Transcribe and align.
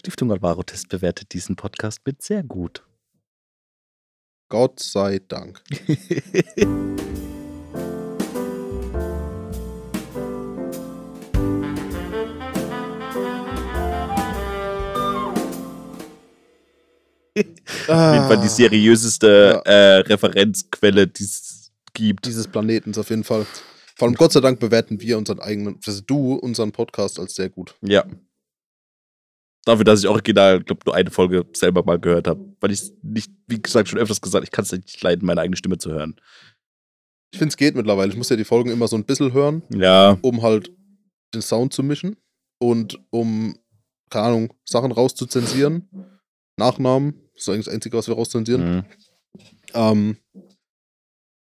Stiftung 0.00 0.32
Alvaro 0.32 0.62
Test 0.62 0.88
bewertet 0.88 1.34
diesen 1.34 1.56
Podcast 1.56 2.00
mit 2.06 2.22
sehr 2.22 2.42
gut. 2.42 2.82
Gott 4.48 4.80
sei 4.80 5.18
Dank. 5.28 5.62
Auf 17.86 18.14
jeden 18.14 18.26
Fall 18.26 18.40
die 18.40 18.48
seriöseste 18.48 19.60
äh, 19.66 19.96
Referenzquelle, 19.98 21.08
die 21.08 21.24
es 21.24 21.72
gibt. 21.92 22.24
Dieses 22.24 22.48
Planetens 22.48 22.96
auf 22.96 23.10
jeden 23.10 23.24
Fall. 23.24 23.44
Vor 23.96 24.08
allem 24.08 24.14
Gott 24.14 24.32
sei 24.32 24.40
Dank 24.40 24.60
bewerten 24.60 24.98
wir 25.02 25.18
unseren 25.18 25.40
eigenen, 25.40 25.78
also 25.86 26.00
du, 26.00 26.36
unseren 26.36 26.72
Podcast 26.72 27.20
als 27.20 27.34
sehr 27.34 27.50
gut. 27.50 27.76
Ja. 27.82 28.06
Dafür, 29.64 29.84
dass 29.84 30.00
ich 30.00 30.08
original, 30.08 30.62
glaube 30.62 30.80
nur 30.86 30.94
eine 30.94 31.10
Folge 31.10 31.44
selber 31.54 31.84
mal 31.84 31.98
gehört 31.98 32.26
habe. 32.26 32.54
Weil 32.60 32.70
ich 32.72 32.92
nicht, 33.02 33.30
wie 33.46 33.60
gesagt, 33.60 33.88
schon 33.88 33.98
öfters 33.98 34.20
gesagt, 34.20 34.44
ich 34.44 34.50
kann 34.50 34.64
es 34.64 34.72
nicht 34.72 35.02
leiden, 35.02 35.26
meine 35.26 35.40
eigene 35.42 35.56
Stimme 35.56 35.76
zu 35.78 35.90
hören. 35.92 36.16
Ich 37.32 37.38
finde, 37.38 37.50
es 37.52 37.56
geht 37.56 37.76
mittlerweile. 37.76 38.10
Ich 38.10 38.16
muss 38.16 38.28
ja 38.30 38.36
die 38.36 38.44
Folgen 38.44 38.70
immer 38.70 38.88
so 38.88 38.96
ein 38.96 39.04
bisschen 39.04 39.32
hören, 39.32 39.62
Ja. 39.72 40.18
um 40.22 40.42
halt 40.42 40.72
den 41.34 41.42
Sound 41.42 41.72
zu 41.72 41.82
mischen 41.82 42.16
und 42.58 42.98
um, 43.10 43.56
keine 44.10 44.26
Ahnung, 44.26 44.54
Sachen 44.64 44.92
rauszuzensieren. 44.92 45.88
Nachnamen, 46.58 47.14
das 47.34 47.42
ist 47.42 47.48
eigentlich 47.50 47.64
das 47.66 47.74
Einzige, 47.74 47.96
was 47.98 48.08
wir 48.08 48.14
rauszensieren. 48.16 48.76
Mhm. 48.76 48.84
Ähm, 49.74 50.16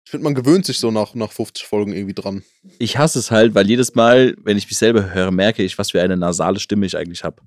ich 0.06 0.12
finde, 0.12 0.24
man 0.24 0.36
gewöhnt 0.36 0.66
sich 0.66 0.80
so 0.80 0.90
nach, 0.92 1.14
nach 1.16 1.32
50 1.32 1.66
Folgen 1.66 1.94
irgendwie 1.94 2.14
dran. 2.14 2.44
Ich 2.80 2.98
hasse 2.98 3.20
es 3.20 3.30
halt, 3.32 3.56
weil 3.56 3.68
jedes 3.68 3.94
Mal, 3.96 4.36
wenn 4.44 4.58
ich 4.58 4.66
mich 4.68 4.78
selber 4.78 5.14
höre, 5.14 5.32
merke 5.32 5.64
ich, 5.64 5.78
was 5.78 5.92
für 5.92 6.02
eine 6.02 6.18
nasale 6.18 6.60
Stimme 6.60 6.86
ich 6.86 6.98
eigentlich 6.98 7.24
habe. 7.24 7.42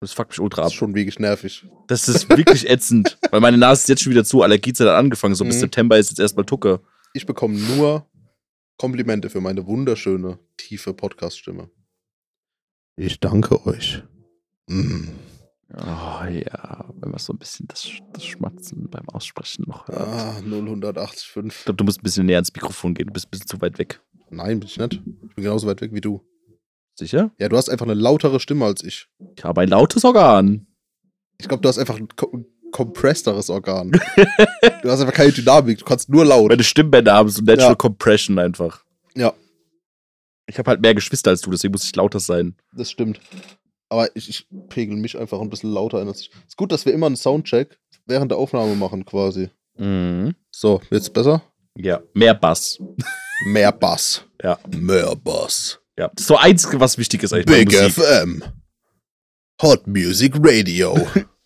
Das 0.00 0.12
fuckt 0.12 0.30
mich 0.32 0.40
ultra 0.40 0.62
Das 0.62 0.66
ab. 0.66 0.72
ist 0.72 0.78
schon 0.78 0.94
wirklich 0.94 1.18
nervig. 1.18 1.66
Das 1.86 2.08
ist 2.08 2.28
wirklich 2.28 2.68
ätzend. 2.70 3.18
Weil 3.30 3.40
meine 3.40 3.56
Nase 3.56 3.82
ist 3.82 3.88
jetzt 3.88 4.02
schon 4.02 4.12
wieder 4.12 4.24
zu, 4.24 4.42
Allergiezeit 4.42 4.86
hat 4.88 4.94
angefangen. 4.96 5.34
So 5.34 5.44
bis 5.44 5.56
Mhm. 5.56 5.60
September 5.60 5.98
ist 5.98 6.10
jetzt 6.10 6.18
erstmal 6.20 6.44
Tucke. 6.44 6.80
Ich 7.14 7.24
bekomme 7.26 7.58
nur 7.58 8.06
Komplimente 8.78 9.30
für 9.30 9.40
meine 9.40 9.66
wunderschöne, 9.66 10.38
tiefe 10.58 10.92
Podcast-Stimme. 10.92 11.70
Ich 12.96 13.20
danke 13.20 13.64
euch. 13.66 14.02
Mm. 14.68 15.08
Oh 15.74 16.24
ja, 16.28 16.84
wenn 17.00 17.10
man 17.10 17.18
so 17.18 17.32
ein 17.32 17.38
bisschen 17.38 17.66
das, 17.68 17.88
das 18.12 18.24
Schmatzen 18.24 18.88
beim 18.90 19.08
Aussprechen 19.08 19.64
noch 19.66 19.88
hört. 19.88 19.98
Ah, 20.08 20.36
Ich 20.38 20.44
0185. 20.46 21.64
glaube, 21.64 21.76
du 21.78 21.84
musst 21.84 22.00
ein 22.00 22.02
bisschen 22.02 22.26
näher 22.26 22.36
ans 22.36 22.52
Mikrofon 22.54 22.94
gehen. 22.94 23.06
Du 23.06 23.12
bist 23.12 23.26
ein 23.26 23.30
bisschen 23.30 23.48
zu 23.48 23.60
weit 23.62 23.78
weg. 23.78 24.00
Nein, 24.30 24.60
bin 24.60 24.68
ich 24.68 24.78
nicht. 24.78 24.92
Ich 24.92 25.34
bin 25.34 25.44
genauso 25.44 25.66
weit 25.66 25.80
weg 25.80 25.92
wie 25.92 26.00
du. 26.00 26.22
Sicher? 26.98 27.30
Ja, 27.38 27.48
du 27.48 27.56
hast 27.56 27.68
einfach 27.68 27.84
eine 27.86 27.94
lautere 27.94 28.40
Stimme 28.40 28.64
als 28.64 28.82
ich. 28.82 29.06
Ich 29.36 29.44
habe 29.44 29.60
ein 29.60 29.68
lautes 29.68 30.04
Organ. 30.04 30.66
Ich 31.38 31.46
glaube, 31.46 31.60
du 31.60 31.68
hast 31.68 31.78
einfach 31.78 31.96
ein 31.96 32.08
ko 32.16 32.44
kompressteres 32.72 33.48
Organ. 33.48 33.92
du 34.82 34.90
hast 34.90 35.00
einfach 35.00 35.14
keine 35.14 35.32
Dynamik. 35.32 35.78
Du 35.78 35.84
kannst 35.84 36.08
nur 36.08 36.24
laut. 36.24 36.48
Meine 36.48 36.64
Stimmbänder 36.64 37.14
haben 37.14 37.28
so 37.28 37.40
Natural 37.42 37.70
Ja. 37.70 37.74
Compression 37.74 38.38
einfach. 38.38 38.84
Ja. 39.14 39.32
Ich 40.46 40.58
habe 40.58 40.70
halt 40.70 40.80
mehr 40.80 40.94
Geschwister 40.94 41.30
als 41.30 41.40
du, 41.40 41.50
deswegen 41.50 41.72
muss 41.72 41.84
ich 41.84 41.96
lauter 41.96 42.20
sein. 42.20 42.56
Das 42.74 42.90
stimmt. 42.90 43.20
Aber 43.88 44.14
ich, 44.14 44.28
ich 44.28 44.46
pegel 44.68 44.96
mich 44.96 45.16
einfach 45.16 45.40
ein 45.40 45.48
bisschen 45.48 45.72
lauter 45.72 46.00
ein. 46.00 46.08
Es 46.08 46.28
ist 46.46 46.56
gut, 46.56 46.72
dass 46.72 46.84
wir 46.84 46.92
immer 46.92 47.06
einen 47.06 47.16
Soundcheck 47.16 47.78
während 48.04 48.30
der 48.30 48.38
Aufnahme 48.38 48.74
machen, 48.74 49.04
quasi. 49.04 49.48
Mhm. 49.78 50.34
So, 50.50 50.80
jetzt 50.90 51.12
besser? 51.12 51.42
Ja, 51.76 52.00
mehr 52.14 52.34
Bass. 52.34 52.78
Mehr 53.46 53.72
Bass. 53.72 54.24
Ja. 54.42 54.58
Mehr 54.76 55.14
Bass. 55.16 55.80
Ja, 55.98 56.08
das 56.14 56.22
ist 56.22 56.26
so 56.28 56.36
einzige, 56.36 56.78
was 56.80 56.98
wichtig 56.98 57.22
ist 57.22 57.32
eigentlich 57.32 57.68
Big. 57.68 57.72
FM. 57.74 58.42
Hot 59.62 59.86
Music 59.86 60.34
Radio. 60.38 60.98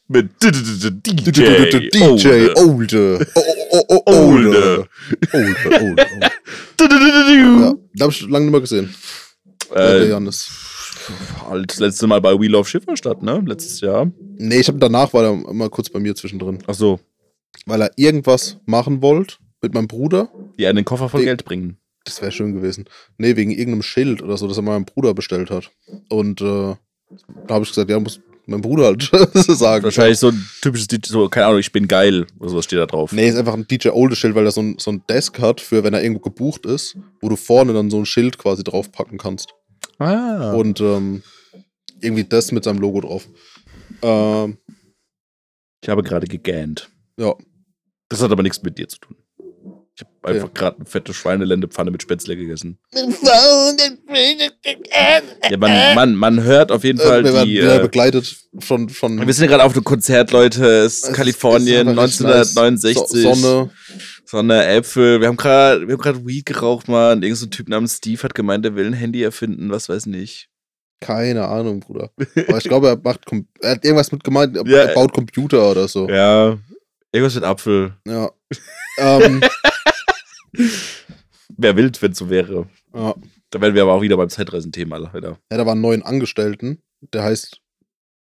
Mit 0.08 0.30
DJ. 0.42 1.88
DJ 1.90 2.48
Olde. 2.56 3.26
Oh, 3.36 3.42
oh, 3.70 3.84
oh, 3.88 4.02
oh, 4.06 4.12
Olde. 4.12 4.88
Olde, 5.32 5.80
Olde. 5.80 6.06
Ja, 6.20 7.74
da 7.94 8.04
habe 8.04 8.12
ich 8.12 8.20
lange 8.22 8.46
nicht 8.46 8.50
mehr 8.52 8.60
gesehen. 8.60 8.92
Äh, 9.70 9.74
der 9.76 10.00
Äh, 10.02 10.08
Janis. 10.08 10.50
halt, 11.48 11.70
das 11.70 11.78
letzte 11.78 12.06
Mal 12.08 12.20
bei 12.20 12.32
We 12.38 12.48
Love 12.48 12.68
Schifferstadt, 12.68 13.22
ne? 13.22 13.40
Letztes 13.46 13.80
Jahr. 13.80 14.10
Nee, 14.36 14.58
ich 14.60 14.66
habe 14.68 14.78
danach 14.78 15.12
war 15.12 15.24
er 15.24 15.48
immer 15.48 15.68
kurz 15.68 15.88
bei 15.88 16.00
mir 16.00 16.16
zwischendrin. 16.16 16.58
Ach 16.66 16.74
so, 16.74 16.98
Weil 17.66 17.82
er 17.82 17.90
irgendwas 17.96 18.58
machen 18.66 19.02
wollte 19.02 19.36
mit 19.62 19.74
meinem 19.74 19.86
Bruder. 19.86 20.28
die 20.58 20.66
einen 20.66 20.84
Koffer 20.84 21.08
voll 21.08 21.22
Geld 21.24 21.44
bringen. 21.44 21.76
Das 22.04 22.20
wäre 22.22 22.32
schön 22.32 22.54
gewesen. 22.54 22.86
Nee, 23.18 23.36
wegen 23.36 23.50
irgendeinem 23.50 23.82
Schild 23.82 24.22
oder 24.22 24.36
so, 24.36 24.48
das 24.48 24.56
er 24.56 24.62
meinem 24.62 24.84
Bruder 24.86 25.14
bestellt 25.14 25.50
hat. 25.50 25.70
Und 26.08 26.40
äh, 26.40 26.74
da 27.46 27.54
habe 27.54 27.64
ich 27.64 27.70
gesagt, 27.70 27.90
ja, 27.90 28.00
muss 28.00 28.20
mein 28.46 28.62
Bruder 28.62 28.86
halt 28.86 29.02
sagen. 29.34 29.84
Wahrscheinlich 29.84 30.18
so 30.18 30.28
ein 30.28 30.48
typisches, 30.62 30.88
DJ 30.88 31.08
so, 31.08 31.28
keine 31.28 31.46
Ahnung, 31.46 31.60
ich 31.60 31.72
bin 31.72 31.86
geil 31.88 32.26
oder 32.38 32.48
sowas 32.50 32.64
steht 32.64 32.78
da 32.78 32.86
drauf. 32.86 33.12
Nee, 33.12 33.28
ist 33.28 33.36
einfach 33.36 33.54
ein 33.54 33.66
DJ 33.68 33.88
Olde 33.90 34.16
Schild, 34.16 34.34
weil 34.34 34.44
er 34.46 34.50
so 34.50 34.62
ein, 34.62 34.76
so 34.78 34.90
ein 34.90 35.04
Desk 35.08 35.38
hat, 35.40 35.60
für 35.60 35.84
wenn 35.84 35.94
er 35.94 36.02
irgendwo 36.02 36.20
gebucht 36.20 36.66
ist, 36.66 36.96
wo 37.20 37.28
du 37.28 37.36
vorne 37.36 37.72
dann 37.74 37.90
so 37.90 37.98
ein 37.98 38.06
Schild 38.06 38.38
quasi 38.38 38.64
draufpacken 38.64 39.18
kannst. 39.18 39.54
Ah. 39.98 40.52
Und 40.52 40.80
ähm, 40.80 41.22
irgendwie 42.00 42.24
das 42.24 42.50
mit 42.50 42.64
seinem 42.64 42.78
Logo 42.78 43.02
drauf. 43.02 43.28
Ähm, 44.02 44.56
ich 45.82 45.88
habe 45.88 46.02
gerade 46.02 46.26
gegähnt. 46.26 46.90
ja, 47.18 47.34
Das 48.08 48.22
hat 48.22 48.32
aber 48.32 48.42
nichts 48.42 48.62
mit 48.62 48.78
dir 48.78 48.88
zu 48.88 48.98
tun. 48.98 49.16
Ich 49.96 50.02
habe 50.02 50.34
einfach 50.34 50.48
Ja. 50.48 50.54
gerade 50.54 50.76
eine 50.76 50.86
fette 50.86 51.12
Schweinelendepfanne 51.12 51.90
mit 51.90 52.02
Spätzle 52.02 52.36
gegessen. 52.36 52.78
Ja, 55.50 55.56
man, 55.58 55.94
man, 55.94 56.14
man 56.14 56.42
hört 56.42 56.72
auf 56.72 56.84
jeden 56.84 56.98
äh, 57.00 57.02
Fall 57.02 57.24
wir 57.24 57.44
die. 57.44 57.54
wieder 57.58 57.76
Äh, 57.76 57.82
begleitet 57.82 58.36
von, 58.58 58.88
von 58.88 59.26
wir 59.26 59.32
sind 59.34 59.44
ja 59.44 59.50
gerade 59.50 59.64
auf 59.64 59.74
einem 59.74 59.84
Konzert, 59.84 60.30
Leute. 60.32 60.64
Es 60.66 61.02
ist 61.04 61.12
Kalifornien, 61.14 61.88
ist 61.88 61.98
einfach 61.98 62.04
richtig 62.04 62.26
nice. 62.26 62.56
1969. 62.56 63.22
So, 63.22 63.34
Sonne. 63.34 63.70
Sonne, 64.24 64.66
Äpfel. 64.66 65.20
Wir 65.20 65.28
haben 65.28 65.36
gerade 65.36 65.86
wir 65.86 65.94
haben 65.94 66.00
gerade 66.02 66.26
Weed 66.26 66.46
geraucht, 66.46 66.88
Mann. 66.88 67.22
Irgend 67.22 67.38
so 67.38 67.46
ein 67.46 67.50
Typ 67.50 67.68
namens 67.68 67.96
Steve 67.96 68.22
hat 68.22 68.34
gemeint, 68.34 68.64
er 68.64 68.76
will 68.76 68.86
ein 68.86 68.92
Handy 68.92 69.22
erfinden, 69.22 69.70
was 69.70 69.88
weiß 69.88 70.06
nicht. 70.06 70.48
Keine 71.00 71.48
Ahnung, 71.48 71.80
Bruder. 71.80 72.10
Aber 72.48 72.58
ich 72.58 72.64
glaube, 72.64 72.88
er 72.88 73.00
macht 73.02 73.20
er 73.60 73.70
hat 73.72 73.84
irgendwas 73.84 74.12
mit 74.12 74.22
gemeint, 74.22 74.56
er 74.56 74.66
Ja. 74.66 74.78
er 74.84 74.94
baut 74.94 75.12
Computer 75.12 75.70
oder 75.70 75.88
so. 75.88 76.08
Ja. 76.08 76.58
Irgendwas 77.12 77.34
mit 77.34 77.44
Apfel. 77.44 77.94
Ja. 78.06 78.30
Ähm, 78.98 79.40
Wäre 81.56 81.76
wild, 81.76 82.00
wenn 82.02 82.12
es 82.12 82.18
so 82.18 82.30
wäre. 82.30 82.68
ja. 82.94 83.14
Da 83.52 83.60
wären 83.60 83.74
wir 83.74 83.82
aber 83.82 83.94
auch 83.94 84.00
wieder 84.02 84.16
beim 84.16 84.28
Zeitreisenthema 84.28 84.96
leider. 84.98 85.38
ja, 85.50 85.58
da 85.58 85.66
war 85.66 85.72
einen 85.72 85.80
neuen 85.80 86.02
Angestellten, 86.04 86.80
der 87.12 87.24
heißt, 87.24 87.60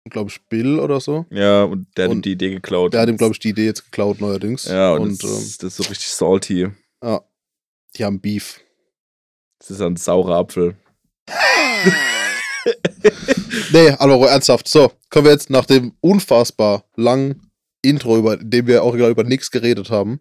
glaube 0.10 0.30
ich, 0.30 0.42
Bill 0.50 0.80
oder 0.82 1.00
so. 1.00 1.26
Ja, 1.30 1.64
und 1.64 1.88
der 1.96 2.06
hat 2.06 2.12
ihm 2.12 2.18
Und 2.18 2.26
die 2.26 2.34
Idee 2.34 2.50
geklaut. 2.50 2.94
Der 2.94 3.00
hat 3.02 3.08
ihm, 3.08 3.16
glaube 3.16 3.32
ich, 3.32 3.40
die 3.40 3.50
Idee 3.50 3.66
jetzt 3.66 3.86
geklaut 3.86 4.20
neuerdings. 4.20 4.66
Ja, 4.66 4.92
und, 4.94 5.02
und 5.04 5.24
das, 5.24 5.30
ähm, 5.32 5.38
ist- 5.38 5.64
das 5.64 5.72
ist 5.72 5.78
so 5.78 5.84
richtig 5.90 6.10
salty. 6.10 6.68
ja, 7.02 7.22
die 7.96 8.04
haben 8.04 8.20
Beef. 8.20 8.60
Das 9.60 9.72
ist 9.72 9.80
ein 9.82 9.96
saurer 9.96 10.36
Apfel. 10.40 10.76
Nee, 13.72 13.90
Alvaro, 13.90 14.26
ernsthaft. 14.26 14.68
So, 14.68 14.92
können 15.10 15.26
wir 15.26 15.32
jetzt 15.34 15.50
nach 15.50 15.66
dem 15.66 15.94
unfassbar 16.00 16.86
langen 16.96 17.50
Intro, 17.84 18.18
über 18.18 18.40
in 18.40 18.50
dem 18.50 18.66
wir 18.68 18.82
auch 18.84 18.96
gerade 18.96 19.12
über 19.12 19.24
nichts 19.24 19.52
geredet 19.52 19.90
haben. 19.92 20.20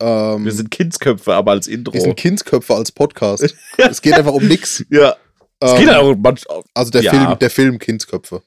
Ähm, 0.00 0.44
Wir 0.44 0.52
sind 0.52 0.70
Kindsköpfe, 0.70 1.32
aber 1.34 1.52
als 1.52 1.66
Intro. 1.68 1.94
wir 1.94 2.00
sind 2.00 2.16
Kindsköpfe 2.16 2.74
als 2.74 2.92
Podcast. 2.92 3.54
es 3.78 4.02
geht 4.02 4.12
einfach 4.14 4.32
um 4.32 4.46
nichts. 4.46 4.84
ja. 4.90 5.16
Es 5.60 5.70
Ähm, 5.72 5.78
geht 5.78 5.88
halt 5.88 5.98
auch 5.98 6.16
manchmal. 6.16 6.62
Also 6.74 6.90
der 6.90 7.02
Ja. 7.02 7.10
Film, 7.12 7.38
der 7.38 7.50
Film 7.50 7.78
Kindsköpfe. 7.78 8.42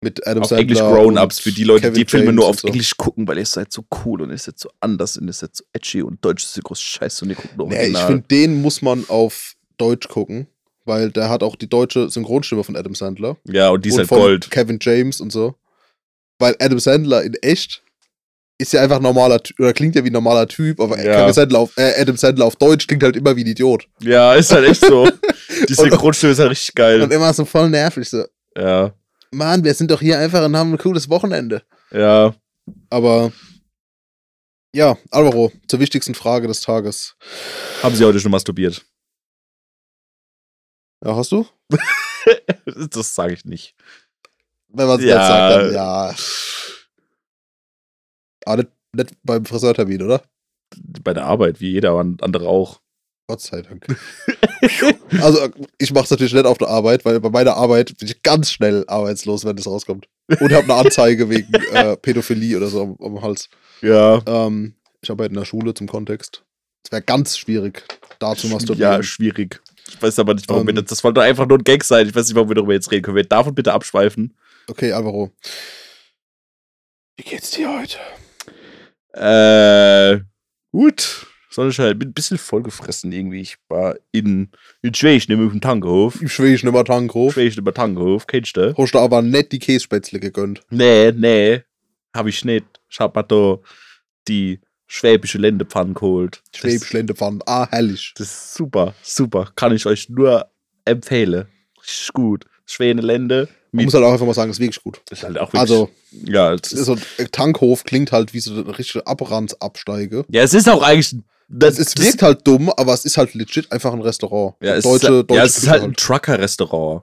Mit 0.00 0.24
Adam 0.28 0.44
Auf 0.44 0.50
Sandler 0.50 0.62
Englisch 0.62 0.78
Grown-Ups 0.78 1.40
für 1.40 1.50
die 1.50 1.64
Leute, 1.64 1.80
Kevin 1.88 1.94
die 1.94 2.04
Filme 2.04 2.26
James 2.26 2.36
nur 2.36 2.46
auf 2.46 2.60
so. 2.60 2.68
Englisch 2.68 2.96
gucken, 2.96 3.26
weil 3.26 3.38
ihr 3.38 3.46
seid 3.46 3.72
so 3.72 3.82
cool 4.04 4.22
und 4.22 4.30
ihr 4.30 4.38
seid 4.38 4.56
so 4.56 4.70
anders 4.78 5.16
und 5.16 5.26
ihr 5.26 5.32
seid 5.32 5.56
so 5.56 5.64
edgy 5.72 6.02
und 6.02 6.24
Deutsch 6.24 6.44
ist 6.44 6.54
so 6.54 6.60
groß 6.62 6.80
Scheiße 6.80 7.24
und 7.24 7.30
ihr 7.30 7.36
guckt 7.36 7.56
nur 7.56 7.66
Nee, 7.66 7.88
ich 7.88 7.98
finde, 7.98 8.22
den 8.30 8.62
muss 8.62 8.80
man 8.80 9.04
auf 9.08 9.54
Deutsch 9.76 10.06
gucken, 10.06 10.46
weil 10.84 11.10
der 11.10 11.28
hat 11.30 11.42
auch 11.42 11.56
die 11.56 11.68
deutsche 11.68 12.08
Synchronstimme 12.10 12.62
von 12.62 12.76
Adam 12.76 12.94
Sandler. 12.94 13.38
ja, 13.44 13.70
und 13.70 13.84
die 13.84 13.88
ist 13.88 13.94
und 13.94 14.00
halt 14.02 14.08
Gold. 14.10 14.50
Kevin 14.52 14.78
James 14.80 15.20
und 15.20 15.32
so. 15.32 15.56
Weil 16.38 16.54
Adam 16.60 16.78
Sandler 16.78 17.24
in 17.24 17.34
echt 17.34 17.82
ist 18.58 18.72
ja 18.72 18.82
einfach 18.82 18.96
ein 18.96 19.02
normaler 19.02 19.40
oder 19.58 19.72
klingt 19.72 19.94
ja 19.94 20.02
wie 20.04 20.10
ein 20.10 20.12
normaler 20.12 20.48
Typ, 20.48 20.80
aber 20.80 21.00
Ja. 21.02 21.32
Sandler 21.32 21.60
auf, 21.60 21.76
äh, 21.76 22.00
Adam 22.00 22.16
Sandler 22.16 22.44
auf 22.46 22.56
Deutsch 22.56 22.86
klingt 22.86 23.02
halt 23.04 23.16
immer 23.16 23.36
wie 23.36 23.44
ein 23.44 23.46
Idiot. 23.46 23.86
Ja, 24.00 24.34
ist 24.34 24.52
halt 24.52 24.68
echt 24.68 24.80
so. 24.84 25.04
Die 25.48 25.74
Und- 25.74 25.76
Synchronstimme 25.76 26.32
ist 26.32 26.38
halt 26.40 26.50
richtig 26.50 26.70
Und 26.70 26.74
geil. 26.76 27.00
immer 27.12 27.32
so 27.32 27.44
voll 27.44 27.70
nervig. 27.70 28.08
So, 28.08 28.24
Ja, 28.56 28.92
Mann, 29.30 29.62
wir 29.64 29.74
sind 29.74 29.90
doch 29.90 30.00
hier 30.00 30.18
einfach 30.18 30.44
und 30.44 30.56
haben 30.56 30.72
ein 30.72 30.78
cooles 30.78 31.08
Wochenende. 31.08 31.62
ja. 31.92 32.34
Aber 32.90 33.32
ja, 34.74 34.98
Alvaro, 35.10 35.50
zur 35.68 35.80
wichtigsten 35.80 36.14
Frage 36.14 36.46
des 36.46 36.60
Tages. 36.60 37.16
Haben 37.82 37.94
sie 37.94 38.04
heute 38.04 38.20
schon 38.20 38.30
masturbiert? 38.30 38.84
Ja, 41.04 41.16
hast 41.16 41.32
du? 41.32 41.46
das 42.90 43.14
sage 43.14 43.32
ich 43.34 43.44
nicht. 43.44 43.74
Wenn 44.68 44.86
man 44.86 44.98
es 44.98 45.04
Ja. 45.06 45.16
jetzt 45.16 45.28
sagt, 45.28 45.54
dann 45.54 45.72
ja. 45.74 46.14
Aber 48.48 48.62
nicht, 48.62 48.70
nicht 48.94 49.14
beim 49.22 49.44
Friseurtermin, 49.44 50.02
oder? 50.02 50.22
Bei 51.02 51.14
der 51.14 51.24
Arbeit, 51.24 51.60
wie 51.60 51.72
jeder 51.72 51.92
andere 51.94 52.48
auch. 52.48 52.80
Gott 53.28 53.42
sei 53.42 53.60
Dank. 53.60 53.86
also, 55.20 55.48
ich 55.76 55.92
mache 55.92 56.04
es 56.04 56.10
natürlich 56.10 56.32
nicht 56.32 56.46
auf 56.46 56.56
der 56.56 56.68
Arbeit, 56.68 57.04
weil 57.04 57.20
bei 57.20 57.28
meiner 57.28 57.56
Arbeit 57.56 57.96
bin 57.98 58.08
ich 58.08 58.22
ganz 58.22 58.50
schnell 58.50 58.84
arbeitslos, 58.86 59.44
wenn 59.44 59.56
das 59.56 59.66
rauskommt. 59.66 60.08
Und 60.40 60.52
habe 60.52 60.64
eine 60.64 60.74
Anzeige 60.74 61.28
wegen 61.28 61.52
äh, 61.72 61.96
Pädophilie 61.98 62.56
oder 62.56 62.68
so 62.68 62.82
am, 62.82 62.96
am 63.00 63.22
Hals. 63.22 63.50
Ja. 63.82 64.22
Ähm, 64.26 64.74
ich 65.02 65.10
arbeite 65.10 65.28
in 65.28 65.38
der 65.38 65.44
Schule 65.44 65.74
zum 65.74 65.86
Kontext. 65.86 66.42
Es 66.84 66.90
wäre 66.90 67.02
ganz 67.02 67.36
schwierig, 67.36 67.84
da 68.18 68.34
zu 68.34 68.48
masturbieren. 68.48 68.92
Ja, 68.92 69.02
schwierig. 69.02 69.60
Ich 69.90 70.00
weiß 70.00 70.18
aber 70.18 70.32
nicht, 70.34 70.48
warum 70.48 70.66
wir 70.66 70.70
Ähm. 70.70 70.76
das. 70.76 70.86
Das 70.86 71.04
wollte 71.04 71.20
einfach 71.20 71.46
nur 71.46 71.58
ein 71.58 71.64
Gag 71.64 71.84
sein. 71.84 72.08
Ich 72.08 72.14
weiß 72.14 72.26
nicht, 72.28 72.34
warum 72.34 72.48
wir 72.48 72.54
darüber 72.54 72.72
jetzt 72.72 72.90
reden. 72.90 73.02
Können 73.02 73.16
wir 73.16 73.24
davon 73.24 73.54
bitte 73.54 73.74
abschweifen? 73.74 74.34
Okay, 74.68 74.92
Alvaro. 74.92 75.32
Wie 77.16 77.24
geht's 77.24 77.50
dir 77.50 77.78
heute? 77.78 77.98
Äh, 79.12 80.20
gut. 80.72 81.26
Sonnenschein, 81.50 81.98
bin 81.98 82.10
ein 82.10 82.12
bisschen 82.14 82.38
vollgefressen 82.38 83.10
irgendwie. 83.10 83.40
Ich 83.40 83.56
war 83.68 83.96
in, 84.12 84.50
in 84.82 84.92
nämlich 85.28 85.52
im 85.52 85.60
Tankhof. 85.60 86.20
Im 86.20 86.28
Schwäbischen 86.28 86.68
immer 86.68 86.84
Tankhof. 86.84 87.32
Schweiz 87.34 87.56
über 87.56 87.72
Tankhof, 87.72 88.26
kennst 88.26 88.56
du? 88.56 88.74
Hast 88.76 88.92
du 88.94 88.98
aber 88.98 89.22
nicht 89.22 89.52
die 89.52 89.58
Kässpätzle 89.58 90.20
gegönnt. 90.20 90.60
Nee, 90.70 91.10
nee, 91.12 91.62
hab 92.14 92.26
ich 92.26 92.44
nicht. 92.44 92.66
Ich 92.90 93.00
hab 93.00 93.16
mir 93.16 93.24
da 93.24 93.58
die 94.28 94.60
schwäbische 94.86 95.38
Ländepfanne 95.38 95.94
geholt. 95.94 96.42
Das- 96.52 96.60
Schwäbisch 96.60 96.92
Ländepfanne. 96.92 97.40
Ah, 97.46 97.66
herrlich. 97.70 98.12
Das 98.16 98.26
ist 98.28 98.54
super, 98.54 98.94
super. 99.02 99.50
Kann 99.56 99.74
ich 99.74 99.86
euch 99.86 100.08
nur 100.10 100.50
empfehlen. 100.84 101.46
Richtig 101.80 102.12
gut. 102.12 102.44
Schwäne 102.66 103.00
Lände. 103.00 103.48
Man 103.72 103.84
muss 103.84 103.94
halt 103.94 104.04
auch 104.04 104.12
einfach 104.12 104.26
mal 104.26 104.34
sagen, 104.34 104.50
ist 104.50 104.58
wirklich 104.60 104.82
gut. 104.82 105.00
ist 105.10 105.22
halt 105.22 105.36
auch 105.38 105.48
wirklich, 105.52 105.60
Also, 105.60 105.90
ja, 106.24 106.54
es 106.54 106.72
ist, 106.72 106.84
so 106.86 106.96
Tankhof 107.32 107.84
klingt 107.84 108.12
halt 108.12 108.32
wie 108.32 108.40
so 108.40 108.52
eine 108.52 108.78
richtige 108.78 109.06
Abrandsabsteige. 109.06 110.24
ja, 110.28 110.42
es 110.42 110.54
ist 110.54 110.68
auch 110.68 110.82
eigentlich. 110.82 111.16
Das, 111.50 111.78
Es 111.78 111.96
wirkt 111.96 112.20
halt 112.22 112.46
dumm, 112.46 112.68
aber 112.76 112.92
es 112.92 113.06
ist 113.06 113.16
halt 113.16 113.32
legit 113.34 113.72
einfach 113.72 113.92
ein 113.94 114.02
Restaurant. 114.02 114.54
ja, 114.60 114.74
es 114.74 114.84
deutsche, 114.84 115.06
ist, 115.06 115.30
deutsche 115.30 115.34
ja, 115.34 115.44
es 115.44 115.56
ist 115.58 115.68
halt 115.68 115.82
ein 115.82 115.94
Trucker-Restaurant. 115.94 117.02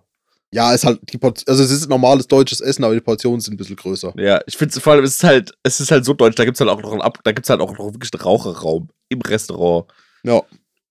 Ja, 0.52 0.72
ist 0.72 0.86
halt 0.86 1.00
die 1.12 1.18
Portion, 1.18 1.46
also 1.52 1.64
es 1.64 1.72
ist 1.72 1.90
normales 1.90 2.28
deutsches 2.28 2.62
Essen, 2.62 2.84
aber 2.84 2.94
die 2.94 3.02
Portionen 3.02 3.42
sind 3.42 3.56
ein 3.56 3.58
bisschen 3.58 3.76
größer. 3.76 4.14
Ja, 4.18 4.40
ich 4.46 4.56
finde 4.56 4.80
vor 4.80 4.94
allem, 4.94 5.04
es 5.04 5.16
ist 5.16 5.24
halt, 5.24 5.52
es 5.64 5.80
ist 5.80 5.90
halt 5.90 6.06
so 6.06 6.14
deutsch, 6.14 6.36
da 6.36 6.46
gibt's 6.46 6.60
halt 6.60 6.70
auch 6.70 6.80
noch 6.82 6.92
einen 6.92 7.02
Ab, 7.02 7.18
da 7.24 7.32
gibt's 7.32 7.50
halt 7.50 7.60
auch 7.60 7.76
noch 7.78 7.92
wirklich 7.94 8.14
einen 8.14 8.22
Raucherraum 8.22 8.90
im 9.10 9.22
Restaurant. 9.22 9.88
Ja. 10.24 10.42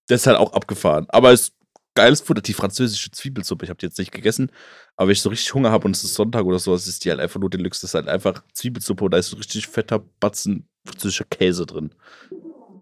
Das 0.08 0.22
ist 0.22 0.26
halt 0.26 0.36
auch 0.36 0.52
abgefahren. 0.52 1.06
Aber 1.08 1.32
es 1.32 1.52
geiles 1.94 2.20
Futter, 2.20 2.42
die 2.42 2.52
französische 2.54 3.10
Zwiebelsuppe. 3.10 3.64
Ich 3.64 3.70
habe 3.70 3.78
die 3.78 3.86
jetzt 3.86 3.98
nicht 3.98 4.12
gegessen, 4.12 4.50
aber 4.96 5.08
wenn 5.08 5.12
ich 5.12 5.20
so 5.22 5.28
richtig 5.30 5.52
Hunger 5.54 5.70
habe 5.70 5.86
und 5.86 5.96
es 5.96 6.04
ist 6.04 6.14
Sonntag 6.14 6.44
oder 6.44 6.58
sowas, 6.58 6.86
ist 6.86 7.04
die 7.04 7.10
halt 7.10 7.20
einfach 7.20 7.40
nur 7.40 7.50
Deluxe. 7.50 7.80
Das 7.82 7.90
ist 7.90 7.94
halt 7.94 8.08
einfach 8.08 8.42
Zwiebelsuppe 8.52 9.04
und 9.04 9.10
da 9.12 9.18
ist 9.18 9.30
so 9.30 9.36
richtig 9.36 9.66
fetter 9.68 10.00
Batzen 10.20 10.68
französischer 10.86 11.24
Käse 11.24 11.66
drin. 11.66 11.90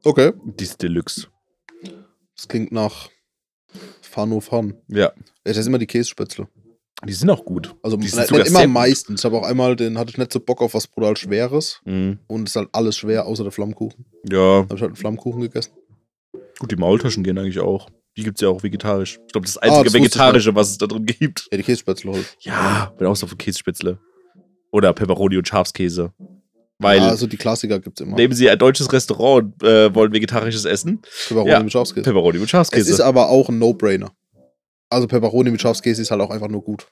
Okay. 0.04 0.32
Die 0.44 0.64
ist 0.64 0.82
Deluxe. 0.82 1.28
Das 2.36 2.48
klingt 2.48 2.72
nach 2.72 3.08
Fano 4.00 4.40
Fan. 4.40 4.74
Ja. 4.88 5.12
Das 5.44 5.56
ist 5.56 5.66
immer 5.66 5.78
die 5.78 5.86
Kässpätzle. 5.86 6.48
Die 7.04 7.12
sind 7.12 7.30
auch 7.30 7.44
gut. 7.44 7.74
Also 7.82 7.96
Die 7.96 8.06
sind 8.08 8.30
nicht, 8.30 8.46
immer 8.48 8.66
meistens. 8.66 9.20
Ich 9.20 9.24
habe 9.24 9.36
auch 9.36 9.42
einmal, 9.44 9.74
den 9.74 9.98
hatte 9.98 10.10
ich 10.10 10.18
nicht 10.18 10.32
so 10.32 10.38
Bock 10.40 10.62
auf 10.62 10.74
was 10.74 10.86
brutal 10.86 11.16
Schweres. 11.16 11.80
Mhm. 11.84 12.18
Und 12.28 12.44
es 12.44 12.52
ist 12.52 12.56
halt 12.56 12.68
alles 12.72 12.96
schwer, 12.96 13.26
außer 13.26 13.42
der 13.42 13.52
Flammkuchen. 13.52 14.04
Ja, 14.30 14.38
Da 14.38 14.62
habe 14.62 14.74
ich 14.76 14.80
halt 14.82 14.90
einen 14.90 14.96
Flammkuchen 14.96 15.40
gegessen. 15.40 15.72
gut, 16.58 16.70
die 16.70 16.76
Maultaschen 16.76 17.24
gehen 17.24 17.38
eigentlich 17.38 17.58
auch. 17.60 17.88
Die 18.16 18.24
gibt's 18.24 18.40
ja 18.40 18.48
auch 18.48 18.62
vegetarisch. 18.62 19.18
Ich 19.26 19.32
glaube, 19.32 19.46
das 19.46 19.54
das 19.54 19.62
Ah, 19.62 19.66
einzige 19.66 19.84
das 19.84 19.94
wusste 19.94 19.98
ich 19.98 20.04
Vegetarische, 20.04 20.54
was 20.54 20.70
es 20.70 20.78
da 20.78 20.86
drin 20.86 21.06
gibt. 21.06 21.48
Ja, 21.50 21.56
die 21.56 21.62
Kässpätzle 21.62 22.12
halt. 22.12 22.36
Ja, 22.40 22.92
bin 22.98 23.06
auch 23.06 23.16
so 23.16 23.26
für 23.26 23.36
Kässpätzle. 23.36 23.98
Oder 24.70 24.92
Peperoni 24.92 25.36
und 25.36 25.48
Schafskäse. 25.48 26.12
Weil 26.78 26.98
ja, 26.98 27.08
also 27.08 27.26
die 27.26 27.36
Klassiker 27.36 27.78
gibt 27.78 28.00
es 28.00 28.06
immer. 28.06 28.16
nehmen 28.16 28.34
sie 28.34 28.50
ein 28.50 28.58
deutsches 28.58 28.92
Restaurant 28.92 29.62
und 29.62 29.68
äh, 29.68 29.94
wollen 29.94 30.12
vegetarisches 30.12 30.64
essen. 30.64 31.00
Pepperoni 31.28 31.50
ja. 31.50 31.62
mit 31.62 31.72
Schafskäse. 31.72 32.02
Peperoni 32.04 32.38
mit 32.38 32.46
Es 32.46 32.50
Schafskäse. 32.50 32.90
ist 32.92 33.00
aber 33.00 33.28
auch 33.28 33.48
ein 33.48 33.58
No-Brainer. 33.58 34.10
Also 34.90 35.06
Pepperoni 35.06 35.50
mit 35.50 35.60
Schafskäse 35.60 36.02
ist 36.02 36.10
halt 36.10 36.20
auch 36.20 36.30
einfach 36.30 36.48
nur 36.48 36.62
gut. 36.62 36.86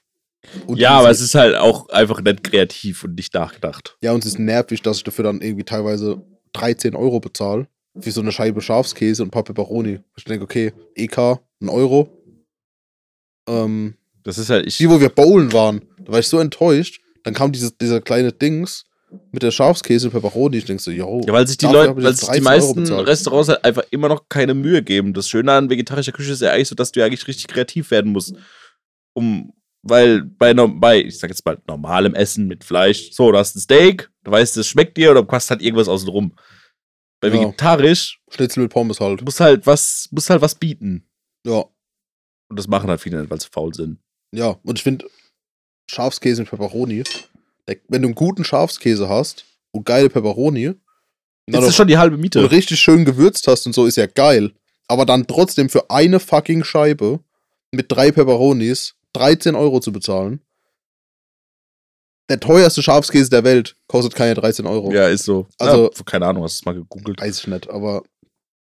Und 0.65 0.77
ja, 0.79 0.91
aber 0.91 1.09
es 1.11 1.21
ist 1.21 1.35
halt 1.35 1.55
auch 1.55 1.89
einfach 1.89 2.21
nicht 2.21 2.43
kreativ 2.43 3.03
und 3.03 3.15
nicht 3.15 3.33
nachgedacht. 3.33 3.97
Ja, 4.01 4.13
und 4.13 4.19
es 4.19 4.31
ist 4.31 4.39
nervig, 4.39 4.81
dass 4.81 4.97
ich 4.97 5.03
dafür 5.03 5.23
dann 5.23 5.41
irgendwie 5.41 5.65
teilweise 5.65 6.23
13 6.53 6.95
Euro 6.95 7.19
bezahle. 7.19 7.67
Für 7.99 8.11
so 8.11 8.21
eine 8.21 8.31
Scheibe 8.31 8.61
Schafskäse 8.61 9.21
und 9.21 9.27
ein 9.27 9.31
paar 9.31 9.43
Pepperoni. 9.43 9.99
Ich 10.15 10.23
denke, 10.23 10.43
okay, 10.43 10.73
EK, 10.95 11.39
ein 11.61 11.69
Euro. 11.69 12.09
Ähm, 13.47 13.95
Das 14.23 14.37
ist 14.37 14.49
halt, 14.49 14.65
ich. 14.65 14.77
die, 14.77 14.89
wo 14.89 14.99
wir 15.01 15.09
bowlen 15.09 15.51
waren, 15.51 15.81
da 15.99 16.13
war 16.13 16.19
ich 16.19 16.27
so 16.27 16.39
enttäuscht. 16.39 17.01
Dann 17.23 17.33
kam 17.33 17.51
dieses, 17.51 17.77
dieser 17.77 18.01
kleine 18.01 18.31
Dings 18.31 18.85
mit 19.31 19.43
der 19.43 19.51
Schafskäse 19.51 20.07
und 20.07 20.13
Pepperoni. 20.13 20.57
Ich 20.57 20.65
denke 20.65 20.81
so, 20.81 20.91
yo. 20.91 21.21
Ja, 21.27 21.33
weil 21.33 21.45
sich 21.47 21.57
die 21.57 21.65
Leute, 21.65 21.95
weil 22.01 22.13
sich 22.13 22.29
die 22.29 22.39
13 22.41 22.47
Euro 22.47 22.75
meisten. 22.75 22.93
Restaurants 22.93 23.49
halt 23.49 23.63
einfach 23.65 23.83
immer 23.91 24.07
noch 24.07 24.29
keine 24.29 24.53
Mühe 24.53 24.81
geben. 24.81 25.13
Das 25.13 25.27
Schöne 25.27 25.51
an 25.51 25.69
vegetarischer 25.69 26.13
Küche 26.13 26.31
ist 26.31 26.41
ja 26.41 26.51
eigentlich 26.51 26.69
so, 26.69 26.75
dass 26.75 26.91
du 26.91 26.99
ja 26.99 27.05
eigentlich 27.05 27.27
richtig 27.27 27.47
kreativ 27.47 27.91
werden 27.91 28.11
musst. 28.11 28.35
Um, 29.13 29.51
weil 29.83 30.23
bei, 30.23 30.53
bei, 30.53 31.01
ich 31.01 31.19
sag 31.19 31.29
jetzt 31.29 31.45
mal, 31.45 31.57
normalem 31.67 32.13
Essen 32.13 32.47
mit 32.47 32.63
Fleisch, 32.63 33.11
so, 33.11 33.31
du 33.31 33.37
hast 33.37 33.55
ein 33.55 33.59
Steak, 33.59 34.09
du 34.23 34.31
weißt, 34.31 34.55
es 34.57 34.67
schmeckt 34.67 34.95
dir 34.95 35.11
oder 35.11 35.23
du 35.23 35.31
hast 35.31 35.49
halt 35.49 35.61
irgendwas 35.61 35.87
außen 35.87 36.07
rum. 36.07 36.33
Bei 37.21 37.29
Ja. 37.29 37.35
vegetarisch, 37.35 38.19
Schnitzel 38.29 38.63
mit 38.63 38.71
Pommes 38.73 38.99
halt. 38.99 39.21
du 39.21 39.25
musst 39.25 39.39
halt 39.39 39.65
was, 39.65 40.09
musst 40.11 40.29
halt 40.29 40.41
was 40.41 40.55
bieten. 40.55 41.07
Ja, 41.45 41.63
Und 42.49 42.59
das 42.59 42.67
machen 42.67 42.89
halt 42.89 42.99
viele 42.99 43.19
nicht, 43.21 43.29
weil 43.31 43.39
sie 43.39 43.47
faul 43.49 43.73
sind. 43.73 43.99
ja. 44.33 44.57
Und 44.63 44.77
ich 44.77 44.83
finde, 44.83 45.05
Schafskäse 45.89 46.41
mit 46.41 46.49
Pepperoni, 46.49 47.03
der, 47.67 47.77
wenn 47.87 48.01
du 48.01 48.07
einen 48.09 48.15
guten 48.15 48.43
Schafskäse 48.43 49.07
hast 49.09 49.45
und 49.71 49.85
geile 49.85 50.09
Pepperoni, 50.09 50.67
und 50.69 50.79
dann 51.47 51.61
Das 51.61 51.69
ist 51.69 51.75
schon 51.75 51.87
die 51.87 51.97
halbe 51.97 52.15
und 52.15 52.21
Miete. 52.21 52.49
richtig 52.51 52.79
schön 52.79 53.03
gewürzt 53.05 53.47
hast 53.47 53.65
und 53.65 53.73
so, 53.73 53.85
ist 53.85 53.97
ja 53.97 54.05
geil. 54.07 54.51
Aber 54.87 55.05
dann 55.05 55.27
trotzdem 55.27 55.69
für 55.69 55.89
eine 55.89 56.19
fucking 56.19 56.63
Scheibe 56.63 57.19
mit 57.71 57.91
drei 57.91 58.11
Pepperonis 58.11 58.95
13 59.13 59.55
Euro 59.55 59.79
zu 59.79 59.91
bezahlen. 59.91 60.41
Der 62.31 62.39
teuerste 62.39 62.81
Schafskäse 62.81 63.29
der 63.29 63.43
Welt 63.43 63.75
kostet 63.89 64.15
keine 64.15 64.35
13 64.35 64.65
Euro. 64.65 64.89
Ja, 64.93 65.09
ist 65.09 65.25
so. 65.25 65.47
Also- 65.59 65.91
ja, 65.93 66.03
keine 66.05 66.25
Ahnung, 66.27 66.43
hast 66.43 66.59
du 66.59 66.61
es 66.61 66.65
mal 66.65 66.73
gegoogelt? 66.75 67.19
Weiß 67.19 67.39
ich 67.41 67.47
nicht, 67.47 67.69
aber. 67.69 68.03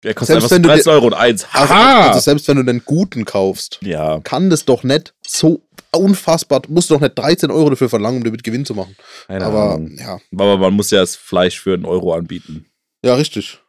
Der 0.01 0.13
kostet 0.13 0.35
Selbst 0.35 0.45
einfach 0.45 0.55
wenn 0.55 0.63
du 0.63 0.69
13 0.69 0.83
dir- 0.85 0.91
Euro 0.91 1.07
und 1.07 1.13
eins. 1.13 1.45
Also, 1.51 1.73
Haha! 1.73 2.07
also 2.07 2.19
selbst 2.21 2.47
wenn 2.47 2.55
du 2.55 2.63
den 2.63 2.85
guten 2.85 3.25
kaufst, 3.25 3.79
ja, 3.81 4.21
kann 4.21 4.49
das 4.49 4.63
doch 4.63 4.83
nicht 4.83 5.13
so 5.27 5.61
unfassbar. 5.91 6.61
Musst 6.69 6.89
du 6.89 6.93
doch 6.93 7.01
nicht 7.01 7.17
13 7.19 7.51
Euro 7.51 7.69
dafür 7.71 7.89
verlangen, 7.89 8.19
um 8.19 8.23
damit 8.23 8.45
Gewinn 8.45 8.63
zu 8.65 8.75
machen. 8.75 8.95
keine 9.27 9.43
aber 9.43 9.73
Ahnung. 9.73 9.97
ja. 9.99 10.19
Aber 10.33 10.57
man 10.57 10.73
muss 10.73 10.89
ja 10.91 10.99
das 11.01 11.17
Fleisch 11.17 11.59
für 11.59 11.73
einen 11.73 11.83
Euro 11.83 12.13
anbieten. 12.13 12.65
Ja, 13.03 13.15
richtig. 13.15 13.59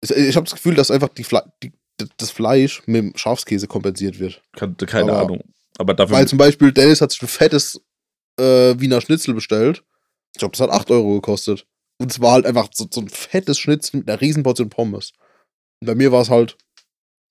Ich, 0.00 0.10
ich 0.12 0.36
habe 0.36 0.44
das 0.44 0.54
Gefühl, 0.54 0.74
dass 0.76 0.92
einfach 0.92 1.08
die 1.08 1.24
Fle 1.24 1.42
die, 1.64 1.72
das 2.18 2.30
Fleisch 2.30 2.82
mit 2.86 2.96
dem 3.02 3.16
Schafskäse 3.16 3.66
kompensiert 3.66 4.20
wird. 4.20 4.42
Kann, 4.56 4.76
keine 4.76 5.10
Aber- 5.10 5.22
Ahnung. 5.22 5.40
Aber 5.76 5.92
dafür. 5.94 6.16
Weil 6.18 6.28
zum 6.28 6.38
Beispiel 6.38 6.70
Dennis 6.70 7.00
hat 7.00 7.10
sich 7.10 7.20
ein 7.20 7.26
fettes 7.26 7.80
äh, 8.38 8.78
Wiener 8.78 9.00
Schnitzel 9.00 9.34
bestellt. 9.34 9.84
Ich 10.34 10.38
glaube, 10.38 10.52
das 10.56 10.60
hat 10.60 10.70
8 10.70 10.90
Euro 10.90 11.14
gekostet. 11.14 11.66
Und 11.98 12.10
es 12.10 12.20
war 12.20 12.32
halt 12.32 12.46
einfach 12.46 12.68
so, 12.72 12.86
so 12.90 13.00
ein 13.00 13.08
fettes 13.08 13.58
Schnitzel 13.58 13.98
mit 13.98 14.08
einer 14.10 14.20
riesen 14.20 14.42
Portion 14.42 14.68
Pommes. 14.68 15.12
Und 15.80 15.86
bei 15.86 15.94
mir 15.94 16.10
war 16.12 16.22
es 16.22 16.30
halt 16.30 16.56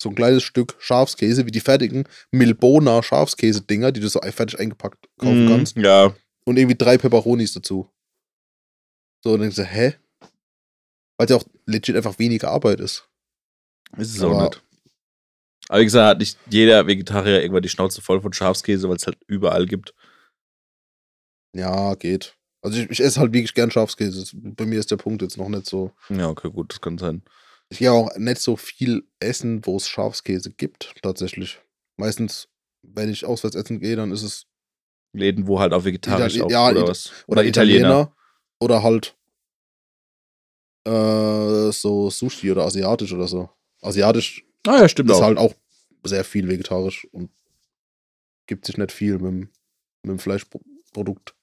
so 0.01 0.10
ein 0.10 0.15
kleines 0.15 0.43
Stück 0.43 0.75
Schafskäse, 0.79 1.45
wie 1.45 1.51
die 1.51 1.60
fertigen 1.60 2.05
Milbona 2.31 3.03
Schafskäse-Dinger, 3.03 3.91
die 3.91 4.00
du 4.00 4.07
so 4.10 4.19
fertig 4.22 4.60
eingepackt 4.60 5.07
kaufen 5.17 5.45
Mhm, 5.45 5.50
kannst. 5.50 5.77
Ja. 5.77 6.15
Und 6.45 6.57
irgendwie 6.57 6.77
drei 6.77 6.98
Pepperonis 6.98 7.53
dazu. 7.53 7.89
So, 9.24 9.31
und 9.31 9.39
dann 9.39 9.41
denkst 9.41 9.55
du, 9.57 9.63
hä? 9.65 9.95
Weil 11.17 11.25
es 11.25 11.29
ja 11.29 11.38
auch 11.38 11.45
legit 11.65 11.95
einfach 11.95 12.19
weniger 12.19 12.50
Arbeit 12.51 12.79
ist. 12.79 13.07
Ist 13.98 14.15
es 14.15 14.22
Aber- 14.22 14.36
auch 14.36 14.50
nicht. 14.50 14.63
Aber 15.69 15.79
wie 15.79 15.86
gesagt, 15.86 16.05
hat 16.10 16.17
nicht 16.19 16.38
jeder 16.50 16.86
Vegetarier 16.88 17.41
irgendwann 17.41 17.63
die 17.63 17.69
Schnauze 17.69 18.01
voll 18.01 18.22
von 18.22 18.33
Schafskäse, 18.33 18.89
weil 18.89 18.98
es 18.98 19.05
halt 19.07 19.17
überall 19.27 19.65
gibt. 19.65 19.93
Ja, 21.53 21.95
geht. 21.95 22.36
Also 22.62 22.79
ich, 22.79 22.89
ich 22.89 23.00
esse 23.01 23.19
halt 23.19 23.33
wirklich 23.33 23.53
gern 23.53 23.72
Schafskäse. 23.72 24.25
Bei 24.33 24.65
mir 24.65 24.79
ist 24.79 24.89
der 24.91 24.98
Punkt 24.98 25.22
jetzt 25.22 25.38
noch 25.38 25.50
nicht 25.50 25.65
so. 25.65 25.91
Ja, 26.10 26.29
okay, 26.29 26.50
gut, 26.50 26.72
das 26.72 26.81
kann 26.81 26.98
sein. 26.98 27.22
Ich 27.69 27.79
gehe 27.79 27.91
auch 27.91 28.15
nicht 28.17 28.39
so 28.41 28.55
viel 28.55 29.03
essen, 29.19 29.65
wo 29.65 29.77
es 29.77 29.88
Schafskäse 29.88 30.51
gibt, 30.51 30.93
tatsächlich. 31.01 31.60
Meistens, 31.98 32.48
wenn 32.81 33.10
ich 33.10 33.25
auswärts 33.25 33.55
essen 33.55 33.79
gehe, 33.79 33.95
dann 33.95 34.12
ist 34.12 34.24
es 34.24 34.45
Läden, 35.13 35.48
wo 35.48 35.60
halt 35.60 35.74
auch 35.74 35.86
vegetarisch 35.86 36.36
Itali- 36.36 36.51
ja, 36.51 36.69
oder 36.69 36.88
was? 36.88 37.12
oder 37.27 37.43
Italiener, 37.45 38.15
oder 38.60 38.81
halt 38.83 39.15
äh, 40.86 41.72
so 41.72 42.10
Sushi 42.10 42.51
oder 42.51 42.65
asiatisch 42.65 43.13
oder 43.13 43.27
so. 43.27 43.50
Asiatisch 43.81 44.45
Ah 44.65 44.77
ja, 44.79 44.89
stimmt 44.89 45.12
ist 45.12 45.17
auch. 45.17 45.24
halt 45.24 45.38
auch 45.38 45.53
sehr 46.03 46.24
viel 46.24 46.48
vegetarisch 46.48 47.05
und 47.12 47.29
gibt 48.48 48.65
sich 48.65 48.77
nicht 48.77 48.91
viel 48.91 49.13
mit, 49.13 49.25
dem- 49.31 49.50
mit 50.03 50.12
dem 50.12 50.19
Fleischprodukt. 50.19 51.36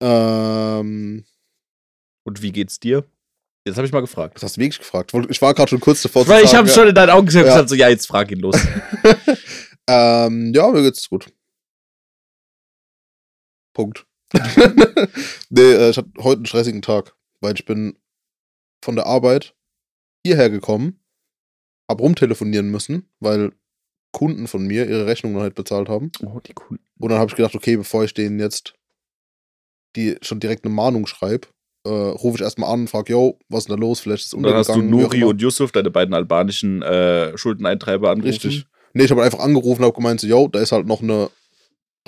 Ähm, 0.00 1.24
Und 2.24 2.42
wie 2.42 2.52
geht's 2.52 2.80
dir? 2.80 3.04
Jetzt 3.66 3.76
habe 3.76 3.86
ich 3.86 3.92
mal 3.92 4.00
gefragt. 4.00 4.36
das 4.36 4.42
hast 4.42 4.56
du 4.56 4.60
wirklich 4.60 4.78
gefragt. 4.78 5.12
Ich 5.28 5.42
war 5.42 5.52
gerade 5.54 5.68
schon 5.68 5.80
kurz 5.80 6.00
davor 6.02 6.26
Weil 6.26 6.44
ich 6.44 6.54
habe 6.54 6.66
ja. 6.68 6.74
schon 6.74 6.88
in 6.88 6.94
deinen 6.94 7.10
Augen 7.10 7.26
gesehen 7.26 7.42
und 7.42 7.48
Ja. 7.48 7.54
gesagt, 7.54 7.68
so, 7.68 7.74
ja, 7.74 7.88
jetzt 7.88 8.06
frag 8.06 8.30
ihn 8.30 8.40
los. 8.40 8.56
ähm, 9.88 10.52
ja, 10.54 10.68
mir 10.70 10.82
geht's 10.82 11.08
gut. 11.08 11.32
Punkt. 13.74 14.06
nee, 15.50 15.60
äh, 15.60 15.90
ich 15.90 15.96
hatte 15.96 16.10
heute 16.18 16.38
einen 16.38 16.46
stressigen 16.46 16.82
Tag, 16.82 17.14
weil 17.40 17.54
ich 17.54 17.64
bin 17.64 17.98
von 18.84 18.96
der 18.96 19.06
Arbeit 19.06 19.54
hierher 20.26 20.50
gekommen, 20.50 21.02
hab 21.90 22.00
rumtelefonieren 22.00 22.70
müssen, 22.70 23.08
weil 23.20 23.52
Kunden 24.12 24.46
von 24.48 24.66
mir 24.66 24.88
ihre 24.88 25.06
Rechnung 25.06 25.32
noch 25.32 25.42
nicht 25.44 25.54
bezahlt 25.54 25.88
haben. 25.88 26.10
oh, 26.24 26.40
die 26.40 26.52
Kunden. 26.54 26.84
Und 26.98 27.10
dann 27.10 27.18
habe 27.18 27.30
ich 27.30 27.36
gedacht, 27.36 27.54
okay, 27.54 27.76
bevor 27.76 28.04
ich 28.04 28.14
denen 28.14 28.40
jetzt 28.40 28.74
die 29.96 30.16
schon 30.22 30.40
direkt 30.40 30.64
eine 30.64 30.74
Mahnung 30.74 31.06
schreibe, 31.06 31.48
äh, 31.84 31.90
rufe 31.90 32.36
ich 32.36 32.42
erstmal 32.42 32.72
an 32.72 32.80
und 32.80 32.90
frage, 32.90 33.12
yo, 33.12 33.38
was 33.48 33.60
ist 33.60 33.68
denn 33.68 33.76
da 33.76 33.80
los? 33.80 34.00
Vielleicht 34.00 34.22
ist 34.22 34.26
es 34.28 34.34
Und 34.34 34.42
dann 34.42 34.54
hast 34.54 34.68
du 34.68 34.74
untergegangen, 34.74 35.00
Nuri 35.00 35.24
und 35.24 35.40
Yusuf, 35.40 35.72
deine 35.72 35.90
beiden 35.90 36.14
albanischen 36.14 36.82
äh, 36.82 37.36
Schuldeneintreiber 37.36 38.10
angerufen. 38.10 38.48
Richtig. 38.48 38.66
Nee, 38.92 39.04
ich 39.04 39.10
habe 39.10 39.22
einfach 39.22 39.38
angerufen 39.38 39.82
und 39.82 39.86
habe 39.86 39.96
gemeint, 39.96 40.20
so, 40.20 40.26
yo, 40.26 40.48
da 40.48 40.60
ist 40.60 40.72
halt 40.72 40.86
noch 40.86 41.00
eine 41.00 41.30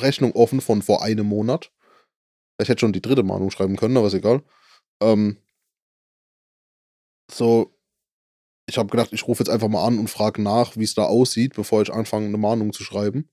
Rechnung 0.01 0.33
offen 0.33 0.61
von 0.61 0.83
vor 0.83 1.03
einem 1.03 1.27
Monat. 1.27 1.71
Ich 2.61 2.69
hätte 2.69 2.81
schon 2.81 2.93
die 2.93 3.03
dritte 3.03 3.23
Mahnung 3.23 3.51
schreiben 3.51 3.77
können, 3.77 3.97
aber 3.97 4.09
ist 4.09 4.15
egal. 4.15 4.43
Ähm, 5.03 5.39
so, 7.31 7.75
ich 8.67 8.79
habe 8.79 8.91
gedacht, 8.91 9.13
ich 9.13 9.27
rufe 9.27 9.43
jetzt 9.43 9.51
einfach 9.51 9.69
mal 9.69 9.87
an 9.87 9.99
und 9.99 10.09
frage 10.09 10.43
nach, 10.43 10.77
wie 10.77 10.85
es 10.85 10.95
da 10.95 11.05
aussieht, 11.05 11.55
bevor 11.55 11.83
ich 11.83 11.93
anfange, 11.93 12.27
eine 12.27 12.37
Mahnung 12.37 12.73
zu 12.73 12.85
schreiben. 12.85 13.29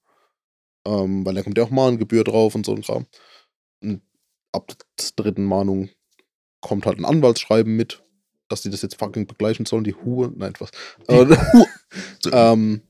Ähm, 0.87 1.25
weil 1.25 1.35
da 1.35 1.43
kommt 1.43 1.57
ja 1.57 1.63
auch 1.63 1.69
Mahngebühr 1.69 2.23
drauf 2.23 2.55
und 2.55 2.65
so 2.65 2.73
ein 2.73 2.81
Kram. 2.81 3.05
Und 3.83 4.01
ab 4.51 4.67
der 4.67 4.77
dritten 5.15 5.43
Mahnung 5.43 5.89
kommt 6.61 6.85
halt 6.85 6.99
ein 6.99 7.05
Anwaltsschreiben 7.05 7.75
mit, 7.75 8.03
dass 8.49 8.61
die 8.61 8.69
das 8.69 8.81
jetzt 8.81 8.95
fucking 8.95 9.27
begleichen 9.27 9.65
sollen, 9.65 9.83
die 9.83 9.95
Hure. 9.95 10.31
Nein, 10.35 10.53
was. 10.59 10.71
Äh, 11.07 11.25
ähm, 12.31 12.81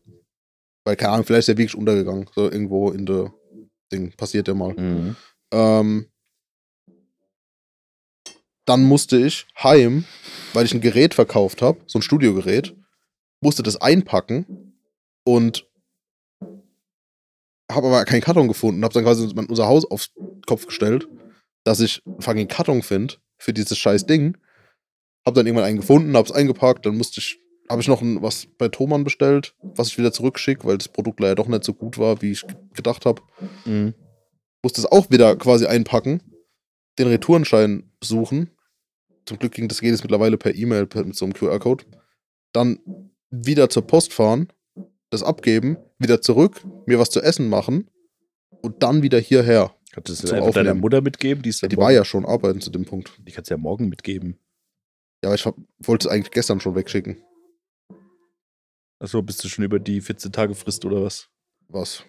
weil, 0.83 0.95
keine 0.95 1.13
Ahnung, 1.13 1.25
vielleicht 1.25 1.47
ist 1.47 1.49
er 1.49 1.57
wirklich 1.57 1.77
untergegangen. 1.77 2.29
So 2.35 2.51
irgendwo 2.51 2.91
in 2.91 3.05
der 3.05 3.33
Ding. 3.91 4.11
Passiert 4.17 4.47
ja 4.47 4.53
mal. 4.53 4.73
Mhm. 4.73 5.15
Ähm, 5.51 6.07
dann 8.65 8.83
musste 8.83 9.17
ich 9.17 9.47
heim, 9.61 10.05
weil 10.53 10.65
ich 10.65 10.73
ein 10.73 10.81
Gerät 10.81 11.13
verkauft 11.13 11.61
habe, 11.61 11.79
so 11.87 11.99
ein 11.99 12.03
Studiogerät, 12.03 12.75
musste 13.41 13.63
das 13.63 13.81
einpacken 13.81 14.75
und 15.23 15.67
habe 17.71 17.87
aber 17.87 18.05
keinen 18.05 18.21
Karton 18.21 18.47
gefunden. 18.47 18.83
Habe 18.83 18.93
dann 18.93 19.03
quasi 19.03 19.33
unser 19.35 19.67
Haus 19.67 19.89
aufs 19.89 20.11
Kopf 20.45 20.65
gestellt, 20.65 21.07
dass 21.63 21.79
ich 21.79 22.01
einen 22.05 22.21
fucking 22.21 22.47
Karton 22.47 22.81
finde 22.81 23.15
für 23.37 23.53
dieses 23.53 23.77
scheiß 23.77 24.05
Ding. 24.05 24.37
Habe 25.25 25.35
dann 25.35 25.47
irgendwann 25.47 25.65
einen 25.65 25.77
gefunden, 25.77 26.15
habe 26.15 26.27
es 26.27 26.33
eingepackt, 26.33 26.85
dann 26.85 26.97
musste 26.97 27.19
ich, 27.19 27.39
habe 27.69 27.81
ich 27.81 27.87
noch 27.87 28.01
ein, 28.01 28.21
was 28.21 28.47
bei 28.57 28.67
Thomann 28.69 29.03
bestellt, 29.03 29.53
was 29.61 29.89
ich 29.89 29.97
wieder 29.97 30.11
zurückschicke, 30.11 30.65
weil 30.65 30.77
das 30.77 30.87
Produkt 30.87 31.19
leider 31.19 31.35
doch 31.35 31.47
nicht 31.47 31.63
so 31.63 31.73
gut 31.73 31.97
war, 31.97 32.21
wie 32.21 32.31
ich 32.31 32.45
gedacht 32.73 33.05
habe 33.05 33.21
Mhm. 33.65 33.93
musste 34.63 34.81
es 34.81 34.85
auch 34.85 35.09
wieder 35.11 35.35
quasi 35.35 35.65
einpacken, 35.65 36.21
den 36.97 37.07
Retourenschein 37.07 37.91
suchen. 38.03 38.49
Zum 39.25 39.37
Glück 39.37 39.51
ging 39.53 39.67
das 39.67 39.81
geht 39.81 39.91
jetzt 39.91 40.03
mittlerweile 40.03 40.37
per 40.37 40.55
E-Mail 40.55 40.87
mit 41.05 41.15
so 41.15 41.25
einem 41.25 41.33
QR-Code. 41.33 41.85
Dann 42.53 42.79
wieder 43.29 43.69
zur 43.69 43.85
Post 43.85 44.13
fahren, 44.13 44.51
das 45.11 45.21
abgeben, 45.23 45.77
wieder 45.99 46.21
zurück, 46.21 46.63
mir 46.87 46.97
was 46.99 47.09
zu 47.11 47.21
essen 47.21 47.47
machen 47.49 47.89
und 48.61 48.81
dann 48.83 49.03
wieder 49.03 49.19
hierher. 49.19 49.75
Kannst 49.91 50.09
du 50.09 50.27
das 50.27 50.33
einfach 50.33 50.53
deiner. 50.53 50.75
Mutter 50.75 51.01
mitgeben? 51.01 51.41
Die, 51.41 51.49
ist 51.49 51.61
Ja, 51.61 51.67
die 51.67 51.77
war 51.77 51.91
ja 51.91 52.05
schon 52.05 52.25
arbeiten 52.25 52.61
zu 52.61 52.69
dem 52.69 52.85
Punkt. 52.85 53.11
Die 53.19 53.31
kannst 53.31 53.49
du 53.49 53.55
ja 53.55 53.57
morgen 53.57 53.89
mitgeben. 53.89 54.39
Ja, 55.23 55.29
aber 55.29 55.35
ich 55.35 55.45
hab, 55.45 55.55
wollte 55.79 56.07
es 56.07 56.13
eigentlich 56.13 56.31
gestern 56.31 56.59
schon 56.59 56.75
wegschicken. 56.75 57.17
Achso, 58.99 59.21
bist 59.21 59.43
du 59.43 59.49
schon 59.49 59.65
über 59.65 59.79
die 59.79 60.01
14 60.01 60.31
Tage 60.31 60.55
Frist 60.55 60.85
oder 60.85 61.03
was? 61.03 61.29
Was? 61.69 62.03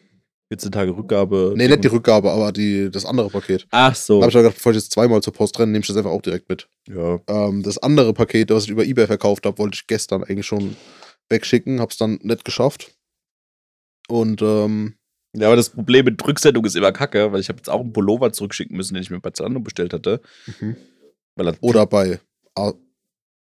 14 0.49 0.73
Tage 0.73 0.97
Rückgabe. 0.97 1.55
Nee, 1.57 1.69
nicht 1.69 1.85
die 1.85 1.89
Rückgabe, 1.89 2.31
aber 2.33 2.51
die, 2.51 2.91
das 2.91 3.07
andere 3.07 3.31
Paket. 3.31 3.69
Ach 3.71 3.95
so. 3.95 4.19
Da 4.19 4.23
habe 4.23 4.31
ich 4.31 4.37
gedacht, 4.37 4.55
bevor 4.57 4.73
ich 4.73 4.79
jetzt 4.79 4.91
zweimal 4.91 5.23
zur 5.23 5.33
Post 5.33 5.59
renne, 5.59 5.71
nehme 5.71 5.83
ich 5.83 5.87
das 5.87 5.97
einfach 5.97 6.11
auch 6.11 6.23
direkt 6.23 6.49
mit. 6.49 6.69
Ja. 6.89 7.21
Ähm, 7.29 7.63
das 7.63 7.79
andere 7.79 8.13
Paket, 8.13 8.51
was 8.51 8.65
ich 8.65 8.71
über 8.71 8.85
Ebay 8.85 9.07
verkauft 9.07 9.47
habe, 9.47 9.59
wollte 9.59 9.77
ich 9.77 9.87
gestern 9.87 10.25
eigentlich 10.25 10.47
schon 10.47 10.77
wegschicken, 11.29 11.81
hab's 11.81 11.99
dann 11.99 12.19
nicht 12.23 12.45
geschafft. 12.45 12.93
Und 14.09 14.43
ähm, 14.43 14.97
Ja, 15.37 15.47
aber 15.47 15.57
das 15.57 15.71
Problem 15.71 16.07
mit 16.07 16.27
Rücksendung 16.27 16.65
ist 16.65 16.75
immer 16.77 16.93
kacke, 16.93 17.33
weil 17.33 17.41
ich 17.41 17.49
habe 17.49 17.59
jetzt 17.59 17.71
auch 17.71 17.81
einen 17.81 17.93
Pullover 17.93 18.33
zurückschicken 18.33 18.77
müssen, 18.77 18.95
den 18.95 19.03
ich 19.03 19.11
mir 19.11 19.21
bei 19.21 19.31
Zalando 19.31 19.61
bestellt 19.61 19.93
hatte. 19.93 20.21
Er, 21.37 21.55
oder 21.61 21.87
bei 21.87 22.21
A 22.55 22.73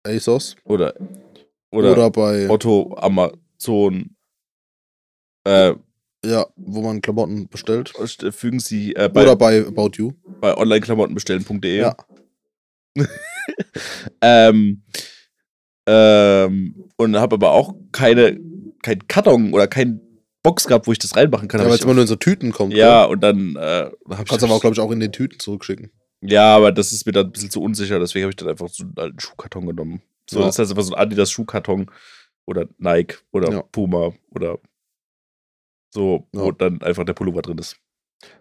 ASOS 0.03 0.55
oder, 0.63 0.93
oder, 1.71 1.91
oder, 1.91 2.11
bei 2.11 2.49
Otto, 2.49 2.95
Amazon. 2.97 4.15
Äh, 5.43 5.75
ja, 6.25 6.47
wo 6.55 6.81
man 6.81 7.01
Klamotten 7.01 7.47
bestellt. 7.47 7.93
fügen 8.31 8.59
Sie 8.59 8.95
äh, 8.95 9.09
bei, 9.09 9.23
oder 9.23 9.35
bei 9.35 9.65
About 9.65 9.91
You. 9.95 10.13
bei 10.41 10.55
onlineklamottenbestellen.de. 10.57 11.77
Ja. 11.77 11.95
ähm, 14.21 14.83
ähm, 15.87 16.89
und 16.97 17.15
habe 17.17 17.35
aber 17.35 17.51
auch 17.51 17.75
keine, 17.91 18.39
kein 18.81 19.07
Karton 19.07 19.53
oder 19.53 19.67
kein 19.67 20.01
Box 20.45 20.65
gehabt, 20.67 20.87
wo 20.87 20.91
ich 20.91 20.99
das 20.99 21.15
reinmachen 21.15 21.47
kann. 21.47 21.59
Ja, 21.59 21.67
weil 21.67 21.73
es 21.75 21.81
immer 21.81 21.93
nur 21.93 22.03
in 22.03 22.07
so 22.07 22.15
Tüten 22.15 22.51
kommt. 22.51 22.73
ja, 22.73 23.03
gell? 23.03 23.11
und 23.13 23.21
dann 23.21 23.55
äh. 23.57 23.91
Kannst 24.25 24.43
aber 24.43 24.53
auch, 24.53 24.61
glaube 24.61 24.73
ich, 24.75 24.79
auch 24.79 24.91
in 24.91 24.99
den 24.99 25.11
Tüten 25.11 25.39
zurückschicken. 25.39 25.91
Ja, 26.21 26.55
aber 26.55 26.71
das 26.71 26.91
ist 26.93 27.05
mir 27.05 27.11
dann 27.11 27.25
ein 27.27 27.31
bisschen 27.31 27.51
zu 27.51 27.61
unsicher, 27.61 27.99
deswegen 27.99 28.23
habe 28.23 28.31
ich 28.31 28.35
dann 28.37 28.47
einfach 28.49 28.69
so 28.69 28.83
einen 28.83 28.93
alten 28.97 29.19
Schuhkarton 29.19 29.65
genommen. 29.67 30.01
So, 30.29 30.39
Ja. 30.39 30.45
das 30.47 30.57
heißt 30.57 30.71
einfach 30.71 30.83
so 30.83 30.93
ein 30.95 30.99
Adidas 30.99 31.29
Schuhkarton 31.31 31.91
oder 32.45 32.67
Nike 32.77 33.17
oder 33.31 33.51
Ja. 33.51 33.61
Puma 33.63 34.13
oder 34.31 34.57
so, 35.93 36.27
wo 36.33 36.45
Ja. 36.47 36.51
dann 36.53 36.81
einfach 36.81 37.03
der 37.05 37.13
Pullover 37.13 37.41
drin 37.41 37.57
ist. 37.57 37.77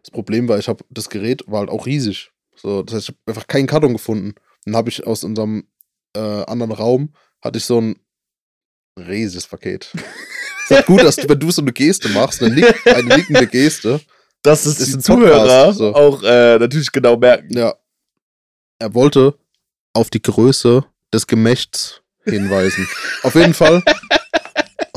Das 0.02 0.10
Problem 0.10 0.48
war, 0.48 0.58
ich 0.58 0.68
habe 0.68 0.84
das 0.90 1.10
Gerät 1.10 1.42
war 1.46 1.60
halt 1.60 1.70
auch 1.70 1.86
riesig. 1.86 2.30
So, 2.56 2.82
das 2.82 2.94
heißt, 2.94 3.08
ich 3.08 3.14
habe 3.14 3.18
einfach 3.26 3.46
keinen 3.48 3.66
Karton 3.66 3.92
gefunden. 3.92 4.34
Dann 4.64 4.76
habe 4.76 4.88
ich 4.88 5.06
aus 5.06 5.24
unserem 5.24 5.66
äh, 6.16 6.20
anderen 6.20 6.72
Raum 6.72 7.12
hatte 7.42 7.58
ich 7.58 7.64
so 7.64 7.80
ein 7.80 7.96
riesiges 8.98 9.46
Paket. 9.46 9.92
ist 10.64 10.70
halt 10.70 10.86
gut, 10.86 11.02
dass 11.02 11.16
du, 11.16 11.28
wenn 11.28 11.38
du 11.38 11.50
so 11.50 11.62
eine 11.62 11.72
Geste 11.72 12.08
machst, 12.10 12.42
eine, 12.42 12.54
nick, 12.54 12.86
eine 12.86 13.16
nickende 13.16 13.46
Geste. 13.46 14.00
Das 14.42 14.66
ist, 14.66 14.78
Das 14.80 14.86
die 14.86 14.90
ist 14.90 14.96
ein 14.96 15.00
Zuhörer 15.02 15.38
Podcast, 15.40 15.78
so. 15.78 15.94
auch 15.94 16.22
äh, 16.22 16.58
natürlich 16.58 16.92
genau 16.92 17.16
merken. 17.16 17.56
Ja. 17.56 17.74
Er 18.78 18.92
wollte 18.94 19.38
auf 19.94 20.10
die 20.10 20.20
Größe 20.20 20.84
des 21.12 21.26
Gemächts 21.26 22.02
hinweisen. 22.24 22.86
auf 23.22 23.34
jeden 23.34 23.54
Fall. 23.54 23.82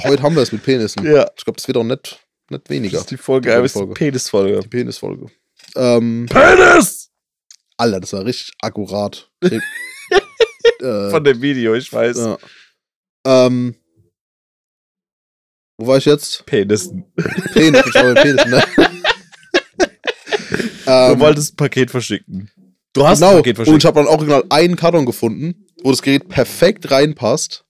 Heute 0.03 0.21
haben 0.23 0.35
wir 0.35 0.41
es 0.43 0.51
mit 0.51 0.63
Penissen. 0.63 1.05
Ja. 1.05 1.29
Ich 1.37 1.43
glaube, 1.45 1.57
das 1.57 1.67
wird 1.67 1.77
auch 1.77 1.83
nicht, 1.83 2.19
nicht 2.49 2.63
Das 2.65 2.69
weniger. 2.69 2.99
ist 2.99 3.11
die 3.11 3.17
Folge, 3.17 3.49
Die 3.49 3.55
äh, 3.55 3.63
ist 3.65 3.75
die 3.75 3.79
Folge. 3.79 3.93
Penisfolge. 3.93 4.59
Die 4.61 4.67
Penisfolge. 4.67 5.27
Ähm, 5.75 6.27
Penis! 6.29 7.09
Alter, 7.77 7.99
das 7.99 8.13
war 8.13 8.25
richtig 8.25 8.53
akkurat. 8.61 9.29
äh, 9.43 11.09
Von 11.09 11.23
dem 11.23 11.41
Video, 11.41 11.73
ich 11.75 11.91
weiß. 11.91 12.17
ja. 12.17 12.37
ähm, 13.25 13.75
wo 15.77 15.87
war 15.87 15.97
ich 15.97 16.05
jetzt? 16.05 16.45
Penissen. 16.45 17.05
Penis, 17.53 17.83
ich 17.85 17.93
war 17.95 18.13
bei 18.13 18.21
Penis, 18.21 18.45
ne? 18.45 18.63
Du 20.87 20.93
ähm, 20.93 21.19
wolltest 21.19 21.53
ein 21.53 21.57
Paket 21.57 21.91
verschicken. 21.91 22.49
Du 22.93 23.05
hast 23.05 23.19
genau. 23.19 23.31
ein 23.31 23.37
Paket 23.37 23.59
Und 23.59 23.65
verschickt. 23.65 23.83
ich 23.83 23.85
habe 23.85 23.99
dann 23.99 24.07
auch 24.07 24.13
original 24.13 24.45
einen 24.49 24.77
Karton 24.77 25.05
gefunden, 25.05 25.65
wo 25.83 25.91
das 25.91 26.01
Gerät 26.01 26.29
perfekt 26.29 26.89
reinpasst. 26.89 27.65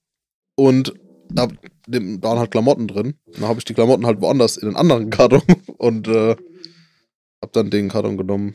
Und 0.55 0.93
da 1.29 1.47
waren 1.87 2.39
halt 2.39 2.51
Klamotten 2.51 2.87
drin. 2.87 3.15
Dann 3.33 3.47
habe 3.47 3.57
ich 3.57 3.65
die 3.65 3.73
Klamotten 3.73 4.05
halt 4.05 4.21
woanders 4.21 4.57
in 4.57 4.67
einen 4.67 4.77
anderen 4.77 5.09
Karton 5.09 5.41
und 5.77 6.07
äh, 6.07 6.35
habe 7.41 7.51
dann 7.53 7.71
den 7.71 7.89
Karton 7.89 8.17
genommen. 8.17 8.53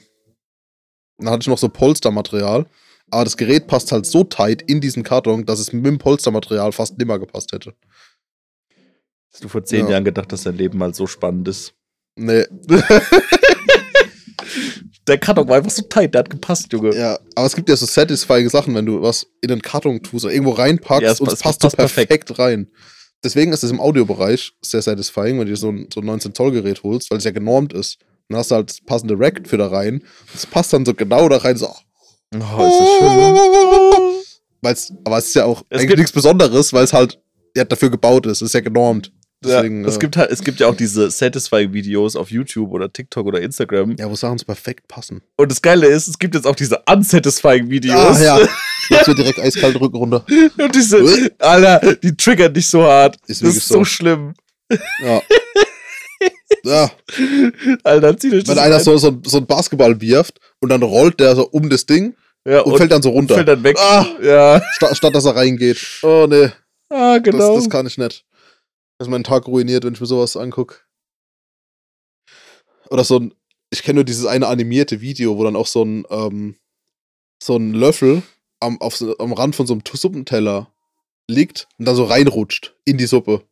Dann 1.18 1.30
hatte 1.30 1.42
ich 1.42 1.48
noch 1.48 1.58
so 1.58 1.68
Polstermaterial. 1.68 2.66
Aber 3.10 3.24
das 3.24 3.36
Gerät 3.36 3.66
passt 3.66 3.90
halt 3.90 4.06
so 4.06 4.24
tight 4.24 4.62
in 4.62 4.80
diesen 4.80 5.02
Karton, 5.02 5.44
dass 5.44 5.58
es 5.58 5.72
mit 5.72 5.84
dem 5.84 5.98
Polstermaterial 5.98 6.72
fast 6.72 6.96
nimmer 6.98 7.18
gepasst 7.18 7.52
hätte. 7.52 7.74
Hast 9.32 9.44
du 9.44 9.48
vor 9.48 9.64
zehn 9.64 9.86
Ja. 9.86 9.92
Jahren 9.92 10.04
gedacht, 10.04 10.30
dass 10.32 10.42
dein 10.42 10.56
Leben 10.56 10.78
mal 10.78 10.92
so 10.94 11.06
spannend 11.06 11.48
ist? 11.48 11.74
Nee. 12.16 12.44
Der 15.08 15.18
Karton 15.18 15.48
war 15.48 15.56
einfach 15.56 15.70
so 15.70 15.82
tight, 15.82 16.14
der 16.14 16.20
hat 16.20 16.30
gepasst, 16.30 16.72
Junge. 16.72 16.94
ja, 16.94 17.18
aber 17.34 17.46
es 17.46 17.56
gibt 17.56 17.68
ja 17.68 17.74
so 17.76 17.86
satisfying 17.86 18.48
Sachen, 18.48 18.72
wenn 18.76 18.86
du 18.86 19.02
was 19.02 19.26
in 19.40 19.48
den 19.48 19.60
Karton 19.60 20.00
tust 20.00 20.24
oder 20.24 20.32
irgendwo 20.32 20.52
reinpackst 20.52 21.02
Ja, 21.02 21.10
es 21.10 21.20
und 21.20 21.32
es 21.32 21.40
passt 21.40 21.60
so 21.60 21.66
passt 21.66 21.76
perfekt. 21.76 22.08
perfekt 22.08 22.38
rein. 22.38 22.68
Deswegen 23.24 23.52
ist 23.52 23.64
es 23.64 23.70
im 23.72 23.80
Audiobereich 23.80 24.52
sehr 24.62 24.80
satisfying, 24.80 25.38
wenn 25.40 25.46
du 25.46 25.52
dir 25.52 25.56
so 25.56 25.70
ein, 25.70 25.88
so 25.92 26.00
ein 26.00 26.08
19-Zoll-Gerät 26.08 26.84
holst, 26.84 27.10
weil 27.10 27.18
es 27.18 27.24
ja 27.24 27.32
genormt 27.32 27.72
ist. 27.72 27.98
Dann 28.28 28.38
hast 28.38 28.52
du 28.52 28.54
halt 28.56 28.70
das 28.70 28.80
passende 28.80 29.14
Rack 29.18 29.42
für 29.46 29.56
da 29.56 29.66
rein. 29.68 30.04
Es 30.34 30.46
passt 30.46 30.72
dann 30.72 30.84
so 30.86 30.94
genau 30.94 31.28
da 31.28 31.38
rein, 31.38 31.56
so. 31.56 31.66
Oh, 32.34 32.38
ist 32.38 32.80
das 32.80 32.88
schön. 32.98 34.22
Weil's, 34.60 34.92
aber 35.04 35.18
es 35.18 35.26
ist 35.26 35.34
ja 35.34 35.44
auch 35.46 35.64
Es 35.68 35.80
eigentlich 35.80 35.96
nichts 35.98 36.12
Besonderes, 36.12 36.72
weil 36.72 36.84
es 36.84 36.92
halt 36.92 37.20
ja, 37.56 37.64
dafür 37.64 37.90
gebaut 37.90 38.26
ist. 38.26 38.36
Es 38.40 38.42
ist 38.50 38.54
ja 38.54 38.60
genormt. 38.60 39.12
Deswegen, 39.44 39.82
ja, 39.82 39.88
es, 39.88 39.96
äh, 39.96 39.98
gibt 39.98 40.16
halt, 40.16 40.30
es 40.30 40.42
gibt 40.42 40.60
ja 40.60 40.68
auch 40.68 40.76
diese 40.76 41.10
Satisfying-Videos 41.10 42.16
auf 42.16 42.30
YouTube 42.30 42.70
oder 42.70 42.92
TikTok 42.92 43.26
oder 43.26 43.40
Instagram. 43.40 43.96
ja, 43.98 44.08
wo 44.08 44.14
Sachen 44.14 44.38
perfekt 44.38 44.88
passen. 44.88 45.22
Und 45.36 45.50
das 45.50 45.62
Geile 45.62 45.86
ist, 45.86 46.08
es 46.08 46.18
gibt 46.18 46.34
jetzt 46.34 46.46
auch 46.46 46.56
diese 46.56 46.82
Unsatisfying-Videos. 46.88 48.20
Ah, 48.20 48.22
ja. 48.22 48.38
Jetzt 48.90 49.06
wird 49.06 49.18
direkt 49.18 49.38
eiskalt 49.38 49.80
Rücken 49.80 49.96
runter. 49.96 50.24
Und 50.58 50.74
diese, 50.74 51.30
Alter, 51.38 51.94
die 52.02 52.16
triggern 52.16 52.52
dich 52.52 52.66
so 52.66 52.82
hart. 52.82 53.16
Ist 53.28 53.42
das 53.42 53.56
ist 53.56 53.68
so 53.68 53.76
so. 53.76 53.84
schlimm. 53.84 54.34
Ja. 55.04 55.22
ja. 56.64 56.90
Alter, 57.84 58.16
zieh 58.16 58.32
euch 58.32 58.44
das 58.44 58.56
Wenn 58.56 58.62
einer 58.62 58.80
so, 58.80 58.96
so, 58.96 59.20
so 59.24 59.36
einen 59.38 59.46
Basketball 59.46 60.00
wirft 60.00 60.40
und 60.60 60.68
dann 60.68 60.82
rollt 60.82 61.20
der 61.20 61.36
so 61.36 61.48
um 61.48 61.70
das 61.70 61.86
Ding 61.86 62.14
ja, 62.44 62.60
und, 62.60 62.76
fällt 62.76 62.92
dann 62.92 63.02
so 63.02 63.10
runter. 63.10 63.34
fällt 63.34 63.48
dann 63.48 63.62
weg. 63.62 63.76
Ah. 63.78 64.06
Ja, 64.22 64.62
Sta 64.74 64.94
statt 64.94 65.14
dass 65.14 65.24
er 65.24 65.36
reingeht. 65.36 65.78
Oh 66.02 66.26
nee, 66.28 66.50
ah, 66.90 67.18
genau. 67.18 67.54
das, 67.54 67.64
das 67.64 67.70
kann 67.70 67.86
ich 67.86 67.98
nicht. 67.98 68.24
Das 69.02 69.08
ist 69.08 69.10
mein 69.10 69.24
Tag 69.24 69.48
ruiniert, 69.48 69.82
wenn 69.82 69.94
ich 69.94 70.00
mir 70.00 70.06
sowas 70.06 70.36
angucke. 70.36 70.76
Oder 72.88 73.02
so 73.02 73.18
ein, 73.18 73.34
ich 73.70 73.82
kenne 73.82 73.96
nur 73.96 74.04
dieses 74.04 74.26
eine 74.26 74.46
animierte 74.46 75.00
Video, 75.00 75.36
wo 75.36 75.42
dann 75.42 75.56
auch 75.56 75.66
so 75.66 75.84
ein, 75.84 76.04
ähm, 76.08 76.54
so 77.42 77.56
ein 77.56 77.72
Löffel 77.74 78.22
am, 78.60 78.80
auf, 78.80 78.94
so- 78.94 79.18
am 79.18 79.32
Rand 79.32 79.56
von 79.56 79.66
so 79.66 79.74
einem 79.74 79.82
Suppenteller 79.92 80.72
liegt 81.28 81.66
und 81.80 81.86
dann 81.86 81.96
so 81.96 82.04
reinrutscht 82.04 82.76
in 82.84 82.96
die 82.96 83.06
Suppe. 83.06 83.42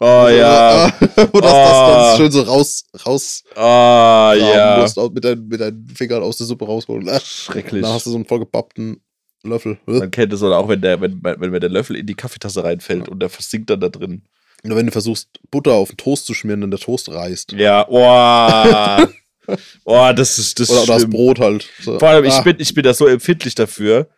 Oh 0.00 0.04
Also, 0.06 0.38
ja. 0.38 0.86
äh, 0.88 1.28
wo 1.30 1.40
das, 1.42 1.52
das 1.52 1.72
Oh. 1.74 1.86
dann 1.88 2.16
schön 2.16 2.32
so 2.32 2.40
raus, 2.40 2.86
raus 3.04 3.44
Ah 3.56 4.32
ja. 4.34 4.80
musst, 4.80 4.96
mit, 5.12 5.24
deinen, 5.26 5.46
mit 5.46 5.60
deinen 5.60 5.86
Fingern 5.88 6.22
aus 6.22 6.38
der 6.38 6.46
Suppe 6.46 6.64
rausholen. 6.64 7.06
Schrecklich. 7.22 7.82
Dann 7.82 7.92
hast 7.92 8.06
du 8.06 8.10
so 8.12 8.16
einen 8.16 8.24
vollgepappten 8.24 9.02
Löffel. 9.42 9.78
Man 9.84 10.10
kennt 10.10 10.32
es 10.32 10.42
oder 10.42 10.56
auch, 10.56 10.68
wenn 10.68 10.80
der, 10.80 11.02
wenn, 11.02 11.22
wenn 11.22 11.50
mir 11.50 11.60
der 11.60 11.68
Löffel 11.68 11.96
in 11.96 12.06
die 12.06 12.14
Kaffeetasse 12.14 12.64
reinfällt 12.64 13.10
und 13.10 13.20
der 13.20 13.28
versinkt 13.28 13.68
dann 13.68 13.80
da 13.80 13.90
drin. 13.90 14.22
Oder 14.64 14.76
wenn 14.76 14.86
du 14.86 14.92
versuchst, 14.92 15.28
Butter 15.50 15.72
auf 15.72 15.90
den 15.90 15.96
Toast 15.98 16.26
zu 16.26 16.34
schmieren, 16.34 16.60
dann 16.62 16.70
der 16.70 16.80
Toast 16.80 17.08
reißt. 17.10 17.52
Ja, 17.52 17.86
oh. 17.88 19.06
oh, 19.84 20.12
das 20.16 20.38
ist 20.38 20.58
das 20.58 20.70
Oder, 20.70 20.82
oder 20.84 20.94
das. 20.94 21.10
Brot 21.10 21.38
halt. 21.38 21.68
So. 21.82 21.98
Vor 21.98 22.08
allem, 22.08 22.24
ich 22.24 22.32
Ah, 22.32 22.40
bin, 22.42 22.56
ich 22.58 22.72
bin 22.72 22.82
da 22.82 22.94
so 22.94 23.06
empfindlich 23.06 23.54
dafür, 23.54 24.08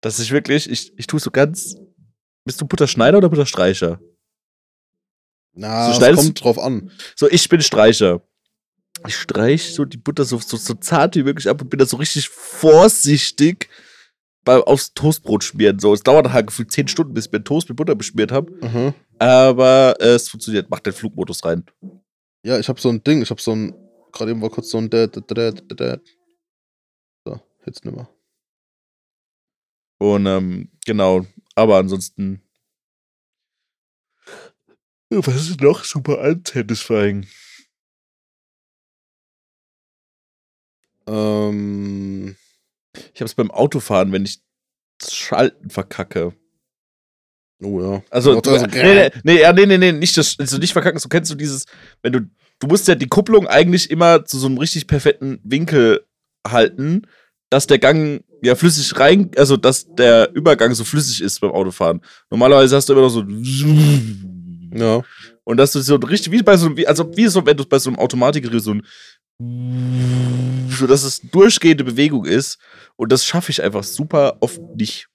dass 0.00 0.18
ich 0.18 0.30
wirklich, 0.30 0.70
ich, 0.70 0.92
ich 0.98 1.06
tue 1.06 1.20
so 1.20 1.30
ganz. 1.30 1.76
Bist 2.46 2.60
du 2.60 2.66
Butterschneider 2.66 3.18
oder 3.18 3.28
Butterstreicher? 3.28 4.00
Na, 5.52 5.92
so 5.92 5.98
schneidest- 6.00 6.22
kommt 6.24 6.44
drauf 6.44 6.58
an. 6.58 6.90
So, 7.16 7.28
ich 7.28 7.48
bin 7.48 7.60
Streicher. 7.60 8.22
Ich 9.06 9.16
streich 9.16 9.72
so 9.74 9.84
die 9.86 9.96
Butter 9.96 10.24
so, 10.24 10.38
so, 10.38 10.56
so 10.58 10.74
zart 10.74 11.16
wie 11.16 11.22
möglich 11.22 11.48
ab 11.48 11.60
und 11.62 11.70
bin 11.70 11.78
da 11.78 11.86
so 11.86 11.96
richtig 11.96 12.28
vorsichtig 12.28 13.68
beim 14.44 14.62
aufs 14.62 14.92
Toastbrot 14.94 15.42
schmieren. 15.44 15.78
So, 15.78 15.94
es 15.94 16.02
dauert 16.02 16.32
halt 16.32 16.48
gefühlt 16.48 16.70
10 16.70 16.88
Stunden, 16.88 17.14
bis 17.14 17.26
ich 17.26 17.32
mir 17.32 17.42
Toast 17.42 17.68
mit 17.68 17.76
Butter 17.76 17.94
beschmiert 17.94 18.30
habe. 18.32 18.50
Mhm. 18.66 18.94
Aber 19.20 19.96
äh, 20.00 20.14
es 20.14 20.28
funktioniert. 20.30 20.68
Mach 20.70 20.80
den 20.80 20.94
Flugmodus 20.94 21.44
rein. 21.44 21.64
Ja, 22.42 22.58
ich 22.58 22.68
habe 22.68 22.80
so 22.80 22.88
ein 22.88 23.04
Ding, 23.04 23.20
ich 23.20 23.30
habe 23.30 23.40
so 23.40 23.52
ein, 23.54 23.74
gerade 24.12 24.30
eben 24.30 24.40
war 24.40 24.48
kurz 24.50 24.70
so 24.70 24.78
ein 24.78 24.88
Dad, 24.88 25.14
Dad, 25.30 25.62
Dad. 25.78 26.00
So, 27.26 27.38
jetzt 27.66 27.84
nimmer. 27.84 28.08
Und 29.98 30.24
ähm, 30.26 30.70
genau. 30.86 31.26
Aber 31.54 31.76
ansonsten. 31.76 32.42
Ja, 35.12 35.26
Was 35.26 35.50
ist 35.50 35.60
noch 35.60 35.84
super 35.84 36.20
unsatisfying? 36.20 37.26
Ähm, 41.06 42.36
Ich 43.14 43.20
habe 43.20 43.26
es 43.26 43.34
beim 43.34 43.50
Autofahren, 43.50 44.12
wenn 44.12 44.24
ich 44.24 44.40
das 44.98 45.14
Schalten 45.14 45.70
verkacke. 45.70 46.34
Oh 47.62 47.80
ja. 47.80 48.02
Also, 48.10 48.40
du, 48.40 48.50
also, 48.50 48.66
nee, 48.66 49.10
nee, 49.24 49.52
nee, 49.52 49.66
nee, 49.66 49.78
nee, 49.78 49.92
nicht 49.92 50.16
das, 50.16 50.36
also 50.38 50.58
nicht 50.58 50.72
verkacken. 50.72 50.98
So 50.98 51.08
kennst 51.08 51.30
du 51.30 51.34
dieses, 51.34 51.66
wenn 52.02 52.12
du, 52.12 52.20
du 52.58 52.66
musst 52.66 52.88
ja 52.88 52.94
die 52.94 53.08
Kupplung 53.08 53.46
eigentlich 53.46 53.90
immer 53.90 54.24
zu 54.24 54.38
so 54.38 54.46
einem 54.46 54.58
richtig 54.58 54.86
perfekten 54.86 55.40
Winkel 55.44 56.04
halten, 56.46 57.02
dass 57.50 57.66
der 57.66 57.78
Gang 57.78 58.22
ja 58.42 58.54
flüssig 58.54 58.98
rein, 58.98 59.30
also 59.36 59.56
dass 59.56 59.86
der 59.94 60.30
Übergang 60.34 60.74
so 60.74 60.84
flüssig 60.84 61.20
ist 61.20 61.40
beim 61.40 61.50
Autofahren. 61.50 62.00
Normalerweise 62.30 62.76
hast 62.76 62.88
du 62.88 62.92
immer 62.94 63.02
noch 63.02 63.10
so 63.10 63.24
Ja. 64.72 65.02
und 65.44 65.56
dass 65.56 65.72
du 65.72 65.80
so 65.80 65.96
richtig 65.96 66.32
wie 66.32 66.42
bei 66.42 66.56
so 66.56 66.76
wie, 66.76 66.86
also 66.86 67.14
wie 67.16 67.26
so 67.26 67.44
wenn 67.44 67.56
du 67.56 67.64
bei 67.64 67.78
so 67.78 67.90
einem 67.90 67.98
Automatikgerät 67.98 68.62
so 68.62 68.72
ein 68.74 68.82
so 70.70 70.86
dass 70.86 71.02
es 71.02 71.20
durchgehende 71.20 71.84
Bewegung 71.84 72.24
ist 72.24 72.58
und 72.96 73.10
das 73.10 73.24
schaffe 73.24 73.50
ich 73.50 73.62
einfach 73.62 73.82
super 73.84 74.36
oft 74.40 74.60
nicht. 74.76 75.08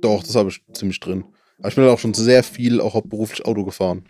Doch, 0.00 0.22
das 0.22 0.34
habe 0.36 0.48
ich 0.48 0.62
ziemlich 0.72 1.00
drin. 1.00 1.24
Aber 1.58 1.68
ich 1.68 1.74
bin 1.74 1.84
halt 1.84 1.92
auch 1.92 1.98
schon 1.98 2.14
sehr 2.14 2.42
viel 2.42 2.80
auch 2.80 2.94
hauptberuflich 2.94 3.44
Auto 3.44 3.64
gefahren. 3.64 4.04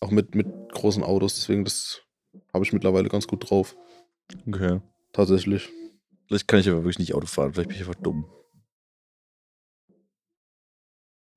Auch 0.00 0.10
mit, 0.10 0.34
mit 0.34 0.46
großen 0.72 1.02
Autos, 1.02 1.36
deswegen 1.36 1.64
das 1.64 2.02
habe 2.52 2.64
ich 2.64 2.72
mittlerweile 2.72 3.08
ganz 3.08 3.26
gut 3.26 3.48
drauf. 3.48 3.76
Okay. 4.46 4.80
Tatsächlich. 5.12 5.68
Vielleicht 6.26 6.48
kann 6.48 6.60
ich 6.60 6.68
aber 6.68 6.78
wirklich 6.78 6.98
nicht 6.98 7.14
Auto 7.14 7.26
fahren, 7.26 7.52
vielleicht 7.52 7.68
bin 7.68 7.76
ich 7.76 7.86
einfach 7.86 8.00
dumm. 8.00 8.26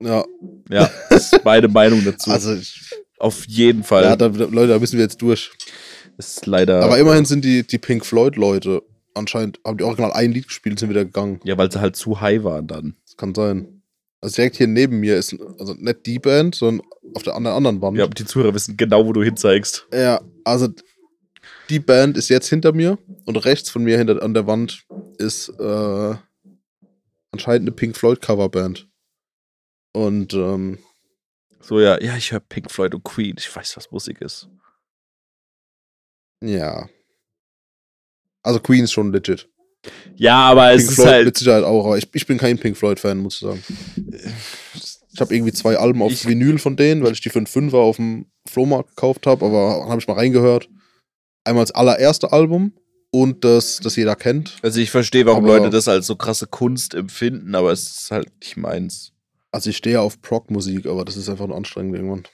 Ja, 0.00 0.24
Ja, 0.70 0.90
das 1.10 1.32
ist 1.32 1.44
meine 1.44 1.68
Meinung 1.68 2.04
dazu. 2.04 2.30
also 2.30 2.54
ich, 2.54 2.90
Auf 3.18 3.46
jeden 3.46 3.82
Fall. 3.82 4.04
ja, 4.04 4.16
da, 4.16 4.26
Leute, 4.26 4.68
da 4.68 4.78
müssen 4.78 4.96
wir 4.96 5.04
jetzt 5.04 5.20
durch. 5.20 5.50
das 6.16 6.36
ist 6.36 6.46
leider. 6.46 6.82
Aber 6.82 6.98
immerhin 6.98 7.24
sind 7.24 7.44
die, 7.44 7.66
die 7.66 7.78
Pink 7.78 8.06
Floyd-Leute 8.06 8.82
anscheinend, 9.14 9.60
haben 9.64 9.78
die 9.78 9.84
original 9.84 10.12
ein 10.12 10.32
Lied 10.32 10.46
gespielt 10.46 10.74
und 10.74 10.78
sind 10.78 10.90
wieder 10.90 11.04
gegangen. 11.04 11.40
Ja, 11.44 11.58
weil 11.58 11.70
sie 11.70 11.80
halt 11.80 11.96
zu 11.96 12.20
high 12.20 12.44
waren 12.44 12.66
dann. 12.68 12.96
Das 13.06 13.16
kann 13.16 13.34
sein. 13.34 13.77
Also 14.20 14.36
direkt 14.36 14.56
hier 14.56 14.66
neben 14.66 14.98
mir 15.00 15.16
ist, 15.16 15.36
also 15.58 15.74
nicht 15.74 16.06
die 16.06 16.18
Band, 16.18 16.54
sondern 16.56 16.86
auf 17.14 17.22
der 17.22 17.34
anderen, 17.34 17.56
anderen 17.56 17.80
Wand. 17.82 17.96
Ja, 17.96 18.06
die 18.08 18.24
Zuhörer 18.24 18.52
wissen 18.54 18.76
genau, 18.76 19.06
wo 19.06 19.12
du 19.12 19.22
hinzeigst. 19.22 19.86
Ja, 19.92 20.20
also 20.44 20.68
die 21.70 21.78
Band 21.78 22.16
ist 22.16 22.28
jetzt 22.28 22.48
hinter 22.48 22.72
mir 22.72 22.98
und 23.26 23.36
rechts 23.44 23.70
von 23.70 23.84
mir 23.84 23.96
hinter 23.96 24.22
an 24.22 24.34
der 24.34 24.46
Wand 24.46 24.86
ist 25.18 25.50
äh, 25.60 26.14
anscheinend 27.30 27.62
eine 27.68 27.72
Pink 27.72 27.96
Floyd 27.96 28.20
Coverband. 28.20 28.88
Und 29.92 30.34
ähm, 30.34 30.78
So, 31.60 31.80
ja, 31.80 32.00
ja, 32.02 32.16
ich 32.16 32.32
höre 32.32 32.40
Pink 32.40 32.70
Floyd 32.70 32.94
und 32.94 33.04
Queen. 33.04 33.36
Ich 33.38 33.54
weiß, 33.54 33.76
was 33.76 33.90
Musik 33.90 34.20
ist. 34.20 34.48
ja. 36.40 36.88
Also 38.42 38.60
Queen 38.60 38.84
ist 38.84 38.92
schon 38.92 39.12
legit. 39.12 39.48
Ja, 40.16 40.36
aber 40.50 40.72
es 40.72 40.78
Pink 40.82 40.88
ist 40.90 40.94
Floyd 40.96 41.08
halt. 41.08 41.24
mit 41.26 41.36
Sicherheit 41.38 41.64
auch, 41.64 41.84
aber 41.86 41.98
ich, 41.98 42.08
ich 42.12 42.26
bin 42.26 42.38
kein 42.38 42.58
Pink 42.58 42.76
Floyd-Fan, 42.76 43.18
muss 43.18 43.34
ich 43.34 43.40
sagen. 43.40 43.62
Ich 45.12 45.20
habe 45.20 45.34
irgendwie 45.34 45.52
zwei 45.52 45.76
Alben 45.76 46.02
auf 46.02 46.12
Ich- 46.12 46.26
Vinyl 46.26 46.58
von 46.58 46.76
denen, 46.76 47.02
weil 47.02 47.12
ich 47.12 47.20
die 47.20 47.30
für 47.30 47.38
einen 47.38 47.46
Fünfer 47.46 47.78
auf 47.78 47.96
dem 47.96 48.26
Flohmarkt 48.48 48.90
gekauft 48.90 49.26
habe, 49.26 49.44
aber 49.46 49.86
habe 49.88 50.00
ich 50.00 50.06
mal 50.08 50.14
reingehört. 50.14 50.68
Einmal 51.44 51.64
das 51.64 51.72
allererste 51.72 52.32
Album 52.32 52.72
und 53.10 53.44
das, 53.44 53.78
das 53.82 53.96
jeder 53.96 54.16
kennt. 54.16 54.56
Also 54.62 54.80
ich 54.80 54.90
verstehe, 54.90 55.26
warum 55.26 55.44
Aber- 55.44 55.58
Leute 55.58 55.70
das 55.70 55.88
als 55.88 56.06
so 56.06 56.16
krasse 56.16 56.46
Kunst 56.46 56.94
empfinden, 56.94 57.54
aber 57.54 57.72
es 57.72 58.00
ist 58.00 58.10
halt 58.10 58.28
nicht 58.40 58.56
meins. 58.56 59.12
Also 59.50 59.70
ich 59.70 59.76
stehe 59.78 60.00
auf 60.00 60.20
Prog-Musik, 60.20 60.86
aber 60.86 61.04
das 61.04 61.16
ist 61.16 61.28
einfach 61.28 61.46
nur 61.46 61.56
anstrengend 61.56 61.96
irgendwann. 61.96 62.24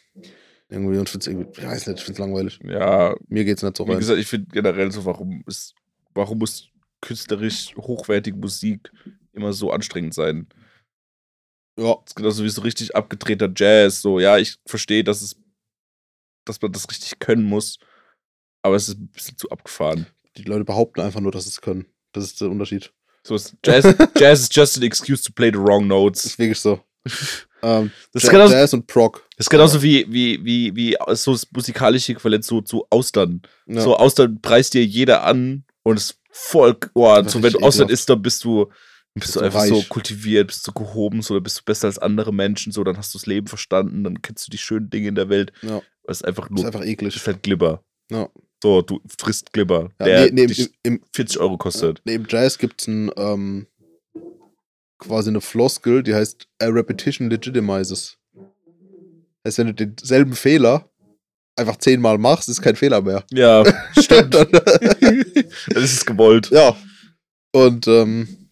Irgendwie 0.69 0.97
und 0.99 1.05
ich 1.05 1.11
find's 1.11 1.27
irgendwie, 1.29 1.47
ich 1.57 1.64
weiß 1.64 1.87
nicht, 1.87 1.99
ich 1.99 2.05
find's 2.05 2.19
langweilig. 2.19 2.59
Ja, 2.64 3.14
Mir 3.29 3.45
geht's 3.45 3.62
nicht 3.62 3.77
so 3.77 3.87
wie 3.87 3.93
rein. 3.93 4.01
gesagt, 4.01 4.19
ich 4.19 4.27
finde 4.27 4.49
generell 4.51 4.90
so, 4.90 5.05
warum 5.05 5.45
ist, 5.47 5.75
warum 6.14 6.38
muss 6.38 6.69
künstlerisch 7.05 7.75
hochwertige 7.77 8.37
Musik 8.37 8.90
immer 9.33 9.53
so 9.53 9.71
anstrengend 9.71 10.14
sein? 10.14 10.49
Ja, 11.79 11.95
Das 11.95 12.11
ist 12.12 12.17
genauso 12.17 12.45
wie 12.45 12.49
so 12.49 12.62
richtig 12.62 12.95
abgedrehter 12.97 13.51
Jazz. 13.55 14.01
So, 14.01 14.21
ja, 14.21 14.38
ich 14.38 14.57
verstehe, 14.67 15.05
dass 15.05 15.23
es, 15.23 15.37
dass 16.47 16.61
man 16.62 16.73
das 16.73 16.88
richtig 16.88 17.19
können 17.19 17.45
muss, 17.45 17.79
aber 18.62 18.77
es 18.77 18.88
ist 18.88 18.99
ein 18.99 19.09
bisschen 19.09 19.37
zu 19.37 19.51
abgefahren. 19.51 20.07
die 20.37 20.43
Leute 20.45 20.64
behaupten 20.64 21.01
einfach 21.01 21.21
nur, 21.21 21.33
dass 21.33 21.45
sie 21.45 21.51
es 21.51 21.61
können. 21.61 21.87
Das 22.12 22.25
ist 22.25 22.40
der 22.40 22.49
Unterschied. 22.51 22.93
So 23.27 23.35
ist 23.35 23.57
Jazz, 23.64 23.85
Jazz 24.17 24.40
is 24.43 24.49
just 24.53 24.77
an 24.77 24.83
excuse 24.85 25.23
to 25.25 25.33
play 25.33 25.51
the 25.53 25.59
wrong 25.59 25.88
Das 25.88 25.88
notes. 25.88 26.25
ist 26.25 26.38
wirklich 26.38 26.61
so. 26.61 26.81
ähm, 27.62 27.90
Das 28.12 28.23
ist 28.23 28.25
Jazz, 28.25 28.31
genauso, 28.31 28.55
Jazz 28.55 28.73
und 28.75 28.87
Prog. 28.87 29.27
das 29.37 29.47
ist 29.47 29.51
genauso 29.51 29.83
wie, 29.83 30.07
wie, 30.12 30.45
wie, 30.45 30.77
wie 30.77 30.97
so 31.14 31.33
das 31.33 31.51
musikalische 31.53 32.12
Äquivalent 32.12 32.45
zu, 32.45 32.62
zu 32.62 32.87
Austern. 32.90 33.43
Ja. 33.67 33.81
So 33.81 33.97
Austern 33.97 34.40
preist 34.40 34.75
dir 34.75 34.85
jeder 34.85 35.25
an 35.25 35.64
und 35.85 35.97
es 35.99 36.11
ist 36.11 36.18
voll, 36.33 36.77
oh, 36.94 37.14
Das 37.23 37.33
so, 37.33 37.38
ist 37.38 37.44
wenn 37.44 37.53
du 37.53 37.59
ekelhaft. 37.61 37.90
isst, 37.90 38.11
dann 38.11 38.20
bist 38.23 38.42
du, 38.44 38.66
bist 38.66 38.73
Bist 39.14 39.37
du 39.37 39.40
einfach 39.40 39.64
so 39.66 39.77
reich. 39.77 39.88
kultiviert, 39.88 40.49
bist 40.49 40.66
du 40.66 40.73
gehoben, 40.73 41.23
so, 41.23 41.35
dann 41.35 41.42
bist 41.44 41.61
du 41.61 41.62
besser 41.64 41.87
als 41.87 41.99
andere 42.01 42.35
Menschen, 42.35 42.73
so, 42.73 42.83
dann 42.83 42.97
hast 42.99 43.14
du 43.14 43.18
das 43.18 43.27
Leben 43.27 43.47
verstanden, 43.47 44.03
dann 44.03 44.20
kennst 44.23 44.47
du 44.47 44.51
die 44.51 44.59
schönen 44.59 44.90
Dinge 44.90 45.09
in 45.09 45.14
der 45.14 45.29
Welt. 45.29 45.53
Ja. 45.62 45.81
Es 46.09 46.18
ist 46.18 46.25
einfach 46.25 46.49
Das 46.49 46.57
ist 46.57 46.62
nur, 46.62 46.66
einfach 46.66 46.81
es 46.81 46.87
eklig. 46.88 47.14
ist 47.16 47.27
halt 47.27 47.42
Glibber. 47.44 47.85
Ja. 48.11 48.29
So, 48.62 48.83
du 48.83 49.01
frisst 49.18 49.53
Glibber, 49.53 49.90
Ja, 50.01 50.07
der 50.07 50.33
nee, 50.33 50.47
nee, 50.47 50.53
im, 50.83 50.94
im, 50.94 51.01
40 51.14 51.38
Euro 51.38 51.57
kostet. 51.59 52.01
nee, 52.05 52.14
im 52.14 52.27
Jazz 52.29 52.59
gibt's 52.59 52.87
ein, 52.88 53.11
ähm, 53.16 53.66
quasi 54.99 55.29
eine 55.31 55.40
Floskel, 55.40 56.03
die 56.03 56.14
heißt 56.14 56.49
A 56.61 56.66
Repetition 56.66 57.29
Legitimizes. 57.31 58.16
Heißt, 59.47 59.59
wenn 59.59 59.66
du 59.68 59.75
denselben 59.75 60.35
Fehler 60.35 60.88
einfach 61.57 61.77
zehnmal 61.77 62.19
machst, 62.19 62.49
ist 62.49 62.62
kein 62.62 62.77
Fehler 62.77 63.01
mehr. 63.03 63.25
Ja, 63.31 63.64
stimmt. 63.99 64.35
Dann- 64.35 64.51
Dann 64.51 65.83
ist 65.83 65.93
es 65.95 66.05
gewollt. 66.07 66.51
Ja. 66.51 66.77
Und 67.53 67.87
ähm, 67.87 68.49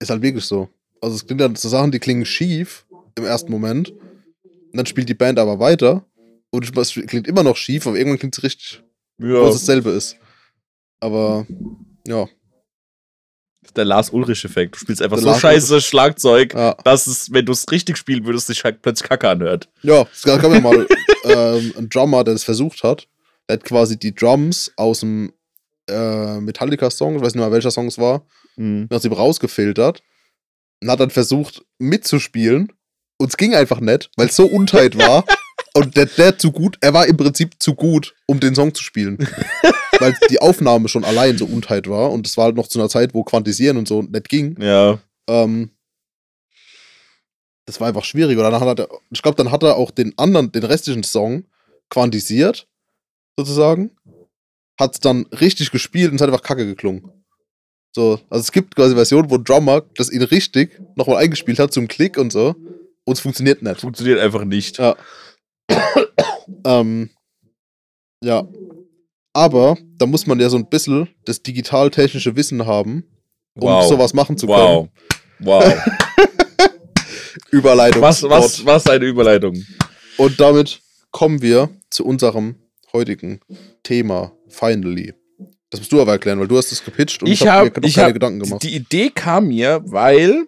ist 0.00 0.10
halt 0.10 0.22
wirklich 0.22 0.44
so. 0.44 0.68
Also 1.00 1.16
es 1.16 1.26
klingt 1.26 1.40
dann 1.40 1.54
so 1.56 1.68
Sachen, 1.68 1.92
die 1.92 1.98
klingen 1.98 2.24
schief 2.24 2.86
im 3.16 3.24
ersten 3.24 3.50
Moment. 3.50 3.90
Und 3.90 4.76
dann 4.76 4.86
spielt 4.86 5.08
die 5.08 5.14
Band 5.14 5.38
aber 5.38 5.58
weiter. 5.58 6.04
Und 6.50 6.76
es 6.76 6.92
klingt 7.06 7.26
immer 7.28 7.42
noch 7.42 7.56
schief, 7.56 7.86
aber 7.86 7.96
irgendwann 7.96 8.18
klingt 8.18 8.36
es 8.36 8.42
richtig, 8.42 8.82
Ja. 9.18 9.46
es 9.48 9.54
dasselbe 9.54 9.90
ist. 9.90 10.16
Aber 11.00 11.46
ja. 12.06 12.28
Der 13.76 13.84
Lars-Ulrich-Effekt. 13.84 14.74
Du 14.74 14.78
spielst 14.80 15.00
einfach 15.02 15.16
Der 15.16 15.22
so 15.22 15.28
Lars 15.30 15.40
scheiße 15.40 15.80
Schlagzeug, 15.80 16.54
Ja, 16.54 16.74
dass 16.84 17.06
es, 17.06 17.32
wenn 17.32 17.46
du 17.46 17.52
es 17.52 17.64
richtig 17.70 17.96
spielen 17.96 18.26
würdest, 18.26 18.48
sich 18.48 18.64
halt 18.64 18.82
plötzlich 18.82 19.08
Kacke 19.08 19.28
anhört. 19.28 19.68
ja 19.82 20.06
es 20.12 20.22
gab 20.22 20.42
ja 20.42 20.60
mal 20.60 20.86
ähm, 21.24 21.72
einen 21.78 21.88
Drummer, 21.88 22.24
der 22.24 22.34
das 22.34 22.44
versucht 22.44 22.82
hat. 22.82 23.08
Der 23.48 23.54
hat 23.58 23.64
quasi 23.64 23.98
die 23.98 24.14
Drums 24.14 24.72
aus 24.76 25.00
dem 25.00 25.32
äh, 25.88 26.38
Metallica-Song, 26.40 27.16
ich 27.16 27.22
weiß 27.22 27.34
nicht 27.34 27.42
mehr 27.42 27.52
welcher 27.52 27.70
Song 27.70 27.86
es 27.86 27.98
war, 27.98 28.26
Mhm. 28.56 28.86
aus 28.90 29.04
ihm 29.06 29.12
rausgefiltert 29.14 30.02
und 30.82 30.90
hat 30.90 31.00
dann 31.00 31.08
versucht 31.10 31.64
mitzuspielen 31.78 32.70
und 33.16 33.30
es 33.30 33.36
ging 33.38 33.54
einfach 33.54 33.80
nicht, 33.80 34.10
weil 34.16 34.26
es 34.28 34.36
so 34.36 34.44
untight 34.44 34.98
war 34.98 35.24
und 35.74 35.96
der, 35.96 36.04
der 36.06 36.38
zu 36.38 36.52
gut, 36.52 36.76
er 36.82 36.92
war 36.92 37.06
im 37.06 37.16
Prinzip 37.16 37.54
zu 37.62 37.74
gut, 37.74 38.14
um 38.26 38.40
den 38.40 38.54
Song 38.54 38.74
zu 38.74 38.82
spielen. 38.82 39.16
weil 39.98 40.16
die 40.30 40.40
Aufnahme 40.40 40.88
schon 40.88 41.04
allein 41.04 41.38
so 41.38 41.46
untight 41.46 41.88
war 41.88 42.10
und 42.10 42.26
es 42.26 42.36
war 42.36 42.46
halt 42.46 42.56
noch 42.56 42.68
zu 42.68 42.78
einer 42.78 42.88
Zeit, 42.88 43.14
wo 43.14 43.24
Quantisieren 43.24 43.76
und 43.76 43.88
so 43.88 44.02
nicht 44.02 44.28
ging. 44.28 44.60
Ja. 44.60 44.98
Ähm, 45.28 45.70
das 47.66 47.80
war 47.80 47.88
einfach 47.88 48.04
schwierig. 48.04 48.36
Und 48.36 48.44
dann 48.44 48.60
hat 48.60 48.78
er, 48.78 48.88
ich 49.10 49.22
glaube, 49.22 49.36
dann 49.36 49.50
hat 49.50 49.62
er 49.62 49.76
auch 49.76 49.90
den 49.90 50.16
anderen, 50.18 50.50
den 50.52 50.64
restlichen 50.64 51.04
Song 51.04 51.44
quantisiert, 51.90 52.68
sozusagen. 53.38 53.92
Hat 54.78 54.94
es 54.94 55.00
dann 55.00 55.26
richtig 55.26 55.70
gespielt 55.70 56.10
und 56.10 56.16
es 56.16 56.22
hat 56.22 56.28
einfach 56.28 56.42
kacke 56.42 56.66
geklungen. 56.66 57.10
So, 57.94 58.20
also 58.30 58.40
es 58.40 58.52
gibt 58.52 58.74
quasi 58.74 58.94
Versionen, 58.94 59.30
wo 59.30 59.36
ein 59.36 59.44
Drummer 59.44 59.82
das 59.96 60.10
ihn 60.10 60.22
richtig 60.22 60.80
nochmal 60.96 61.18
eingespielt 61.18 61.58
hat 61.58 61.72
zum 61.72 61.88
Klick 61.88 62.16
und 62.16 62.32
so. 62.32 62.54
Und 63.04 63.14
es 63.14 63.20
funktioniert 63.20 63.62
nicht. 63.62 63.80
Funktioniert 63.80 64.18
einfach 64.18 64.44
nicht. 64.44 64.78
Ja. 64.78 64.96
ähm, 66.64 67.10
ja. 68.22 68.48
Aber 69.32 69.76
da 69.98 70.06
muss 70.06 70.26
man 70.26 70.38
ja 70.40 70.48
so 70.50 70.56
ein 70.58 70.68
bisschen 70.68 71.08
das 71.24 71.42
digital-technische 71.42 72.36
Wissen 72.36 72.66
haben, 72.66 73.04
um 73.54 73.62
Wow. 73.62 73.88
sowas 73.88 74.12
machen 74.14 74.36
zu 74.36 74.46
können. 74.46 74.58
Wow. 74.58 74.88
Wow. 75.40 75.74
Überleitung. 77.50 78.02
was, 78.02 78.22
was, 78.22 78.64
was 78.64 78.86
eine 78.86 79.04
Überleitung. 79.04 79.62
Und 80.16 80.38
damit 80.40 80.80
kommen 81.10 81.42
wir 81.42 81.70
zu 81.90 82.04
unserem 82.04 82.56
heutigen 82.92 83.40
Thema, 83.82 84.32
finally. 84.48 85.14
Das 85.70 85.80
musst 85.80 85.92
du 85.92 86.00
aber 86.00 86.12
erklären, 86.12 86.38
weil 86.38 86.48
du 86.48 86.56
hast 86.58 86.70
es 86.72 86.84
gepitcht 86.84 87.22
und 87.22 87.28
Ich 87.30 87.42
hab 87.42 87.48
habe 87.48 87.70
mir 87.70 87.80
noch 87.80 87.88
ich 87.88 87.94
keine 87.94 88.08
hab, 88.08 88.14
Gedanken 88.14 88.40
gemacht. 88.40 88.62
Die 88.62 88.74
Idee 88.74 89.10
kam 89.10 89.48
mir, 89.48 89.80
weil 89.86 90.44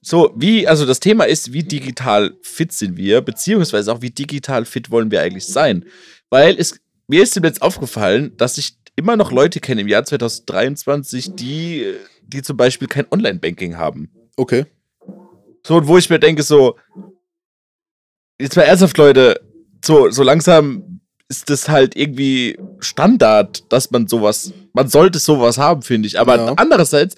so 0.00 0.32
wie, 0.36 0.66
also 0.68 0.86
das 0.86 1.00
Thema 1.00 1.24
ist, 1.24 1.52
wie 1.52 1.64
digital 1.64 2.34
fit 2.42 2.72
sind 2.72 2.96
wir, 2.96 3.20
beziehungsweise 3.20 3.92
auch 3.92 4.00
wie 4.00 4.10
digital 4.10 4.64
fit 4.64 4.90
wollen 4.90 5.10
wir 5.10 5.20
eigentlich 5.22 5.46
sein. 5.46 5.84
Weil 6.30 6.54
es, 6.56 6.78
mir 7.08 7.22
ist 7.22 7.34
jetzt 7.36 7.62
aufgefallen, 7.62 8.36
dass 8.36 8.58
ich 8.58 8.76
immer 8.96 9.16
noch 9.16 9.32
Leute 9.32 9.60
kenne 9.60 9.80
im 9.80 9.88
Jahr 9.88 10.04
2023, 10.04 11.34
die, 11.34 11.94
die 12.22 12.42
zum 12.42 12.56
Beispiel 12.56 12.88
kein 12.88 13.06
Online-Banking 13.10 13.76
haben. 13.76 14.10
Okay. 14.36 14.66
So, 15.66 15.76
und 15.76 15.88
wo 15.88 15.98
ich 15.98 16.08
mir 16.10 16.18
denke, 16.18 16.42
so, 16.42 16.76
jetzt 18.40 18.56
mal 18.56 18.62
ernsthaft, 18.62 18.96
Leute, 18.98 19.40
so, 19.84 20.10
so 20.10 20.22
langsam 20.22 21.00
ist 21.28 21.50
das 21.50 21.68
halt 21.68 21.94
irgendwie 21.96 22.58
Standard, 22.80 23.70
dass 23.72 23.90
man 23.90 24.06
sowas, 24.08 24.52
man 24.72 24.88
sollte 24.88 25.18
sowas 25.18 25.58
haben, 25.58 25.82
finde 25.82 26.08
ich. 26.08 26.18
Aber 26.18 26.36
Ja. 26.36 26.52
andererseits 26.56 27.16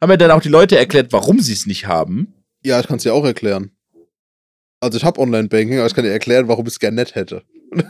haben 0.00 0.08
mir 0.10 0.18
dann 0.18 0.30
auch 0.30 0.42
die 0.42 0.48
Leute 0.48 0.76
erklärt, 0.78 1.12
warum 1.12 1.40
sie 1.40 1.52
es 1.52 1.66
nicht 1.66 1.86
haben. 1.86 2.34
Ja, 2.64 2.80
ich 2.80 2.86
kann 2.86 2.96
es 2.98 3.02
dir 3.02 3.14
auch 3.14 3.24
erklären. 3.24 3.70
Also 4.80 4.96
ich 4.98 5.04
habe 5.04 5.20
Online-Banking, 5.20 5.78
aber 5.78 5.86
ich 5.86 5.94
kann 5.94 6.04
dir 6.04 6.10
erklären, 6.10 6.48
warum 6.48 6.66
ich 6.66 6.74
es 6.74 6.78
gerne 6.80 6.96
nett 6.96 7.14
hätte. 7.14 7.42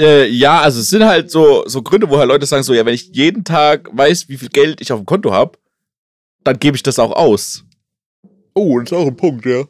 Äh, 0.00 0.28
ja, 0.28 0.60
also 0.60 0.80
es 0.80 0.88
sind 0.88 1.04
halt 1.04 1.30
so, 1.30 1.62
so 1.66 1.82
Gründe, 1.82 2.08
wo 2.08 2.16
halt 2.16 2.28
Leute 2.28 2.46
sagen, 2.46 2.62
so, 2.62 2.72
ja, 2.72 2.86
wenn 2.86 2.94
ich 2.94 3.10
jeden 3.12 3.44
Tag 3.44 3.90
weiß, 3.92 4.30
wie 4.30 4.38
viel 4.38 4.48
Geld 4.48 4.80
ich 4.80 4.92
auf 4.92 5.00
dem 5.00 5.06
Konto 5.06 5.30
habe, 5.30 5.58
dann 6.42 6.58
gebe 6.58 6.74
ich 6.74 6.82
das 6.82 6.98
auch 6.98 7.12
aus. 7.12 7.64
Oh, 8.54 8.78
das 8.78 8.90
ist 8.90 8.96
auch 8.96 9.06
ein 9.06 9.16
Punkt, 9.16 9.44
ja. 9.44 9.64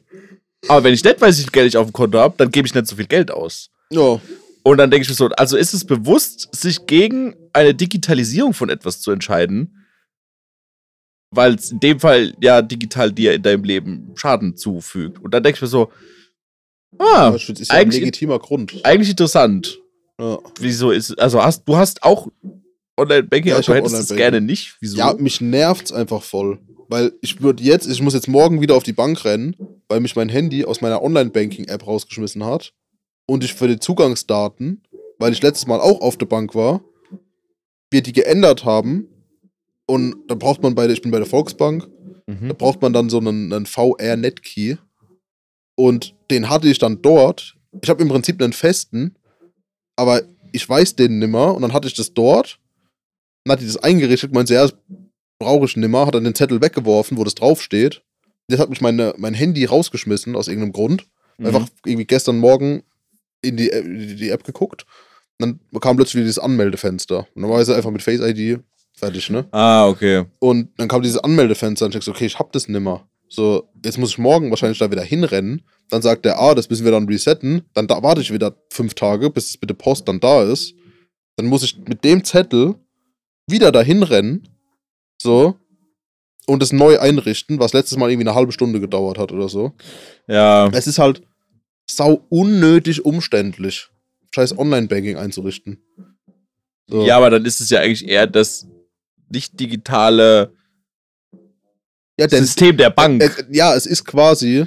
Aber 0.69 0.85
wenn 0.85 0.95
ich 0.95 1.03
nicht 1.03 1.21
weiß, 1.21 1.37
wie 1.39 1.43
viel 1.43 1.51
Geld 1.51 1.67
ich 1.67 1.77
auf 1.77 1.89
dem 1.89 1.93
Konto 1.93 2.19
habe, 2.19 2.35
dann 2.37 2.51
gebe 2.51 2.67
ich 2.67 2.75
nicht 2.75 2.87
so 2.87 2.95
viel 2.95 3.07
Geld 3.07 3.33
aus. 3.33 3.71
Ja, 3.91 4.21
Und 4.63 4.79
dann 4.79 4.91
denke 4.91 5.03
ich 5.03 5.09
mir 5.09 5.17
so, 5.17 5.27
also 5.31 5.57
ist 5.57 5.75
es 5.75 5.85
bewusst, 5.85 6.49
sich 6.55 6.87
gegen 6.87 7.35
eine 7.53 7.75
Digitalisierung 7.75 8.55
von 8.55 8.71
etwas 8.71 9.01
zu 9.01 9.11
entscheiden, 9.11 9.85
weil 11.33 11.55
es 11.55 11.73
in 11.73 11.81
dem 11.81 11.99
Fall 11.99 12.35
ja 12.41 12.63
digital 12.63 13.11
dir 13.11 13.35
in 13.35 13.43
deinem 13.43 13.65
Leben 13.65 14.13
Schaden 14.15 14.57
zufügt. 14.57 15.19
Und 15.19 15.33
dann 15.33 15.43
denke 15.43 15.57
ich 15.57 15.63
mir 15.63 15.69
so, 15.69 15.91
ah, 16.99 17.31
ja 17.31 17.49
ein 17.49 17.71
eigentlich, 17.71 18.01
legitimer 18.01 18.39
Grund. 18.39 18.85
eigentlich 18.85 19.11
interessant. 19.11 19.81
Ja. 20.21 20.39
Wieso 20.59 20.91
ist, 20.91 21.19
also 21.19 21.43
hast, 21.43 21.65
du 21.67 21.77
hast 21.77 22.03
auch 22.03 22.29
Online-Banking, 22.99 23.49
Ja, 23.51 23.57
aber 23.57 23.65
du 23.65 23.75
hättest 23.75 24.11
es 24.11 24.17
gerne 24.17 24.41
nicht. 24.41 24.77
Wieso? 24.81 24.99
ja, 24.99 25.15
mich 25.15 25.41
nervt's 25.41 25.93
einfach 25.93 26.23
voll. 26.23 26.59
Weil 26.89 27.13
ich 27.23 27.41
würde 27.41 27.63
jetzt, 27.63 27.87
ich 27.89 28.03
muss 28.03 28.15
jetzt 28.15 28.29
morgen 28.29 28.61
wieder 28.61 28.75
auf 28.75 28.83
die 28.83 28.93
Bank 28.93 29.25
rennen, 29.25 29.57
weil 29.89 30.01
mich 30.01 30.17
mein 30.17 30.29
Handy 30.29 30.65
aus 30.65 30.81
meiner 30.81 31.03
Online-Banking-App 31.03 31.87
rausgeschmissen 31.87 32.45
hat. 32.45 32.75
Und 33.27 33.45
ich 33.45 33.55
für 33.55 33.69
die 33.69 33.79
Zugangsdaten, 33.79 34.83
weil 35.19 35.33
ich 35.33 35.41
letztes 35.41 35.67
Mal 35.67 35.81
auch 35.81 36.01
auf 36.01 36.17
der 36.17 36.27
Bank 36.27 36.55
war, 36.55 36.83
wir 37.91 38.03
die 38.03 38.13
geändert 38.13 38.65
haben. 38.65 39.07
Und 39.87 40.17
da 40.29 40.35
braucht 40.35 40.63
man 40.63 40.75
bei 40.75 40.87
der, 40.87 40.95
ich 40.95 41.03
bin 41.03 41.11
bei 41.13 41.19
der 41.19 41.27
Volksbank, 41.27 41.89
da 42.27 42.33
Mhm. 42.35 42.55
braucht 42.59 42.81
man 42.83 42.93
dann 42.93 43.09
so 43.11 43.19
einen, 43.19 43.53
einen 43.53 43.67
VR-Netkey. 43.67 44.77
Und 45.77 46.15
den 46.31 46.49
hatte 46.51 46.69
ich 46.69 46.79
dann 46.79 47.01
dort. 47.03 47.57
Ich 47.83 47.89
habe 47.89 48.03
im 48.03 48.09
Prinzip 48.09 48.41
einen 48.43 48.53
festen, 48.53 49.17
aber 49.97 50.23
ich 50.53 50.69
weiß 50.69 50.97
den 50.97 51.19
nimmer. 51.19 51.55
Und 51.55 51.63
dann 51.63 51.73
hatte 51.73 51.89
ich 51.89 51.95
das 51.95 52.13
dort. 52.15 52.59
Dann 53.45 53.53
hat 53.53 53.61
die 53.61 53.67
das 53.67 53.77
eingerichtet, 53.79 54.33
meinte, 54.33 54.55
ja, 54.55 54.63
das 54.63 54.75
brauche 55.39 55.65
ich 55.67 55.77
nimmer. 55.77 56.07
Hat 56.07 56.15
dann 56.15 56.25
den 56.25 56.35
Zettel 56.35 56.61
weggeworfen, 56.61 57.17
wo 57.17 57.25
das 57.25 57.35
draufsteht. 57.35 58.03
Jetzt 58.49 58.61
hat 58.61 58.71
mich 58.71 58.81
meine, 58.81 59.15
mein 59.17 59.35
Handy 59.35 59.65
rausgeschmissen, 59.65 60.35
aus 60.37 60.49
irgendeinem 60.49 60.73
Grund. 60.73 61.07
Mhm. 61.39 61.47
Einfach 61.47 61.69
irgendwie 61.85 62.07
gestern 62.07 62.39
Morgen 62.39 62.83
in 63.43 63.57
die, 63.57 63.71
App- 63.71 63.85
die, 63.87 64.31
App 64.31 64.45
geguckt. 64.45 64.85
Und 65.41 65.61
dann 65.71 65.81
kam 65.81 65.97
plötzlich 65.97 66.17
wieder 66.17 66.25
dieses 66.27 66.39
Anmeldefenster. 66.39 67.27
Und 67.35 67.43
dann 67.43 67.51
war 67.51 67.63
ich 67.63 67.69
einfach 67.71 67.91
mit 67.91 68.03
Face 68.03 68.21
ID 68.21 68.61
fertig, 68.95 69.31
ne? 69.31 69.47
Ah, 69.53 69.87
okay. 69.89 70.27
Und 70.41 70.69
dann 70.79 70.89
kam 70.89 71.01
dieses 71.01 71.17
Anmeldefenster 71.19 71.87
und 71.87 71.95
ich 71.95 72.05
so, 72.05 72.11
okay, 72.11 72.27
ich 72.27 72.39
hab 72.39 72.53
das 72.53 72.69
nimmer. 72.69 73.09
So, 73.33 73.71
jetzt 73.85 73.97
muss 73.97 74.11
ich 74.11 74.19
morgen 74.19 74.51
wahrscheinlich 74.51 74.81
da 74.81 74.91
wieder 74.91 75.05
hinrennen. 75.05 75.63
Dann 75.89 76.03
sagt 76.03 76.25
der, 76.25 76.41
ah, 76.41 76.55
das 76.55 76.69
müssen 76.69 76.85
wir 76.85 76.91
dann 76.91 77.07
resetten. 77.07 77.63
Dann 77.75 77.87
da 77.87 78.03
warte 78.03 78.21
ich 78.21 78.33
wieder 78.33 78.57
fünf 78.71 78.95
Tage, 78.95 79.31
bis 79.31 79.51
es 79.51 79.61
mit 79.61 79.71
der 79.71 79.75
Post 79.75 80.09
dann 80.09 80.19
da 80.19 80.43
ist. 80.43 80.75
Dann 81.37 81.47
muss 81.47 81.63
ich 81.63 81.79
mit 81.79 82.03
dem 82.03 82.25
Zettel 82.25 82.75
wieder 83.47 83.71
dahin 83.71 84.03
rennen. 84.03 84.49
So. 85.23 85.57
Und 86.47 86.61
es 86.61 86.73
neu 86.73 86.99
einrichten, 86.99 87.61
was 87.61 87.73
letztes 87.73 87.97
Mal 87.97 88.11
irgendwie 88.11 88.29
eine 88.29 88.35
halbe 88.35 88.51
Stunde 88.51 88.81
gedauert 88.81 89.17
hat 89.17 89.31
oder 89.31 89.49
so. 89.49 89.73
Ja. 90.27 90.69
Es 90.73 90.89
ist 90.89 90.99
halt 90.99 91.23
sau 91.89 92.25
unnötig 92.31 93.05
umständlich, 93.05 93.91
scheiß 94.35 94.59
Online-Banking 94.59 95.17
einzurichten. 95.17 95.79
So. 96.89 97.05
Ja, 97.05 97.19
aber 97.19 97.31
dann 97.31 97.45
ist 97.45 97.61
es 97.61 97.71
ja 97.71 97.79
eigentlich 97.79 98.09
eher 98.09 98.27
das 98.27 98.67
nicht 99.29 99.61
digitale 99.61 100.53
ja 102.21 102.27
denn, 102.29 102.45
System 102.45 102.77
der 102.77 102.91
Bank. 102.91 103.23
Äh, 103.23 103.27
äh, 103.27 103.45
ja, 103.51 103.75
es 103.75 103.87
ist 103.87 104.05
quasi 104.05 104.67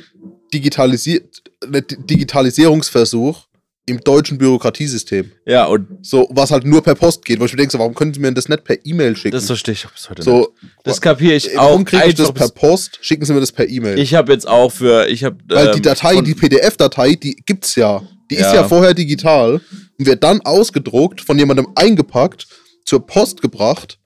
digitalisiert, 0.53 1.41
ein 1.63 1.83
Digitalisierungsversuch 2.09 3.47
im 3.85 3.99
deutschen 3.99 4.37
Bürokratiesystem. 4.37 5.31
ja, 5.45 5.65
und 5.65 5.87
So, 6.05 6.29
was 6.31 6.51
halt 6.51 6.65
nur 6.65 6.81
per 6.81 6.95
Post 6.95 7.25
geht. 7.25 7.39
Wo 7.41 7.45
ich 7.45 7.51
mir 7.51 7.57
denke, 7.57 7.73
so, 7.73 7.79
warum 7.79 7.93
können 7.95 8.13
Sie 8.13 8.19
mir 8.21 8.31
das 8.33 8.47
nicht 8.47 8.63
per 8.63 8.77
E-Mail 8.85 9.15
schicken? 9.17 9.33
das 9.35 9.45
verstehe 9.47 9.73
ich 9.73 9.85
bis 9.85 10.09
heute 10.09 10.21
nicht. 10.21 10.25
so, 10.25 10.53
Das 10.85 11.01
kapiere 11.01 11.33
ich 11.35 11.53
äh, 11.53 11.57
auch. 11.57 11.65
warum 11.69 11.83
kriege 11.83 12.05
ich 12.07 12.15
das 12.15 12.31
per 12.31 12.47
Post? 12.49 12.99
Schicken 13.01 13.25
Sie 13.25 13.33
mir 13.33 13.41
das 13.41 13.51
per 13.51 13.67
E-Mail. 13.67 13.99
Ich 13.99 14.13
habe 14.13 14.31
jetzt 14.31 14.47
auch 14.47 14.71
für, 14.71 15.07
ich 15.09 15.23
habe. 15.25 15.35
Weil 15.49 15.71
die 15.71 15.81
Datei, 15.81 16.21
die 16.21 16.33
PDF-Datei, 16.33 17.15
die 17.15 17.35
gibt's 17.45 17.75
ja. 17.75 18.01
Die 18.31 18.35
ist 18.35 18.41
Ja. 18.43 18.55
ja 18.55 18.67
vorher 18.69 18.93
digital 18.93 19.59
und 19.99 20.05
wird 20.05 20.23
dann 20.23 20.39
ausgedruckt, 20.41 21.19
von 21.19 21.37
jemandem 21.37 21.67
eingepackt, 21.75 22.47
zur 22.85 23.05
Post 23.05 23.41
gebracht. 23.41 23.99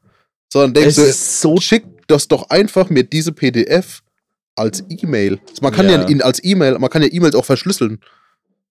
Sondern 0.51 0.73
denkst 0.73 0.89
es 0.89 0.95
du, 0.95 1.01
ist 1.03 1.41
so. 1.41 1.57
schick 1.59 1.83
das 2.07 2.27
doch 2.27 2.49
einfach 2.49 2.89
mir 2.89 3.03
diese 3.03 3.31
PDF 3.31 4.01
als 4.55 4.83
E-Mail. 4.89 5.39
Man 5.61 5.71
kann 5.73 5.89
ja, 5.89 6.07
Ja. 6.07 6.25
als 6.25 6.43
E-Mail, 6.43 6.79
man 6.79 6.89
kann 6.89 7.01
ja 7.03 7.09
E-Mails 7.11 7.35
auch 7.35 7.45
verschlüsseln. 7.45 7.99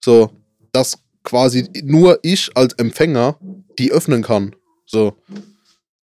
So, 0.04 0.30
dass 0.72 0.98
quasi 1.22 1.68
nur 1.82 2.18
ich 2.22 2.50
als 2.56 2.74
Empfänger 2.74 3.38
die 3.78 3.92
öffnen 3.92 4.22
kann. 4.22 4.54
So. 4.86 5.16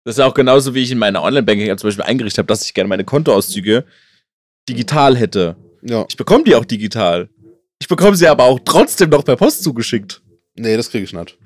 Das 0.04 0.16
ist 0.16 0.20
auch 0.20 0.34
genauso, 0.34 0.74
wie 0.74 0.82
ich 0.82 0.90
in 0.92 0.98
meiner 0.98 1.22
Online-Banking-App 1.22 1.80
zum 1.80 1.88
Beispiel 1.88 2.04
eingerichtet 2.04 2.38
habe, 2.38 2.46
dass 2.46 2.64
ich 2.64 2.74
gerne 2.74 2.88
meine 2.88 3.04
Kontoauszüge 3.04 3.84
digital 4.68 5.16
hätte. 5.16 5.56
Ja. 5.82 6.04
Ich 6.08 6.16
bekomme 6.16 6.44
die 6.44 6.54
auch 6.54 6.64
digital. 6.64 7.28
Ich 7.78 7.88
bekomme 7.88 8.16
sie 8.16 8.28
aber 8.28 8.44
auch 8.44 8.60
trotzdem 8.64 9.10
noch 9.10 9.24
per 9.24 9.36
Post 9.36 9.62
zugeschickt. 9.62 10.22
Nee, 10.54 10.76
das 10.76 10.90
kriege 10.90 11.04
ich 11.04 11.12
nicht. 11.12 11.36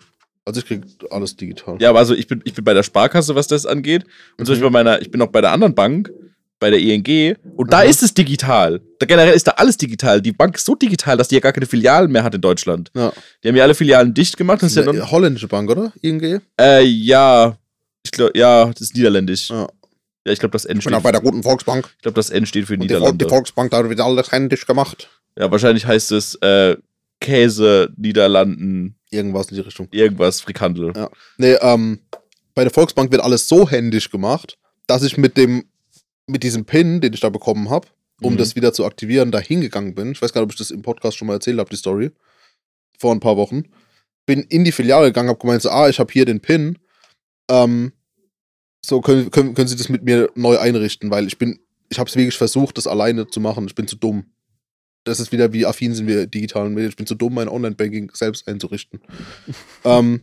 Also 0.50 0.60
ich 0.60 0.66
krieg 0.66 0.82
alles 1.10 1.36
digital. 1.36 1.76
Ja, 1.80 1.90
aber 1.90 2.00
also 2.00 2.14
ich 2.14 2.26
bin, 2.26 2.40
ich 2.44 2.54
bin 2.54 2.64
bei 2.64 2.74
der 2.74 2.82
Sparkasse, 2.82 3.34
was 3.36 3.46
das 3.46 3.66
angeht. 3.66 4.04
Und 4.36 4.46
zum 4.46 4.54
Mhm. 4.56 4.60
Beispiel 4.60 4.64
bei 4.64 4.70
meiner, 4.70 5.00
ich 5.00 5.10
bin 5.10 5.22
auch 5.22 5.28
bei 5.28 5.40
der 5.40 5.52
anderen 5.52 5.74
Bank, 5.76 6.10
bei 6.58 6.70
der 6.70 6.80
ING. 6.80 7.36
Und 7.56 7.72
da 7.72 7.78
Aha. 7.78 7.84
ist 7.84 8.02
es 8.02 8.12
digital. 8.12 8.80
Da 8.98 9.06
generell 9.06 9.32
ist 9.32 9.46
da 9.46 9.52
alles 9.52 9.76
digital. 9.76 10.20
Die 10.20 10.32
Bank 10.32 10.56
ist 10.56 10.66
so 10.66 10.74
digital, 10.74 11.16
dass 11.16 11.28
die 11.28 11.36
ja 11.36 11.40
gar 11.40 11.52
keine 11.52 11.66
Filialen 11.66 12.10
mehr 12.10 12.24
hat 12.24 12.34
in 12.34 12.40
Deutschland. 12.40 12.90
Ja. 12.96 13.12
Die 13.44 13.48
haben 13.48 13.56
ja 13.56 13.62
alle 13.62 13.74
Filialen 13.74 14.12
dicht 14.12 14.36
gemacht. 14.36 14.60
Das 14.62 14.72
ist 14.72 14.76
ja 14.76 14.82
eine 14.90 14.98
noch, 14.98 15.10
holländische 15.12 15.46
Bank, 15.48 15.70
oder? 15.70 15.92
ING? 16.02 16.40
äh, 16.60 16.82
ja. 16.84 17.56
Ich 18.04 18.10
glaube, 18.10 18.32
ja, 18.34 18.66
das 18.66 18.80
ist 18.80 18.96
niederländisch. 18.96 19.50
Ja. 19.50 19.68
Ja, 20.26 20.32
ich 20.32 20.38
glaube, 20.38 20.52
das 20.52 20.64
N 20.66 20.78
Ich 20.78 20.84
bin 20.84 20.92
steht, 20.92 20.94
auch 20.98 21.02
bei 21.02 21.12
der 21.12 21.20
guten 21.22 21.42
Volksbank. 21.42 21.88
ich 21.96 22.02
glaub, 22.02 22.14
das 22.14 22.28
N 22.30 22.44
steht 22.44 22.66
für 22.66 22.74
Und 22.74 22.80
Niederlande. 22.80 23.24
die 23.24 23.28
Volksbank, 23.30 23.70
da 23.70 23.88
wird 23.88 24.00
alles 24.00 24.30
händisch 24.32 24.66
gemacht. 24.66 25.08
ja, 25.38 25.50
wahrscheinlich 25.50 25.86
heißt 25.86 26.12
es 26.12 26.34
äh, 26.42 26.76
Käse, 27.20 27.92
Niederlanden, 27.96 28.96
Irgendwas 29.10 29.48
in 29.50 29.56
die 29.56 29.60
Richtung. 29.62 29.88
irgendwas, 29.90 30.40
Frikandel. 30.40 30.92
Ja. 30.96 31.10
Nee, 31.38 31.54
ähm, 31.60 32.00
bei 32.54 32.62
der 32.64 32.72
Volksbank 32.72 33.10
wird 33.12 33.22
alles 33.22 33.48
so 33.48 33.68
händisch 33.68 34.10
gemacht, 34.10 34.58
dass 34.86 35.02
ich 35.02 35.16
mit 35.18 35.36
dem, 35.36 35.64
mit 36.26 36.42
diesem 36.42 36.64
Pin, 36.64 37.00
den 37.00 37.12
ich 37.12 37.20
da 37.20 37.28
bekommen 37.28 37.70
habe, 37.70 37.88
um 38.22 38.34
Mhm. 38.34 38.38
das 38.38 38.56
wieder 38.56 38.72
zu 38.72 38.84
aktivieren, 38.84 39.30
da 39.32 39.38
hingegangen 39.38 39.94
bin. 39.94 40.12
Ich 40.12 40.22
weiß 40.22 40.32
gar 40.32 40.40
nicht, 40.40 40.46
ob 40.46 40.52
ich 40.52 40.58
das 40.58 40.70
im 40.70 40.82
Podcast 40.82 41.16
schon 41.16 41.26
mal 41.28 41.34
erzählt 41.34 41.58
habe, 41.58 41.70
die 41.70 41.76
Story. 41.76 42.10
Vor 42.98 43.12
ein 43.12 43.20
paar 43.20 43.36
Wochen. 43.36 43.64
Bin 44.26 44.40
in 44.42 44.64
die 44.64 44.72
Filiale 44.72 45.06
gegangen, 45.06 45.28
habe 45.28 45.38
gemeint, 45.38 45.62
so, 45.62 45.70
ah, 45.70 45.88
ich 45.88 45.98
habe 45.98 46.12
hier 46.12 46.24
den 46.24 46.40
Pin. 46.40 46.78
Ähm, 47.50 47.92
so 48.84 49.00
können, 49.00 49.30
können, 49.30 49.54
können 49.54 49.68
Sie 49.68 49.76
das 49.76 49.88
mit 49.88 50.04
mir 50.04 50.30
neu 50.34 50.58
einrichten, 50.58 51.10
weil 51.10 51.26
ich 51.26 51.36
bin, 51.38 51.58
ich 51.88 51.98
habe 51.98 52.08
es 52.08 52.16
wirklich 52.16 52.36
versucht, 52.36 52.78
das 52.78 52.86
alleine 52.86 53.26
zu 53.26 53.40
machen. 53.40 53.66
Ich 53.66 53.74
bin 53.74 53.86
zu 53.88 53.96
dumm. 53.96 54.26
Das 55.04 55.20
ist 55.20 55.32
wieder, 55.32 55.52
wie 55.52 55.66
affin 55.66 55.94
sind 55.94 56.06
wir 56.06 56.26
digitalen 56.26 56.74
Medien. 56.74 56.90
Ich 56.90 56.96
bin 56.96 57.06
zu 57.06 57.14
dumm, 57.14 57.34
mein 57.34 57.48
Online-Banking 57.48 58.10
selbst 58.14 58.46
einzurichten. 58.46 59.00
ähm, 59.84 60.20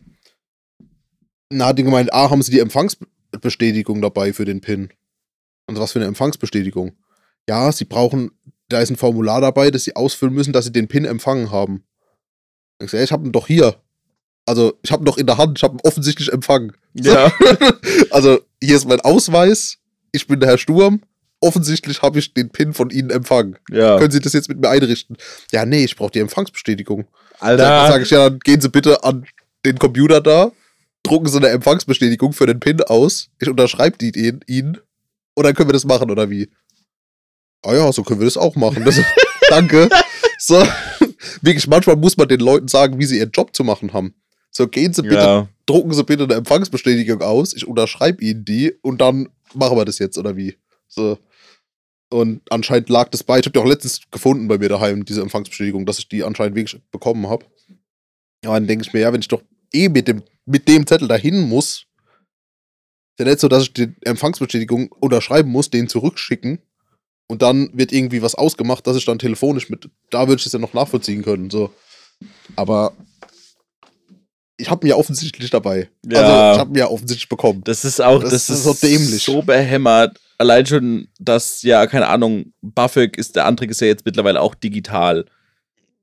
na, 1.50 1.66
hat 1.66 1.78
die 1.78 1.82
gemeint, 1.82 2.12
ah, 2.12 2.30
haben 2.30 2.42
Sie 2.42 2.52
die 2.52 2.60
Empfangsbestätigung 2.60 4.02
dabei 4.02 4.32
für 4.32 4.44
den 4.44 4.60
PIN? 4.60 4.90
Und 5.66 5.78
was 5.78 5.92
für 5.92 5.98
eine 5.98 6.08
Empfangsbestätigung? 6.08 6.92
Ja, 7.48 7.72
Sie 7.72 7.84
brauchen, 7.84 8.30
da 8.68 8.80
ist 8.80 8.90
ein 8.90 8.96
Formular 8.96 9.40
dabei, 9.40 9.70
das 9.70 9.84
Sie 9.84 9.96
ausfüllen 9.96 10.34
müssen, 10.34 10.52
dass 10.52 10.66
Sie 10.66 10.72
den 10.72 10.88
PIN 10.88 11.04
empfangen 11.04 11.50
haben. 11.50 11.84
Ich 12.80 12.90
sag, 12.90 12.98
ja, 12.98 13.04
ich 13.04 13.12
habe 13.12 13.26
ihn 13.26 13.32
doch 13.32 13.46
hier. 13.46 13.82
Also, 14.46 14.78
ich 14.82 14.92
habe 14.92 15.02
ihn 15.02 15.06
doch 15.06 15.18
in 15.18 15.26
der 15.26 15.38
Hand, 15.38 15.58
ich 15.58 15.62
habe 15.62 15.76
ihn 15.76 15.80
offensichtlich 15.82 16.32
empfangen. 16.32 16.72
Ja. 16.94 17.32
Also, 18.10 18.40
hier 18.62 18.76
ist 18.76 18.88
mein 18.88 19.00
Ausweis, 19.00 19.78
ich 20.12 20.26
bin 20.26 20.40
der 20.40 20.48
Herr 20.48 20.58
Sturm, 20.58 21.02
offensichtlich 21.40 22.02
habe 22.02 22.18
ich 22.18 22.34
den 22.34 22.50
PIN 22.50 22.72
von 22.74 22.90
Ihnen 22.90 23.10
empfangen. 23.10 23.58
ja. 23.70 23.98
Können 23.98 24.10
Sie 24.10 24.20
das 24.20 24.32
jetzt 24.32 24.48
mit 24.48 24.60
mir 24.60 24.68
einrichten? 24.70 25.16
Ja, 25.52 25.64
nee, 25.64 25.84
ich 25.84 25.96
brauche 25.96 26.10
die 26.10 26.20
Empfangsbestätigung. 26.20 27.06
Alter. 27.40 27.88
sage 27.88 28.02
ich 28.02 28.10
ja, 28.10 28.28
dann 28.28 28.38
gehen 28.40 28.60
Sie 28.60 28.68
bitte 28.68 29.04
an 29.04 29.24
den 29.64 29.78
Computer 29.78 30.20
da, 30.20 30.50
drucken 31.02 31.28
Sie 31.28 31.36
eine 31.36 31.48
Empfangsbestätigung 31.48 32.32
für 32.32 32.46
den 32.46 32.58
PIN 32.60 32.80
aus, 32.82 33.28
ich 33.40 33.48
unterschreibe 33.48 33.96
die 33.98 34.10
Ihnen, 34.18 34.40
Ihnen 34.46 34.78
und 35.34 35.44
dann 35.44 35.54
können 35.54 35.68
wir 35.68 35.72
das 35.74 35.84
machen, 35.84 36.10
oder 36.10 36.28
wie? 36.30 36.48
Ah 37.62 37.74
ja, 37.74 37.92
so 37.92 38.02
können 38.02 38.20
wir 38.20 38.24
das 38.26 38.36
auch 38.36 38.56
machen. 38.56 38.84
Das, 38.84 39.00
danke. 39.48 39.88
So, 40.38 40.62
wirklich, 41.42 41.66
manchmal 41.66 41.96
muss 41.96 42.16
man 42.16 42.28
den 42.28 42.40
Leuten 42.40 42.68
sagen, 42.68 42.98
wie 42.98 43.04
sie 43.04 43.18
ihren 43.18 43.30
Job 43.30 43.54
zu 43.54 43.64
machen 43.64 43.92
haben. 43.92 44.14
So, 44.50 44.66
gehen 44.66 44.92
Sie 44.92 45.02
bitte, 45.02 45.14
Ja. 45.16 45.48
drucken 45.66 45.92
Sie 45.92 46.02
bitte 46.04 46.24
eine 46.24 46.34
Empfangsbestätigung 46.34 47.20
aus, 47.22 47.54
ich 47.54 47.66
unterschreibe 47.66 48.22
Ihnen 48.24 48.44
die 48.44 48.72
und 48.82 49.00
dann 49.00 49.28
machen 49.54 49.76
wir 49.76 49.84
das 49.84 49.98
jetzt, 49.98 50.18
oder 50.18 50.36
wie? 50.36 50.56
So. 50.88 51.18
Und 52.10 52.40
anscheinend 52.50 52.88
lag 52.88 53.08
das 53.10 53.22
bei. 53.22 53.38
Ich 53.38 53.44
habe 53.44 53.52
die 53.52 53.58
auch 53.58 53.66
letztens 53.66 54.00
gefunden 54.10 54.48
bei 54.48 54.58
mir 54.58 54.68
daheim, 54.68 55.04
diese 55.04 55.20
Empfangsbestätigung, 55.20 55.84
dass 55.84 55.98
ich 55.98 56.08
die 56.08 56.24
anscheinend 56.24 56.56
wirklich 56.56 56.80
bekommen 56.90 57.28
habe. 57.28 57.44
Ja, 58.44 58.54
dann 58.54 58.66
denke 58.66 58.84
ich 58.86 58.92
mir, 58.92 59.00
ja, 59.00 59.12
wenn 59.12 59.20
ich 59.20 59.28
doch 59.28 59.42
eh 59.72 59.88
mit 59.88 60.08
dem, 60.08 60.22
mit 60.46 60.68
dem 60.68 60.86
Zettel 60.86 61.08
dahin 61.08 61.48
muss, 61.48 61.86
ist 63.18 63.18
ja 63.18 63.24
nicht 63.26 63.40
so, 63.40 63.48
dass 63.48 63.64
ich 63.64 63.72
die 63.74 63.94
Empfangsbestätigung 64.02 64.90
unterschreiben 64.92 65.50
muss, 65.50 65.70
den 65.70 65.88
zurückschicken 65.88 66.60
und 67.28 67.42
dann 67.42 67.70
wird 67.74 67.92
irgendwie 67.92 68.22
was 68.22 68.34
ausgemacht, 68.34 68.86
dass 68.86 68.96
ich 68.96 69.04
dann 69.04 69.18
telefonisch 69.18 69.68
mit. 69.68 69.90
Da 70.10 70.28
würde 70.28 70.40
ich 70.40 70.46
es 70.46 70.52
ja 70.52 70.58
noch 70.58 70.72
nachvollziehen 70.72 71.22
können. 71.22 71.50
So. 71.50 71.70
Aber 72.56 72.94
ich 74.58 74.70
habe 74.70 74.86
mir 74.86 74.98
offensichtlich 74.98 75.50
dabei. 75.50 75.88
Ja. 76.04 76.20
Also 76.20 76.52
ich 76.52 76.58
habe 76.60 76.72
mir 76.72 76.90
offensichtlich 76.90 77.28
bekommen. 77.28 77.62
Das 77.64 77.84
ist 77.84 78.00
auch, 78.02 78.20
Das 78.20 78.32
das, 78.32 78.50
ist 78.50 78.64
so 78.64 78.74
dämlich. 78.74 79.24
so 79.24 79.40
behämmert. 79.40 80.18
Allein 80.36 80.66
schon, 80.66 81.08
dass, 81.18 81.62
ja, 81.62 81.86
keine 81.86 82.08
Ahnung, 82.08 82.52
BAföG 82.60 83.16
ist, 83.16 83.36
der 83.36 83.46
Antrag 83.46 83.70
ist 83.70 83.80
ja 83.80 83.86
jetzt 83.86 84.04
mittlerweile 84.04 84.40
auch 84.40 84.54
digital. 84.54 85.24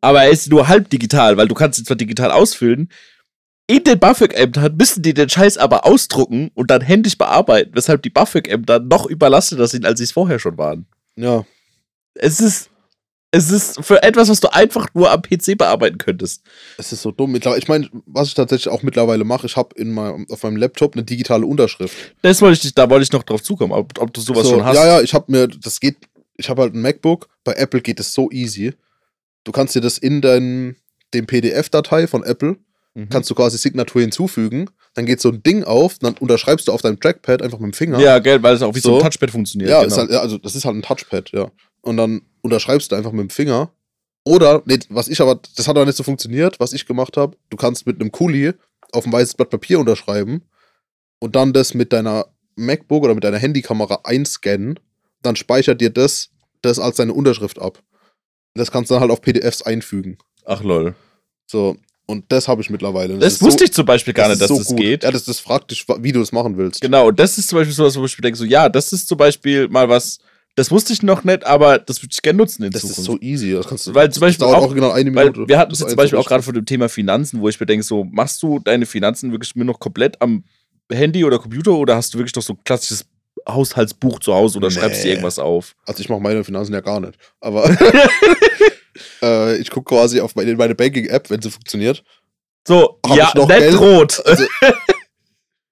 Aber 0.02 0.24
er 0.24 0.30
ist 0.30 0.50
nur 0.50 0.68
halb 0.68 0.89
digital, 0.89 1.38
weil 1.38 1.48
du 1.48 1.56
kannst 1.56 1.80
ihn 1.80 1.86
zwar 1.86 1.98
digital 1.98 2.32
ausfüllen, 2.32 2.89
in 3.68 3.84
den 3.84 4.00
BAföG-Ämtern 4.00 4.76
müssen 4.78 5.02
die 5.02 5.13
den 5.13 5.28
Scheiß 5.30 5.58
aber 5.58 5.86
ausdrucken 5.86 6.52
und 6.54 6.70
dann 6.70 6.82
händisch 6.82 7.18
bearbeiten, 7.18 7.72
weshalb 7.74 8.04
die 8.04 8.12
BAföG-Ämter 8.12 8.80
noch 8.80 9.06
überlasteter 9.08 9.68
sind, 9.68 9.86
als 9.86 9.98
sie 9.98 10.04
es 10.04 10.12
vorher 10.12 10.38
schon 10.39 10.58
waren. 10.58 10.86
Ja. 11.15 11.46
Es 12.13 12.39
ist, 12.39 12.70
es 13.36 13.52
ist 13.52 13.84
für 13.86 14.02
etwas, 14.02 14.30
was 14.30 14.39
du 14.39 14.54
einfach 14.54 14.88
nur 14.93 15.12
am 15.12 15.21
PC 15.21 15.58
bearbeiten 15.58 15.98
könntest. 15.98 16.41
Es 16.78 16.91
ist 16.93 17.02
so 17.02 17.12
dumm. 17.12 17.36
Ich 17.36 17.67
meine, 17.67 17.89
was 18.06 18.30
ich 18.30 18.34
tatsächlich 18.34 18.69
auch 18.74 18.82
mittlerweile 18.82 19.24
mache, 19.26 19.45
ich 19.45 19.58
habe 19.58 19.76
in 19.76 19.91
meinem, 19.91 20.26
auf 20.30 20.43
meinem 20.43 20.56
Laptop 20.56 20.93
eine 20.95 21.04
digitale 21.04 21.45
Unterschrift. 21.45 21.95
Das 22.21 22.41
wollte 22.41 22.65
ich, 22.67 22.74
da 22.74 22.89
wollte 22.89 23.04
ich 23.04 23.12
noch 23.12 23.24
drauf 23.24 23.43
zukommen, 23.43 23.74
ob, 23.74 24.00
ob 24.00 24.13
du 24.13 24.21
sowas 24.21 24.43
so, 24.43 24.52
schon 24.52 24.65
hast. 24.65 24.76
Ja, 24.76 24.88
ja, 24.88 25.02
ich 25.02 25.13
habe 25.13 25.32
mir, 25.32 25.48
das 25.48 25.80
geht, 25.80 25.98
ich 26.38 26.50
habe 26.50 26.62
halt 26.62 26.74
ein 26.74 26.82
MacBook. 26.82 27.28
Bei 27.43 27.54
Apple 27.54 27.82
geht 27.82 28.00
es 28.00 28.13
so 28.13 28.32
easy. 28.32 28.74
Du 29.43 29.52
kannst 29.52 29.76
dir 29.76 29.82
das 29.82 29.98
in 29.98 30.21
dein, 30.21 30.76
dem 31.13 31.28
PDF-Datei 31.28 32.08
von 32.08 32.24
Apple, 32.24 32.58
Mhm. 32.98 33.10
kannst 33.10 33.30
du 33.30 33.36
quasi 33.36 33.58
Signatur 33.58 34.02
hinzufügen. 34.02 34.69
Dann 34.93 35.06
geht 35.06 35.19
so 35.19 35.28
ein 35.30 35.43
Ding 35.43 35.65
auf, 35.65 36.00
dann 36.00 36.13
unterschreibst 36.13 36.69
du 36.69 36.71
auf 36.71 36.82
deinem 36.82 36.98
Trackpad 36.98 37.41
einfach 37.41 37.60
mit 37.60 37.71
dem 37.71 37.74
Finger. 37.74 38.00
Ja, 38.00 38.19
gell, 38.19 38.41
weil 38.41 38.56
es 38.56 38.62
auch 38.62 38.74
wie 38.74 38.80
so, 38.80 38.91
So. 38.91 38.95
ein 38.95 39.02
Touchpad 39.04 39.32
funktioniert. 39.32 39.69
Ja, 39.69 39.84
genau. 39.84 39.98
halt, 39.98 40.12
ja, 40.12 40.21
also 40.21 40.38
das 40.38 40.56
ist 40.56 40.63
halt 40.63 40.78
ein 40.78 40.82
Touchpad, 40.82 41.32
ja. 41.34 41.52
Und 41.82 41.98
dann 41.98 42.21
unterschreibst 42.45 42.91
du 42.91 42.95
einfach 42.95 43.12
mit 43.12 43.21
dem 43.21 43.29
Finger. 43.29 43.71
Oder, 44.23 44.63
nee, 44.65 44.79
was 44.89 45.08
ich 45.08 45.19
aber, 45.19 45.39
das 45.55 45.67
hat 45.67 45.75
aber 45.75 45.86
nicht 45.86 45.97
so 45.97 46.03
funktioniert, 46.03 46.60
was 46.60 46.73
ich 46.73 46.86
gemacht 46.86 47.17
habe, 47.17 47.38
du 47.49 47.58
kannst 47.58 47.86
mit 47.86 47.99
einem 47.99 48.12
Kuli 48.12 48.53
auf 48.91 49.05
ein 49.05 49.12
weißes 49.12 49.36
Blatt 49.36 49.49
Papier 49.49 49.79
unterschreiben 49.79 50.43
und 51.19 51.36
dann 51.36 51.53
das 51.53 51.73
mit 51.73 51.91
deiner 51.91 52.27
MacBook 52.55 53.03
oder 53.03 53.13
mit 53.13 53.23
deiner 53.23 53.38
Handykamera 53.38 53.99
einscannen, 54.03 54.79
dann 55.21 55.36
speichert 55.36 55.81
dir 55.81 55.89
das, 55.89 56.29
das 56.62 56.79
als 56.79 56.95
deine 56.95 57.13
Unterschrift 57.13 57.60
ab. 57.60 57.84
Das 58.53 58.71
kannst 58.71 58.89
du 58.89 58.95
dann 58.95 59.01
halt 59.01 59.12
auf 59.12 59.21
PDFs 59.21 59.62
einfügen. 59.63 60.17
Ach 60.45 60.63
lol. 60.63 60.95
So, 61.45 61.75
und 62.08 62.25
das 62.29 62.47
habe 62.47 62.62
ich 62.62 62.69
mittlerweile. 62.69 63.17
Das, 63.17 63.34
ist 63.34 63.41
wusste 63.41 63.60
so, 63.60 63.65
ich 63.65 63.73
zum 63.73 63.86
Beispiel 63.86 64.13
gar 64.13 64.29
nicht, 64.29 64.41
dass 64.41 64.47
so 64.47 64.58
das 64.58 64.67
gut. 64.67 64.77
geht. 64.77 65.03
Ja, 65.03 65.12
das, 65.12 65.25
das 65.25 65.39
fragt 65.39 65.71
dich, 65.71 65.86
wie 65.99 66.12
du 66.12 66.19
das 66.19 66.31
machen 66.31 66.58
willst. 66.58 66.81
Genau, 66.81 67.10
und 67.10 67.19
das 67.19 67.38
ist 67.38 67.49
zum 67.49 67.58
Beispiel 67.60 67.75
sowas, 67.75 67.97
wo 67.97 68.05
ich 68.05 68.17
mir 68.17 68.21
denke, 68.21 68.38
so, 68.38 68.45
ja, 68.45 68.69
das 68.69 68.93
ist 68.93 69.08
zum 69.08 69.17
Beispiel 69.17 69.67
mal 69.67 69.89
was, 69.89 70.19
das 70.56 70.72
wusste 70.72 70.94
ich 70.94 71.04
noch 71.04 71.24
nicht, 71.24 71.46
aber 71.46 71.80
das 71.80 72.02
würde 72.02 72.12
ich 72.13 72.22
gerne 72.22 72.38
nutzen 72.38 72.63
in 72.63 72.72
Das 72.72 72.82
Zukunft. 72.82 73.00
ist 73.00 73.06
so 73.06 73.18
easy. 73.20 73.52
Das 73.54 73.68
kannst 73.68 73.88
du, 73.88 73.94
Weil 73.94 74.12
zum 74.12 74.22
Beispiel 74.22 74.39
das 74.46 74.52
dauert 74.52 74.63
auch- 74.63 74.70
auch 74.72 74.74
genau 74.76 74.91
eine 74.91 75.12
Minute. 75.12 75.48
wir 75.48 75.58
hatten 75.58 75.70
das 75.72 75.80
es 75.80 75.84
jetzt 75.84 75.89
zum 75.91 75.98
Beispiel 75.98 76.18
auch 76.20 76.28
gerade 76.28 76.44
von 76.44 76.54
dem 76.54 76.65
Thema 76.65 76.88
Finanzen, 76.89 77.41
wo 77.41 77.50
ich 77.50 77.60
mir 77.60 77.65
denke, 77.65 77.84
so, 77.84 78.04
machst 78.06 78.41
du 78.41 78.60
deine 78.60 78.86
Finanzen 78.86 79.32
wirklich 79.32 79.56
nur 79.56 79.65
noch 79.65 79.80
komplett 79.80 80.22
am 80.22 80.44
Handy 80.91 81.26
oder 81.26 81.39
Computer 81.39 81.72
oder 81.74 81.96
hast 81.96 82.13
du 82.13 82.18
wirklich 82.20 82.36
noch 82.36 82.44
so 82.44 82.54
ein 82.54 82.60
klassisches 82.63 83.06
Haushaltsbuch 83.50 84.20
zu 84.22 84.34
Hause 84.34 84.58
oder 84.58 84.72
schreibst 84.72 85.02
dir 85.04 85.08
Nee. 85.08 85.12
irgendwas 85.13 85.39
auf? 85.39 85.76
Also 85.86 86.00
ich 86.02 86.10
mache 86.10 86.22
meine 86.22 86.44
Finanzen 86.44 86.74
ja 86.74 86.82
gar 86.82 87.00
nicht. 87.00 87.18
Aber 87.41 87.70
äh, 89.22 89.58
ich 89.58 89.70
gucke 89.70 89.94
quasi 89.96 90.20
auf 90.22 90.36
meine, 90.36 90.56
meine 90.56 90.76
Banking-App, 90.76 91.30
wenn 91.30 91.41
sie 91.41 91.52
funktioniert. 91.52 92.04
So, 92.68 93.00
Hab 93.06 93.18
ja, 93.18 93.32
noch 93.36 93.48
Geld? 93.48 93.80
rot. 93.80 94.24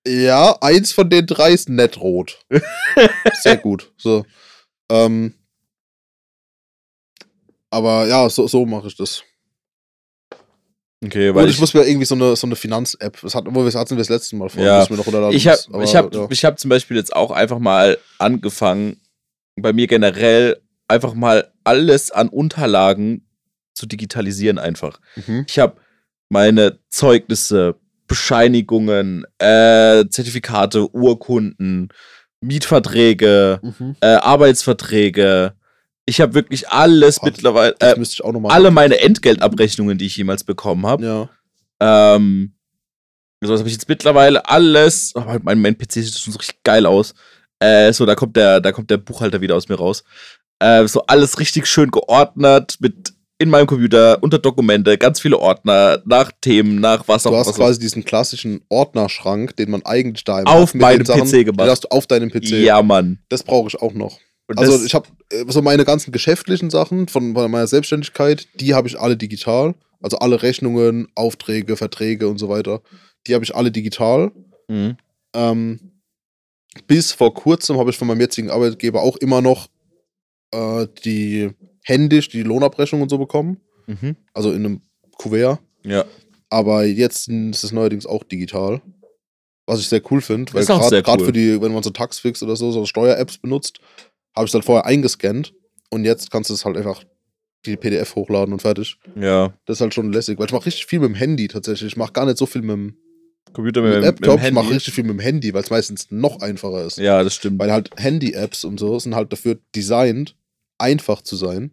Ja, 0.05 0.57
eins 0.59 0.91
von 0.91 1.09
den 1.09 1.25
drei 1.25 1.51
ist 1.53 1.69
nett 1.69 1.97
rot. 1.97 2.45
Sehr 3.41 3.55
gut. 3.55 3.93
So. 3.97 4.25
Ähm, 4.93 5.33
aber 7.69 8.07
ja, 8.07 8.29
so, 8.29 8.47
so 8.47 8.65
mache 8.65 8.87
ich 8.87 8.95
das. 8.95 9.23
Okay, 11.03 11.29
Und 11.29 11.35
weil 11.35 11.49
ich, 11.49 11.59
muss 11.59 11.73
mir 11.73 11.85
irgendwie 11.85 12.05
so 12.05 12.15
eine, 12.15 12.35
so 12.35 12.47
eine 12.47 12.55
Finanz-App. 12.55 13.19
Das 13.21 13.35
hat, 13.35 13.45
wo 13.47 13.65
wir 13.65 13.71
hatten 13.73 13.89
wir 13.89 13.97
das 13.97 14.09
letzte 14.09 14.35
Mal 14.35 14.49
vor. 14.49 14.63
Ja. 14.63 14.79
müssen 14.79 14.91
wir 14.91 14.97
noch 14.97 15.07
runterladen. 15.07 15.35
Ich 15.35 15.47
habe 15.47 15.83
ich 15.83 15.95
hab, 15.95 16.13
ja. 16.13 16.27
ich 16.29 16.45
hab 16.45 16.59
zum 16.59 16.69
Beispiel 16.69 16.95
jetzt 16.95 17.15
auch 17.15 17.31
einfach 17.31 17.59
mal 17.59 17.97
angefangen, 18.19 19.01
bei 19.55 19.73
mir 19.73 19.87
generell 19.87 20.61
einfach 20.87 21.13
mal 21.13 21.51
alles 21.63 22.11
an 22.11 22.29
Unterlagen 22.29 23.27
zu 23.73 23.85
digitalisieren 23.85 24.59
einfach. 24.59 24.99
Mhm. 25.15 25.45
Ich 25.47 25.59
habe 25.59 25.77
meine 26.29 26.79
Zeugnisse, 26.89 27.75
Bescheinigungen, 28.07 29.25
äh, 29.39 30.05
Zertifikate, 30.07 30.93
Urkunden, 30.93 31.89
Mietverträge, 32.43 33.59
Mhm. 33.61 33.95
äh, 34.01 34.07
Arbeitsverträge. 34.15 35.53
Ich 36.05 36.19
habe 36.21 36.33
wirklich 36.33 36.67
alles 36.69 37.19
Ach, 37.19 37.25
mittlerweile, 37.25 37.75
Das 37.79 37.93
äh, 37.93 37.99
müsste 37.99 38.13
ich 38.15 38.23
auch 38.23 38.33
nochmal. 38.33 38.51
alle 38.51 38.71
meine 38.71 38.99
Entgeltabrechnungen, 38.99 39.97
die 39.97 40.05
ich 40.05 40.17
jemals 40.17 40.43
bekommen 40.43 40.85
habe. 40.85 41.29
Ja. 41.81 42.15
Ähm, 42.15 42.53
so, 43.41 43.51
das 43.51 43.59
habe 43.59 43.67
ich 43.69 43.75
jetzt 43.75 43.89
mittlerweile 43.89 44.47
alles. 44.49 45.11
Oh, 45.15 45.23
mein, 45.43 45.59
mein 45.59 45.77
PC 45.77 45.93
sieht 46.03 46.17
schon 46.17 46.33
so 46.33 46.39
richtig 46.39 46.61
geil 46.63 46.85
aus. 46.85 47.13
Äh, 47.59 47.93
so, 47.93 48.05
da 48.05 48.15
kommt 48.15 48.35
der, 48.35 48.59
da 48.61 48.71
kommt 48.71 48.89
der 48.89 48.97
Buchhalter 48.97 49.41
wieder 49.41 49.55
aus 49.55 49.69
mir 49.69 49.75
raus. 49.75 50.03
Äh, 50.59 50.87
so 50.87 51.05
alles 51.07 51.39
richtig 51.39 51.65
schön 51.67 51.91
geordnet 51.91 52.77
mit 52.79 53.13
in 53.43 53.49
meinem 53.49 53.67
Computer 53.67 54.17
unter 54.21 54.39
Dokumente, 54.39 54.97
ganz 54.97 55.19
viele 55.19 55.37
Ordner, 55.37 56.01
nach 56.05 56.31
Themen, 56.41 56.79
nach 56.79 57.07
was 57.07 57.25
auch 57.27 57.31
Du 57.31 57.37
hast 57.37 57.47
was. 57.47 57.55
quasi 57.55 57.79
diesen 57.79 58.03
klassischen 58.03 58.61
Ordnerschrank, 58.69 59.55
den 59.55 59.69
man 59.69 59.85
eigentlich 59.85 60.23
daheim 60.23 60.47
Auf 60.47 60.69
hat, 60.69 60.73
mit 60.75 60.81
meinem 60.81 61.05
Sachen, 61.05 61.29
PC 61.29 61.45
gemacht. 61.45 61.67
Den 61.67 61.69
hast 61.71 61.83
du 61.83 61.87
auf 61.89 62.07
deinem 62.07 62.31
PC. 62.31 62.49
Ja, 62.63 62.81
Mann. 62.81 63.19
Das 63.29 63.43
brauche 63.43 63.67
ich 63.67 63.79
auch 63.81 63.93
noch. 63.93 64.17
Und 64.47 64.59
Also 64.59 64.83
ich 64.83 64.93
habe 64.93 65.07
so 65.47 65.61
meine 65.61 65.85
ganzen 65.85 66.11
geschäftlichen 66.11 66.69
Sachen 66.69 67.07
von 67.07 67.33
von 67.33 67.51
meiner 67.51 67.67
Selbstständigkeit, 67.67 68.47
die 68.55 68.73
habe 68.73 68.87
ich 68.87 68.99
alle 68.99 69.15
digital. 69.15 69.75
Also 70.01 70.17
alle 70.17 70.41
Rechnungen, 70.41 71.07
Aufträge, 71.15 71.77
Verträge 71.77 72.27
und 72.27 72.37
so 72.37 72.49
weiter, 72.49 72.81
die 73.25 73.35
habe 73.35 73.45
ich 73.45 73.55
alle 73.55 73.71
digital. 73.71 74.31
Mhm. 74.67 74.97
Ähm, 75.33 75.79
bis 76.87 77.11
vor 77.13 77.33
kurzem 77.33 77.77
habe 77.77 77.89
ich 77.89 77.97
von 77.97 78.07
meinem 78.07 78.19
jetzigen 78.19 78.49
Arbeitgeber 78.49 79.01
auch 79.01 79.15
immer 79.17 79.41
noch 79.41 79.67
äh, 80.51 80.87
die 81.05 81.51
händisch 81.83 82.29
die 82.29 82.43
Lohnabrechnung 82.43 83.01
und 83.01 83.09
so 83.09 83.17
bekommen. 83.17 83.57
Mhm. 83.87 84.15
Also 84.33 84.51
in 84.51 84.65
einem 84.65 84.81
Kuvert. 85.17 85.59
Ja. 85.83 86.05
Aber 86.49 86.85
jetzt 86.85 87.27
ist 87.27 87.63
es 87.63 87.71
neuerdings 87.71 88.05
auch 88.05 88.23
digital. 88.23 88.81
Was 89.65 89.79
ich 89.79 89.87
sehr 89.87 90.01
cool 90.11 90.19
finde, 90.19 90.53
weil 90.53 90.65
gerade 90.65 91.21
cool. 91.21 91.25
für 91.25 91.31
die, 91.31 91.61
wenn 91.61 91.71
man 91.71 91.83
so 91.83 91.89
Taxfix 91.89 92.43
oder 92.43 92.57
so, 92.57 92.71
so 92.71 92.85
Steuer-Apps 92.85 93.37
benutzt, 93.37 93.79
habe 94.35 94.45
ich 94.45 94.49
es 94.49 94.53
halt 94.53 94.65
vorher 94.65 94.85
eingescannt 94.85 95.53
und 95.89 96.03
jetzt 96.03 96.31
kannst 96.31 96.49
du 96.49 96.53
es 96.53 96.65
halt 96.65 96.75
einfach 96.75 97.05
die 97.65 97.77
PDF 97.77 98.15
hochladen 98.15 98.53
und 98.53 98.61
fertig. 98.61 98.97
Ja. 99.15 99.53
Das 99.65 99.77
ist 99.77 99.81
halt 99.81 99.93
schon 99.93 100.11
lässig, 100.11 100.37
weil 100.37 100.47
ich 100.47 100.51
mache 100.51 100.65
richtig 100.65 100.85
viel 100.85 100.99
mit 100.99 101.09
dem 101.09 101.15
Handy 101.15 101.47
tatsächlich. 101.47 101.93
Ich 101.93 101.97
mache 101.97 102.11
gar 102.11 102.25
nicht 102.25 102.37
so 102.37 102.45
viel 102.45 102.61
mit 102.61 102.71
dem 102.71 102.97
Computer 103.53 103.81
Mit 103.81 103.91
mit, 103.91 103.99
mit, 103.99 104.05
Laptop, 104.05 104.41
dem 104.41 104.47
ich 104.47 104.53
mache 104.53 104.71
richtig 104.71 104.93
viel 104.93 105.03
mit 105.03 105.13
dem 105.13 105.19
Handy, 105.19 105.53
weil 105.53 105.63
es 105.63 105.69
meistens 105.69 106.11
noch 106.11 106.41
einfacher 106.41 106.83
ist. 106.83 106.97
Ja, 106.97 107.23
das 107.23 107.35
stimmt. 107.35 107.59
Weil 107.59 107.71
halt 107.71 107.89
Handy-Apps 107.95 108.65
und 108.65 108.79
so 108.79 108.99
sind 108.99 109.15
halt 109.15 109.31
dafür 109.31 109.59
designt, 109.75 110.35
einfach 110.77 111.21
zu 111.21 111.35
sein. 111.35 111.71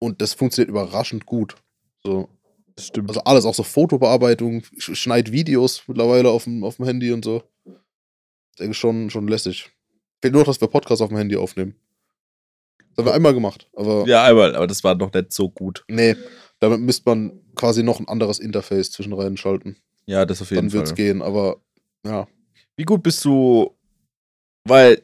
Und 0.00 0.22
das 0.22 0.34
funktioniert 0.34 0.70
überraschend 0.70 1.26
gut. 1.26 1.56
So. 2.02 2.28
Das 2.76 2.86
stimmt. 2.86 3.08
Also 3.08 3.22
alles, 3.24 3.44
auch 3.44 3.54
so 3.54 3.64
Fotobearbeitung, 3.64 4.62
ich 4.76 4.84
schneide 4.84 5.32
Videos 5.32 5.82
mittlerweile 5.88 6.30
auf 6.30 6.44
dem, 6.44 6.62
auf 6.62 6.76
dem 6.76 6.84
Handy 6.84 7.10
und 7.10 7.24
so. 7.24 7.42
Ich 7.64 8.58
denke 8.60 8.74
schon, 8.74 9.10
schon 9.10 9.26
lässig. 9.26 9.70
Fehlt 10.20 10.32
nur 10.32 10.42
noch, 10.42 10.46
dass 10.46 10.60
wir 10.60 10.68
Podcasts 10.68 11.02
auf 11.02 11.08
dem 11.08 11.18
Handy 11.18 11.36
aufnehmen. 11.36 11.74
Das 12.90 12.98
haben 12.98 13.06
wir 13.06 13.14
einmal 13.14 13.34
gemacht, 13.34 13.68
aber 13.74 14.06
ja, 14.06 14.24
einmal, 14.24 14.56
aber 14.56 14.66
das 14.66 14.82
war 14.82 14.94
noch 14.94 15.12
nicht 15.12 15.32
so 15.32 15.48
gut. 15.48 15.84
nee, 15.88 16.16
damit 16.58 16.80
müsste 16.80 17.08
man 17.08 17.40
quasi 17.54 17.82
noch 17.84 18.00
ein 18.00 18.08
anderes 18.08 18.40
Interface 18.40 18.90
zwischen 18.90 19.12
rein 19.12 19.36
schalten. 19.36 19.76
Ja, 20.06 20.24
das 20.24 20.42
auf 20.42 20.50
jeden 20.50 20.68
Dann 20.68 20.72
wird's 20.72 20.90
Fall. 20.90 20.96
gehen, 20.96 21.22
aber 21.22 21.60
ja. 22.04 22.26
Wie 22.76 22.84
gut 22.84 23.02
bist 23.02 23.24
du, 23.24 23.76
weil 24.64 25.02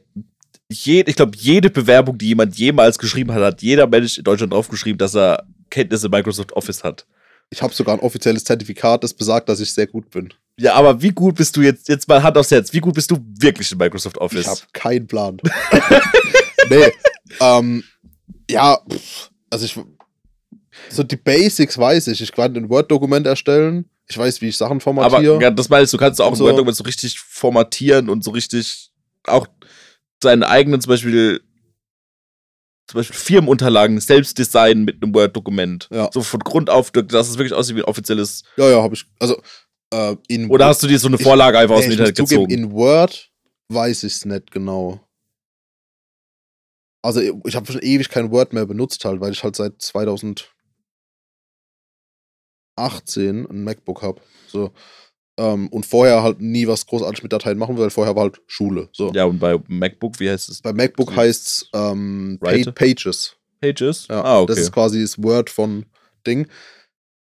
je, 0.71 1.03
ich 1.07 1.17
glaube, 1.17 1.33
jede 1.37 1.71
Bewerbung, 1.71 2.19
die 2.19 2.29
jemand 2.29 2.57
jemals 2.57 2.99
geschrieben 2.99 3.33
hat, 3.33 3.43
hat 3.43 3.63
jeder 3.63 3.87
Mensch 3.87 4.19
in 4.19 4.25
Deutschland 4.25 4.53
draufgeschrieben, 4.53 4.99
dass 4.99 5.15
er 5.15 5.45
Kenntnisse 5.71 6.07
in 6.07 6.11
Microsoft 6.11 6.53
Office 6.53 6.83
hat. 6.85 7.07
Ich 7.51 7.63
habe 7.63 7.75
sogar 7.75 7.95
ein 7.97 8.01
offizielles 8.01 8.45
Zertifikat, 8.45 9.05
das 9.05 9.13
besagt, 9.15 9.49
dass 9.49 9.61
ich 9.61 9.73
sehr 9.73 9.87
gut 9.87 10.11
bin. 10.11 10.33
Ja, 10.59 10.75
aber 10.75 11.03
wie 11.03 11.11
gut 11.11 11.35
bist 11.37 11.57
du 11.57 11.63
jetzt, 11.63 11.89
jetzt 11.89 12.09
mal 12.09 12.23
Hand 12.23 12.37
aufs 12.39 12.51
Herz, 12.51 12.73
wie 12.73 12.81
gut 12.81 12.95
bist 12.95 13.11
du 13.11 13.19
wirklich 13.39 13.71
in 13.71 13.79
Microsoft 13.79 14.17
Ich 14.17 14.23
Office? 14.23 14.47
habe 14.47 14.61
keinen 14.73 15.07
Plan. 15.07 15.37
nee. 16.71 16.93
Ähm, 17.41 17.85
ja, 18.51 18.79
pff, 18.91 19.31
also 19.51 19.65
ich. 19.65 19.79
So 20.91 21.03
die 21.03 21.17
Basics 21.17 21.79
weiß 21.79 22.09
ich. 22.09 22.21
Ich 22.21 22.33
kann 22.33 22.57
ein 22.57 22.69
Word-Dokument 22.69 23.27
erstellen. 23.27 23.85
Ich 24.07 24.19
weiß, 24.19 24.41
wie 24.41 24.49
ich 24.49 24.57
Sachen 24.57 24.77
aber 24.77 24.81
formatiere. 24.81 25.41
ja, 25.43 25.51
das 25.51 25.69
meinst 25.69 25.93
du, 25.93 25.99
kannst 25.99 26.21
auch 26.21 26.29
ein 26.31 26.35
So. 26.37 26.45
Word-Dokument 26.45 26.77
so 26.77 26.85
richtig 26.85 27.19
formatieren 27.19 28.09
und 28.11 28.23
so 28.25 28.31
richtig 28.33 28.91
auch 29.27 29.47
seine 30.25 30.49
eigenen, 30.49 30.81
zum 30.81 30.91
Beispiel, 30.91 31.41
zum 32.91 32.99
Beispiel 32.99 33.17
Firmenunterlagen 33.17 34.01
selbst 34.01 34.37
designen 34.39 34.85
mit 34.85 35.03
einem 35.03 35.15
Word-Dokument. 35.15 35.89
Ja. 35.93 36.11
So 36.13 36.23
von 36.23 36.41
Grund 36.41 36.69
auf, 36.69 36.91
dass 36.91 37.29
es 37.29 37.39
wirklich 37.39 37.55
aussieht 37.55 37.77
wie 37.77 37.81
ein 37.81 37.87
offizielles. 37.87 38.43
ja, 38.57 38.69
ja, 38.69 38.83
habe 38.83 38.95
ich. 38.95 39.07
Also, 39.21 39.41
äh, 39.93 40.17
in 40.29 40.51
Oder 40.51 40.67
hast 40.67 40.83
du 40.83 40.87
dir 40.89 40.99
so 40.99 41.07
eine 41.09 41.17
Ich- 41.17 41.23
Vorlage 41.23 41.59
einfach 41.59 41.77
aus 41.77 41.83
dem 41.83 41.93
ich 41.93 41.99
Internet 41.99 42.17
zugeben, 42.17 42.47
gezogen? 42.49 42.65
in 42.65 42.73
Word 42.73 43.31
weiß 43.69 44.03
ich 44.05 44.13
es 44.15 44.25
nicht 44.25 44.51
genau. 44.51 45.01
Also 47.03 47.21
ich 47.21 47.55
habe 47.57 47.71
schon 47.71 47.81
ewig 47.83 48.09
kein 48.09 48.31
Word 48.31 48.53
mehr 48.53 48.67
benutzt 48.67 49.05
halt, 49.05 49.21
weil 49.21 49.33
ich 49.33 49.43
halt 49.45 49.57
seit 49.57 49.81
2018 49.81 50.49
ein 53.47 53.65
MacBook 53.65 54.03
habe. 54.03 54.21
So. 54.49 54.73
Ähm, 55.37 55.69
und 55.69 55.85
vorher 55.85 56.23
halt 56.23 56.41
nie 56.41 56.67
was 56.69 56.87
großartig 56.87 57.23
mit 57.25 57.33
Dateien 57.33 57.59
machen, 57.59 57.77
weil 57.77 57.91
vorher 57.91 58.15
war 58.15 58.23
halt 58.25 58.41
Schule. 58.47 58.89
So. 58.93 59.11
Ja, 59.13 59.25
und 59.25 59.41
bei 59.41 59.59
MacBook, 59.67 60.21
wie 60.21 60.31
heißt 60.31 60.49
es? 60.49 60.63
Bei 60.63 60.73
MacBook 60.73 61.11
So. 61.11 61.17
heißt 61.17 61.47
es 61.47 61.69
ähm? 61.75 62.39
Pages. 62.41 63.37
Pages? 63.61 64.07
Ja, 64.09 64.23
ah, 64.23 64.41
okay. 64.41 64.53
Das 64.55 64.59
ist 64.63 64.73
quasi 64.73 65.03
das 65.03 65.21
Word 65.23 65.51
von 65.51 65.87
Ding. 66.27 66.47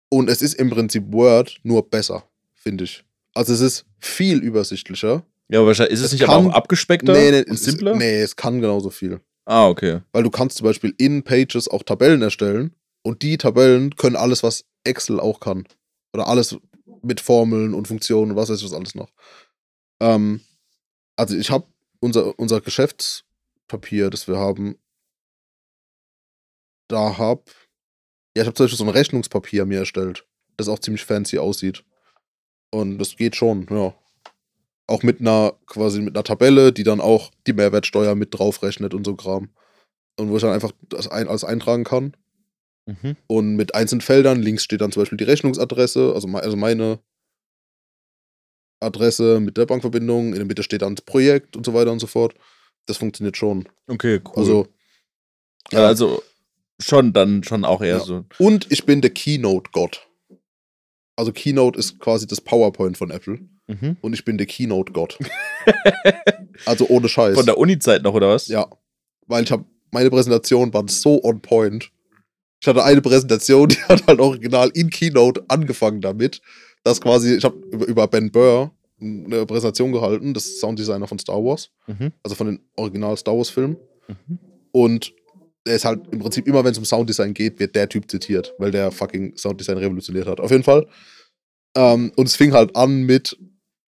Und 0.09 0.29
es 0.29 0.41
ist 0.41 0.53
im 0.55 0.69
Prinzip 0.69 1.11
Word, 1.11 1.59
nur 1.63 1.87
besser, 1.89 2.23
finde 2.55 2.85
ich. 2.85 3.03
Also 3.33 3.53
es 3.53 3.59
ist 3.59 3.85
viel 3.99 4.39
übersichtlicher. 4.39 5.23
ja, 5.49 5.59
aber 5.59 5.67
wahrscheinlich 5.67 5.93
ist 5.93 5.99
es, 5.99 6.05
es 6.07 6.11
nicht 6.13 6.23
aber 6.23 6.33
kann- 6.41 6.51
auch 6.51 6.55
abgespeckter 6.55 7.13
nee, 7.13 7.31
nee, 7.31 7.39
und 7.39 7.51
es, 7.51 7.63
simpler? 7.63 7.95
nee, 7.95 8.21
es 8.21 8.35
kann 8.35 8.61
genauso 8.61 8.89
viel. 8.89 9.19
Ah, 9.45 9.67
okay. 9.67 10.01
Weil 10.13 10.23
du 10.23 10.29
kannst 10.29 10.57
zum 10.57 10.65
Beispiel 10.65 10.93
in 10.97 11.23
Pages 11.23 11.67
auch 11.67 11.83
Tabellen 11.83 12.21
erstellen 12.21 12.73
und 13.03 13.21
die 13.23 13.37
Tabellen 13.37 13.95
können 13.95 14.15
alles, 14.15 14.41
was 14.41 14.63
Excel 14.83 15.19
auch 15.19 15.39
kann. 15.39 15.65
Oder 16.13 16.27
alles 16.27 16.57
mit 17.03 17.21
Formeln 17.21 17.73
und 17.73 17.87
Funktionen 17.87 18.31
und 18.31 18.37
was 18.37 18.49
weiß 18.49 18.59
ich 18.59 18.65
was 18.65 18.73
alles 18.73 18.95
noch. 18.95 19.11
Ähm, 20.01 20.41
also 21.15 21.35
ich 21.35 21.51
habe 21.51 21.65
unser, 21.99 22.37
unser 22.39 22.61
Geschäftspapier, 22.61 24.09
das 24.09 24.27
wir 24.27 24.37
haben, 24.37 24.77
da 26.87 27.17
hab, 27.17 27.49
ja, 28.35 28.43
ich 28.43 28.47
habe 28.47 28.53
zum 28.53 28.65
Beispiel 28.65 28.77
so 28.77 28.83
ein 28.85 28.89
Rechnungspapier 28.89 29.65
mir 29.65 29.79
erstellt, 29.79 30.25
das 30.57 30.67
auch 30.67 30.79
ziemlich 30.79 31.05
fancy 31.05 31.37
aussieht. 31.37 31.83
Und 32.71 32.97
das 32.99 33.15
geht 33.15 33.35
schon, 33.35 33.67
ja. 33.69 33.93
Auch 34.87 35.03
mit 35.03 35.21
einer, 35.21 35.53
quasi 35.67 36.01
mit 36.01 36.15
einer 36.15 36.23
Tabelle, 36.23 36.73
die 36.73 36.83
dann 36.83 36.99
auch 36.99 37.31
die 37.45 37.53
Mehrwertsteuer 37.53 38.15
mit 38.15 38.33
draufrechnet 38.33 38.93
und 38.93 39.05
so 39.05 39.15
Kram. 39.15 39.49
Und 40.17 40.29
wo 40.29 40.37
ich 40.37 40.41
dann 40.41 40.53
einfach 40.53 40.71
das 40.89 41.07
ein, 41.07 41.27
alles 41.27 41.43
eintragen 41.43 41.83
kann. 41.83 42.17
Mhm. 43.01 43.15
Und 43.27 43.55
mit 43.55 43.75
einzelnen 43.75 44.01
Feldern, 44.01 44.41
links 44.41 44.63
steht 44.63 44.81
dann 44.81 44.91
zum 44.91 45.01
Beispiel 45.01 45.17
die 45.17 45.23
Rechnungsadresse, 45.25 46.13
also, 46.13 46.27
also 46.29 46.57
meine 46.57 46.99
Adresse 48.81 49.39
mit 49.39 49.57
der 49.57 49.65
Bankverbindung, 49.65 50.27
in 50.29 50.35
der 50.35 50.45
Mitte 50.45 50.63
steht 50.63 50.81
dann 50.81 50.95
das 50.95 51.05
Projekt 51.05 51.55
und 51.55 51.65
so 51.65 51.73
weiter 51.73 51.91
und 51.91 51.99
so 51.99 52.07
fort. 52.07 52.33
Das 52.85 52.97
funktioniert 52.97 53.37
schon. 53.37 53.67
Okay, 53.87 54.19
cool. 54.25 54.33
Also, 54.37 54.67
ja, 55.71 55.85
also 55.85 56.23
schon 56.81 57.11
dann 57.13 57.43
schon 57.43 57.65
auch 57.65 57.81
eher 57.81 57.97
Ja. 57.97 57.99
so. 57.99 58.25
und 58.37 58.71
ich 58.71 58.85
bin 58.85 59.01
der 59.01 59.11
Keynote-Gott. 59.11 60.07
Also 61.17 61.33
Keynote 61.33 61.77
ist 61.77 61.99
quasi 61.99 62.25
das 62.25 62.39
PowerPoint 62.39 62.97
von 62.97 63.11
Apple. 63.11 63.39
Mhm. 63.67 63.97
Und 63.99 64.13
ich 64.13 64.23
bin 64.23 64.37
der 64.37 64.47
Keynote-Gott. 64.47 65.19
Also 66.65 66.87
ohne 66.89 67.07
Scheiß. 67.07 67.35
Von 67.37 67.45
der 67.45 67.57
Uni-Zeit 67.57 68.03
noch, 68.03 68.13
oder 68.13 68.27
was? 68.29 68.47
Ja, 68.49 68.67
weil 69.27 69.45
ich 69.45 69.51
habe 69.51 69.63
meine 69.91 70.09
Präsentation 70.09 70.73
waren 70.73 70.89
so 70.89 71.23
on 71.23 71.41
point. 71.41 71.89
Ich 72.61 72.67
hatte 72.67 72.83
eine 72.83 73.01
Präsentation, 73.01 73.69
die 73.69 73.77
hat 73.87 74.05
halt 74.07 74.19
original 74.19 74.69
in 74.73 74.89
Keynote 74.89 75.43
angefangen 75.47 76.01
damit, 76.01 76.41
dass 76.83 76.99
quasi 77.01 77.35
ich 77.35 77.43
habe 77.43 77.57
über, 77.71 78.07
Ben 78.07 78.31
Burr 78.31 78.71
eine 79.01 79.45
Präsentation 79.45 79.91
gehalten, 79.93 80.33
das 80.33 80.45
ist 80.45 80.59
Sounddesigner 80.59 81.07
von 81.07 81.19
Star 81.19 81.43
Wars, 81.43 81.69
Mhm. 81.87 82.11
also 82.23 82.35
von 82.35 82.47
den 82.47 82.59
Original 82.75 83.15
Star 83.17 83.35
Wars 83.37 83.49
Filmen 83.49 83.77
Mhm. 84.07 84.39
und 84.71 85.13
er 85.65 85.75
ist 85.75 85.85
halt 85.85 86.01
im 86.11 86.19
Prinzip 86.19 86.47
immer, 86.47 86.63
wenn 86.63 86.71
es 86.71 86.77
um 86.77 86.85
Sounddesign 86.85 87.33
geht, 87.33 87.59
wird 87.59 87.75
der 87.75 87.87
Typ 87.87 88.09
zitiert, 88.09 88.53
weil 88.57 88.71
der 88.71 88.91
fucking 88.91 89.35
Sounddesign 89.37 89.77
revolutioniert 89.77 90.25
hat. 90.27 90.39
Auf 90.39 90.51
jeden 90.51 90.63
Fall. 90.63 90.87
Ähm, 91.75 92.11
und 92.15 92.27
es 92.27 92.35
fing 92.35 92.53
halt 92.53 92.75
an 92.75 93.03
mit 93.03 93.37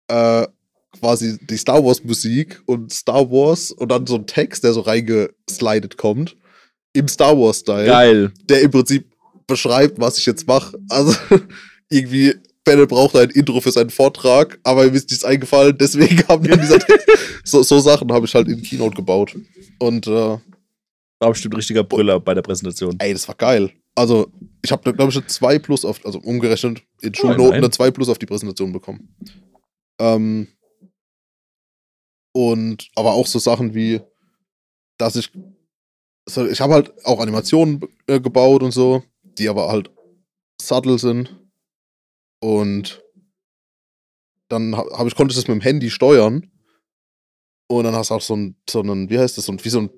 äh, 0.07 0.47
quasi 0.97 1.37
die 1.47 1.57
Star 1.57 1.83
Wars 1.83 2.03
Musik 2.03 2.61
und 2.65 2.93
Star 2.93 3.29
Wars 3.29 3.71
und 3.71 3.91
dann 3.91 4.07
so 4.07 4.15
ein 4.15 4.27
Text, 4.27 4.63
der 4.63 4.73
so 4.73 4.81
reingeslidet 4.81 5.97
kommt. 5.97 6.37
Im 6.95 7.07
Star 7.07 7.37
Wars 7.37 7.59
Style, 7.59 7.85
Geil. 7.85 8.31
der 8.49 8.61
im 8.61 8.71
Prinzip 8.71 9.05
beschreibt, 9.47 9.99
was 9.99 10.17
ich 10.17 10.25
jetzt 10.25 10.47
mache. 10.47 10.77
Also 10.89 11.13
irgendwie, 11.89 12.35
Bennett 12.63 12.89
braucht 12.89 13.15
ein 13.15 13.29
Intro 13.31 13.59
für 13.61 13.71
seinen 13.71 13.89
Vortrag, 13.89 14.59
aber 14.63 14.85
mir 14.85 14.93
ist 14.93 15.09
nichts 15.09 15.25
eingefallen, 15.25 15.77
deswegen 15.77 16.27
haben 16.27 16.45
wir 16.45 16.57
Text. 16.57 16.87
So, 17.43 17.61
so 17.61 17.79
Sachen 17.79 18.11
habe 18.11 18.25
ich 18.25 18.33
halt 18.33 18.47
in 18.47 18.63
Keynote 18.63 18.95
gebaut. 18.95 19.35
Und 19.77 20.07
äh, 20.07 20.11
War 21.19 21.29
bestimmt 21.29 21.55
richtiger 21.55 21.83
Brüller 21.83 22.19
bei 22.19 22.33
der 22.33 22.41
Präsentation. 22.41 22.95
Ey, 22.97 23.13
das 23.13 23.27
war 23.27 23.35
geil. 23.35 23.71
Also, 23.93 24.31
ich 24.63 24.71
habe, 24.71 24.91
glaube 24.93 25.11
ich, 25.11 25.17
eine 25.17 25.27
2 25.27 25.59
plus 25.59 25.85
auf, 25.85 26.03
also 26.05 26.19
umgerechnet 26.19 26.81
in 27.01 27.11
Oh, 27.11 27.19
Schulnoten 27.19 27.53
eine 27.53 27.69
2 27.69 27.91
plus 27.91 28.09
auf 28.09 28.17
die 28.17 28.25
Präsentation 28.25 28.73
bekommen. 28.73 29.15
Ähm, 29.99 30.47
und, 32.33 32.89
aber 32.95 33.13
auch 33.13 33.27
so 33.27 33.37
Sachen 33.37 33.75
wie, 33.75 34.01
dass 34.97 35.15
ich, 35.15 35.31
so, 36.27 36.45
ich 36.47 36.61
habe 36.61 36.73
halt 36.73 37.05
auch 37.05 37.19
Animationen 37.19 37.81
äh, 38.07 38.19
gebaut 38.19 38.63
und 38.63 38.71
so, 38.71 39.03
die 39.23 39.49
aber 39.49 39.69
halt 39.69 39.91
subtle 40.61 40.97
sind. 40.97 41.35
Und 42.39 43.03
dann 44.49 44.75
habe 44.75 44.89
hab 44.91 45.07
ich, 45.07 45.15
konnte 45.15 45.31
ich 45.31 45.37
das 45.37 45.47
mit 45.47 45.55
dem 45.55 45.61
Handy 45.61 45.89
steuern. 45.89 46.51
Und 47.67 47.83
dann 47.83 47.95
hast 47.95 48.11
du 48.11 48.15
auch 48.15 48.21
so 48.21 48.35
einen, 48.35 48.55
so 48.69 48.81
einen, 48.81 49.09
wie 49.09 49.17
heißt 49.17 49.37
das, 49.37 49.45
so 49.45 49.51
ein, 49.51 49.63
wie 49.63 49.69
so 49.69 49.81
ein, 49.81 49.89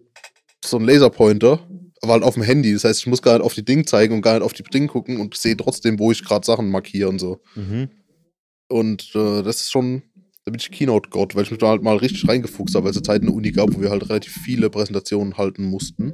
so 0.63 0.77
ein 0.77 0.85
Laserpointer, 0.85 1.67
aber 2.01 2.13
halt 2.13 2.23
auf 2.23 2.35
dem 2.35 2.43
Handy. 2.43 2.73
Das 2.73 2.83
heißt, 2.85 3.01
ich 3.01 3.07
muss 3.07 3.21
gar 3.21 3.33
nicht 3.33 3.45
auf 3.45 3.53
die 3.53 3.65
Ding 3.65 3.85
zeigen 3.85 4.13
und 4.13 4.21
gar 4.21 4.35
nicht 4.35 4.43
auf 4.43 4.53
die 4.53 4.63
Ding 4.63 4.87
gucken 4.87 5.19
und 5.19 5.35
sehe 5.35 5.57
trotzdem, 5.57 5.99
wo 5.99 6.11
ich 6.11 6.23
gerade 6.23 6.45
Sachen 6.45 6.69
markiere 6.69 7.09
und 7.09 7.19
so. 7.19 7.41
Mhm. 7.55 7.89
Und 8.69 9.11
äh, 9.15 9.43
das 9.43 9.61
ist 9.61 9.71
schon, 9.71 10.03
da 10.45 10.51
bin 10.51 10.59
ich 10.59 10.71
Keynote-Gott, 10.71 11.35
weil 11.35 11.43
ich 11.43 11.51
mich 11.51 11.59
da 11.59 11.67
halt 11.67 11.83
mal 11.83 11.97
richtig 11.97 12.27
reingefuchst 12.27 12.75
habe, 12.75 12.85
weil 12.85 12.91
es 12.91 12.97
eine 12.97 13.03
Zeit 13.03 13.21
in 13.21 13.27
der 13.27 13.35
Uni 13.35 13.51
gab, 13.51 13.73
wo 13.73 13.81
wir 13.81 13.89
halt 13.89 14.09
relativ 14.09 14.33
viele 14.33 14.69
Präsentationen 14.69 15.37
halten 15.37 15.65
mussten. 15.65 16.13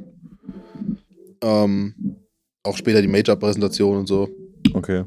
Ähm, 1.43 2.17
auch 2.63 2.77
später 2.77 3.01
die 3.01 3.07
Major-Präsentation 3.07 3.97
und 3.97 4.07
so. 4.07 4.29
Okay. 4.73 5.03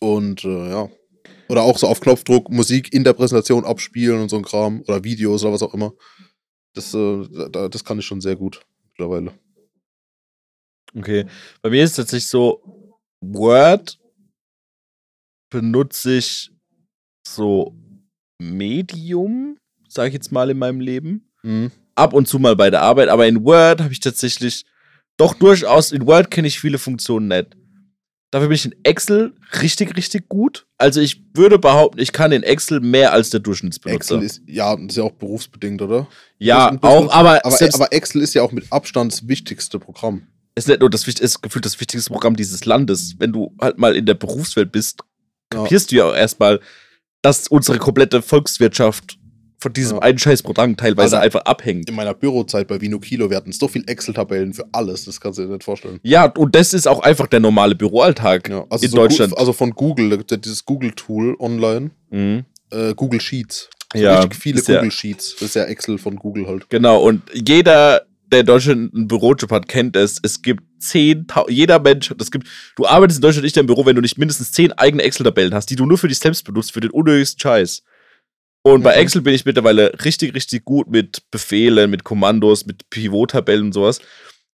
Und 0.00 0.44
äh, 0.44 0.70
ja. 0.70 0.90
Oder 1.48 1.62
auch 1.62 1.78
so 1.78 1.86
auf 1.86 2.00
Knopfdruck 2.00 2.50
Musik 2.50 2.92
in 2.92 3.04
der 3.04 3.14
Präsentation 3.14 3.64
abspielen 3.64 4.20
und 4.20 4.28
so 4.28 4.36
ein 4.36 4.44
Kram. 4.44 4.82
Oder 4.82 5.02
Videos 5.02 5.42
oder 5.42 5.54
was 5.54 5.62
auch 5.62 5.74
immer. 5.74 5.92
Das, 6.74 6.94
äh, 6.94 7.26
da, 7.50 7.68
das 7.68 7.84
kann 7.84 7.98
ich 7.98 8.06
schon 8.06 8.20
sehr 8.20 8.36
gut 8.36 8.60
mittlerweile. 8.90 9.32
Okay. 10.94 11.26
Bei 11.62 11.70
mir 11.70 11.82
ist 11.82 11.90
es 11.90 11.96
tatsächlich 11.96 12.28
so, 12.28 12.62
Word 13.22 13.98
benutze 15.50 16.16
ich 16.16 16.50
so 17.26 17.74
Medium, 18.38 19.58
sage 19.88 20.08
ich 20.08 20.14
jetzt 20.14 20.32
mal 20.32 20.50
in 20.50 20.58
meinem 20.58 20.80
Leben. 20.80 21.30
Mhm. 21.42 21.70
Ab 21.94 22.14
und 22.14 22.26
zu 22.26 22.38
mal 22.38 22.56
bei 22.56 22.70
der 22.70 22.82
Arbeit, 22.82 23.08
aber 23.08 23.26
in 23.26 23.44
Word 23.44 23.82
habe 23.82 23.92
ich 23.92 24.00
tatsächlich 24.00 24.64
doch 25.16 25.34
durchaus, 25.34 25.92
in 25.92 26.06
Word 26.06 26.30
kenne 26.30 26.48
ich 26.48 26.58
viele 26.60 26.78
Funktionen 26.78 27.28
nicht. 27.28 27.56
Dafür 28.30 28.48
bin 28.48 28.54
ich 28.54 28.64
in 28.64 28.74
Excel 28.82 29.34
richtig, 29.60 29.94
richtig 29.94 30.26
gut. 30.30 30.66
Also 30.78 31.00
ich 31.02 31.22
würde 31.34 31.58
behaupten, 31.58 31.98
ich 32.00 32.12
kann 32.12 32.32
in 32.32 32.42
Excel 32.42 32.80
mehr 32.80 33.12
als 33.12 33.28
der 33.28 33.40
Durchschnittsbenutzer. 33.40 34.14
Excel 34.16 34.22
ist, 34.22 34.40
ja, 34.46 34.72
ist 34.74 34.96
ja 34.96 35.02
auch 35.02 35.12
berufsbedingt, 35.12 35.82
oder? 35.82 36.06
ja, 36.38 36.70
auch, 36.80 37.12
aber, 37.12 37.44
Aber, 37.44 37.44
aber 37.44 37.92
Excel 37.92 38.22
ist 38.22 38.32
ja 38.34 38.42
auch 38.42 38.52
mit 38.52 38.72
Abstand 38.72 39.12
das 39.12 39.28
wichtigste 39.28 39.78
Programm. 39.78 40.22
es 40.54 40.64
ist 40.64 40.68
nicht 40.68 40.80
nur 40.80 40.88
das 40.88 41.06
ist 41.06 41.42
gefühlt 41.42 41.66
das 41.66 41.78
wichtigste 41.78 42.10
Programm 42.10 42.34
dieses 42.34 42.64
Landes. 42.64 43.16
Wenn 43.18 43.32
du 43.34 43.54
halt 43.60 43.76
mal 43.76 43.94
in 43.94 44.06
der 44.06 44.14
Berufswelt 44.14 44.72
bist, 44.72 45.00
Ja. 45.52 45.60
kapierst 45.64 45.92
du 45.92 45.96
ja 45.96 46.06
auch 46.06 46.14
erstmal, 46.14 46.60
dass 47.20 47.48
unsere 47.48 47.78
komplette 47.78 48.22
Volkswirtschaft 48.22 49.18
von 49.62 49.72
diesem 49.72 49.96
Ja. 49.98 50.02
einen 50.02 50.18
scheiß 50.18 50.42
Programm 50.42 50.76
teilweise 50.76 51.16
Alter. 51.16 51.24
einfach 51.24 51.40
abhängt. 51.46 51.88
In 51.88 51.94
meiner 51.94 52.12
Bürozeit 52.14 52.66
bei 52.68 52.80
Vino 52.80 52.98
Kilo, 52.98 53.30
wir 53.30 53.36
hatten 53.36 53.52
so 53.52 53.68
viel 53.68 53.84
Excel-Tabellen 53.86 54.52
für 54.52 54.66
alles, 54.72 55.04
das 55.06 55.20
kannst 55.20 55.38
du 55.38 55.44
dir 55.44 55.48
nicht 55.52 55.64
vorstellen. 55.64 56.00
Ja, 56.02 56.26
und 56.26 56.54
das 56.54 56.74
ist 56.74 56.86
auch 56.88 57.00
einfach 57.00 57.26
der 57.28 57.40
normale 57.40 57.74
Büroalltag 57.74 58.48
Ja, 58.48 58.66
also 58.68 58.84
in 58.84 58.90
so 58.90 58.96
Deutschland. 58.96 59.36
Also 59.38 59.52
von 59.52 59.70
Google, 59.70 60.10
da 60.10 60.16
gibt 60.16 60.30
es 60.30 60.36
ja 60.36 60.40
dieses 60.40 60.64
Google-Tool 60.66 61.36
online, 61.38 61.90
Mhm. 62.10 62.44
äh, 62.70 62.94
Google 62.94 63.20
Sheets. 63.20 63.70
So 63.94 63.98
Ja, 64.00 64.20
richtig 64.20 64.40
viele 64.42 64.58
ist 64.58 64.68
ja- 64.68 64.76
Google 64.76 64.90
Sheets. 64.90 65.32
Das 65.38 65.42
ist 65.50 65.54
ja 65.54 65.64
Excel 65.64 65.98
von 65.98 66.16
Google 66.16 66.46
halt. 66.46 66.68
Genau, 66.70 67.00
und 67.02 67.22
jeder, 67.32 68.02
der 68.32 68.40
in 68.40 68.46
Deutschland 68.46 68.94
einen 68.94 69.06
Bürojob 69.08 69.50
hat, 69.52 69.68
kennt 69.68 69.94
es. 69.94 70.18
Es 70.22 70.40
gibt 70.40 70.62
zehn, 70.78 71.26
jeder 71.48 71.78
Mensch, 71.78 72.12
das 72.16 72.30
gibt, 72.30 72.48
du 72.76 72.86
arbeitest 72.86 73.18
in 73.18 73.22
Deutschland 73.22 73.44
nicht 73.44 73.56
im 73.58 73.66
Büro, 73.66 73.84
wenn 73.86 73.94
du 73.94 74.00
nicht 74.02 74.16
mindestens 74.18 74.50
zehn 74.52 74.72
eigene 74.72 75.02
Excel-Tabellen 75.02 75.54
hast, 75.54 75.66
die 75.70 75.76
du 75.76 75.84
nur 75.86 75.98
für 75.98 76.08
dich 76.08 76.18
selbst 76.18 76.44
benutzt, 76.44 76.72
für 76.72 76.80
den 76.80 76.90
unnötigsten 76.90 77.38
Scheiß. 77.40 77.82
Und 78.64 78.82
bei 78.82 78.94
Mhm. 78.94 79.00
Excel 79.02 79.22
bin 79.22 79.34
ich 79.34 79.44
mittlerweile 79.44 79.92
richtig, 80.04 80.34
richtig 80.34 80.64
gut 80.64 80.88
mit 80.88 81.28
Befehlen, 81.30 81.90
mit 81.90 82.04
Kommandos, 82.04 82.64
mit 82.64 82.88
Pivot-Tabellen 82.90 83.66
und 83.66 83.72
sowas. 83.72 84.00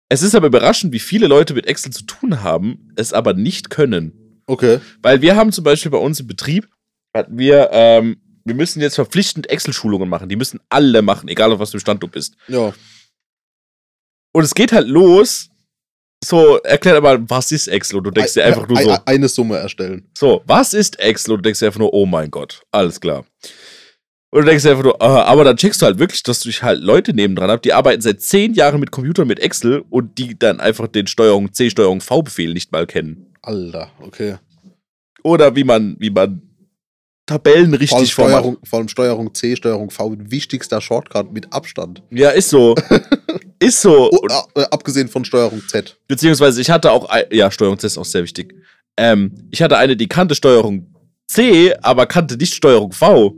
Es 0.09 0.23
ist 0.23 0.35
aber 0.35 0.47
überraschend, 0.47 0.93
wie 0.95 0.99
viele 0.99 1.27
Leute 1.27 1.53
mit 1.53 1.67
Excel 1.67 1.93
zu 1.93 2.05
tun 2.05 2.43
haben, 2.43 2.91
es 2.97 3.13
aber 3.13 3.35
nicht 3.35 3.69
können. 3.69 4.43
Okay. 4.47 4.81
Weil 5.03 5.21
wir 5.21 5.37
haben 5.37 5.53
zum 5.53 5.65
Beispiel 5.65 5.91
bei 5.91 5.99
uns 5.99 6.21
im 6.21 6.27
Betrieb, 6.27 6.67
hatten 7.15 7.37
wir, 7.39 7.69
ähm, 7.73 8.17
wir 8.47 8.55
müssen 8.55 8.81
jetzt 8.81 8.95
verpflichtend 8.95 9.51
Excel-Schulungen 9.51 10.09
machen. 10.09 10.31
Die 10.31 10.37
müssen 10.37 10.61
alle 10.71 11.03
machen, 11.03 11.29
egal 11.29 11.53
auf 11.53 11.59
was 11.59 11.73
für 11.73 11.81
Stand 11.81 12.03
du 12.03 12.09
bist. 12.09 12.35
Ja. 12.49 12.73
Und 14.33 14.45
es 14.45 14.55
geht 14.55 14.73
halt 14.73 14.89
los. 14.89 15.51
So, 16.25 16.57
erklär 16.63 16.95
dir 16.95 17.01
mal, 17.03 17.31
was 17.31 17.53
ist 17.53 17.69
Excel? 17.69 17.99
Und 17.99 18.05
du 18.05 18.11
denkst 18.11 18.33
dir 18.35 18.45
einfach 18.45 18.67
nur 18.67 18.81
so, 18.81 18.91
ei- 18.91 19.01
Eine 19.05 19.29
Summe 19.29 19.59
erstellen. 19.59 20.11
so, 20.17 20.43
was 20.47 20.73
ist 20.75 20.99
Excel? 20.99 21.33
Und 21.35 21.39
du 21.39 21.43
denkst 21.43 21.61
dir 21.61 21.67
einfach 21.67 21.79
nur, 21.79 21.93
oh 21.93 22.07
mein 22.07 22.31
Gott, 22.31 22.63
alles 22.73 22.99
klar. 23.01 23.25
Und 24.31 24.43
du 24.43 24.47
denkst 24.47 24.63
dir 24.63 24.71
einfach 24.73 24.85
nur, 24.85 25.01
ah, 25.01 25.23
aber 25.25 25.45
dann 25.45 25.57
checkst 25.57 25.81
du 25.81 25.87
halt 25.87 25.99
wirklich, 25.99 26.23
dass 26.23 26.41
du 26.41 26.51
halt 26.51 26.83
Leute 26.83 27.15
nebendran 27.15 27.51
hast, 27.51 27.65
die 27.65 27.73
arbeiten 27.73 28.03
seit 28.03 28.21
zehn 28.21 28.53
Jahren 28.53 28.79
mit 28.79 28.91
Computern 28.91 29.27
mit 29.27 29.41
Excel 29.41 29.85
und 29.89 30.19
die 30.19 30.39
dann 30.39 30.61
einfach 30.61 30.87
den 30.87 31.07
Steuerung 31.07 31.53
C, 31.55 31.71
Steuerung 31.71 32.01
V-Befehl 32.03 32.53
nicht 32.53 32.71
mal 32.71 32.87
kennen. 32.87 33.33
Alter, 33.41 33.91
okay. 34.01 34.37
Oder 35.23 35.57
wie 35.57 35.65
man, 35.65 35.97
wie 35.99 36.11
man 36.11 36.43
Tabellen 37.29 37.67
Vor 37.67 37.73
allem, 37.75 37.81
richtig 37.81 38.13
Steuerung, 38.13 38.57
vor 38.65 38.79
allem 38.79 38.89
Steuerung 38.89 39.35
C, 39.35 39.55
Steuerung 39.55 39.91
V, 39.91 40.15
wichtigster 40.19 40.81
Shortcut 40.81 41.31
mit 41.33 41.53
Abstand. 41.53 42.03
Ja, 42.11 42.31
ist 42.31 42.49
so. 42.49 42.75
ist 43.59 43.83
so. 43.83 44.11
Oh, 44.11 44.19
Und- 44.23 44.33
äh, 44.55 44.65
abgesehen 44.71 45.09
von 45.09 45.25
Steuerung 45.27 45.63
Z. 45.69 45.99
Beziehungsweise 46.07 46.61
ich 46.61 46.71
hatte 46.71 46.91
auch, 46.91 47.09
ja, 47.31 47.51
Steuerung 47.51 47.79
C 47.79 47.87
ist 47.87 47.99
auch 47.99 48.05
sehr 48.07 48.23
wichtig. 48.23 48.55
Ähm, 48.97 49.49
ich 49.51 49.61
hatte 49.63 49.77
eine, 49.77 49.97
die 49.97 50.09
kannte 50.09 50.35
Steuerung 50.35 50.95
C, 51.27 51.75
aber 51.83 52.07
kannte 52.07 52.37
nicht 52.37 52.55
Steuerung 52.55 52.93
V. 52.93 53.35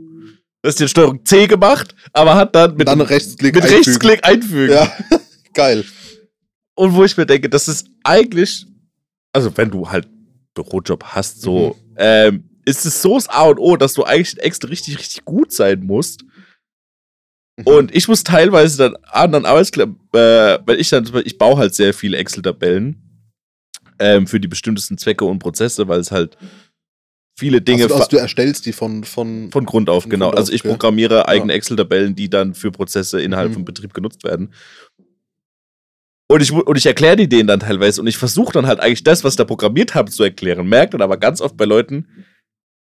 Das 0.63 0.75
ist 0.75 0.79
die 0.79 0.87
Steuerung 0.87 1.25
C 1.25 1.47
gemacht, 1.47 1.95
aber 2.13 2.35
hat 2.35 2.55
dann 2.55 2.75
mit, 2.75 2.87
Dann 2.87 3.01
Rechtsklick 3.01 3.55
mit 3.55 3.63
einfügen. 3.63 3.83
Rechtsklick 3.83 4.27
einfügen. 4.27 4.73
Ja, 4.73 4.91
geil. 5.53 5.83
Und 6.75 6.93
wo 6.93 7.03
ich 7.03 7.17
mir 7.17 7.25
denke, 7.25 7.49
das 7.49 7.67
ist 7.67 7.87
eigentlich, 8.03 8.65
also 9.33 9.55
wenn 9.57 9.71
du 9.71 9.89
halt 9.89 10.07
Bürojob 10.53 11.03
hast, 11.03 11.41
so, 11.41 11.75
Mhm. 11.89 11.95
ähm, 11.97 12.43
ist 12.65 12.85
es 12.85 13.01
so 13.01 13.15
das 13.15 13.27
A 13.27 13.43
und 13.43 13.57
O, 13.59 13.75
dass 13.75 13.93
du 13.95 14.03
eigentlich 14.03 14.33
in 14.33 14.39
Excel 14.43 14.69
richtig, 14.69 14.99
richtig 14.99 15.25
gut 15.25 15.51
sein 15.51 15.81
musst. 15.83 16.23
Mhm. 17.57 17.65
Und 17.65 17.95
ich 17.95 18.07
muss 18.07 18.23
teilweise 18.23 18.77
dann 18.77 18.95
anderen 19.09 19.45
Arbeitskleidern, 19.45 19.95
äh, 20.13 20.59
weil 20.65 20.79
ich 20.79 20.89
dann, 20.89 21.09
ich 21.25 21.37
baue 21.39 21.57
halt 21.57 21.73
sehr 21.73 21.93
viele 21.93 22.17
Excel-Tabellen 22.17 23.01
ähm, 23.99 24.27
für 24.27 24.39
die 24.39 24.47
bestimmtesten 24.47 24.97
Zwecke 24.99 25.25
und 25.25 25.39
Prozesse, 25.39 25.87
weil 25.87 25.99
es 25.99 26.11
halt 26.11 26.37
viele 27.41 27.59
Dinge 27.61 27.83
also, 27.83 27.95
also 27.95 28.07
du 28.07 28.17
erstellst 28.17 28.65
die 28.67 28.71
von, 28.71 29.03
von, 29.03 29.51
von 29.51 29.65
Grund 29.65 29.89
auf, 29.89 30.03
Von 30.03 30.11
genau. 30.11 30.27
Grund 30.27 30.37
also 30.37 30.51
auf, 30.51 30.55
ich 30.55 30.61
okay. 30.61 30.69
programmiere 30.69 31.27
eigene 31.27 31.53
Excel-Tabellen, 31.53 32.13
die 32.15 32.29
dann 32.29 32.53
für 32.53 32.71
Prozesse 32.71 33.19
innerhalb 33.21 33.49
Mhm. 33.49 33.53
vom 33.55 33.65
Betrieb 33.65 33.93
genutzt 33.95 34.23
werden. 34.23 34.53
Und 36.29 36.41
ich, 36.41 36.51
und 36.51 36.77
ich 36.77 36.85
erkläre 36.85 37.15
die 37.17 37.27
denen 37.27 37.47
dann 37.47 37.59
teilweise 37.59 37.99
und 37.99 38.07
ich 38.07 38.17
versuche 38.17 38.53
dann 38.53 38.65
halt 38.67 38.79
eigentlich 38.79 39.03
das, 39.03 39.23
was 39.23 39.33
ich 39.33 39.37
da 39.37 39.43
programmiert 39.43 39.95
habe, 39.95 40.11
zu 40.11 40.23
erklären. 40.23 40.65
Merke 40.67 40.91
dann 40.91 41.01
aber 41.01 41.17
ganz 41.17 41.41
oft 41.41 41.57
bei 41.57 41.65
Leuten, 41.65 42.07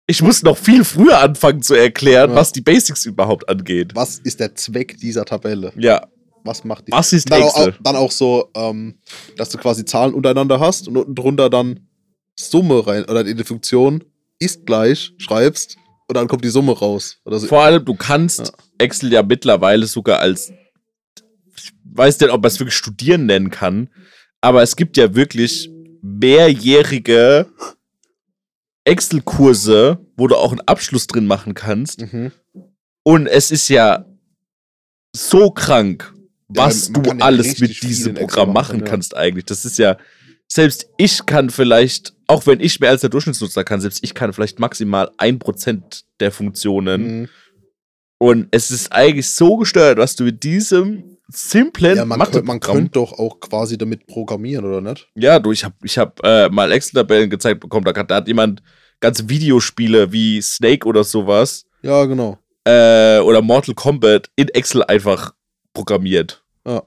ich 0.07 0.21
muss 0.23 0.43
noch 0.43 0.57
viel 0.59 0.85
früher 0.85 1.19
anfangen 1.19 1.63
zu 1.63 1.75
erklären, 1.75 2.31
Ja. 2.31 2.37
was 2.37 2.53
die 2.53 2.61
Basics 2.61 3.07
überhaupt 3.07 3.49
angeht. 3.49 3.93
was 3.95 4.19
ist 4.19 4.39
der 4.41 4.55
Zweck 4.55 4.99
dieser 4.99 5.25
Tabelle? 5.25 5.73
Ja, 5.77 6.07
Was 6.45 6.63
macht 6.63 6.87
die? 6.87 6.93
was 6.93 7.13
ist 7.15 7.31
dann, 7.33 7.43
auch, 7.43 7.57
Excel? 7.57 7.73
auch, 7.73 7.83
dann 7.83 7.97
auch 7.97 8.11
so, 8.13 8.51
ähm, 8.55 8.99
dass 9.39 9.49
du 9.49 9.57
quasi 9.59 9.85
Zahlen 9.87 10.13
untereinander 10.15 10.61
hast 10.61 10.87
und 10.89 10.97
unten 10.99 11.15
drunter 11.15 11.49
dann 11.51 11.89
Summe 12.39 12.87
rein 12.87 13.05
oder 13.07 13.25
in 13.27 13.37
die 13.37 13.45
Funktion 13.45 14.05
ist 14.39 14.67
gleich, 14.67 15.13
schreibst 15.19 15.77
und 16.09 16.17
dann 16.17 16.29
kommt 16.29 16.45
die 16.45 16.51
Summe 16.51 16.73
raus. 16.73 17.19
Oder 17.25 17.39
so. 17.39 17.47
Vor 17.47 17.63
allem, 17.63 17.85
du 17.85 17.95
kannst 17.95 18.41
Ja. 18.41 18.53
Excel 18.79 19.13
ja 19.13 19.23
mittlerweile 19.23 19.87
sogar 19.87 20.21
als, 20.21 20.53
ich 21.57 21.73
weiß 21.85 22.21
nicht, 22.21 22.31
ob 22.31 22.43
man 22.43 22.49
es 22.49 22.59
wirklich 22.59 22.77
studieren 22.77 23.27
nennen 23.27 23.51
kann, 23.51 23.89
aber 24.41 24.63
es 24.63 24.77
gibt 24.77 24.97
ja 24.97 25.15
wirklich 25.15 25.71
mehrjährige 26.03 27.47
Excel-Kurse, 28.85 29.99
wo 30.17 30.27
du 30.27 30.37
auch 30.37 30.51
einen 30.53 30.61
Abschluss 30.63 31.07
drin 31.07 31.27
machen 31.27 31.55
kannst. 31.55 32.01
Mhm. 32.03 32.33
Und 33.03 33.27
es 33.27 33.51
ist 33.51 33.69
ja 33.69 34.05
so 35.17 35.51
krank, 35.51 36.13
Ja, 36.55 36.67
was 36.67 36.91
man 36.91 37.03
du 37.03 37.11
ja 37.11 37.17
alles 37.19 37.59
mit 37.61 37.83
diesem 37.83 38.15
Programm 38.15 38.53
machen, 38.53 38.77
machen 38.77 38.81
ja. 38.81 38.91
kannst 38.91 39.17
eigentlich. 39.17 39.47
Das 39.47 39.65
ist 39.65 39.79
ja, 39.79 39.97
selbst 40.55 40.89
ich 40.99 41.27
kann 41.27 41.51
vielleicht, 41.51 42.15
auch 42.29 42.47
wenn 42.47 42.61
ich 42.61 42.79
mehr 42.79 42.91
als 42.91 43.01
der 43.01 43.11
Durchschnittsnutzer 43.11 43.65
kann, 43.65 43.81
selbst 43.81 44.05
ich 44.05 44.15
kann 44.15 44.33
vielleicht 44.33 44.61
maximal 44.61 45.11
ein 45.19 45.41
Prozent 45.41 46.05
der 46.21 46.31
Funktionen. 46.31 47.21
Mhm. 47.23 47.29
Und 48.19 48.49
es 48.53 48.71
ist 48.71 48.93
eigentlich 48.93 49.29
so 49.29 49.57
gesteuert, 49.57 49.99
was 49.99 50.15
du 50.15 50.23
mit 50.23 50.45
diesem 50.45 51.19
simplen 51.29 51.97
Ja, 51.97 52.05
man, 52.05 52.21
könnt, 52.31 52.47
man 52.47 52.61
könnte 52.61 52.91
doch 52.93 53.13
auch 53.19 53.41
quasi 53.41 53.77
damit 53.77 54.07
programmieren, 54.07 54.65
oder 54.65 54.81
nicht? 54.81 55.09
Ja, 55.17 55.41
du, 55.41 55.51
ich 55.51 55.65
habe 55.65 55.75
ich 55.83 55.99
hab, 55.99 56.25
äh, 56.25 56.49
mal 56.51 56.71
Excel-Tabellen 56.71 57.31
gezeigt 57.31 57.59
bekommen, 57.61 57.85
da, 57.85 57.93
hat- 57.99 58.11
da 58.13 58.17
hat 58.17 58.29
jemand 58.29 58.63
ganze 59.01 59.29
Videospiele 59.29 60.13
wie 60.13 60.41
Snake 60.41 60.87
oder 60.87 61.03
sowas 61.03 61.65
Ja, 61.83 62.05
genau. 62.05 62.39
äh, 62.65 63.19
oder 63.19 63.43
Mortal 63.43 63.75
Kombat 63.75 64.31
in 64.37 64.49
Excel 64.51 64.85
einfach 64.85 65.35
programmiert. 65.75 66.45
Ja. 66.65 66.83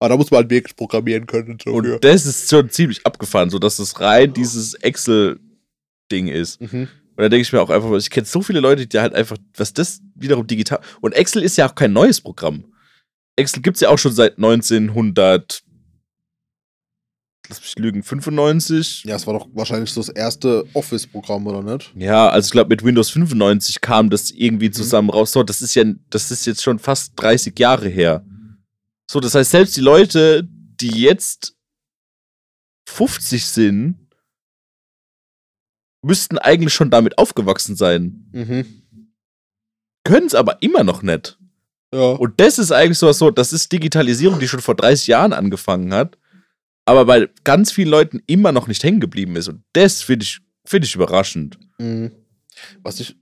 Aber 0.00 0.08
da 0.08 0.16
muss 0.16 0.30
man 0.30 0.38
halt 0.38 0.50
wirklich 0.50 0.74
programmieren 0.76 1.26
können. 1.26 1.58
So 1.62 1.72
Und 1.72 1.84
für. 1.84 1.98
das 2.00 2.26
ist 2.26 2.48
schon 2.50 2.70
ziemlich 2.70 3.04
abgefahren, 3.06 3.50
so 3.50 3.58
dass 3.58 3.78
es 3.78 4.00
rein 4.00 4.32
dieses 4.32 4.74
Excel-Ding 4.74 6.26
ist. 6.28 6.60
Mhm. 6.60 6.88
Und 7.16 7.24
da 7.24 7.28
denke 7.28 7.42
ich 7.42 7.52
mir 7.52 7.60
auch 7.60 7.68
einfach, 7.70 7.92
ich 7.96 8.08
kenne 8.08 8.26
so 8.26 8.40
viele 8.40 8.60
Leute, 8.60 8.86
die 8.86 8.98
halt 8.98 9.14
einfach, 9.14 9.36
was 9.54 9.74
das 9.74 10.00
wiederum 10.14 10.46
digital. 10.46 10.80
Und 11.02 11.12
Excel 11.14 11.42
ist 11.42 11.56
ja 11.58 11.68
auch 11.68 11.74
kein 11.74 11.92
neues 11.92 12.20
Programm. 12.20 12.64
Excel 13.36 13.60
gibt 13.62 13.76
es 13.76 13.82
ja 13.82 13.90
auch 13.90 13.98
schon 13.98 14.12
seit 14.12 14.38
1900. 14.38 15.62
Lass 17.48 17.60
mich 17.60 17.78
lügen, 17.78 18.02
95? 18.02 19.04
Ja, 19.04 19.16
es 19.16 19.26
war 19.26 19.34
doch 19.34 19.48
wahrscheinlich 19.52 19.90
so 19.90 20.00
das 20.00 20.08
erste 20.08 20.64
Office-Programm, 20.72 21.46
oder 21.46 21.62
nicht? 21.62 21.92
Ja, 21.96 22.28
also 22.28 22.46
ich 22.46 22.52
glaube, 22.52 22.68
mit 22.70 22.84
Windows 22.84 23.10
95 23.10 23.80
kam 23.80 24.08
das 24.08 24.32
Mhm. 24.32 24.38
irgendwie 24.38 24.70
zusammen 24.70 25.10
raus. 25.10 25.32
So, 25.32 25.42
das 25.42 25.60
ist 25.60 25.74
ja, 25.74 25.84
das 26.10 26.30
ist 26.30 26.46
jetzt 26.46 26.62
schon 26.62 26.78
fast 26.78 27.12
30 27.16 27.58
Jahre 27.58 27.88
her. 27.88 28.24
So, 29.10 29.18
das 29.18 29.34
heißt, 29.34 29.50
selbst 29.50 29.76
die 29.76 29.80
Leute, 29.80 30.46
die 30.46 31.00
jetzt 31.00 31.56
50 32.88 33.44
sind, 33.44 34.06
müssten 36.00 36.38
eigentlich 36.38 36.72
schon 36.72 36.92
damit 36.92 37.18
aufgewachsen 37.18 37.74
sein. 37.74 38.28
Mhm. 38.30 38.84
Können 40.04 40.28
es 40.28 40.36
aber 40.36 40.62
immer 40.62 40.84
noch 40.84 41.02
nicht. 41.02 41.40
Ja. 41.92 42.12
Und 42.12 42.38
das 42.38 42.60
ist 42.60 42.70
eigentlich 42.70 42.98
sowas 42.98 43.18
so, 43.18 43.32
das 43.32 43.52
ist 43.52 43.72
Digitalisierung, 43.72 44.38
die 44.38 44.46
schon 44.46 44.60
vor 44.60 44.76
30 44.76 45.08
Jahren 45.08 45.32
angefangen 45.32 45.92
hat, 45.92 46.16
aber 46.84 47.04
bei 47.04 47.28
ganz 47.42 47.72
vielen 47.72 47.88
Leuten 47.88 48.22
immer 48.28 48.52
noch 48.52 48.68
nicht 48.68 48.84
hängen 48.84 49.00
geblieben 49.00 49.34
ist. 49.34 49.48
Und 49.48 49.64
das 49.72 50.02
finde 50.02 50.22
ich, 50.22 50.38
find 50.64 50.84
ich 50.84 50.94
überraschend. 50.94 51.58
Mhm. 51.78 52.12
Was 52.84 53.00
ich 53.00 53.16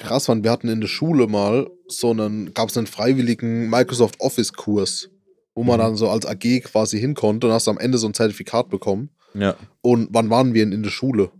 krass 0.00 0.26
fand, 0.26 0.42
wir 0.44 0.50
hatten 0.50 0.68
in 0.68 0.80
der 0.80 0.88
Schule 0.88 1.26
mal 1.26 1.68
so 1.88 2.10
einen, 2.10 2.52
gab 2.54 2.68
es 2.70 2.76
einen 2.76 2.86
freiwilligen 2.86 3.68
Microsoft 3.70 4.20
Office-Kurs, 4.20 5.10
wo 5.54 5.62
man 5.64 5.78
Mhm. 5.78 5.82
dann 5.84 5.96
so 5.96 6.08
als 6.10 6.26
AG 6.26 6.60
quasi 6.64 6.98
hin 6.98 7.14
konnte 7.14 7.46
und 7.46 7.52
hast 7.52 7.68
am 7.68 7.78
Ende 7.78 7.98
so 7.98 8.06
ein 8.06 8.14
Zertifikat 8.14 8.68
bekommen. 8.68 9.10
Ja. 9.34 9.54
Und 9.82 10.08
wann 10.12 10.30
waren 10.30 10.54
wir 10.54 10.64
denn 10.64 10.72
in 10.72 10.82
der 10.82 10.90
Schule? 10.90 11.30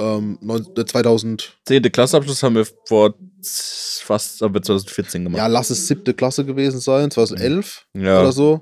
Ähm, 0.00 0.38
neun- 0.40 0.66
äh, 0.78 0.84
2000, 0.86 1.58
Zehnte 1.66 1.90
haben 1.92 2.54
wir 2.54 2.66
vor 2.86 3.14
fast 3.42 4.40
haben 4.40 4.54
wir 4.54 4.62
2014 4.62 5.24
gemacht. 5.24 5.38
ja, 5.38 5.46
lass 5.46 5.70
es 5.70 5.86
siebte 5.86 6.14
Klasse 6.14 6.44
gewesen 6.44 6.80
sein, 6.80 7.10
2011 7.10 7.86
ja. 7.94 8.20
oder 8.20 8.32
so. 8.32 8.60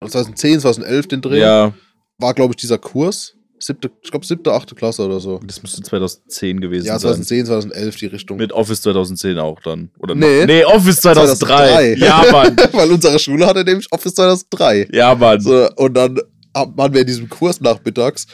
Oder 0.00 0.10
2010, 0.10 0.60
2011 0.60 1.08
den 1.08 1.20
Dreh. 1.20 1.40
Ja, 1.40 1.72
War, 2.18 2.34
glaube 2.34 2.52
ich, 2.52 2.56
dieser 2.56 2.78
Kurs. 2.78 3.34
Siebte, 3.66 3.90
ich 4.02 4.10
glaube 4.10 4.26
siebte, 4.26 4.52
achte 4.52 4.74
Klasse 4.74 5.04
oder 5.04 5.20
so. 5.20 5.40
Das 5.46 5.62
müsste 5.62 5.82
2010 5.82 6.60
gewesen 6.60 6.86
Ja, 6.86 6.94
sein. 6.98 7.12
2010, 7.12 7.46
2011 7.46 7.96
die 7.96 8.06
Richtung. 8.06 8.36
Mit 8.36 8.52
Office 8.52 8.82
2010 8.82 9.38
auch 9.38 9.60
dann. 9.60 9.90
Oder 9.98 10.14
Nee. 10.14 10.40
noch- 10.40 10.46
nee 10.46 10.64
Office 10.64 11.00
2003. 11.00 11.46
2003. 11.46 11.94
Ja, 11.98 12.24
Mann. 12.32 12.56
Weil 12.72 12.90
unsere 12.92 13.18
Schule 13.18 13.46
hatte 13.46 13.64
nämlich 13.64 13.86
Office 13.92 14.14
2003. 14.14 14.88
Ja, 14.92 15.14
Mann. 15.14 15.40
So, 15.40 15.68
und 15.76 15.94
dann 15.94 16.20
waren 16.54 16.92
wir 16.92 17.00
in 17.00 17.06
diesem 17.06 17.28
Kurs 17.28 17.60
nachmittags 17.60 18.26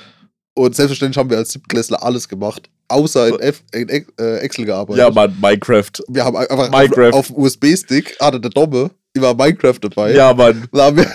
und 0.54 0.74
selbstverständlich 0.76 1.16
haben 1.18 1.30
wir 1.30 1.38
als 1.38 1.52
Siebtklässler 1.52 2.02
alles 2.02 2.28
gemacht, 2.28 2.68
außer 2.88 3.28
in, 3.28 3.38
F 3.40 3.62
in 3.72 3.88
äh, 3.88 4.36
Excel 4.38 4.64
gearbeitet. 4.66 4.98
Ja, 4.98 5.10
Mann, 5.10 5.34
Minecraft. 5.40 5.90
Wir 6.08 6.24
haben 6.24 6.36
einfach 6.36 6.70
Minecraft. 6.70 7.12
auf, 7.12 7.14
auf 7.14 7.26
dem 7.28 7.36
USB-Stick, 7.36 8.18
hatte 8.20 8.40
der 8.40 8.50
Domme, 8.50 8.90
immer 9.14 9.32
Minecraft 9.34 9.78
dabei. 9.80 10.12
Ja, 10.14 10.34
Mann. 10.34 10.66
Da 10.72 10.84
haben 10.86 10.96
wir 10.98 11.06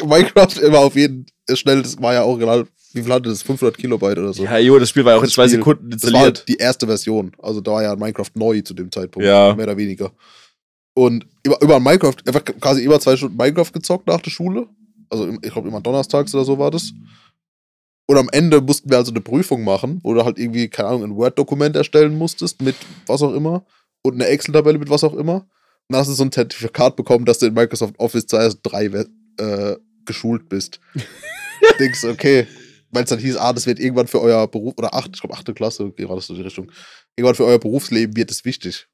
Minecraft 0.06 0.58
immer 0.62 0.78
auf 0.78 0.96
jeden 0.96 1.26
schnell, 1.52 1.82
das 1.82 2.00
war 2.00 2.14
ja 2.14 2.22
auch 2.22 2.38
genau, 2.38 2.62
wie 2.94 3.02
viel 3.02 3.12
hatte 3.12 3.28
das? 3.28 3.42
500 3.42 3.76
Kilobyte 3.76 4.18
oder 4.18 4.32
so. 4.32 4.44
Ja, 4.44 4.58
jo, 4.58 4.78
das 4.78 4.88
Spiel 4.88 5.04
war 5.04 5.12
ja 5.12 5.18
auch 5.18 5.24
in 5.24 5.30
zwei. 5.30 5.48
Sekunden 5.48 5.90
Das 5.90 6.02
war 6.04 6.08
installiert. 6.08 6.38
halt 6.38 6.48
die 6.48 6.56
erste 6.56 6.86
Version. 6.86 7.32
Also 7.42 7.60
da 7.60 7.72
war 7.72 7.82
ja 7.82 7.96
Minecraft 7.96 8.30
neu 8.34 8.60
zu 8.60 8.74
dem 8.74 8.90
Zeitpunkt. 8.90 9.26
Ja. 9.26 9.54
Mehr 9.54 9.66
oder 9.66 9.76
weniger. 9.76 10.12
Und 10.94 11.26
über, 11.42 11.60
über 11.60 11.80
Minecraft, 11.80 12.16
einfach 12.26 12.44
quasi 12.44 12.84
immer 12.84 13.00
zwei 13.00 13.16
Stunden 13.16 13.36
Minecraft 13.36 13.72
gezockt 13.72 14.06
nach 14.06 14.20
der 14.20 14.30
Schule. 14.30 14.68
Also 15.10 15.28
ich 15.42 15.52
glaube 15.52 15.68
immer 15.68 15.80
donnerstags 15.80 16.34
oder 16.34 16.44
so 16.44 16.58
war 16.58 16.70
das. 16.70 16.92
Und 18.06 18.16
am 18.18 18.28
Ende 18.32 18.60
mussten 18.60 18.90
wir 18.90 18.98
also 18.98 19.10
eine 19.10 19.20
Prüfung 19.20 19.64
machen, 19.64 20.00
wo 20.02 20.14
du 20.14 20.24
halt 20.24 20.38
irgendwie, 20.38 20.68
keine 20.68 20.90
Ahnung, 20.90 21.04
ein 21.04 21.16
Word-Dokument 21.16 21.74
erstellen 21.74 22.16
musstest 22.16 22.60
mit 22.62 22.76
was 23.06 23.22
auch 23.22 23.32
immer 23.34 23.64
und 24.02 24.14
eine 24.14 24.26
Excel-Tabelle 24.26 24.78
mit 24.78 24.90
was 24.90 25.04
auch 25.04 25.14
immer. 25.14 25.36
Und 25.36 25.92
dann 25.92 26.00
hast 26.00 26.08
du 26.08 26.12
so 26.12 26.24
ein 26.24 26.32
Zertifikat 26.32 26.96
bekommen, 26.96 27.24
dass 27.24 27.38
du 27.38 27.46
in 27.46 27.54
Microsoft 27.54 27.98
Office 27.98 28.26
2003 28.26 29.06
äh, 29.38 29.76
geschult 30.04 30.48
bist. 30.48 30.80
Denkst 31.78 32.04
okay, 32.04 32.46
weil 32.94 33.04
es 33.04 33.10
dann 33.10 33.18
hieß, 33.18 33.36
ah, 33.36 33.52
das 33.52 33.66
wird 33.66 33.78
irgendwann 33.80 34.06
für 34.06 34.20
euer 34.20 34.46
Beruf, 34.48 34.74
oder 34.76 34.94
acht, 34.94 35.10
ich 35.14 35.20
glaube, 35.20 35.34
achte 35.34 35.52
Klasse, 35.54 35.92
das 35.96 36.26
so 36.26 36.34
die 36.34 36.42
Richtung. 36.42 36.70
Irgendwann 37.16 37.34
für 37.34 37.44
euer 37.44 37.58
Berufsleben 37.58 38.16
wird 38.16 38.30
es 38.30 38.44
wichtig. 38.44 38.86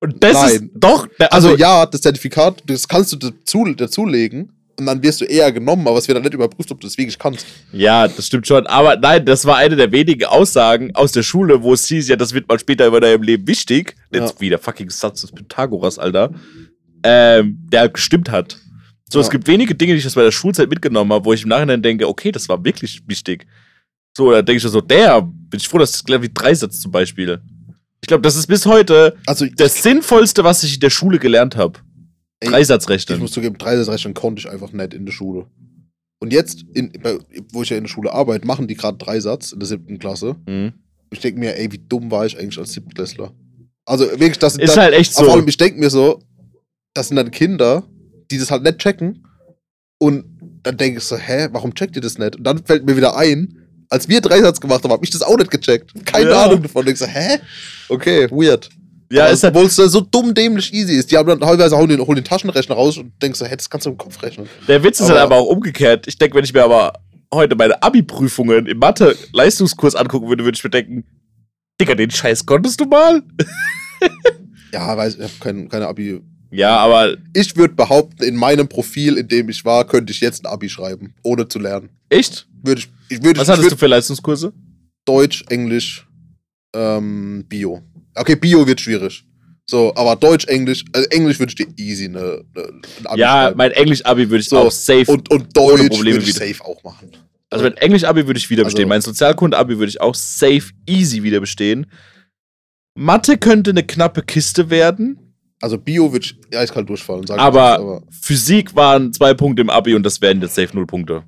Und 0.00 0.22
das 0.22 0.32
Nein. 0.34 0.50
ist 0.50 0.64
doch, 0.74 1.06
der- 1.20 1.32
Also, 1.32 1.50
also, 1.50 1.60
ja, 1.60 1.86
das 1.86 2.00
Zertifikat, 2.00 2.62
das 2.66 2.88
kannst 2.88 3.12
du 3.12 3.16
dazu, 3.16 3.64
dazulegen 3.72 4.52
und 4.78 4.86
dann 4.86 5.00
wirst 5.02 5.20
du 5.20 5.24
eher 5.26 5.52
genommen, 5.52 5.86
aber 5.86 5.98
es 5.98 6.08
wird 6.08 6.16
dann 6.16 6.24
nicht 6.24 6.34
überprüft, 6.34 6.72
ob 6.72 6.80
du 6.80 6.86
das 6.88 6.98
wirklich 6.98 7.18
kannst. 7.18 7.46
ja, 7.72 8.08
das 8.08 8.26
stimmt 8.26 8.46
schon. 8.48 8.66
Aber 8.66 8.96
nein, 8.96 9.24
das 9.24 9.44
war 9.44 9.56
eine 9.58 9.76
der 9.76 9.92
wenigen 9.92 10.24
Aussagen 10.24 10.92
aus 10.96 11.12
der 11.12 11.22
Schule, 11.22 11.62
wo 11.62 11.72
es 11.74 11.86
hieß, 11.86 12.08
ja, 12.08 12.16
das 12.16 12.32
wird 12.34 12.48
mal 12.48 12.58
später 12.58 12.86
über 12.86 13.00
deinem 13.00 13.22
Leben 13.22 13.46
wichtig. 13.46 13.94
Jetzt 14.12 14.34
Ja. 14.34 14.40
wieder 14.40 14.58
fucking 14.58 14.90
Satz 14.90 15.20
des 15.20 15.30
Pythagoras, 15.30 15.98
Alter. 16.00 16.32
Ähm, 17.04 17.58
der 17.72 17.88
gestimmt 17.88 18.30
hat. 18.30 18.58
So, 19.12 19.20
es 19.20 19.26
Ja. 19.26 19.32
gibt 19.32 19.46
wenige 19.46 19.74
Dinge, 19.74 19.92
die 19.92 19.98
ich 19.98 20.06
aus 20.06 20.16
meiner 20.16 20.32
Schulzeit 20.32 20.70
mitgenommen 20.70 21.12
habe, 21.12 21.24
wo 21.24 21.32
ich 21.32 21.42
im 21.42 21.50
Nachhinein 21.50 21.82
denke, 21.82 22.08
okay, 22.08 22.32
das 22.32 22.48
war 22.48 22.64
wirklich 22.64 23.02
wichtig. 23.06 23.46
So, 24.16 24.30
da 24.30 24.40
denke 24.42 24.56
ich 24.64 24.72
so, 24.72 24.80
der, 24.80 25.20
bin 25.22 25.58
ich 25.60 25.68
froh, 25.68 25.78
dass 25.78 25.92
das 25.92 26.04
gelernt 26.04 26.24
wie 26.24 26.30
Dreisatz 26.32 26.80
zum 26.80 26.90
Beispiel. 26.92 27.40
Ich 28.00 28.08
glaube, 28.08 28.22
das 28.22 28.36
ist 28.36 28.46
bis 28.46 28.64
heute 28.66 29.16
Also, 29.26 29.46
das 29.46 29.82
Sinnvollste, 29.82 30.44
was 30.44 30.62
ich 30.64 30.74
in 30.74 30.80
der 30.80 30.90
Schule 30.90 31.18
gelernt 31.18 31.56
habe. 31.56 31.78
Dreisatzrechnen. 32.40 33.16
ich 33.18 33.22
muss 33.22 33.32
zugeben, 33.32 33.56
Dreisatzrechnen 33.58 34.14
konnte 34.14 34.40
ich 34.40 34.50
einfach 34.50 34.72
nicht 34.72 34.94
in 34.94 35.04
der 35.06 35.12
Schule. 35.12 35.46
Und 36.20 36.32
jetzt, 36.32 36.64
in, 36.74 36.90
bei, 37.02 37.18
wo 37.52 37.62
ich 37.62 37.70
ja 37.70 37.76
in 37.76 37.84
der 37.84 37.88
Schule 37.90 38.12
arbeite, 38.12 38.46
machen 38.46 38.66
die 38.66 38.74
gerade 38.76 38.96
Dreisatz 38.98 39.52
in 39.52 39.60
der 39.60 39.68
siebten 39.68 39.98
Klasse. 39.98 40.36
Mhm. 40.46 40.72
Ich 41.10 41.20
denke 41.20 41.38
mir, 41.38 41.56
ey, 41.58 41.70
wie 41.70 41.78
dumm 41.88 42.10
war 42.10 42.24
ich 42.26 42.38
eigentlich 42.38 42.58
als 42.58 42.72
Siebtklässler? 42.72 43.32
Also 43.84 44.04
wirklich, 44.10 44.38
das 44.38 44.54
sind 44.54 44.62
Ist 44.62 44.76
dann, 44.76 44.84
halt 44.84 44.94
echt 44.94 45.16
aber 45.16 45.24
vor 45.26 45.32
so. 45.34 45.38
allem, 45.38 45.48
ich 45.48 45.56
denke 45.56 45.78
mir 45.78 45.90
so, 45.90 46.20
das 46.94 47.08
sind 47.08 47.16
dann 47.16 47.30
Kinder, 47.30 47.84
die 48.32 48.38
das 48.38 48.50
halt 48.50 48.62
nicht 48.62 48.78
checken. 48.78 49.26
Und 49.98 50.24
dann 50.64 50.76
denke 50.76 50.98
ich 50.98 51.04
so, 51.04 51.16
hä, 51.16 51.48
warum 51.52 51.74
checkt 51.74 51.94
ihr 51.96 52.02
das 52.02 52.18
nicht? 52.18 52.36
Und 52.36 52.44
dann 52.44 52.64
fällt 52.64 52.84
mir 52.84 52.96
wieder 52.96 53.16
ein, 53.16 53.56
als 53.88 54.08
wir 54.08 54.20
Dreisatz 54.20 54.60
gemacht 54.60 54.82
haben, 54.82 54.90
habe 54.92 55.04
ich 55.04 55.10
das 55.10 55.22
auch 55.22 55.36
nicht 55.36 55.50
gecheckt. 55.50 55.92
Keine 56.06 56.30
Ja. 56.30 56.44
Ahnung 56.44 56.62
davon. 56.62 56.86
Ich 56.88 56.98
so, 56.98 57.06
hä? 57.06 57.38
Okay, 57.88 58.28
weird. 58.30 58.68
Ja, 59.12 59.26
ist 59.26 59.42
halt, 59.44 59.54
obwohl 59.54 59.66
es 59.66 59.76
so 59.76 60.00
dumm 60.00 60.32
dämlich 60.32 60.72
easy 60.72 60.94
ist. 60.94 61.10
Die 61.12 61.16
haben 61.18 61.28
dann 61.28 61.40
teilweise 61.40 61.76
holen 61.76 61.90
den, 61.90 62.00
holen 62.00 62.16
den 62.16 62.24
Taschenrechner 62.24 62.74
raus 62.74 62.96
und 62.96 63.12
denkst 63.22 63.38
so, 63.38 63.44
hä, 63.44 63.54
das 63.54 63.68
kannst 63.68 63.84
du 63.86 63.90
im 63.90 63.98
Kopf 63.98 64.22
rechnen. 64.22 64.48
der 64.66 64.82
Witz 64.82 64.98
ist 65.00 65.06
aber- 65.06 65.14
halt 65.14 65.22
aber 65.26 65.36
auch 65.36 65.46
umgekehrt. 65.48 66.06
Ich 66.08 66.16
denke, 66.16 66.36
wenn 66.36 66.44
ich 66.44 66.54
mir 66.54 66.64
aber 66.64 66.94
heute 67.32 67.54
meine 67.54 67.82
Abi-Prüfungen 67.82 68.66
im 68.66 68.78
Mathe-Leistungskurs 68.78 69.94
angucken 69.94 70.28
würde, 70.28 70.44
würde 70.44 70.56
ich 70.56 70.64
mir 70.64 70.70
denken, 70.70 71.04
Digga, 71.80 71.94
den 71.94 72.10
Scheiß 72.10 72.46
konntest 72.46 72.80
du 72.80 72.86
mal? 72.86 73.22
Ja, 74.72 74.96
weiß, 74.96 75.16
ich 75.16 75.22
habe 75.22 75.32
kein, 75.40 75.68
keine 75.68 75.86
Abi. 75.86 76.22
Ja, 76.52 76.76
aber 76.76 77.16
Ich 77.34 77.56
würde 77.56 77.74
behaupten, 77.74 78.22
in 78.24 78.36
meinem 78.36 78.68
Profil, 78.68 79.16
in 79.16 79.26
dem 79.28 79.48
ich 79.48 79.64
war, 79.64 79.86
könnte 79.86 80.12
ich 80.12 80.20
jetzt 80.20 80.44
ein 80.44 80.52
Abi 80.52 80.68
schreiben, 80.68 81.14
ohne 81.22 81.48
zu 81.48 81.58
lernen. 81.58 81.88
echt? 82.10 82.46
Würde 82.62 82.80
ich, 82.80 82.88
ich 83.08 83.22
würde 83.24 83.40
Was 83.40 83.48
ich 83.48 83.52
hattest 83.52 83.64
würd 83.64 83.72
du 83.72 83.76
für 83.78 83.86
Leistungskurse? 83.88 84.52
Deutsch, 85.04 85.44
Englisch, 85.48 86.06
ähm, 86.76 87.44
Bio. 87.48 87.82
Okay, 88.14 88.36
Bio 88.36 88.66
wird 88.66 88.80
schwierig. 88.80 89.24
So, 89.68 89.92
aber 89.96 90.14
Deutsch, 90.16 90.46
Englisch, 90.46 90.84
also 90.92 91.08
Englisch 91.08 91.38
würde 91.38 91.50
ich 91.50 91.56
dir 91.56 91.66
easy 91.82 92.04
ein 92.06 92.16
Abi 92.16 93.20
Ja, 93.20 93.44
schreiben. 93.44 93.56
mein 93.56 93.70
Englisch-Abi 93.72 94.28
würde 94.30 94.40
ich 94.42 94.48
So, 94.48 94.58
auch 94.58 94.70
safe. 94.70 95.10
und, 95.10 95.30
und 95.30 95.56
Deutsch 95.56 95.88
Probleme 95.88 96.16
würde 96.18 96.28
ich 96.30 96.36
wieder. 96.36 96.46
safe 96.46 96.64
auch 96.64 96.82
machen. 96.84 97.10
also 97.50 97.64
mein 97.64 97.76
Englisch-Abi 97.78 98.26
würde 98.26 98.38
ich 98.38 98.50
wieder 98.50 98.64
bestehen. 98.64 98.82
Also- 98.84 98.88
mein 98.88 99.00
Sozialkunde-Abi 99.00 99.78
würde 99.78 99.88
ich 99.90 100.00
auch 100.00 100.14
safe 100.14 100.70
easy 100.86 101.22
wieder 101.22 101.40
bestehen. 101.40 101.86
Mathe 102.94 103.38
könnte 103.38 103.70
eine 103.70 103.82
knappe 103.84 104.22
Kiste 104.22 104.68
werden, 104.70 105.31
Also 105.62 105.78
Bio 105.78 106.12
ich 106.14 106.36
eiskalt 106.54 106.88
durchfallen, 106.88 107.24
sag 107.26 107.36
ich 107.36 107.40
aber, 107.42 107.60
ehrlich, 107.74 107.80
aber 107.86 108.02
Physik 108.10 108.74
waren 108.74 109.12
zwei 109.12 109.32
Punkte 109.32 109.62
im 109.62 109.70
Abi 109.70 109.94
und 109.94 110.02
das 110.02 110.20
wären 110.20 110.40
jetzt 110.42 110.56
safe 110.56 110.74
null 110.74 110.86
Punkte. 110.86 111.22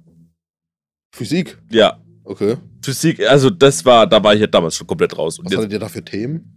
Physik, 1.14 1.56
Ja, 1.70 2.00
okay. 2.24 2.56
Physik, 2.82 3.20
also 3.20 3.48
das 3.48 3.84
war, 3.84 4.06
da 4.08 4.22
war 4.22 4.34
ich 4.34 4.40
ja 4.40 4.48
damals 4.48 4.74
schon 4.76 4.86
komplett 4.88 5.16
raus. 5.16 5.38
Und 5.38 5.44
Was 5.46 5.52
jetzt, 5.52 5.58
hattet 5.60 5.72
ihr 5.72 5.78
da 5.78 5.88
für 5.88 6.04
Themen? 6.04 6.50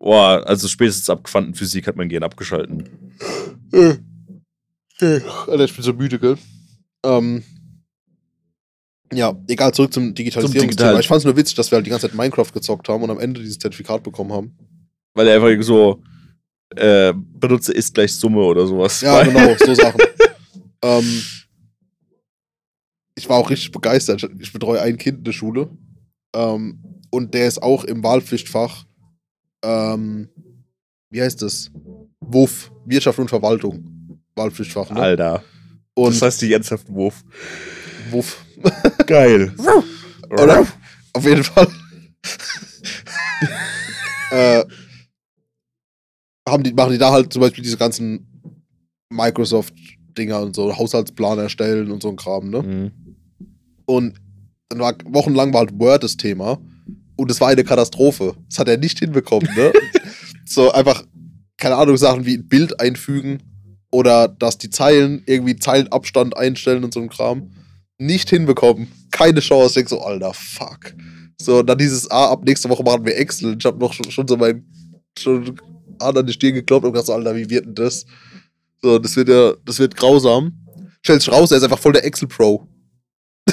boah, 0.00 0.42
also 0.44 0.66
spätestens 0.66 1.08
ab 1.08 1.22
Quantenphysik 1.22 1.86
hat 1.86 1.94
mein 1.96 2.08
Gehirn 2.08 2.24
abgeschalten. 2.24 2.88
Äh. 3.72 3.94
Alter, 5.46 5.64
ich 5.64 5.74
bin 5.74 5.82
so 5.84 5.92
müde, 5.92 6.18
gell? 6.18 6.36
Ähm, 7.04 7.42
ja, 9.12 9.34
egal, 9.48 9.72
zurück 9.72 9.92
zum 9.92 10.14
Digitalisierungsthema. 10.14 10.70
Digital- 10.70 11.00
Ich 11.00 11.08
fand's 11.08 11.24
nur 11.24 11.36
witzig, 11.36 11.54
dass 11.54 11.70
wir 11.70 11.76
halt 11.76 11.86
die 11.86 11.90
ganze 11.90 12.08
Zeit 12.08 12.16
Minecraft 12.16 12.50
gezockt 12.52 12.88
haben 12.88 13.02
und 13.04 13.10
am 13.10 13.20
Ende 13.20 13.40
dieses 13.40 13.58
Zertifikat 13.58 14.02
bekommen 14.02 14.32
haben. 14.32 14.56
Weil 15.14 15.28
er 15.28 15.36
einfach 15.42 15.62
so 15.64 16.02
äh, 16.76 17.12
benutze 17.16 17.72
ist 17.72 17.94
gleich 17.94 18.14
Summe 18.14 18.40
oder 18.40 18.66
sowas. 18.66 19.00
Ja, 19.00 19.22
genau, 19.22 19.54
so 19.64 19.74
Sachen. 19.74 20.00
ähm, 20.82 21.22
ich 23.16 23.28
war 23.28 23.38
auch 23.38 23.50
richtig 23.50 23.72
begeistert. 23.72 24.28
Ich- 24.38 24.52
betreue 24.52 24.80
ein 24.80 24.96
Kind 24.96 25.18
in 25.18 25.24
der 25.24 25.32
Schule. 25.32 25.68
Ähm, 26.34 26.82
und 27.10 27.34
der 27.34 27.48
ist 27.48 27.62
auch 27.62 27.84
im 27.84 28.02
Wahlpflichtfach. 28.02 28.84
Ähm, 29.62 30.28
wie 31.10 31.20
heißt 31.20 31.42
das? 31.42 31.70
WUF, 32.20 32.70
Wirtschaft 32.86 33.18
und 33.18 33.28
Verwaltung. 33.28 34.18
Wahlpflichtfach, 34.36 34.90
ne? 34.90 35.00
Alter. 35.00 35.42
Und 35.94 36.14
das 36.14 36.22
heißt 36.22 36.42
die 36.42 36.52
ernsthaft 36.52 36.88
Wurf. 36.88 37.24
WUF. 38.10 38.44
Geil. 39.06 39.52
Oder? 40.30 40.66
Auf 41.12 41.24
jeden 41.24 41.42
Fall. 41.42 41.66
äh, 44.30 44.64
haben 46.50 46.62
die, 46.62 46.72
machen 46.72 46.92
die 46.92 46.98
da 46.98 47.12
halt 47.12 47.32
zum 47.32 47.40
Beispiel 47.40 47.64
diese 47.64 47.76
ganzen 47.76 48.26
Microsoft-Dinger 49.10 50.40
und 50.40 50.54
so, 50.54 50.76
Haushaltsplan 50.76 51.38
erstellen 51.38 51.90
und 51.90 52.02
so 52.02 52.08
ein 52.08 52.16
Kram, 52.16 52.50
ne? 52.50 52.62
Mhm. 52.62 52.90
Und 53.86 54.14
dann 54.68 54.78
war 54.78 54.94
wochenlang 55.06 55.52
war 55.52 55.60
halt 55.60 55.78
Word 55.78 56.04
das 56.04 56.16
Thema. 56.16 56.58
Und 57.16 57.30
es 57.30 57.40
war 57.40 57.48
eine 57.48 57.64
Katastrophe. 57.64 58.34
Das 58.48 58.58
hat 58.58 58.68
er 58.68 58.78
nicht 58.78 58.98
hinbekommen, 58.98 59.48
ne? 59.56 59.72
so 60.46 60.72
einfach, 60.72 61.04
keine 61.56 61.76
Ahnung, 61.76 61.96
Sachen 61.96 62.24
wie 62.24 62.36
ein 62.36 62.48
Bild 62.48 62.80
einfügen 62.80 63.42
oder 63.90 64.28
dass 64.28 64.58
die 64.58 64.70
Zeilen 64.70 65.22
irgendwie 65.26 65.56
Zeilenabstand 65.56 66.36
einstellen 66.36 66.84
und 66.84 66.94
so 66.94 67.00
ein 67.00 67.08
Kram. 67.08 67.50
Nicht 67.98 68.30
hinbekommen. 68.30 68.88
Keine 69.10 69.40
Chance. 69.40 69.68
Ich 69.68 69.74
denk 69.74 69.88
so, 69.88 70.00
alter, 70.00 70.32
fuck. 70.32 70.94
So, 71.40 71.62
dann 71.62 71.76
dieses, 71.76 72.10
ah, 72.10 72.30
ab 72.30 72.44
nächste 72.44 72.68
Woche 72.68 72.82
machen 72.82 73.04
wir 73.04 73.16
Excel. 73.16 73.56
Ich 73.58 73.64
hab 73.64 73.78
noch 73.78 73.92
schon, 73.92 74.10
schon 74.10 74.28
so 74.28 74.36
mein, 74.36 74.64
schon 75.18 75.60
Hand 76.00 76.18
an 76.18 76.26
die 76.26 76.32
Stirn 76.32 76.54
geklopft 76.54 76.84
und 76.86 76.92
gedacht, 76.92 77.06
so, 77.06 77.12
alter, 77.14 77.34
wie 77.36 77.48
wird 77.50 77.66
denn 77.66 77.74
das? 77.74 78.04
So, 78.82 78.98
das 78.98 79.14
wird 79.16 79.28
ja, 79.28 79.52
das 79.64 79.78
wird 79.78 79.94
grausam. 79.96 80.52
Stellt 81.02 81.22
sich 81.22 81.32
raus, 81.32 81.50
er 81.50 81.58
ist 81.58 81.62
einfach 81.64 81.78
voll 81.78 81.92
der 81.92 82.04
Excel-Pro. 82.04 82.66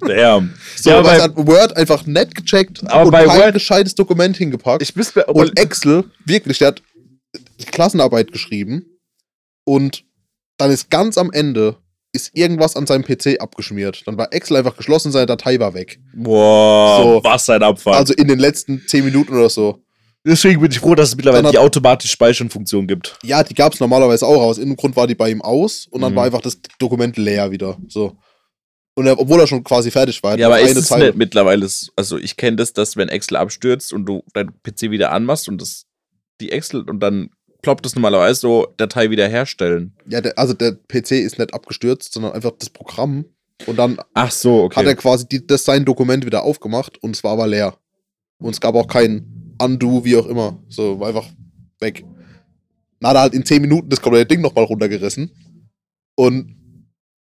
Damn. 0.00 0.54
So, 0.76 0.90
Ja, 0.90 1.02
bei- 1.02 1.16
was 1.16 1.22
hat 1.22 1.36
Word 1.36 1.76
einfach 1.76 2.06
nett 2.06 2.34
gecheckt 2.34 2.82
Aber 2.90 3.06
und 3.06 3.10
bei 3.10 3.24
kein 3.24 3.38
Word- 3.40 3.54
gescheites 3.54 3.94
Dokument 3.94 4.36
hingepackt. 4.36 4.82
Ich 4.82 4.94
müsste 4.96 5.20
mir. 5.20 5.26
und 5.28 5.58
Excel, 5.58 6.04
wirklich, 6.24 6.58
der 6.58 6.68
hat 6.68 6.82
die 7.60 7.64
Klassenarbeit 7.66 8.32
geschrieben 8.32 8.84
und 9.64 10.04
dann 10.58 10.70
ist 10.70 10.90
ganz 10.90 11.18
am 11.18 11.30
Ende 11.32 11.76
ist 12.12 12.30
irgendwas 12.36 12.76
an 12.76 12.86
seinem 12.86 13.02
PC 13.02 13.40
abgeschmiert. 13.40 14.02
Dann 14.06 14.16
war 14.16 14.32
Excel 14.32 14.56
einfach 14.58 14.76
geschlossen, 14.76 15.10
seine 15.10 15.26
Datei 15.26 15.58
war 15.58 15.74
weg. 15.74 15.98
Boah, 16.14 17.02
So. 17.02 17.24
was 17.24 17.50
ein 17.50 17.62
Abfall. 17.64 17.94
Also 17.94 18.14
in 18.14 18.28
den 18.28 18.38
letzten 18.38 18.86
10 18.86 19.04
Minuten 19.04 19.34
oder 19.34 19.50
so. 19.50 19.83
Deswegen 20.26 20.60
bin 20.60 20.70
ich 20.70 20.78
froh, 20.80 20.94
dass 20.94 21.10
es 21.10 21.16
mittlerweile 21.16 21.50
die 21.50 21.58
automatisch 21.58 22.10
Speichern-Funktion 22.12 22.86
gibt. 22.86 23.18
Ja, 23.22 23.42
die 23.42 23.52
gab 23.54 23.74
es 23.74 23.80
normalerweise 23.80 24.26
auch, 24.26 24.34
aber 24.36 24.44
aus 24.44 24.56
irgendeinem 24.58 24.76
Grund 24.78 24.96
war 24.96 25.06
die 25.06 25.14
bei 25.14 25.30
ihm 25.30 25.42
aus 25.42 25.86
und 25.90 26.00
dann 26.00 26.12
Mhm. 26.12 26.16
war 26.16 26.24
einfach 26.24 26.40
das 26.40 26.58
Dokument 26.78 27.16
leer 27.18 27.50
wieder. 27.50 27.76
So. 27.88 28.16
Und 28.94 29.06
er, 29.06 29.18
obwohl 29.20 29.40
er 29.40 29.46
schon 29.46 29.62
quasi 29.64 29.90
fertig 29.90 30.22
war, 30.22 30.38
Ja, 30.38 30.48
er 30.48 30.54
aber 30.54 30.60
ist 30.60 30.76
es 30.76 30.86
Zeile. 30.86 31.06
nicht 31.06 31.16
mittlerweile, 31.16 31.68
also 31.96 32.16
ich 32.16 32.36
kenne 32.36 32.56
das, 32.56 32.72
dass 32.72 32.96
wenn 32.96 33.08
Excel 33.08 33.36
abstürzt 33.36 33.92
und 33.92 34.06
du 34.06 34.22
dein 34.32 34.50
PC 34.62 34.90
wieder 34.90 35.10
anmachst 35.12 35.48
und 35.48 35.60
das 35.60 35.84
die 36.40 36.52
Excel 36.52 36.82
und 36.88 37.00
dann 37.00 37.30
ploppt 37.62 37.84
es 37.86 37.94
normalerweise 37.94 38.40
so 38.40 38.66
Datei 38.76 39.10
wiederherstellen. 39.10 39.96
Ja, 40.08 40.20
der, 40.20 40.38
also 40.38 40.54
der 40.54 40.72
PC 40.72 41.12
ist 41.12 41.38
nicht 41.38 41.52
abgestürzt, 41.54 42.12
sondern 42.12 42.32
einfach 42.32 42.52
das 42.58 42.70
Programm. 42.70 43.24
Und 43.66 43.76
dann 43.78 43.98
Ach 44.14 44.30
so, 44.30 44.64
okay. 44.64 44.76
hat 44.80 44.86
er 44.86 44.94
quasi 44.96 45.26
die, 45.28 45.46
das 45.46 45.64
sein 45.64 45.84
Dokument 45.84 46.24
wieder 46.26 46.42
aufgemacht 46.44 46.98
und 47.02 47.14
es 47.16 47.22
war 47.24 47.32
aber 47.32 47.46
leer. 47.46 47.76
Und 48.38 48.50
es 48.50 48.60
gab 48.60 48.74
auch 48.74 48.86
kein 48.88 49.33
Undo, 49.60 50.04
wie 50.04 50.16
auch 50.16 50.26
immer. 50.26 50.58
So, 50.68 50.98
war 51.00 51.08
einfach 51.08 51.26
weg. 51.80 52.04
Dann 53.00 53.10
hat 53.10 53.16
er 53.16 53.20
halt 53.22 53.34
in 53.34 53.44
10 53.44 53.62
Minuten 53.62 53.88
das 53.88 54.00
komplette 54.00 54.26
Ding 54.26 54.40
nochmal 54.40 54.64
runtergerissen. 54.64 55.30
Und 56.16 56.56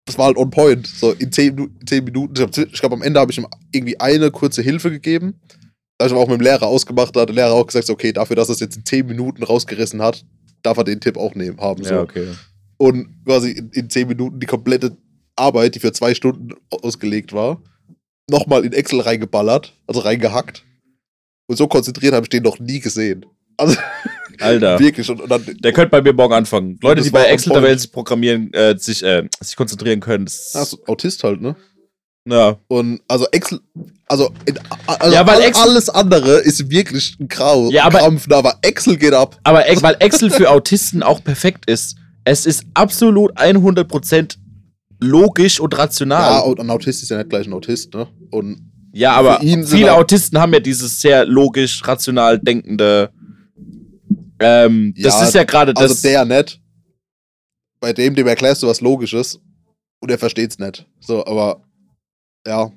das 0.07 0.17
war 0.19 0.27
halt 0.27 0.37
on 0.37 0.51
point. 0.51 0.87
So, 0.87 1.13
in 1.13 1.33
10, 1.33 1.57
Minu- 1.57 1.87
10 1.87 2.05
Minuten. 2.05 2.33
Ich 2.35 2.53
glaube, 2.53 2.71
glaub, 2.71 2.93
am 2.93 3.03
Ende 3.03 3.21
habe 3.21 3.33
ich 3.33 3.39
ihm 3.39 3.47
irgendwie 3.73 3.99
eine 4.01 4.31
kurze 4.31 4.63
Hilfe 4.63 4.91
gegeben. 4.91 5.35
Da 5.99 6.05
habe 6.05 6.09
ich 6.09 6.13
aber 6.13 6.23
auch 6.23 6.29
mit 6.29 6.41
dem 6.41 6.45
Lehrer 6.45 6.67
ausgemacht. 6.67 7.15
Da 7.17 7.21
hat 7.23 7.29
der 7.29 7.37
Lehrer 7.37 7.53
auch 7.53 7.67
gesagt, 7.67 7.91
okay, 7.91 8.13
dafür, 8.13 8.37
dass 8.37 8.49
er 8.49 8.55
es 8.55 8.61
jetzt 8.61 8.77
in 8.77 8.85
10 8.85 9.07
Minuten 9.07 9.43
rausgerissen 9.43 10.03
hat, 10.03 10.25
darf 10.63 10.77
er 10.77 10.85
den 10.85 11.01
Tipp 11.01 11.17
auch 11.17 11.35
nehmen 11.35 11.61
haben. 11.61 11.83
So 11.83 11.95
ja, 11.95 12.01
okay. 12.03 12.29
und 12.77 13.09
quasi 13.25 13.53
in, 13.53 13.71
in 13.71 13.91
10 13.91 14.09
Minuten 14.09 14.39
die 14.39 14.47
komplette 14.47 14.97
Arbeit, 15.37 15.75
die 15.75 15.81
für 15.81 15.93
zwei 15.93 16.15
Stunden 16.15 16.51
ausgelegt 16.71 17.33
war, 17.33 17.63
nochmal 18.31 18.65
in 18.65 18.73
Excel 18.73 19.01
reingeballert, 19.01 19.75
also 19.87 20.01
reingehackt. 20.01 20.65
Und 21.47 21.57
so 21.57 21.67
konzentriert 21.69 22.13
habe 22.15 22.25
ich 22.25 22.31
den 22.31 22.43
noch 22.43 22.59
nie 22.59 22.81
gesehen. 22.81 23.25
Also 23.57 23.77
Alter. 24.41 24.79
wirklich. 24.81 25.09
Und, 25.11 25.21
und 25.21 25.31
dann, 25.31 25.45
Der 25.63 25.73
könnte 25.73 25.91
bei 25.91 26.03
mir 26.03 26.13
morgen 26.13 26.35
anfangen. 26.35 26.79
Leute, 26.83 27.03
die 27.03 27.11
bei 27.11 27.25
Excel-Tabellen 27.25 27.81
programmieren, 27.93 28.53
äh, 28.53 28.77
sich, 28.79 29.03
äh, 29.03 29.29
sich 29.41 29.57
konzentrieren 29.57 30.01
können. 30.01 30.25
Das, 30.27 30.53
ja, 30.55 30.65
so 30.65 30.79
Autist 30.87 31.23
halt, 31.25 31.41
ne? 31.41 31.57
ja. 32.29 32.57
Und 32.69 33.01
also 33.09 33.27
Excel, 33.31 33.61
also, 34.09 34.31
in, 34.45 34.59
also 34.87 35.15
Ja, 35.15 35.27
weil 35.27 35.37
all- 35.37 35.43
Excel- 35.49 35.63
alles 35.71 35.89
andere 35.89 36.39
ist 36.39 36.69
wirklich 36.69 37.17
ein 37.21 37.29
Grau, 37.29 37.71
Ja, 37.71 37.85
aber- 37.85 38.01
Krampf, 38.01 38.31
aber 38.31 38.59
Excel 38.63 38.97
geht 38.97 39.15
ab. 39.15 39.39
Aber 39.45 39.63
weil 39.83 39.97
Excel 40.01 40.31
für 40.31 40.51
Autisten 40.51 41.03
auch 41.05 41.23
perfekt 41.23 41.71
ist. 41.71 41.97
Es 42.25 42.45
ist 42.45 42.65
absolut 42.75 43.33
100% 43.39 44.37
logisch 45.01 45.61
und 45.61 45.73
Ja, 45.75 45.79
rational. 45.81 46.43
und 46.43 46.59
ein 46.59 46.71
Autist 46.71 47.03
ist 47.03 47.11
ja 47.11 47.19
nicht 47.19 47.31
gleich 47.31 47.47
ein 47.47 47.53
Autist, 47.53 47.95
ne? 47.95 48.09
Und 48.31 48.66
Ja, 48.97 49.13
aber 49.13 49.43
ihn 49.43 49.63
sind 49.63 49.77
viele 49.79 49.95
Autisten 49.95 50.39
haben 50.39 50.55
ja 50.55 50.61
dieses 50.61 51.01
sehr 51.03 51.27
logisch, 51.27 51.87
rational 51.87 52.39
denkende. 52.39 53.11
Ähm, 54.39 54.95
das 54.97 55.21
Ja, 55.21 55.25
ist 55.27 55.35
ja 55.35 55.45
gerade 55.45 55.75
das. 55.75 55.83
also 55.83 56.09
der 56.09 56.25
nicht. 56.25 56.61
Bei 57.79 57.93
dem, 57.93 58.15
dem 58.15 58.27
erklärst 58.27 58.63
du 58.63 58.69
was 58.69 58.81
Logisches 58.81 59.39
und 60.01 60.11
er 60.11 60.19
versteht's 60.19 60.59
nicht. 60.59 60.87
So, 61.01 61.27
aber 61.27 61.63
ja, 62.47 62.73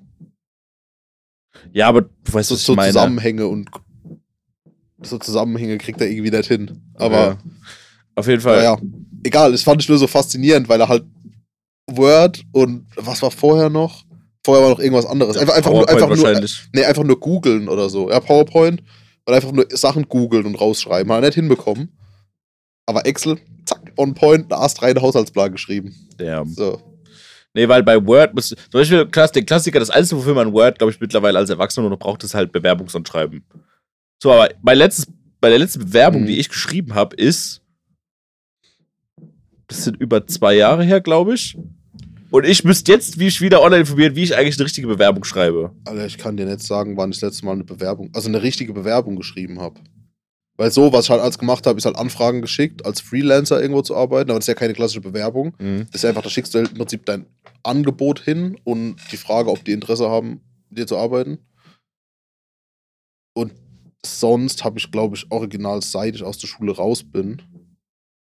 ja, 1.72 1.88
aber 1.88 2.02
du 2.02 2.10
weißt, 2.34 2.50
so, 2.50 2.56
was 2.56 2.60
ich 2.62 2.66
so 2.66 2.76
meine. 2.76 2.92
Zusammenhänge 2.92 3.48
und 3.48 3.70
so 5.02 5.18
Zusammenhänge 5.20 5.78
kriegt 5.78 6.02
er 6.02 6.10
irgendwie 6.10 6.32
nicht 6.32 6.48
hin. 6.48 6.82
Aber 6.96 7.18
Ja. 7.18 7.38
Auf 8.16 8.28
jeden 8.28 8.42
Fall. 8.42 8.62
ja, 8.62 8.78
egal, 9.24 9.54
das 9.54 9.64
fand 9.64 9.82
ich 9.82 9.88
nur 9.88 9.98
so 9.98 10.08
faszinierend, 10.08 10.68
weil 10.68 10.82
er 10.82 10.90
halt 10.90 11.06
Word 11.90 12.44
und 12.52 12.88
was 12.98 13.22
war 13.22 13.32
vorher 13.32 13.70
noch? 13.70 14.04
Vorher 14.50 14.64
war 14.64 14.72
noch 14.72 14.80
irgendwas 14.80 15.06
anderes. 15.06 15.38
Einfach, 15.38 15.54
einfach, 15.54 15.72
nur, 15.72 15.88
einfach, 15.88 16.16
nur, 16.16 16.46
nee, 16.74 16.84
einfach 16.84 17.04
nur 17.04 17.20
googeln 17.20 17.70
oder 17.70 17.88
so. 17.88 18.10
Ja, 18.10 18.20
PowerPoint 18.20 18.82
und 19.26 19.34
einfach 19.34 19.52
nur 19.52 19.68
Sachen 19.70 20.10
googeln 20.10 20.48
und 20.48 20.56
rausschreiben. 20.56 21.12
Hat 21.12 21.22
er 21.22 21.28
nicht 21.28 21.36
hinbekommen. 21.36 21.96
Aber 22.88 23.06
Excel, 23.06 23.38
zack, 23.66 23.92
on 23.96 24.16
point, 24.16 24.52
einen 24.52 24.60
Ast 24.60 24.82
rein 24.82 25.00
Haushaltsplan 25.00 25.52
geschrieben. 25.52 25.94
Ja. 26.20 26.44
So. 26.46 26.82
Nee, 27.54 27.68
weil 27.68 27.84
bei 27.84 28.04
Word 28.04 28.34
muss. 28.34 28.50
Zum 28.50 28.58
Beispiel 28.72 29.06
den 29.06 29.46
Klassiker, 29.46 29.80
das 29.80 29.92
Einzige, 29.92 30.20
wofür 30.20 30.34
man 30.34 30.52
Word, 30.52 30.80
glaube 30.80 30.92
ich, 30.92 31.00
mittlerweile 31.00 31.38
als 31.38 31.52
Erwachsener 31.52 31.84
nur 31.84 31.92
noch 31.92 32.00
braucht, 32.00 32.24
ist 32.24 32.34
halt 32.34 32.52
Bewerbungsanschreiben. 32.52 33.46
So, 34.22 34.32
aber 34.32 34.50
mein 34.64 34.80
letztes, 34.80 35.06
bei 35.40 35.50
der 35.50 35.60
letzten 35.60 35.80
Bewerbung, 35.82 36.24
Mhm. 36.24 36.26
die 36.28 36.40
ich 36.40 36.50
geschrieben 36.50 36.96
habe, 36.96 37.16
ist. 37.16 37.62
Das 39.68 39.84
sind 39.84 39.98
über 39.98 40.26
zwei 40.26 40.56
Jahre 40.56 40.84
her, 40.84 41.02
glaube 41.02 41.36
ich. 41.36 41.56
Und 42.32 42.46
ich 42.46 42.64
müsste 42.64 42.92
jetzt 42.92 43.20
wie 43.20 43.28
ich 43.28 43.42
wieder 43.42 43.62
online 43.62 43.82
informieren, 43.82 44.16
wie 44.16 44.24
ich 44.24 44.36
eigentlich 44.36 44.58
eine 44.58 44.66
richtige 44.66 44.88
Bewerbung 44.88 45.24
schreibe. 45.24 45.72
Alter, 45.86 46.06
ich 46.06 46.18
kann 46.18 46.38
dir 46.38 46.46
nicht 46.46 46.62
sagen, 46.62 46.96
wann 46.96 47.12
ich 47.12 47.20
das 47.20 47.32
letzte 47.32 47.46
Mal 47.46 47.54
eine 47.54 47.64
Bewerbung, 47.64 48.12
also 48.14 48.30
eine 48.30 48.44
richtige 48.44 48.74
Bewerbung 48.74 49.16
geschrieben 49.16 49.60
habe. 49.60 49.80
Weil 50.58 50.72
so, 50.72 50.92
was 50.92 51.06
ich 51.06 51.12
halt 51.12 51.22
als 51.22 51.40
gemacht 51.40 51.66
habe, 51.66 51.78
ist 51.78 51.86
halt 51.86 51.96
Anfragen 51.96 52.42
geschickt, 52.42 52.86
als 52.86 53.00
Freelancer 53.02 53.62
irgendwo 53.62 53.82
zu 53.82 53.96
arbeiten, 53.96 54.30
aber 54.30 54.40
das 54.40 54.44
ist 54.44 54.50
ja 54.50 54.56
keine 54.56 54.74
klassische 54.74 55.02
Bewerbung. 55.02 55.56
Das 55.86 56.04
ist 56.04 56.06
einfach, 56.06 56.22
da 56.22 56.30
schickst 56.30 56.54
du 56.54 56.60
halt 56.60 56.72
im 56.72 56.78
Prinzip 56.78 57.06
dein 57.06 57.26
Angebot 57.64 58.20
hin 58.20 58.60
und 58.66 58.98
die 59.12 59.18
Frage, 59.18 59.50
ob 59.50 59.64
die 59.64 59.72
Interesse 59.72 60.10
haben, 60.10 60.42
mit 60.70 60.80
dir 60.80 60.88
zu 60.88 60.98
arbeiten. 60.98 61.40
Und 63.34 63.54
sonst 64.06 64.64
habe 64.66 64.80
ich, 64.80 64.92
glaube 64.92 65.16
ich, 65.16 65.32
original, 65.32 65.82
seit 65.82 66.16
ich 66.16 66.24
aus 66.24 66.38
der 66.38 66.48
Schule 66.48 66.74
raus 66.76 67.06
bin, 67.06 67.42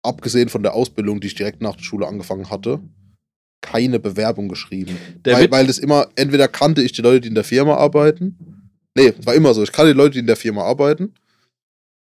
abgesehen 0.03 0.51
von 0.51 0.63
der 0.63 0.75
Ausbildung, 0.75 1.21
die 1.21 1.29
ich 1.29 1.35
direkt 1.35 1.63
nach 1.63 1.77
der 1.77 1.85
Schule 1.85 2.07
angefangen 2.07 2.51
hatte, 2.51 2.81
keine 3.61 3.99
Bewerbung 4.01 4.49
geschrieben. 4.49 4.97
Der 5.25 5.35
weil, 5.37 5.45
Witz- 5.45 5.51
weil 5.51 5.67
das 5.67 5.79
immer, 5.79 6.09
entweder 6.17 6.49
kannte 6.49 6.83
ich 6.83 6.93
die 6.93 7.03
Leute, 7.03 7.23
die 7.23 7.29
in 7.29 7.35
der 7.35 7.45
Firma 7.45 7.75
arbeiten. 7.75 8.37
Nee, 8.97 9.13
es 9.19 9.27
war 9.27 9.35
immer 9.35 9.55
so. 9.55 9.63
Ich 9.63 9.73
kannte 9.73 9.93
die 9.93 9.97
Leute, 9.99 10.13
die 10.15 10.19
in 10.21 10.27
der 10.27 10.37
Firma 10.37 10.63
arbeiten 10.63 11.15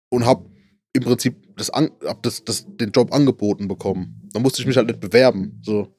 und 0.09 0.25
hab 0.25 0.45
im 0.93 1.03
Prinzip 1.03 1.35
das, 1.57 1.69
an, 1.69 1.89
hab 2.05 2.21
das, 2.23 2.43
das, 2.43 2.65
den 2.67 2.91
Job 2.91 3.13
angeboten 3.13 3.67
bekommen. 3.67 4.29
Da 4.33 4.39
musste 4.39 4.61
ich 4.61 4.67
mich 4.67 4.77
halt 4.77 4.87
nicht 4.87 4.99
bewerben. 4.99 5.59
So. 5.63 5.95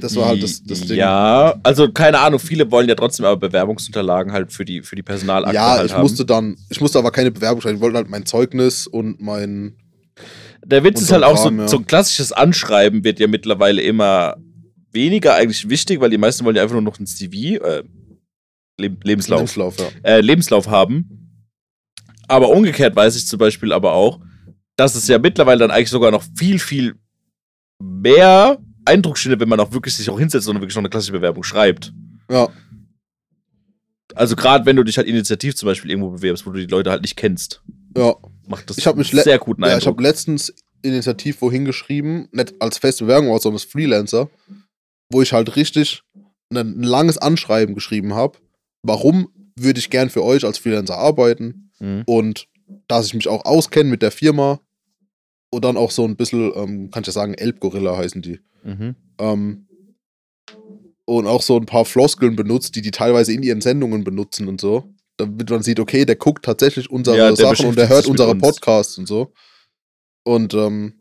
Das 0.00 0.14
war 0.16 0.26
halt 0.28 0.42
das, 0.42 0.62
das 0.62 0.82
Ding. 0.82 0.98
Ja, 0.98 1.54
also 1.62 1.90
keine 1.90 2.18
Ahnung, 2.18 2.38
viele 2.38 2.70
wollen 2.70 2.88
ja 2.88 2.94
trotzdem 2.94 3.24
aber 3.24 3.38
Bewerbungsunterlagen 3.48 4.32
halt 4.32 4.52
für 4.52 4.64
die, 4.64 4.82
für 4.82 4.94
die 4.94 5.02
Personalakte 5.02 5.54
Ja, 5.54 5.76
halt 5.78 5.86
ich 5.86 5.92
haben. 5.94 6.02
musste 6.02 6.24
dann, 6.26 6.56
ich 6.68 6.80
musste 6.80 6.98
aber 6.98 7.10
keine 7.12 7.30
Bewerbung 7.30 7.60
schreiben. 7.62 7.76
Ich 7.76 7.80
wollte 7.82 7.96
halt 7.96 8.10
mein 8.10 8.26
Zeugnis 8.26 8.86
und 8.86 9.20
mein. 9.22 9.76
Der 10.66 10.84
Witz 10.84 11.00
ist 11.00 11.08
so 11.08 11.14
halt 11.14 11.24
auch 11.24 11.36
so, 11.36 11.44
Kram, 11.44 11.58
ja. 11.60 11.68
so 11.68 11.78
ein 11.78 11.86
klassisches 11.86 12.32
Anschreiben 12.32 13.04
wird 13.04 13.20
ja 13.20 13.26
mittlerweile 13.26 13.80
immer 13.82 14.36
weniger 14.94 15.34
eigentlich 15.34 15.68
wichtig, 15.68 16.00
weil 16.00 16.10
die 16.10 16.18
meisten 16.18 16.44
wollen 16.44 16.56
ja 16.56 16.62
einfach 16.62 16.74
nur 16.74 16.82
noch 16.82 16.98
ein 16.98 17.06
CV, 17.06 17.62
äh, 17.64 17.82
Leb 18.76 19.04
Lebenslauf, 19.04 19.40
Lebenslauf, 19.40 19.76
ja. 19.78 19.86
äh, 20.02 20.20
Lebenslauf 20.20 20.68
haben. 20.68 21.46
Aber 22.26 22.48
umgekehrt 22.48 22.96
weiß 22.96 23.16
ich 23.16 23.26
zum 23.26 23.38
Beispiel 23.38 23.72
aber 23.72 23.92
auch, 23.92 24.20
dass 24.76 24.94
es 24.94 25.06
ja 25.06 25.18
mittlerweile 25.18 25.60
dann 25.60 25.70
eigentlich 25.70 25.90
sogar 25.90 26.10
noch 26.10 26.24
viel, 26.36 26.58
viel 26.58 26.94
mehr 27.80 28.58
Eindruck 28.84 29.18
schindet, 29.18 29.40
wenn 29.40 29.48
man 29.48 29.60
auch 29.60 29.72
wirklich 29.72 29.94
sich 29.94 30.10
auch 30.10 30.18
hinsetzt 30.18 30.48
und 30.48 30.56
wirklich 30.56 30.74
noch 30.74 30.82
eine 30.82 30.90
klassische 30.90 31.12
Bewerbung 31.12 31.42
schreibt. 31.44 31.92
Ja, 32.30 32.48
Also 34.14 34.36
gerade 34.36 34.66
wenn 34.66 34.76
du 34.76 34.82
dich 34.82 34.96
halt 34.96 35.06
initiativ 35.06 35.54
zum 35.54 35.66
Beispiel 35.66 35.90
irgendwo 35.90 36.10
bewirbst, 36.10 36.46
wo 36.46 36.50
du 36.50 36.58
die 36.60 36.66
Leute 36.66 36.90
halt 36.90 37.02
nicht 37.02 37.16
kennst, 37.16 37.62
ja. 37.96 38.14
macht 38.48 38.68
das 38.70 38.78
Ich 38.78 38.94
mich 38.94 39.10
sehr 39.10 39.38
guten 39.38 39.62
ja 39.62 39.68
ich 39.68 39.74
Eindruck. 39.74 39.94
habe 39.94 40.02
letztens 40.02 40.54
initiativ 40.82 41.40
wohin 41.40 41.64
geschrieben, 41.64 42.28
nicht 42.32 42.54
als 42.60 42.78
feste 42.78 43.04
Bewerbung, 43.04 43.28
sondern 43.38 43.56
als 43.56 43.64
Freelancer, 43.64 44.28
wo 45.10 45.22
ich 45.22 45.32
halt 45.32 45.56
richtig 45.56 46.02
ein, 46.52 46.82
langes 46.82 47.18
Anschreiben 47.18 47.74
geschrieben 47.74 48.14
habe. 48.14 48.38
Warum 48.82 49.28
würde 49.56 49.78
ich 49.78 49.90
gern 49.90 50.10
für 50.10 50.22
euch 50.22 50.44
als 50.44 50.58
Freelancer 50.58 50.96
arbeiten? 50.98 51.64
Mhm. 51.80 52.02
und 52.06 52.46
dass 52.88 53.06
ich 53.06 53.14
mich 53.14 53.28
auch 53.28 53.44
auskenne 53.44 53.90
mit 53.90 54.02
der 54.02 54.10
Firma 54.10 54.60
und 55.50 55.64
dann 55.64 55.76
auch 55.76 55.90
so 55.90 56.04
ein 56.04 56.16
bisschen, 56.16 56.52
ähm, 56.54 56.90
kann 56.90 57.02
ich 57.02 57.08
ja 57.08 57.12
sagen, 57.12 57.34
Elbgorilla 57.34 57.96
heißen 57.96 58.22
die. 58.22 58.40
Mhm. 58.62 58.96
Ähm, 59.18 59.68
und 61.04 61.26
auch 61.26 61.42
so 61.42 61.56
ein 61.56 61.66
paar 61.66 61.84
Floskeln 61.84 62.34
benutzt, 62.34 62.76
die 62.76 62.82
die 62.82 62.90
teilweise 62.90 63.32
in 63.32 63.42
ihren 63.42 63.60
Sendungen 63.60 64.04
benutzen 64.04 64.48
und 64.48 64.60
so. 64.60 64.94
Damit 65.16 65.50
man 65.50 65.62
sieht, 65.62 65.78
okay, 65.78 66.04
der 66.04 66.16
guckt 66.16 66.44
tatsächlich 66.44 66.90
unsere 66.90 67.16
Ja, 67.16 67.36
Sachen 67.36 67.66
und 67.66 67.76
der 67.78 67.88
hört 67.88 68.06
unsere 68.06 68.30
uns. 68.30 68.40
Podcasts 68.42 68.98
und 68.98 69.06
so. 69.06 69.32
Und 70.24 70.54
ähm, 70.54 70.94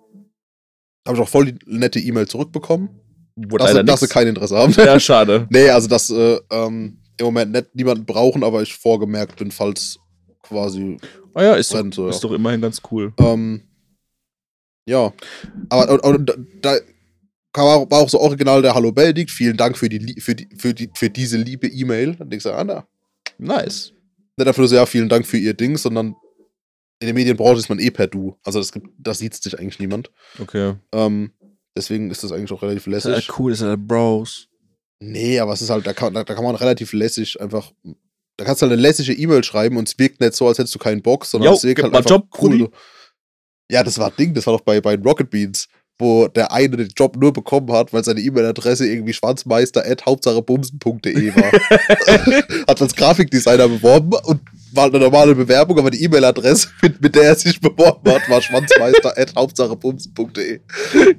habe 1.08 1.18
ich 1.18 1.24
auch 1.24 1.30
voll 1.30 1.52
die 1.52 1.60
nette 1.66 2.00
E-Mail 2.00 2.28
zurückbekommen, 2.28 2.90
Wurde 3.36 3.64
dass, 3.64 3.74
leider 3.74 3.80
sie, 3.82 3.86
dass 3.86 4.00
sie 4.02 4.08
kein 4.08 4.28
Interesse 4.28 4.56
haben. 4.58 4.74
Ja, 4.74 5.00
schade. 5.02 5.48
nee, 5.50 5.70
also 5.70 5.88
dass 5.88 6.10
äh, 6.10 6.40
ähm, 6.52 6.98
im 7.18 7.26
Moment 7.26 7.52
nicht 7.52 7.76
niemanden 7.76 8.06
brauchen, 8.06 8.44
aber 8.44 8.62
ich 8.62 8.76
vorgemerkt 8.76 9.38
bin, 9.38 9.52
falls 9.52 9.98
quasi 10.42 10.98
Ah 11.34 11.44
ja, 11.44 11.56
ist, 11.56 11.72
doch, 11.72 11.80
brennt. 11.80 11.96
So, 11.96 12.04
ja. 12.06 12.10
ist 12.12 12.24
doch 12.24 12.32
immerhin 12.32 12.62
ganz 12.62 12.82
cool. 12.92 13.14
Ähm, 13.20 13.62
ja. 14.88 15.12
Aber 15.70 16.04
und, 16.04 16.04
und, 16.04 16.30
da- 16.30 16.36
da 16.62 16.80
kam 17.54 17.66
auch, 17.66 17.90
war 17.92 18.00
auch 18.00 18.10
so 18.10 18.20
original 18.20 18.62
der 18.62 18.76
Hallo 18.76 18.92
Benedikt. 18.92 19.32
Vielen 19.32 19.58
Dank 19.58 19.78
für, 19.78 19.90
die, 19.90 20.20
für, 20.22 20.36
die, 20.36 20.48
für, 20.58 20.74
die, 20.74 20.90
für 20.94 21.10
diese 21.10 21.38
liebe 21.38 21.68
E-Mail. 21.68 22.18
Und 22.20 22.34
ich 22.34 22.44
sage, 22.44 22.58
ah, 22.58 22.64
na. 22.64 22.88
Nice. 23.38 23.94
Nicht 24.38 24.58
nur 24.58 24.68
so, 24.68 24.76
ja, 24.76 24.86
vielen 24.86 25.10
Dank 25.10 25.26
für 25.26 25.38
ihr 25.38 25.54
Ding, 25.54 25.78
sondern 25.78 26.16
in 27.00 27.08
der 27.08 27.14
Medienbranche 27.14 27.60
ist 27.60 27.70
man 27.70 27.80
eh 27.80 27.92
per 27.92 28.08
Du. 28.08 28.38
Also 28.44 28.60
das 28.60 28.72
gibt, 28.72 28.88
da 28.98 29.14
sieht 29.14 29.34
sich 29.36 29.58
eigentlich 29.60 29.80
niemand. 29.80 30.12
Okay. 30.40 30.76
Ähm, 30.92 31.32
deswegen 31.78 32.10
ist 32.12 32.24
das 32.24 32.32
eigentlich 32.32 32.52
auch 32.52 32.62
relativ 32.62 32.86
Das 32.86 33.06
ist 33.06 33.12
lässig. 33.12 33.30
halt 33.30 33.40
cool, 33.40 33.52
das 33.52 33.62
ist 33.62 33.68
halt 33.68 33.88
Bros. 33.88 34.48
Nee, 35.00 35.40
aber 35.40 35.54
es 35.54 35.62
ist 35.62 35.70
halt, 35.70 35.86
da 35.86 35.94
kann, 35.94 36.14
da, 36.14 36.24
da 36.24 36.34
kann 36.34 36.44
man 36.44 36.56
relativ 36.56 36.94
lässig 36.94 37.40
einfach. 37.42 37.72
Da 38.38 38.46
kannst 38.46 38.62
du 38.62 38.66
halt 38.66 38.74
eine 38.74 38.82
lässige 38.82 39.14
E-Mail 39.14 39.44
schreiben 39.44 39.78
und 39.78 39.88
es 39.88 40.00
wirkt 40.00 40.20
nicht 40.22 40.34
so, 40.34 40.48
als 40.48 40.58
hättest 40.58 40.74
du 40.76 40.80
keinen 40.80 41.02
Bock, 41.02 41.26
sondern 41.26 41.52
Jo, 41.52 41.58
es 41.58 41.64
wirkt 41.64 41.84
halt 41.84 41.96
einfach 41.96 42.10
Job, 42.10 42.28
cool. 42.42 42.50
Brudi. 42.58 42.70
Ja, 43.70 43.84
das 43.84 43.98
war 44.00 44.12
Ding, 44.12 44.34
das 44.34 44.48
war 44.48 44.58
doch 44.58 44.64
bei, 44.64 44.82
bei 44.82 44.96
Rocket 44.96 45.30
Beans. 45.30 45.68
wo 46.00 46.28
der 46.28 46.52
eine 46.52 46.76
den 46.78 46.90
Job 46.98 47.16
nur 47.18 47.32
bekommen 47.32 47.72
hat, 47.72 47.94
weil 47.94 48.04
seine 48.04 48.20
E-Mail-Adresse 48.22 48.88
irgendwie 48.88 49.14
schwanzmeister.hauptsachebumsen.de 49.14 51.36
war. 51.36 51.52
hat 52.68 52.82
als 52.82 52.96
Grafikdesigner 52.96 53.68
beworben 53.68 54.14
und 54.26 54.42
war 54.76 54.86
eine 54.86 55.00
normale 55.00 55.36
Bewerbung, 55.36 55.78
aber 55.80 55.90
die 55.92 56.04
E-Mail-Adresse, 56.04 56.70
mit, 56.82 57.02
mit 57.02 57.16
der 57.16 57.24
er 57.24 57.36
sich 57.36 57.60
beworben 57.60 58.12
hat, 58.12 58.30
war 58.30 58.42
schwanzmeister.hauptsachebumsen.de. 58.42 60.60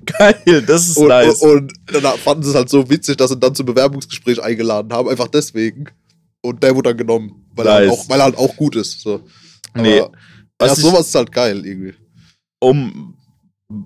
Geil, 0.06 0.62
das 0.66 0.88
ist 0.88 0.96
Und, 0.96 1.08
nice. 1.08 1.40
und, 1.42 1.72
und 1.94 2.02
dann 2.04 2.18
fanden 2.18 2.42
sie 2.42 2.50
es 2.50 2.54
halt 2.56 2.68
so 2.68 2.88
witzig, 2.88 3.16
dass 3.16 3.30
sie 3.30 3.36
ihn 3.36 3.40
dann 3.40 3.54
zum 3.54 3.66
Bewerbungsgespräch 3.66 4.42
eingeladen 4.42 4.92
haben, 4.92 5.08
einfach 5.08 5.28
deswegen. 5.28 5.86
Und 6.42 6.62
der 6.62 6.74
wurde 6.74 6.90
dann 6.90 6.98
genommen, 6.98 7.46
weil, 7.54 7.66
er, 7.66 7.72
halt 7.74 7.88
Nice. 7.88 7.98
auch, 7.98 8.08
weil 8.08 8.20
er 8.20 8.24
halt 8.24 8.36
auch 8.36 8.54
gut 8.56 8.76
ist. 8.76 9.00
So. 9.00 9.20
Aber, 9.72 9.82
Nee, 9.82 9.98
ja, 9.98 10.08
was 10.58 10.78
ich- 10.78 10.84
sowas 10.84 11.08
ist 11.08 11.14
halt 11.14 11.32
geil 11.32 11.64
irgendwie. 11.64 11.94
um 12.60 13.16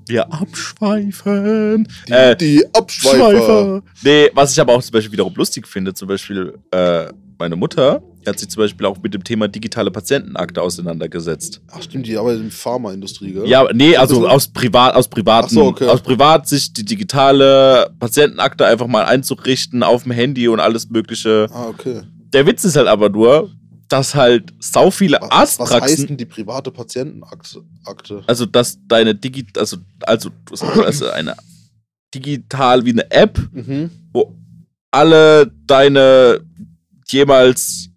wir 0.06 0.30
abschweifen. 0.32 1.86
Die, 2.08 2.12
äh, 2.12 2.36
die 2.36 2.64
Abschweifer. 2.74 3.30
Schweifer. 3.30 3.82
Nee, 4.02 4.28
was 4.34 4.52
ich 4.52 4.60
aber 4.60 4.74
auch 4.74 4.82
zum 4.82 4.92
Beispiel 4.92 5.12
wiederum 5.12 5.34
lustig 5.34 5.66
finde, 5.68 5.94
zum 5.94 6.08
Beispiel 6.08 6.58
äh, 6.72 7.06
meine 7.38 7.54
Mutter 7.56 8.02
die 8.28 8.30
hat 8.30 8.38
sich 8.38 8.50
zum 8.50 8.62
Beispiel 8.62 8.86
auch 8.86 8.98
mit 9.02 9.14
dem 9.14 9.24
Thema 9.24 9.48
digitale 9.48 9.90
Patientenakte 9.90 10.60
auseinandergesetzt. 10.60 11.62
Ach 11.72 11.82
stimmt, 11.82 12.06
die 12.06 12.16
arbeitet 12.16 12.40
in 12.40 12.48
der 12.48 12.52
Pharmaindustrie, 12.56 13.32
gell? 13.32 13.48
Ja, 13.48 13.66
nee, 13.72 13.96
also 13.96 14.28
aus 14.28 14.48
privat, 14.48 14.94
aus 14.94 15.08
privaten, 15.08 15.54
so, 15.54 15.64
okay. 15.64 15.86
aus 15.86 16.02
Privatsicht 16.02 16.76
die 16.76 16.84
digitale 16.84 17.90
Patientenakte 17.98 18.66
einfach 18.66 18.86
mal 18.86 19.04
einzurichten 19.04 19.82
auf 19.82 20.02
dem 20.02 20.12
Handy 20.12 20.46
und 20.48 20.60
alles 20.60 20.90
Mögliche. 20.90 21.46
Ah, 21.50 21.68
okay. 21.68 22.02
Der 22.34 22.46
Witz 22.46 22.64
ist 22.64 22.76
halt 22.76 22.88
aber 22.88 23.08
nur, 23.08 23.50
dass 23.88 24.14
halt 24.14 24.52
sau 24.60 24.90
viele 24.90 25.18
Was, 25.30 25.58
was 25.58 25.72
heißt 25.72 26.10
denn 26.10 26.18
die 26.18 26.26
private 26.26 26.70
Patientenakte? 26.70 27.62
Akte? 27.86 28.22
also 28.26 28.44
dass 28.44 28.78
deine 28.86 29.14
Digi, 29.14 29.46
also 29.56 29.78
also 30.02 30.30
also 30.84 31.08
eine 31.08 31.34
digital 32.14 32.84
wie 32.84 32.90
eine 32.92 33.10
App, 33.10 33.38
Mhm. 33.52 33.90
wo 34.12 34.34
alle 34.90 35.50
deine 35.66 36.40
jemals, 37.10 37.87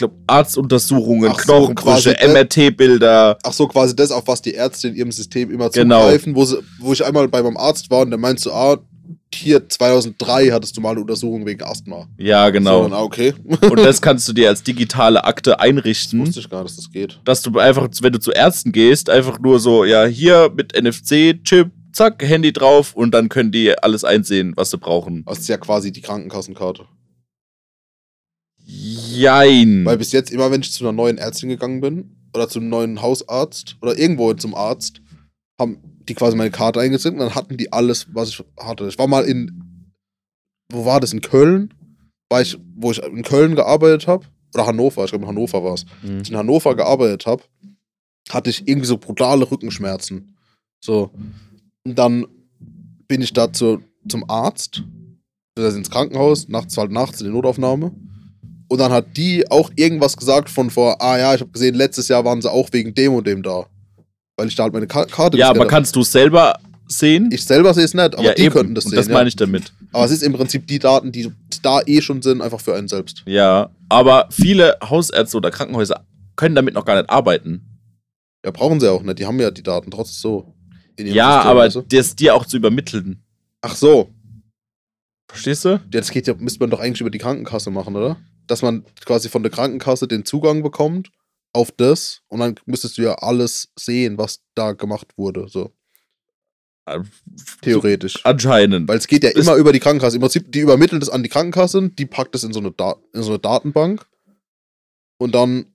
glaube, 0.00 0.14
Arztuntersuchungen, 0.26 1.30
Ach 1.32 1.38
so, 1.38 1.44
Knochenbrüche, 1.68 2.14
das- 2.14 2.28
MRT-Bilder, 2.28 3.38
Ach 3.42 3.52
so, 3.52 3.68
quasi 3.68 3.94
das, 3.94 4.10
auf 4.10 4.26
was 4.26 4.42
die 4.42 4.52
Ärzte 4.54 4.88
in 4.88 4.96
ihrem 4.96 5.12
System 5.12 5.50
immer 5.50 5.70
Genau. 5.70 6.00
zugreifen, 6.02 6.34
wo, 6.34 6.44
sie, 6.44 6.58
wo 6.80 6.92
ich 6.92 7.04
einmal 7.04 7.28
bei 7.28 7.42
meinem 7.42 7.56
Arzt 7.56 7.90
war 7.90 8.00
und 8.00 8.10
der 8.10 8.18
meinte 8.18 8.42
so, 8.42 8.52
ah, 8.52 8.78
hier 9.32 9.68
2003 9.68 10.50
hattest 10.50 10.76
du 10.76 10.80
mal 10.80 10.90
eine 10.90 11.00
Untersuchung 11.02 11.46
wegen 11.46 11.62
Asthma. 11.62 12.08
ja 12.18 12.46
So, 12.46 12.52
genau. 12.52 12.82
dann, 12.82 12.92
ah, 12.92 13.02
okay. 13.02 13.32
Und 13.44 13.78
das 13.78 14.00
kannst 14.02 14.26
du 14.28 14.32
dir 14.32 14.48
als 14.48 14.62
digitale 14.64 15.22
Akte 15.24 15.60
einrichten. 15.60 16.20
Wusste 16.26 16.40
ich 16.40 16.50
gar 16.50 16.64
nicht, 16.64 16.76
dass 16.76 16.84
das 16.84 16.92
geht. 16.92 17.20
dass 17.24 17.42
du 17.42 17.56
einfach, 17.58 17.88
wenn 18.02 18.12
du 18.12 18.18
zu 18.18 18.32
Ärzten 18.32 18.72
gehst, 18.72 19.08
einfach 19.08 19.38
nur 19.38 19.60
so, 19.60 19.84
ja, 19.84 20.04
hier 20.04 20.50
mit 20.54 20.74
NFC-Chip, 20.76 21.70
zack, 21.92 22.22
Handy 22.24 22.52
drauf 22.52 22.94
und 22.96 23.12
dann 23.12 23.28
können 23.28 23.52
die 23.52 23.76
alles 23.78 24.02
einsehen, 24.04 24.52
was 24.56 24.70
sie 24.72 24.78
brauchen. 24.78 25.24
Das 25.26 25.38
ist 25.38 25.48
ja 25.48 25.58
quasi 25.58 25.92
die 25.92 26.00
Krankenkassenkarte. 26.00 26.84
Jein. 29.10 29.84
Weil 29.84 29.98
bis 29.98 30.12
jetzt 30.12 30.30
immer, 30.30 30.50
wenn 30.50 30.60
ich 30.60 30.72
zu 30.72 30.84
einer 30.84 30.92
neuen 30.92 31.18
Ärztin 31.18 31.48
gegangen 31.48 31.80
bin 31.80 32.16
oder 32.34 32.48
zum 32.48 32.68
neuen 32.68 33.02
Hausarzt 33.02 33.76
oder 33.82 33.98
irgendwo 33.98 34.32
zum 34.34 34.54
Arzt, 34.54 35.00
haben 35.60 35.78
die 36.08 36.14
quasi 36.14 36.36
meine 36.36 36.50
Karte 36.50 36.80
eingesetzt 36.80 37.14
und 37.14 37.20
dann 37.20 37.34
hatten 37.34 37.56
die 37.56 37.72
alles, 37.72 38.06
was 38.12 38.30
ich 38.30 38.44
hatte. 38.58 38.88
Ich 38.88 38.98
war 38.98 39.06
mal 39.06 39.24
in, 39.24 39.92
wo 40.72 40.84
war 40.84 41.00
das, 41.00 41.12
in 41.12 41.20
Köln? 41.20 41.74
War 42.30 42.40
ich, 42.40 42.58
wo 42.76 42.90
ich 42.90 43.02
in 43.02 43.22
Köln 43.22 43.56
gearbeitet 43.56 44.06
habe, 44.06 44.24
oder 44.54 44.66
Hannover, 44.66 45.04
ich 45.04 45.10
glaube 45.10 45.24
in 45.24 45.28
Hannover 45.28 45.62
war 45.62 45.74
es. 45.74 45.84
Hm. 46.02 46.18
Als 46.18 46.28
ich 46.28 46.32
in 46.32 46.38
Hannover 46.38 46.74
gearbeitet 46.74 47.26
habe, 47.26 47.42
hatte 48.30 48.50
ich 48.50 48.66
irgendwie 48.66 48.86
so 48.86 48.96
brutale 48.98 49.50
Rückenschmerzen. 49.50 50.36
So. 50.84 51.10
Und 51.84 51.98
dann 51.98 52.26
bin 53.08 53.22
ich 53.22 53.32
da 53.32 53.52
zu, 53.52 53.82
zum 54.08 54.28
Arzt, 54.28 54.82
also 55.56 55.76
ins 55.76 55.90
Krankenhaus, 55.90 56.48
nachts 56.48 56.76
halt 56.76 56.90
nachts 56.90 57.20
in 57.20 57.26
die 57.26 57.32
Notaufnahme. 57.32 57.92
Und 58.70 58.78
dann 58.78 58.92
hat 58.92 59.16
die 59.16 59.50
auch 59.50 59.70
irgendwas 59.74 60.16
gesagt 60.16 60.48
von 60.48 60.70
vor, 60.70 61.02
ah 61.02 61.18
ja, 61.18 61.34
ich 61.34 61.40
habe 61.40 61.50
gesehen, 61.50 61.74
letztes 61.74 62.06
Jahr 62.06 62.24
waren 62.24 62.40
sie 62.40 62.48
auch 62.50 62.68
wegen 62.70 62.94
dem 62.94 63.14
und 63.14 63.26
dem 63.26 63.42
da. 63.42 63.66
Weil 64.36 64.46
ich 64.46 64.54
da 64.54 64.62
halt 64.62 64.72
meine 64.72 64.86
Ka 64.86 65.04
Karte 65.06 65.36
Ja, 65.36 65.50
aber 65.50 65.62
hab. 65.62 65.68
kannst 65.68 65.96
du 65.96 66.00
es 66.02 66.12
selber 66.12 66.54
sehen? 66.86 67.30
Ich 67.32 67.44
selber 67.44 67.74
sehe 67.74 67.84
es 67.84 67.94
nicht, 67.94 68.14
aber 68.14 68.22
ja, 68.22 68.34
die 68.34 68.48
könnten 68.48 68.76
das 68.76 68.84
Und 68.84 68.90
sehen. 68.90 68.96
das 68.98 69.08
ja. 69.08 69.12
meine 69.14 69.28
ich 69.28 69.34
damit. 69.34 69.72
Aber 69.92 70.04
es 70.04 70.12
ist 70.12 70.22
im 70.22 70.32
Prinzip 70.34 70.68
die 70.68 70.78
Daten, 70.78 71.10
die 71.10 71.32
da 71.62 71.80
eh 71.84 72.00
schon 72.00 72.22
sind, 72.22 72.40
einfach 72.42 72.60
für 72.60 72.74
einen 72.76 72.86
selbst. 72.86 73.22
Ja, 73.26 73.70
aber 73.88 74.28
viele 74.30 74.76
Hausärzte 74.88 75.36
oder 75.36 75.50
Krankenhäuser 75.50 76.06
können 76.36 76.54
damit 76.54 76.74
noch 76.74 76.84
gar 76.84 76.96
nicht 76.96 77.10
arbeiten. 77.10 77.66
Ja, 78.44 78.52
brauchen 78.52 78.78
sie 78.78 78.88
auch 78.90 79.02
nicht. 79.02 79.18
Die 79.18 79.26
haben 79.26 79.40
ja 79.40 79.50
die 79.50 79.64
Daten 79.64 79.90
trotzdem 79.90 80.14
so. 80.20 80.54
in 80.96 81.06
ihrem 81.06 81.16
Ja, 81.16 81.32
System, 81.34 81.50
aber 81.50 81.68
du? 81.68 81.82
das 81.82 82.14
dir 82.16 82.34
auch 82.36 82.46
zu 82.46 82.56
übermitteln. 82.56 83.20
Ach 83.62 83.74
so. 83.74 84.08
Verstehst 85.28 85.64
du? 85.64 85.80
Das 85.90 86.10
geht 86.10 86.26
ja, 86.28 86.34
müsste 86.38 86.60
man 86.60 86.70
doch 86.70 86.80
eigentlich 86.80 87.00
über 87.00 87.10
die 87.10 87.18
Krankenkasse 87.18 87.70
machen, 87.70 87.94
oder? 87.96 88.16
Dass 88.50 88.62
man 88.62 88.84
quasi 89.04 89.28
von 89.28 89.42
der 89.42 89.52
Krankenkasse 89.52 90.08
den 90.08 90.24
Zugang 90.24 90.62
bekommt 90.62 91.10
auf 91.52 91.70
das 91.72 92.22
und 92.28 92.40
dann 92.40 92.54
müsstest 92.66 92.98
du 92.98 93.02
ja 93.02 93.14
alles 93.14 93.72
sehen, 93.78 94.18
was 94.18 94.40
da 94.54 94.72
gemacht 94.72 95.08
wurde, 95.16 95.48
so 95.48 95.72
theoretisch. 97.62 98.24
Anscheinend. 98.24 98.88
Weil 98.88 98.98
es 98.98 99.06
geht 99.06 99.22
ja 99.22 99.30
immer 99.30 99.54
über 99.54 99.72
die 99.72 99.78
Krankenkasse. 99.80 100.16
Im 100.16 100.22
Prinzip, 100.22 100.50
die 100.50 100.60
übermitteln 100.60 100.98
das 101.00 101.08
an 101.08 101.22
die 101.22 101.28
Krankenkasse, 101.28 101.88
die 101.90 102.06
packt 102.06 102.34
das 102.34 102.42
in 102.44 102.52
so 102.52 102.58
eine, 102.60 102.72
Da- 102.72 102.96
in 103.12 103.22
so 103.22 103.30
eine 103.30 103.38
Datenbank 103.38 104.06
und 105.18 105.34
dann, 105.34 105.66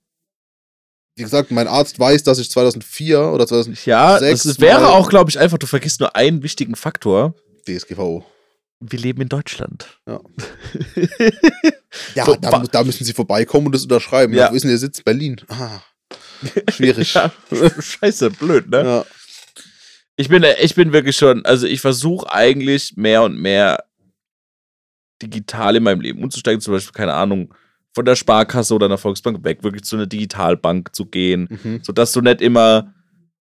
wie 1.15 1.23
gesagt, 1.23 1.51
mein 1.51 1.67
Arzt 1.67 1.97
weiß, 1.99 2.23
dass 2.23 2.39
ich 2.39 2.49
2004 2.51 3.21
oder 3.31 3.47
2000 3.47 3.85
ja, 3.85 4.19
das 4.19 4.59
wäre 4.59 4.89
auch, 4.89 5.09
glaube 5.09 5.29
ich, 5.29 5.39
einfach, 5.39 5.57
du 5.57 5.67
vergisst 5.67 5.99
nur 6.01 6.15
einen 6.15 6.43
wichtigen 6.43 6.75
Faktor. 6.75 7.33
DSGVO. 7.65 8.25
Wir 8.79 8.99
leben 8.99 9.21
in 9.21 9.29
Deutschland. 9.29 9.99
Ja. 10.07 10.19
Ja, 12.13 12.25
So, 12.25 12.35
da, 12.35 12.59
da 12.59 12.83
müssen 12.83 13.05
sie 13.05 13.13
vorbeikommen 13.13 13.67
und 13.67 13.75
das 13.75 13.83
unterschreiben. 13.83 14.33
Ja. 14.33 14.45
Ja. 14.45 14.51
Wo 14.51 14.55
ist 14.55 14.63
denn 14.63 14.69
der 14.69 14.77
Sitz? 14.77 15.01
Berlin. 15.01 15.37
Ah, 15.47 15.79
schwierig. 16.69 17.13
ja, 17.13 17.31
scheiße, 17.79 18.31
blöd, 18.31 18.69
ne? 18.69 18.83
ja. 18.83 19.05
Ich 20.17 20.29
bin, 20.29 20.45
ich 20.61 20.75
bin 20.75 20.93
wirklich 20.93 21.15
schon, 21.17 21.45
also 21.45 21.67
ich 21.67 21.81
versuche 21.81 22.31
eigentlich 22.31 22.93
mehr 22.95 23.23
und 23.23 23.37
mehr 23.37 23.83
digital 25.21 25.75
in 25.75 25.83
meinem 25.83 26.01
Leben 26.01 26.23
umzusteigen. 26.23 26.61
Zum 26.61 26.73
Beispiel, 26.73 26.93
keine 26.93 27.13
Ahnung, 27.13 27.53
von 27.93 28.05
der 28.05 28.15
Sparkasse 28.15 28.73
oder 28.73 28.85
einer 28.85 28.97
Volksbank 28.97 29.43
weg, 29.43 29.63
wirklich 29.63 29.83
zu 29.83 29.95
einer 29.95 30.05
Digitalbank 30.05 30.95
zu 30.95 31.05
gehen. 31.05 31.47
Mhm. 31.63 31.79
Sodass 31.83 32.11
du 32.13 32.21
nicht 32.21 32.41
immer 32.41 32.93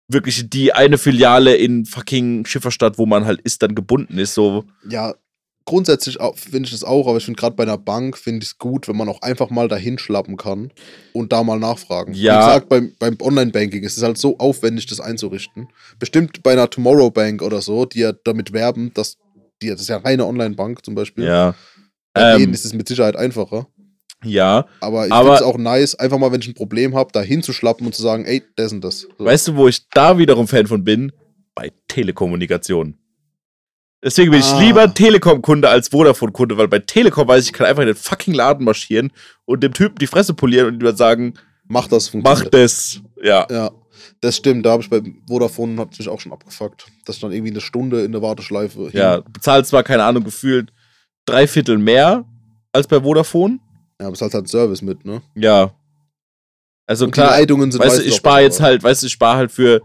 wirklich 0.08 0.48
die 0.50 0.72
eine 0.72 0.98
Filiale 0.98 1.56
in 1.56 1.86
fucking 1.86 2.44
Schifferstadt, 2.46 2.98
wo 2.98 3.06
man 3.06 3.24
halt 3.24 3.40
ist, 3.40 3.62
dann 3.62 3.74
gebunden 3.74 4.18
ist. 4.18 4.34
So, 4.34 4.64
ja, 4.88 5.14
grundsätzlich 5.64 6.18
finde 6.34 6.66
ich 6.66 6.70
das 6.72 6.84
auch, 6.84 7.06
aber 7.08 7.18
ich 7.18 7.24
finde 7.24 7.38
gerade 7.40 7.56
bei 7.56 7.62
einer 7.62 7.78
Bank 7.78 8.16
finde 8.18 8.44
ich 8.44 8.50
es 8.50 8.58
gut, 8.58 8.86
wenn 8.88 8.96
man 8.96 9.08
auch 9.08 9.22
einfach 9.22 9.50
mal 9.50 9.68
dahin 9.68 9.98
schlappen 9.98 10.36
kann 10.36 10.70
und 11.12 11.32
da 11.32 11.42
mal 11.42 11.58
nachfragen. 11.58 12.14
Ja. 12.14 12.34
Wie 12.34 12.46
gesagt, 12.46 12.68
beim, 12.68 12.92
beim 12.98 13.16
Online-Banking 13.20 13.82
ist 13.82 13.96
es 13.96 14.02
halt 14.02 14.18
so 14.18 14.38
aufwendig, 14.38 14.86
das 14.86 15.00
einzurichten. 15.00 15.68
Bestimmt 15.98 16.42
bei 16.42 16.52
einer 16.52 16.68
Tomorrow 16.68 17.10
Bank 17.10 17.42
oder 17.42 17.60
so, 17.62 17.84
die 17.86 18.00
ja 18.00 18.12
damit 18.24 18.52
werben, 18.52 18.92
dass 18.94 19.16
die, 19.62 19.68
das 19.68 19.80
ist 19.82 19.88
ja 19.88 19.98
reine 19.98 20.26
Online-Bank 20.26 20.84
zum 20.84 20.94
Beispiel. 20.94 21.24
ja. 21.24 21.54
Bei 22.12 22.34
denen 22.34 22.44
Ähm, 22.50 22.54
ist 22.54 22.64
es 22.64 22.72
mit 22.72 22.86
Sicherheit 22.86 23.16
einfacher. 23.16 23.66
ja. 24.22 24.66
Aber 24.80 25.06
ich 25.08 25.12
finde 25.12 25.34
es 25.34 25.42
auch 25.42 25.58
nice, 25.58 25.96
einfach 25.96 26.18
mal, 26.18 26.30
wenn 26.30 26.40
ich 26.40 26.46
ein 26.46 26.54
Problem 26.54 26.94
habe, 26.94 27.10
da 27.12 27.20
hinzuschlappen 27.20 27.84
und 27.86 27.92
zu 27.92 28.02
sagen, 28.02 28.24
ey, 28.24 28.40
das 28.54 28.72
und 28.72 28.84
das. 28.84 29.00
So. 29.18 29.24
Weißt 29.24 29.48
du, 29.48 29.56
wo 29.56 29.66
ich 29.66 29.88
da 29.90 30.16
wiederum 30.16 30.46
Fan 30.46 30.68
von 30.68 30.84
bin? 30.84 31.10
Bei 31.56 31.72
Telekommunikation. 31.88 32.96
Deswegen 34.04 34.30
bin 34.30 34.42
Ah. 34.42 34.44
ich 34.60 34.60
lieber 34.66 34.92
Telekom-Kunde 34.94 35.68
als 35.68 35.88
Vodafone-Kunde, 35.88 36.56
weil 36.58 36.68
bei 36.68 36.78
Telekom 36.78 37.26
weiß 37.26 37.42
ich, 37.42 37.48
ich 37.50 37.52
kann 37.54 37.66
einfach 37.66 37.82
in 37.82 37.86
den 37.88 37.96
fucking 37.96 38.34
Laden 38.34 38.64
marschieren 38.64 39.10
und 39.46 39.62
dem 39.62 39.72
Typen 39.72 39.96
die 39.98 40.06
Fresse 40.06 40.34
polieren 40.34 40.66
und 40.68 40.74
ihm 40.74 40.80
dann 40.80 40.96
sagen, 40.96 41.34
Mach 41.66 41.88
das, 41.88 42.12
mach 42.12 42.44
das. 42.44 43.00
Ja. 43.22 43.46
Ja, 43.50 43.70
das 44.20 44.36
stimmt. 44.36 44.66
Da 44.66 44.72
habe 44.72 44.82
ich 44.82 44.90
bei 44.90 45.00
Vodafone 45.26 45.80
hat 45.80 45.98
mich 45.98 46.06
auch 46.10 46.20
schon 46.20 46.32
abgefuckt, 46.32 46.84
dass 47.06 47.16
ich 47.16 47.22
dann 47.22 47.32
irgendwie 47.32 47.52
eine 47.52 47.62
Stunde 47.62 48.04
in 48.04 48.12
der 48.12 48.20
Warteschleife. 48.20 48.90
hing. 48.90 49.00
Ja, 49.00 49.16
du 49.22 49.32
bezahlst 49.32 49.70
zwar, 49.70 49.82
keine 49.82 50.04
Ahnung, 50.04 50.24
gefühlt 50.24 50.70
drei 51.24 51.46
Viertel 51.46 51.78
mehr 51.78 52.26
als 52.70 52.86
bei 52.86 53.00
Vodafone. 53.00 53.60
Ja, 53.98 54.08
aber 54.08 54.12
es 54.12 54.20
ist 54.20 54.34
halt 54.34 54.46
Service 54.48 54.82
mit, 54.82 55.06
ne? 55.06 55.22
Ja. 55.34 55.72
Also 56.86 57.06
Und 57.06 57.12
klar, 57.12 57.30
Leitungen 57.30 57.72
sind 57.72 57.80
weißt 57.82 58.00
du, 58.00 58.02
ich 58.02 58.14
spare 58.16 58.42
jetzt 58.42 58.60
halt, 58.60 58.82
weißt 58.82 59.02
du, 59.02 59.06
ich 59.06 59.12
spare 59.14 59.38
halt 59.38 59.50
für, 59.50 59.80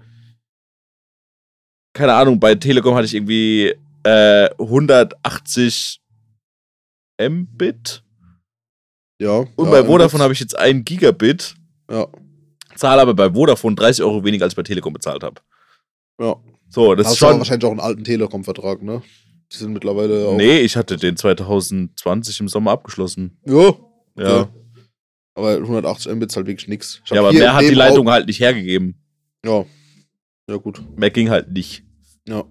keine 1.94 2.14
Ahnung, 2.14 2.40
bei 2.42 2.56
Telekom 2.56 2.94
hatte 2.96 3.06
ich 3.06 3.16
irgendwie 3.16 3.74
äh, 4.10 4.50
180 4.60 6.02
Mbit 7.22 8.04
Ja. 9.20 9.32
und 9.56 9.66
ja, 9.66 9.72
bei 9.72 9.84
Vodafone 9.86 10.24
habe 10.24 10.34
ich 10.34 10.40
jetzt 10.40 10.58
1 10.58 10.86
Gigabit, 10.86 11.56
Ja, 11.92 12.08
zahle 12.76 13.02
aber 13.02 13.14
bei 13.14 13.32
Vodafone 13.34 13.76
30 13.76 14.04
Euro 14.04 14.24
weniger, 14.24 14.46
als 14.46 14.54
ich 14.54 14.58
bei 14.58 14.64
Telekom 14.64 14.94
bezahlt 14.94 15.24
habe. 15.24 15.42
ja. 16.20 16.36
So, 16.72 16.94
das 16.94 17.08
Hast 17.08 17.14
ist 17.14 17.18
schon. 17.20 17.40
wahrscheinlich 17.40 17.66
auch 17.66 17.72
einen 17.72 17.80
alten 17.80 18.04
Telekom-Vertrag, 18.04 18.84
ne? 18.84 19.02
Die 19.52 19.58
sind 19.58 19.74
mittlerweile 19.74 20.28
auch. 20.28 20.38
Nee, 20.38 20.60
ich 20.60 20.76
hatte 20.76 20.98
den 20.98 21.18
2020 21.18 22.42
im 22.42 22.48
Sommer 22.48 22.70
abgeschlossen. 22.70 23.40
Ja. 23.44 23.74
Ja. 24.16 24.42
Okay. 24.42 24.50
Aber 25.34 25.54
180 25.56 26.14
Mbit 26.14 26.30
ist 26.30 26.36
halt 26.36 26.46
wirklich 26.46 26.68
nix. 26.68 27.02
Ich 27.04 27.10
Ja, 27.10 27.22
aber 27.22 27.34
mehr 27.34 27.56
hat 27.56 27.64
die 27.64 27.74
Leitung 27.74 28.08
halt 28.12 28.28
nicht 28.28 28.40
hergegeben. 28.40 29.02
Ja. 29.44 29.66
Ja, 30.48 30.58
gut. 30.58 30.84
Mehr 30.96 31.10
ging 31.10 31.32
halt 31.32 31.52
nicht. 31.52 31.84
Ja. 32.28 32.44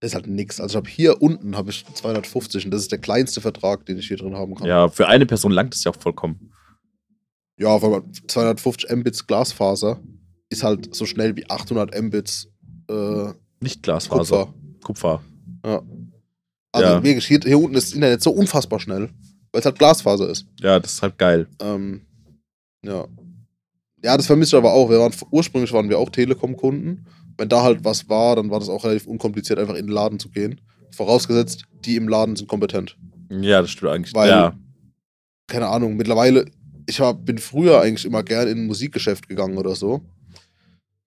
Das 0.00 0.10
ist 0.10 0.14
halt 0.14 0.26
nix. 0.28 0.60
Also 0.60 0.72
ich 0.72 0.76
habe 0.76 0.88
hier 0.88 1.20
unten 1.22 1.56
habe 1.56 1.70
ich 1.70 1.84
250 1.94 2.64
und 2.66 2.70
das 2.70 2.82
ist 2.82 2.92
der 2.92 3.00
kleinste 3.00 3.40
Vertrag, 3.40 3.84
den 3.86 3.98
ich 3.98 4.06
hier 4.08 4.16
drin 4.16 4.36
haben 4.36 4.54
kann. 4.54 4.66
Ja, 4.66 4.88
für 4.88 5.08
eine 5.08 5.26
Person 5.26 5.50
langt 5.52 5.74
es 5.74 5.82
ja 5.84 5.90
auch 5.90 5.96
vollkommen. 6.00 6.52
Ja, 7.58 7.80
weil 7.82 7.90
man 7.90 8.12
250 8.28 8.90
Mbits 8.94 9.26
Glasfaser 9.26 10.00
ist 10.50 10.62
halt 10.62 10.94
so 10.94 11.04
schnell 11.04 11.34
wie 11.36 11.50
800 11.50 12.00
Mbits 12.00 12.48
äh, 12.88 13.32
Nicht 13.60 13.82
Glasfaser. 13.82 14.46
Kupfer. 14.46 14.54
Kupfer. 14.84 15.22
Ja. 15.64 15.82
Also 16.70 16.88
Ja. 16.88 17.02
wirklich, 17.02 17.26
hier, 17.26 17.40
hier 17.42 17.58
unten 17.58 17.74
ist 17.74 17.88
das 17.88 17.94
Internet 17.94 18.22
so 18.22 18.30
unfassbar 18.30 18.78
schnell, 18.78 19.10
weil 19.50 19.58
es 19.60 19.64
halt 19.64 19.78
Glasfaser 19.78 20.28
ist. 20.28 20.46
Ja, 20.60 20.78
das 20.78 20.92
ist 20.94 21.02
halt 21.02 21.18
geil. 21.18 21.48
Ähm, 21.60 22.02
ja. 22.84 23.06
Ja, 24.04 24.16
das 24.16 24.26
vermisse 24.26 24.54
ich 24.56 24.58
aber 24.58 24.72
auch. 24.72 24.88
Wir 24.88 25.00
waren, 25.00 25.12
ursprünglich 25.32 25.72
waren 25.72 25.88
wir 25.88 25.98
auch 25.98 26.10
Telekom-Kunden. 26.10 27.04
Wenn 27.38 27.48
da 27.48 27.62
halt 27.62 27.84
was 27.84 28.08
war, 28.08 28.36
dann 28.36 28.50
war 28.50 28.58
das 28.58 28.68
auch 28.68 28.84
relativ 28.84 29.06
unkompliziert, 29.06 29.58
einfach 29.58 29.74
in 29.76 29.86
den 29.86 29.94
Laden 29.94 30.18
zu 30.18 30.28
gehen. 30.28 30.60
Vorausgesetzt, 30.90 31.64
die 31.84 31.96
im 31.96 32.08
Laden 32.08 32.34
sind 32.36 32.48
kompetent. 32.48 32.98
Ja, 33.30 33.60
das 33.62 33.70
stimmt 33.70 33.92
eigentlich. 33.92 34.14
Weil- 34.14 34.28
ja. 34.28 34.58
Keine 35.46 35.68
Ahnung, 35.68 35.96
mittlerweile, 35.96 36.44
ich 36.86 37.00
hab, 37.00 37.24
bin 37.24 37.38
früher 37.38 37.80
eigentlich 37.80 38.04
immer 38.04 38.22
gern 38.22 38.48
in 38.48 38.58
ein 38.58 38.66
Musikgeschäft 38.66 39.28
gegangen 39.28 39.56
oder 39.56 39.74
so. 39.74 40.02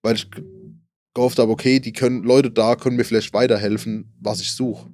Weil 0.01 0.15
ich 0.15 0.31
ge- 0.31 0.43
gehofft 1.13 1.37
habe, 1.37 1.51
okay, 1.51 1.79
die 1.79 1.91
können, 1.93 2.23
Leute 2.23 2.49
da 2.49 2.75
können 2.75 2.95
mir 2.95 3.03
vielleicht 3.03 3.33
weiterhelfen, 3.33 4.11
was 4.19 4.41
ich 4.41 4.51
suche. 4.53 4.89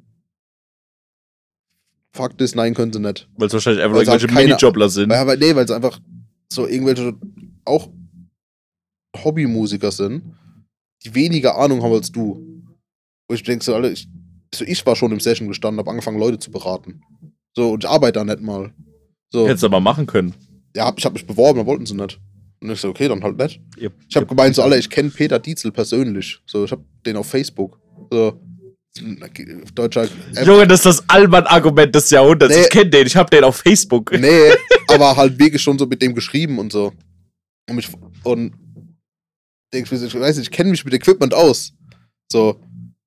Fakt 2.14 2.42
ist, 2.42 2.56
nein, 2.56 2.74
können 2.74 2.92
sie 2.92 3.00
nicht. 3.00 3.30
Weil 3.38 3.48
es 3.48 3.54
wahrscheinlich 3.54 3.84
einfach 3.84 3.96
Weil 3.98 4.04
es 4.04 4.10
halt 4.10 4.22
irgendwelche 4.24 4.48
keine- 4.48 4.54
Minijobler 4.56 4.90
sind. 4.90 5.10
Weil, 5.12 5.28
weil, 5.28 5.38
nee, 5.38 5.56
weil 5.56 5.66
es 5.66 5.72
einfach 5.72 6.00
so 6.52 6.66
irgendwelche 6.68 7.14
auch 7.64 7.90
Hobbymusiker 9.16 9.92
sind, 9.92 10.24
die 11.06 11.14
weniger 11.16 11.58
Ahnung 11.58 11.82
haben 11.84 11.94
als 11.94 12.12
du. 12.12 12.44
Wo 13.30 13.36
ich 13.36 13.44
denke, 13.44 13.64
so, 13.64 13.76
Alter, 13.76 13.92
ich, 13.92 14.08
so, 14.54 14.64
ich 14.66 14.86
war 14.86 14.96
schon 14.96 15.12
im 15.12 15.20
Session 15.20 15.48
gestanden, 15.48 15.80
habe 15.80 15.90
angefangen, 15.90 16.20
Leute 16.20 16.40
zu 16.40 16.52
beraten. 16.52 17.02
So, 17.56 17.72
und 17.72 17.84
ich 17.84 17.90
arbeite 17.90 18.14
da 18.14 18.24
nicht 18.24 18.42
mal. 18.42 18.72
So, 19.32 19.46
Hättest 19.48 19.64
du 19.64 19.68
aber 19.68 19.80
machen 19.82 20.06
können. 20.06 20.34
ja, 20.76 20.86
hab- 20.86 20.98
ich 20.98 21.06
habe 21.06 21.14
mich 21.14 21.26
beworben, 21.28 21.58
dann 21.60 21.68
wollten 21.68 21.86
sie 21.86 21.96
nicht. 21.96 22.20
Und 22.62 22.72
ich 22.72 22.80
so, 22.80 22.90
okay, 22.90 23.08
dann 23.08 23.22
halt 23.24 23.38
nicht. 23.38 23.62
Ihr- 23.78 23.92
Ich 24.10 24.16
habe 24.16 24.26
gemeint, 24.26 24.56
so, 24.56 24.62
Alter, 24.64 24.78
ich 24.78 24.90
kenne 24.90 25.10
Peter 25.10 25.38
Dietzel 25.40 25.72
persönlich. 25.72 26.40
So, 26.46 26.64
ich 26.66 26.72
habe 26.72 26.84
den 27.06 27.18
auf 27.18 27.28
Facebook. 27.28 27.80
So, 28.12 28.40
deutscher. 29.76 30.08
Junge, 30.46 30.66
das 30.68 30.80
ist 30.80 30.86
das 30.86 31.10
Allmann-Argument 31.10 31.94
des 31.94 32.10
Jahrhunderts. 32.10 32.56
Nee. 32.56 32.62
Ich 32.62 32.70
kenne 32.70 32.90
den, 32.90 33.06
ich 33.08 33.16
hab 33.16 33.30
den 33.30 33.44
auf 33.44 33.58
Facebook. 33.58 34.12
Nee, 34.18 34.54
aber 34.88 35.16
halt 35.16 35.38
wirklich 35.38 35.62
schon 35.62 35.78
so 35.78 35.86
mit 35.86 36.02
dem 36.02 36.16
geschrieben 36.16 36.58
und 36.60 36.72
so. 36.72 36.94
Und 37.70 37.76
mich 37.76 37.90
und 38.24 38.54
ich 39.72 39.92
weiß 39.92 40.38
nicht, 40.38 40.48
ich 40.48 40.52
kenne 40.52 40.70
mich 40.72 40.86
mit 40.86 40.94
Equipment 40.94 41.34
aus. 41.34 41.74
So. 42.32 42.60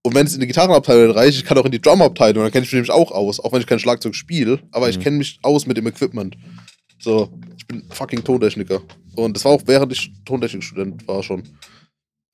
Und 0.03 0.15
wenn 0.15 0.27
es 0.27 0.35
in 0.35 0.41
die 0.41 0.47
Gitarrenabteilung 0.47 1.11
reicht, 1.15 1.37
ich 1.39 1.45
kann 1.45 1.59
auch 1.59 1.65
in 1.67 1.73
die 1.73 1.81
Drumabteilung, 1.81 2.43
dann 2.43 2.53
kenne 2.53 2.65
ich 2.65 2.71
mich 2.73 2.75
nämlich 2.75 2.91
auch 2.91 3.11
aus, 3.13 3.39
auch 3.39 3.53
wenn 3.53 3.61
ich 3.61 3.67
kein 3.67 3.79
Schlagzeug 3.79 4.15
spiele, 4.15 4.59
aber 4.73 4.89
ich 4.89 4.97
Mhm. 4.99 5.03
kenne 5.03 5.17
mich 5.19 5.39
aus 5.43 5.67
mit 5.67 5.77
dem 5.77 5.87
Equipment. 5.87 6.37
So, 6.99 7.31
ich 7.57 7.67
bin 7.67 7.83
fucking 7.91 8.25
Tontechniker. 8.25 8.81
Und 9.17 9.37
das 9.37 9.45
war 9.45 9.53
auch 9.53 9.63
während 9.67 9.93
ich 9.93 10.11
Tontechnikstudent 10.25 11.07
war 11.07 11.23
schon. 11.23 11.43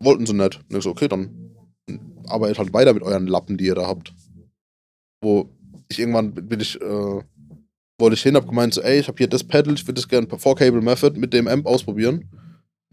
Wollten 0.00 0.26
sie 0.26 0.34
nicht. 0.34 0.60
Und 0.70 0.76
ich 0.76 0.84
so, 0.84 0.90
okay, 0.90 1.08
dann 1.08 1.50
arbeitet 2.28 2.58
halt 2.58 2.72
weiter 2.72 2.92
mit 2.92 3.02
euren 3.02 3.26
Lappen, 3.26 3.56
die 3.56 3.66
ihr 3.66 3.74
da 3.74 3.86
habt. 3.86 4.12
Wo 5.22 5.48
ich 5.88 5.98
irgendwann 5.98 6.34
bin 6.34 6.60
ich, 6.60 6.80
äh, 6.80 6.84
wollte 7.98 8.14
ich 8.14 8.22
hin, 8.22 8.36
hab 8.36 8.46
gemeint 8.46 8.74
so, 8.74 8.82
ey, 8.82 9.00
ich 9.00 9.08
habe 9.08 9.16
hier 9.18 9.28
das 9.28 9.42
Pedal, 9.44 9.74
ich 9.74 9.84
würde 9.84 9.94
das 9.94 10.08
gerne 10.08 10.26
per 10.26 10.38
4-Cable 10.38 10.82
Method 10.82 11.18
mit 11.18 11.32
dem 11.32 11.48
Amp 11.48 11.66
ausprobieren. 11.66 12.28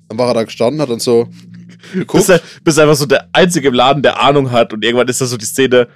Dann 0.10 0.18
war 0.18 0.28
er 0.30 0.34
da 0.36 0.44
gestanden, 0.44 0.82
hat 0.82 0.90
dann 0.90 1.00
so 1.00 1.26
Bist, 1.26 1.94
geguckt. 1.94 2.30
halt- 2.30 2.44
bist 2.64 2.80
einfach 2.80 2.96
so 2.96 3.06
der 3.06 3.30
Einzige 3.34 3.68
im 3.70 3.74
Laden, 3.74 4.04
der 4.04 4.20
Ahnung 4.22 4.52
hat. 4.52 4.74
Und 4.74 4.84
irgendwann 4.84 5.08
ist 5.08 5.22
da 5.22 5.26
so 5.26 5.38
die 5.38 5.46
Szene, 5.46 5.88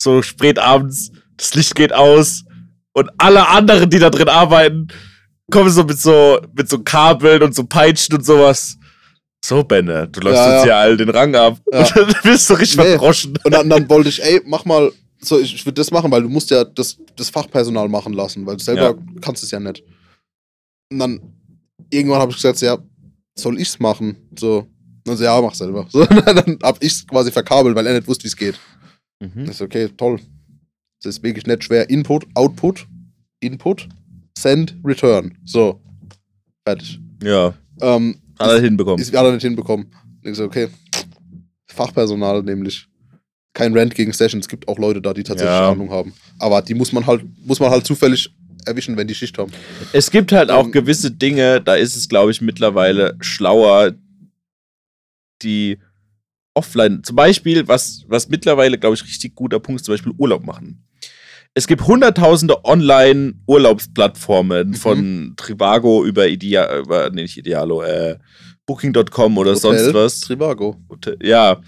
so 0.00 0.22
spät 0.22 0.58
abends, 0.58 1.10
das 1.36 1.54
Licht 1.54 1.74
geht 1.74 1.92
aus 1.92 2.44
und 2.92 3.10
alle 3.18 3.48
anderen, 3.48 3.90
die 3.90 3.98
da 3.98 4.10
drin 4.10 4.28
arbeiten, 4.28 4.88
kommen 5.50 5.70
so 5.70 5.84
mit 5.84 5.98
so, 5.98 6.40
mit 6.56 6.68
so 6.68 6.78
Kabeln 6.82 7.42
und 7.42 7.54
so 7.54 7.64
Peitschen 7.64 8.16
und 8.16 8.24
sowas. 8.24 8.76
So, 9.44 9.62
Benne, 9.62 10.08
du 10.08 10.20
läufst 10.20 10.38
Ja, 10.40 10.54
uns 10.56 10.62
ja. 10.64 10.68
ja 10.68 10.80
all 10.80 10.96
den 10.96 11.10
Rang 11.10 11.34
ab. 11.36 11.58
Ja. 11.72 11.80
Und 11.80 11.96
dann 11.96 12.14
bist 12.24 12.50
du 12.50 12.54
richtig 12.54 12.78
Nee. 12.78 12.84
verdroschen. 12.84 13.34
Und 13.44 13.52
dann, 13.54 13.68
dann 13.70 13.88
wollte 13.88 14.08
ich, 14.08 14.20
ey, 14.22 14.40
mach 14.46 14.64
mal, 14.64 14.90
so, 15.20 15.38
ich, 15.38 15.54
ich 15.54 15.64
würde 15.64 15.74
das 15.80 15.90
machen, 15.90 16.10
weil 16.10 16.22
du 16.22 16.28
musst 16.28 16.50
ja 16.50 16.64
das, 16.64 16.96
das 17.14 17.30
Fachpersonal 17.30 17.88
machen 17.88 18.12
lassen, 18.12 18.44
weil 18.44 18.56
du 18.56 18.64
selber 18.64 18.82
Ja. 18.82 18.94
kannst 19.20 19.42
es 19.44 19.50
ja 19.52 19.60
nicht. 19.60 19.84
Und 20.90 20.98
dann 20.98 21.20
irgendwann 21.90 22.20
habe 22.20 22.30
ich 22.30 22.36
gesagt, 22.38 22.60
ja, 22.60 22.76
soll 23.38 23.60
ich's 23.60 23.78
machen? 23.78 24.16
So. 24.38 24.66
Und 25.06 25.16
so, 25.16 25.24
ja, 25.24 25.40
mach 25.40 25.54
selber. 25.54 25.86
So, 25.90 26.04
dann 26.04 26.58
hab 26.62 26.82
ich's 26.82 27.06
quasi 27.06 27.30
verkabelt, 27.30 27.76
weil 27.76 27.86
er 27.86 27.94
nicht 27.94 28.08
wusste, 28.08 28.24
wie 28.24 28.28
es 28.28 28.36
geht. 28.36 28.58
Mhm. 29.20 29.44
Ich 29.50 29.56
so, 29.56 29.64
okay, 29.64 29.88
toll. 29.96 30.18
Das 31.02 31.16
ist 31.16 31.22
wirklich 31.22 31.46
nicht 31.46 31.64
schwer. 31.64 31.88
Input, 31.88 32.26
Output, 32.34 32.86
Input, 33.40 33.88
Send, 34.36 34.76
Return. 34.84 35.38
So. 35.44 35.80
Fertig. 36.66 36.98
Ja, 37.22 37.54
Ähm, 37.80 38.16
hat 38.38 38.50
er 38.50 38.60
hinbekommen. 38.60 39.00
ist 39.00 39.14
hat 39.16 39.24
er 39.24 39.32
nicht 39.32 39.42
hinbekommen. 39.42 39.86
Und 40.24 40.30
ich 40.30 40.36
so, 40.36 40.44
okay. 40.44 40.68
Fachpersonal 41.68 42.42
nämlich. 42.42 42.86
Kein 43.54 43.76
Rant 43.76 43.94
gegen 43.94 44.12
Sessions. 44.12 44.44
Es 44.44 44.48
gibt 44.48 44.68
auch 44.68 44.78
Leute 44.78 45.00
da, 45.00 45.14
die 45.14 45.22
tatsächlich 45.22 45.54
Ja. 45.54 45.70
Ahnung 45.70 45.90
haben. 45.90 46.12
Aber 46.38 46.60
die 46.60 46.74
muss 46.74 46.92
man 46.92 47.06
halt, 47.06 47.24
muss 47.46 47.58
man 47.60 47.70
halt 47.70 47.86
zufällig 47.86 48.34
erwischen, 48.66 48.96
wenn 48.96 49.06
die 49.08 49.14
Schicht 49.14 49.36
haben. 49.38 49.52
Es 49.92 50.10
gibt 50.10 50.32
halt 50.32 50.50
auch 50.50 50.64
Ähm, 50.66 50.72
gewisse 50.72 51.10
Dinge, 51.10 51.60
da 51.60 51.74
ist 51.74 51.96
es, 51.96 52.08
glaube 52.08 52.30
ich, 52.30 52.40
mittlerweile 52.40 53.16
schlauer, 53.20 53.92
die 55.42 55.78
offline, 56.54 57.02
zum 57.04 57.16
Beispiel, 57.16 57.68
was, 57.68 58.04
was 58.08 58.28
mittlerweile, 58.28 58.78
glaube 58.78 58.94
ich, 58.96 59.04
richtig 59.04 59.34
guter 59.34 59.60
Punkt 59.60 59.80
ist, 59.80 59.84
zum 59.86 59.94
Beispiel 59.94 60.12
Urlaub 60.16 60.44
machen. 60.46 60.82
Es 61.54 61.66
gibt 61.66 61.86
hunderttausende 61.86 62.64
Online-Urlaubsplattformen 62.64 64.68
Mhm. 64.70 64.74
von 64.74 65.34
Trivago 65.36 66.04
über 66.04 66.26
Idea, 66.28 66.78
über, 66.78 67.10
nee, 67.10 67.22
nicht 67.22 67.36
Idealo, 67.36 67.82
äh, 67.82 68.16
Booking.com 68.66 69.38
oder 69.38 69.54
sonst 69.56 69.92
was. 69.94 70.20
Trivago. 70.20 70.76
Ja. 71.22 71.60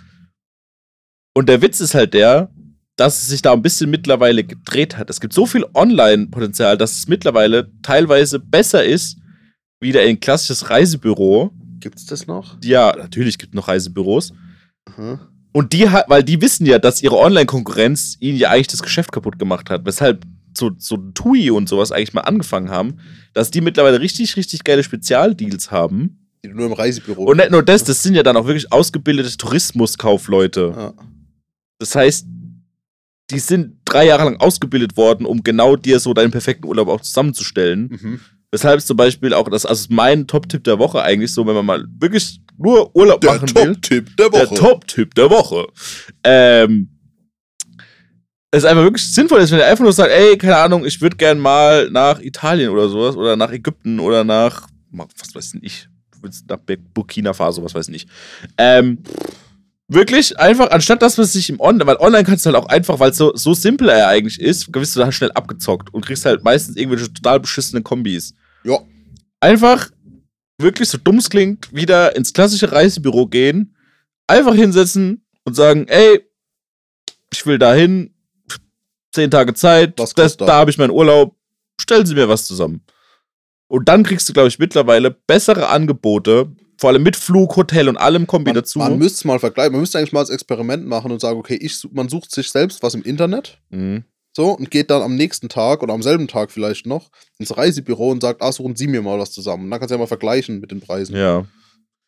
Und 1.34 1.48
der 1.48 1.62
Witz 1.62 1.80
ist 1.80 1.94
halt 1.94 2.12
der, 2.14 2.50
dass 2.98 3.22
es 3.22 3.28
sich 3.28 3.42
da 3.42 3.52
ein 3.52 3.62
bisschen 3.62 3.90
mittlerweile 3.90 4.42
gedreht 4.42 4.98
hat. 4.98 5.08
Es 5.08 5.20
gibt 5.20 5.32
so 5.32 5.46
viel 5.46 5.64
Online-Potenzial, 5.72 6.76
dass 6.76 6.98
es 6.98 7.06
mittlerweile 7.06 7.70
teilweise 7.80 8.40
besser 8.40 8.84
ist, 8.84 9.18
wieder 9.80 10.00
ein 10.00 10.18
klassisches 10.18 10.68
Reisebüro. 10.68 11.52
Gibt's 11.78 12.06
das 12.06 12.26
noch? 12.26 12.56
Ja, 12.62 12.92
natürlich 12.96 13.38
gibt 13.38 13.54
es 13.54 13.56
noch 13.56 13.68
Reisebüros. 13.68 14.32
Aha. 14.86 15.20
Und 15.52 15.72
die, 15.72 15.84
weil 16.08 16.24
die 16.24 16.42
wissen 16.42 16.66
ja, 16.66 16.80
dass 16.80 17.00
ihre 17.00 17.16
Online-Konkurrenz 17.16 18.16
ihnen 18.18 18.36
ja 18.36 18.50
eigentlich 18.50 18.66
das 18.66 18.82
Geschäft 18.82 19.12
kaputt 19.12 19.38
gemacht 19.38 19.70
hat. 19.70 19.86
Weshalb 19.86 20.24
so, 20.52 20.72
so 20.76 20.96
TUI 20.96 21.52
und 21.52 21.68
sowas 21.68 21.92
eigentlich 21.92 22.14
mal 22.14 22.22
angefangen 22.22 22.68
haben, 22.68 22.98
dass 23.32 23.52
die 23.52 23.60
mittlerweile 23.60 24.00
richtig, 24.00 24.36
richtig 24.36 24.64
geile 24.64 24.82
Spezialdeals 24.82 25.70
haben. 25.70 26.26
Die 26.44 26.48
nur 26.48 26.66
im 26.66 26.72
Reisebüro. 26.72 27.26
Und 27.26 27.36
nicht 27.36 27.52
nur 27.52 27.62
das, 27.62 27.84
das 27.84 28.02
sind 28.02 28.16
ja 28.16 28.24
dann 28.24 28.36
auch 28.36 28.46
wirklich 28.46 28.72
ausgebildete 28.72 29.36
Tourismuskaufleute. 29.36 30.74
ja. 30.76 30.94
Das 31.80 31.94
heißt, 31.94 32.26
die 33.30 33.38
sind 33.38 33.76
drei 33.84 34.06
Jahre 34.06 34.24
lang 34.24 34.36
ausgebildet 34.38 34.96
worden, 34.96 35.26
um 35.26 35.42
genau 35.42 35.76
dir 35.76 36.00
so 36.00 36.14
deinen 36.14 36.30
perfekten 36.30 36.66
Urlaub 36.66 36.88
auch 36.88 37.00
zusammenzustellen. 37.00 37.98
mhm. 38.00 38.20
Weshalb 38.50 38.80
zum 38.80 38.96
Beispiel 38.96 39.34
auch, 39.34 39.46
das 39.50 39.66
also 39.66 39.88
mein 39.90 40.26
Top-Tipp 40.26 40.64
der 40.64 40.78
Woche 40.78 41.02
eigentlich 41.02 41.34
so, 41.34 41.46
wenn 41.46 41.54
man 41.54 41.66
mal 41.66 41.84
wirklich 41.98 42.40
nur 42.56 42.94
Urlaub 42.96 43.20
Der 43.20 43.34
machen 43.34 43.54
will. 43.54 43.74
Top-Tipp 43.74 44.16
der 44.16 44.30
Der 44.30 44.40
Woche. 44.40 44.54
Top-Tipp 44.54 45.14
der 45.14 45.28
Woche. 45.30 45.66
Ähm, 46.24 46.88
es 48.50 48.64
einfach 48.64 48.84
wirklich 48.84 49.12
sinnvoll 49.14 49.40
ist, 49.40 49.50
wenn 49.50 49.58
ihr 49.58 49.66
einfach 49.66 49.84
nur 49.84 49.92
sagt, 49.92 50.10
ey, 50.10 50.38
keine 50.38 50.56
Ahnung, 50.56 50.86
ich 50.86 51.00
würde 51.02 51.16
gern 51.16 51.38
mal 51.38 51.90
nach 51.90 52.20
Italien 52.20 52.70
oder 52.70 52.88
sowas 52.88 53.16
oder 53.16 53.36
nach 53.36 53.52
Ägypten 53.52 54.00
oder 54.00 54.24
nach, 54.24 54.66
was 54.92 55.34
weiß 55.34 55.52
denn 55.52 55.60
ich, 55.62 55.86
nach 56.48 56.58
Burkina 56.94 57.34
Faso, 57.34 57.62
was 57.62 57.74
weiß 57.74 57.88
ich 57.88 57.92
nicht. 57.92 58.08
Ähm, 58.56 59.02
wirklich 59.88 60.38
einfach, 60.38 60.70
anstatt 60.70 61.02
dass 61.02 61.16
man 61.16 61.26
sich 61.26 61.48
im 61.50 61.60
Online, 61.60 61.86
weil 61.86 61.96
online 61.96 62.24
kannst 62.24 62.44
du 62.44 62.52
halt 62.52 62.62
auch 62.62 62.68
einfach, 62.68 63.00
weil 63.00 63.10
es 63.10 63.16
so, 63.16 63.34
so 63.34 63.54
simpel 63.54 63.88
er 63.88 64.08
eigentlich 64.08 64.40
ist, 64.40 64.72
wirst 64.74 64.94
du 64.94 65.00
da 65.00 65.10
schnell 65.10 65.32
abgezockt 65.32 65.92
und 65.92 66.04
kriegst 66.04 66.24
halt 66.24 66.44
meistens 66.44 66.76
irgendwelche 66.76 67.12
total 67.12 67.40
beschissenen 67.40 67.82
Kombis. 67.82 68.34
Ja. 68.64 68.78
Einfach, 69.40 69.90
wirklich 70.58 70.88
so 70.88 70.98
dumm 70.98 71.16
es 71.16 71.30
klingt, 71.30 71.74
wieder 71.74 72.14
ins 72.14 72.32
klassische 72.32 72.70
Reisebüro 72.70 73.26
gehen, 73.26 73.74
einfach 74.26 74.54
hinsetzen 74.54 75.24
und 75.44 75.54
sagen, 75.54 75.86
ey, 75.88 76.20
ich 77.32 77.46
will 77.46 77.58
dahin, 77.58 78.14
zehn 79.12 79.30
Tage 79.30 79.54
Zeit, 79.54 79.98
das, 79.98 80.14
kostet 80.14 80.42
da 80.42 80.46
das? 80.46 80.54
habe 80.54 80.70
ich 80.70 80.78
meinen 80.78 80.90
Urlaub, 80.90 81.36
stellen 81.80 82.06
Sie 82.06 82.14
mir 82.14 82.28
was 82.28 82.46
zusammen. 82.46 82.84
Und 83.68 83.88
dann 83.88 84.02
kriegst 84.02 84.28
du, 84.28 84.32
glaube 84.32 84.48
ich, 84.48 84.58
mittlerweile 84.58 85.10
bessere 85.10 85.68
Angebote, 85.68 86.52
vor 86.78 86.90
allem 86.90 87.02
mit 87.02 87.16
Flug, 87.16 87.56
Hotel 87.56 87.88
und 87.88 87.96
allem 87.96 88.26
Kombi 88.26 88.50
Man, 88.50 88.54
dazu. 88.54 88.78
man 88.78 88.98
müsste 88.98 89.16
es 89.16 89.24
mal 89.24 89.38
vergleichen. 89.38 89.72
Man 89.72 89.80
müsste 89.80 89.98
eigentlich 89.98 90.12
mal 90.12 90.20
das 90.20 90.30
Experiment 90.30 90.86
machen 90.86 91.10
und 91.10 91.20
sagen, 91.20 91.38
okay, 91.38 91.58
ich, 91.60 91.86
man 91.92 92.08
sucht 92.08 92.30
sich 92.30 92.50
selbst 92.50 92.82
was 92.82 92.94
im 92.94 93.02
Internet 93.02 93.60
mhm. 93.70 94.04
so 94.34 94.52
und 94.52 94.70
geht 94.70 94.90
dann 94.90 95.02
am 95.02 95.16
nächsten 95.16 95.48
Tag 95.48 95.82
oder 95.82 95.92
am 95.92 96.02
selben 96.02 96.28
Tag 96.28 96.52
vielleicht 96.52 96.86
noch 96.86 97.10
ins 97.38 97.56
Reisebüro 97.56 98.10
und 98.10 98.22
sagt, 98.22 98.42
ah, 98.42 98.52
suchen 98.52 98.76
Sie 98.76 98.86
mir 98.86 99.02
mal 99.02 99.18
was 99.18 99.32
zusammen. 99.32 99.64
Und 99.64 99.70
dann 99.72 99.80
kannst 99.80 99.90
du 99.90 99.96
ja 99.96 99.98
mal 99.98 100.06
vergleichen 100.06 100.60
mit 100.60 100.70
den 100.70 100.80
Preisen. 100.80 101.16
Ja. 101.16 101.44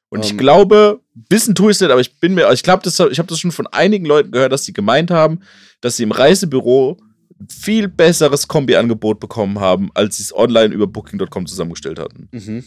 Und 0.08 0.24
ich 0.24 0.32
Ähm. 0.32 0.38
glaube, 0.38 1.00
wissen 1.28 1.54
tue 1.54 1.70
ich 1.70 1.76
es 1.76 1.80
nicht, 1.80 1.90
aber 1.90 2.00
ich 2.00 2.18
bin 2.20 2.34
mir, 2.34 2.50
ich 2.52 2.62
glaube, 2.62 2.82
das, 2.84 2.98
ich 2.98 3.18
habe 3.18 3.28
das 3.28 3.40
schon 3.40 3.52
von 3.52 3.66
einigen 3.68 4.04
Leuten 4.04 4.30
gehört, 4.30 4.52
dass 4.52 4.64
sie 4.64 4.72
gemeint 4.72 5.10
haben, 5.10 5.40
dass 5.80 5.96
sie 5.96 6.02
im 6.04 6.12
Reisebüro 6.12 6.96
ein 7.40 7.48
viel 7.48 7.88
besseres 7.88 8.46
Kombi-Angebot 8.46 9.18
bekommen 9.18 9.58
haben, 9.60 9.90
als 9.94 10.18
sie 10.18 10.24
es 10.24 10.34
online 10.34 10.74
über 10.74 10.86
Booking.com 10.86 11.46
zusammengestellt 11.46 11.98
hatten. 11.98 12.28
Mhm. 12.32 12.64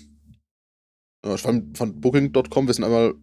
Ja, 1.25 1.35
ich 1.35 1.41
fand, 1.41 1.77
fand 1.77 2.01
Booking.com, 2.01 2.67
wir 2.67 2.73
sind 2.73 2.83
einmal 2.83 3.13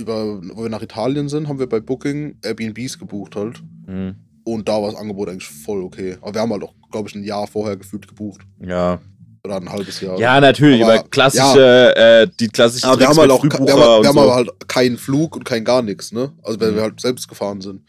über, 0.00 0.40
wo 0.54 0.62
wir 0.62 0.70
nach 0.70 0.82
Italien 0.82 1.28
sind, 1.28 1.48
haben 1.48 1.58
wir 1.58 1.68
bei 1.68 1.80
Booking 1.80 2.38
Airbnbs 2.42 2.98
gebucht 2.98 3.36
halt. 3.36 3.62
Mhm. 3.86 4.16
Und 4.44 4.68
da 4.68 4.80
war 4.82 4.90
das 4.90 5.00
Angebot 5.00 5.28
eigentlich 5.28 5.48
voll 5.48 5.82
okay. 5.82 6.16
Aber 6.20 6.34
wir 6.34 6.40
haben 6.40 6.52
halt 6.52 6.62
auch, 6.64 6.74
glaube 6.90 7.08
ich, 7.08 7.14
ein 7.14 7.24
Jahr 7.24 7.46
vorher 7.46 7.76
gefühlt 7.76 8.06
gebucht. 8.08 8.42
Ja. 8.60 9.00
Oder 9.44 9.56
ein 9.56 9.70
halbes 9.70 10.00
Jahr. 10.00 10.18
Ja, 10.18 10.40
natürlich, 10.40 10.82
Aber- 10.82 11.00
aber 11.00 11.08
klassische, 11.08 11.94
äh, 11.96 12.28
die 12.40 12.48
klassischen 12.48 12.86
Aber 12.88 12.98
wir 12.98 13.08
haben 13.08 13.16
halt 13.18 13.30
auch, 13.30 13.42
wir 13.44 13.50
haben, 13.52 13.66
wir 13.66 13.74
haben 14.08 14.14
so. 14.14 14.20
aber 14.20 14.34
halt 14.34 14.68
keinen 14.68 14.96
Flug 14.96 15.36
und 15.36 15.44
kein 15.44 15.64
gar 15.64 15.82
nichts, 15.82 16.12
ne? 16.12 16.32
Also 16.42 16.58
weil 16.60 16.72
Mhm. 16.72 16.76
wir 16.76 16.82
halt 16.82 17.00
selbst 17.00 17.28
gefahren 17.28 17.60
sind. 17.60 17.82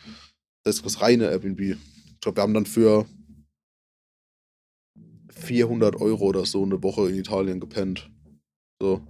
Das 0.63 0.75
ist 0.75 0.85
das 0.85 1.01
reine 1.01 1.29
Airbnb. 1.29 1.59
Ich 1.61 2.19
glaube, 2.21 2.37
wir 2.37 2.43
haben 2.43 2.53
dann 2.53 2.65
für 2.65 3.05
400 5.29 5.95
Euro 6.01 6.25
oder 6.25 6.45
so 6.45 6.63
eine 6.63 6.81
Woche 6.83 7.09
in 7.09 7.15
Italien 7.15 7.59
gepennt. 7.59 8.09
So. 8.81 9.01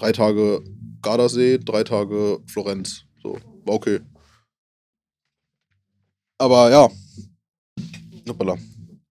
Drei 0.00 0.12
Tage 0.12 0.62
Gardasee, 1.02 1.58
drei 1.58 1.84
Tage 1.84 2.40
Florenz. 2.46 3.04
So, 3.22 3.38
war 3.66 3.74
okay. 3.74 4.00
Aber 6.38 6.70
ja. 6.70 6.88
Hoppala. 8.26 8.56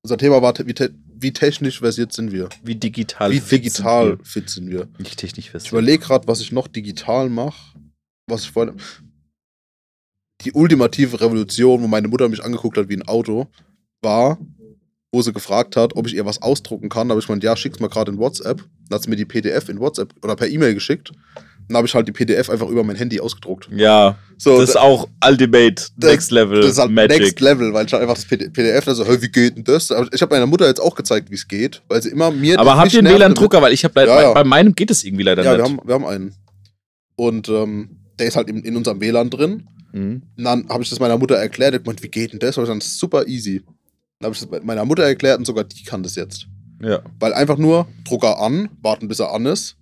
Unser 0.01 0.17
Thema 0.17 0.41
war, 0.41 0.53
wie, 0.65 0.73
te 0.73 0.91
wie 1.21 1.31
technisch 1.31 1.79
versiert 1.79 2.11
sind 2.11 2.31
wir? 2.31 2.49
Wie 2.63 2.73
digital 2.73 3.29
Wie 3.31 3.39
fit 3.39 3.63
digital 3.63 4.07
sind 4.07 4.19
wir. 4.19 4.25
fit 4.25 4.49
sind 4.49 4.69
wir? 4.71 4.87
Nicht 4.97 5.17
technisch 5.19 5.45
Ich 5.45 5.51
fest. 5.51 5.67
überlege 5.71 6.03
gerade, 6.03 6.27
was 6.27 6.41
ich 6.41 6.51
noch 6.51 6.67
digital 6.67 7.29
mache. 7.29 7.77
Was 8.27 8.43
ich 8.45 8.51
vorhin. 8.51 8.75
Die 10.41 10.53
ultimative 10.53 11.21
Revolution, 11.21 11.83
wo 11.83 11.87
meine 11.87 12.07
Mutter 12.07 12.29
mich 12.29 12.43
angeguckt 12.43 12.77
hat 12.77 12.89
wie 12.89 12.95
ein 12.97 13.07
Auto, 13.07 13.47
war, 14.01 14.39
wo 15.11 15.21
sie 15.21 15.33
gefragt 15.33 15.75
hat, 15.75 15.95
ob 15.95 16.05
ich 16.07 16.15
ihr 16.15 16.25
was 16.25 16.41
ausdrucken 16.41 16.89
kann. 16.89 17.07
Da 17.07 17.13
habe 17.13 17.19
ich 17.21 17.27
gemeint, 17.27 17.43
ja, 17.43 17.55
schick's 17.55 17.79
mal 17.79 17.87
gerade 17.87 18.11
in 18.11 18.17
WhatsApp. 18.19 18.63
Dann 18.89 18.95
hat 18.95 19.03
sie 19.03 19.09
mir 19.09 19.15
die 19.15 19.25
PDF 19.25 19.69
in 19.69 19.79
WhatsApp 19.79 20.13
oder 20.23 20.35
per 20.35 20.47
E-Mail 20.47 20.73
geschickt. 20.75 21.11
Dann 21.67 21.77
habe 21.77 21.87
ich 21.87 21.93
halt 21.93 22.07
die 22.07 22.11
PDF 22.11 22.49
einfach 22.49 22.67
über 22.67 22.83
mein 22.83 22.95
Handy 22.95 23.19
ausgedruckt. 23.19 23.69
Ja, 23.71 24.17
So, 24.37 24.59
das 24.59 24.71
ist 24.71 24.75
auch 24.77 25.07
Ultimate, 25.27 25.75
das- 25.97 26.11
Next 26.11 26.31
Level, 26.31 26.61
das 26.61 26.71
ist 26.71 26.79
halt 26.79 26.91
Magic. 26.91 27.19
Next 27.19 27.39
Level, 27.41 27.73
weil 27.73 27.85
ich 27.85 27.93
halt 27.93 28.01
einfach 28.01 28.15
das 28.15 28.25
PDF, 28.25 28.87
also, 28.87 29.05
hey, 29.05 29.21
wie 29.21 29.29
geht 29.29 29.55
denn 29.55 29.63
das? 29.65 29.91
Ich 30.11 30.21
habe 30.21 30.33
meiner 30.35 30.47
Mutter 30.47 30.67
jetzt 30.67 30.79
auch 30.79 30.95
gezeigt, 30.95 31.29
wie 31.29 31.35
es 31.35 31.47
geht, 31.47 31.81
weil 31.87 32.01
sie 32.01 32.09
immer 32.09 32.31
mir. 32.31 32.59
Aber 32.59 32.75
habt 32.77 32.91
ihr 32.93 32.99
einen. 32.99 33.13
WLAN-Drucker? 33.13 33.61
Weil 33.61 33.73
ich 33.73 33.83
habe 33.83 33.93
leider, 33.99 34.15
Ja, 34.15 34.21
ja. 34.21 34.33
bei 34.33 34.43
meinem 34.43 34.73
geht 34.73 34.89
es 34.89 35.03
irgendwie 35.03 35.23
leider 35.23 35.43
Ja, 35.43 35.51
nicht. 35.51 35.59
wir 35.59 35.65
haben, 35.65 35.79
wir 35.87 35.93
haben 35.93 36.05
einen. 36.05 36.33
Und 37.15 37.49
ähm, 37.49 37.97
der 38.17 38.27
ist 38.27 38.35
halt 38.35 38.49
in, 38.49 38.63
in 38.63 38.75
unserem 38.75 38.99
WLAN 39.01 39.29
drin. 39.29 39.67
Mhm. 39.91 40.23
Und 40.37 40.43
dann 40.43 40.69
habe 40.69 40.83
ich 40.83 40.89
das 40.89 40.99
meiner 40.99 41.17
Mutter 41.17 41.35
erklärt. 41.35 41.75
Ich 41.75 41.85
meinte, 41.85 42.01
wie 42.03 42.09
geht 42.09 42.31
denn 42.33 42.39
das? 42.39 42.57
Und 42.57 42.67
dann 42.67 42.81
super 42.81 43.27
easy. 43.27 43.61
Dann 44.19 44.27
habe 44.27 44.35
ich 44.35 44.47
das 44.47 44.63
meiner 44.63 44.85
Mutter 44.85 45.03
erklärt 45.03 45.39
und 45.39 45.45
sogar 45.45 45.63
die 45.63 45.83
kann 45.83 46.03
das 46.03 46.15
jetzt. 46.15 46.47
Ja. 46.81 47.01
Weil 47.19 47.33
einfach 47.33 47.57
nur 47.57 47.87
Drucker 48.03 48.39
an, 48.39 48.69
warten 48.81 49.07
bis 49.07 49.19
er 49.19 49.33
an 49.33 49.45
ist. 49.45 49.77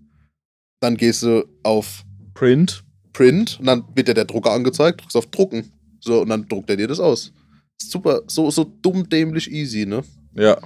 Dann 0.80 0.96
gehst 0.96 1.24
du 1.24 1.48
auf 1.64 2.04
Print. 2.36 2.84
Print 3.14 3.60
und 3.60 3.66
dann 3.66 3.84
wird 3.96 4.08
dir 4.08 4.14
der 4.14 4.26
Drucker 4.26 4.52
angezeigt, 4.52 5.02
drückst 5.02 5.18
auf 5.18 5.26
Drucken. 5.28 5.72
So, 6.00 6.22
und 6.22 6.30
dann 6.30 6.48
druckt 6.48 6.70
er 6.70 6.78
dir 6.78 6.88
das 6.88 7.00
aus. 7.00 7.34
Super, 7.82 8.22
so, 8.28 8.52
so 8.52 8.64
dumm, 8.64 9.10
dämlich 9.10 9.52
easy, 9.52 9.88
ne? 9.88 10.04
Ja. 10.36 10.58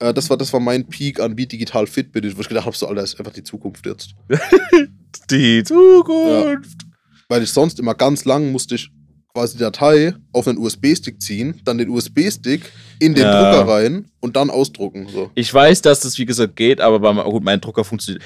Äh, 0.00 0.12
das, 0.12 0.28
war, 0.28 0.36
das 0.36 0.52
war 0.52 0.60
mein 0.60 0.86
Peak 0.88 1.20
an 1.20 1.36
wie 1.38 1.46
digital 1.46 1.86
fit 1.86 2.10
bin 2.10 2.24
ich, 2.24 2.36
wo 2.36 2.40
ich 2.40 2.48
gedacht 2.48 2.66
habe, 2.66 2.76
so, 2.76 2.88
Alter, 2.88 3.04
ist 3.04 3.18
einfach 3.18 3.32
die 3.32 3.44
Zukunft 3.44 3.86
jetzt. 3.86 4.14
Die 5.30 5.64
Zukunft. 5.64 6.82
Weil 7.28 7.42
ich 7.42 7.50
sonst 7.50 7.80
immer 7.80 7.94
ganz 7.94 8.24
lang 8.24 8.52
musste 8.52 8.76
ich 8.76 8.90
quasi 9.36 9.58
die 9.58 9.62
Datei 9.64 10.14
auf 10.32 10.48
einen 10.48 10.56
USB-Stick 10.56 11.20
ziehen, 11.20 11.60
dann 11.64 11.76
den 11.76 11.90
USB-Stick 11.90 12.72
in 13.00 13.14
den 13.14 13.24
Ja. 13.24 13.52
Drucker 13.52 13.70
rein 13.70 14.06
und 14.20 14.34
dann 14.34 14.48
ausdrucken. 14.48 15.08
So. 15.12 15.30
Ich 15.34 15.52
weiß, 15.52 15.82
dass 15.82 16.00
das, 16.00 16.16
wie 16.16 16.24
gesagt, 16.24 16.56
geht, 16.56 16.80
aber 16.80 16.98
bei, 17.00 17.12
gut, 17.22 17.44
mein 17.44 17.60
Drucker 17.60 17.84
funktioniert. 17.84 18.24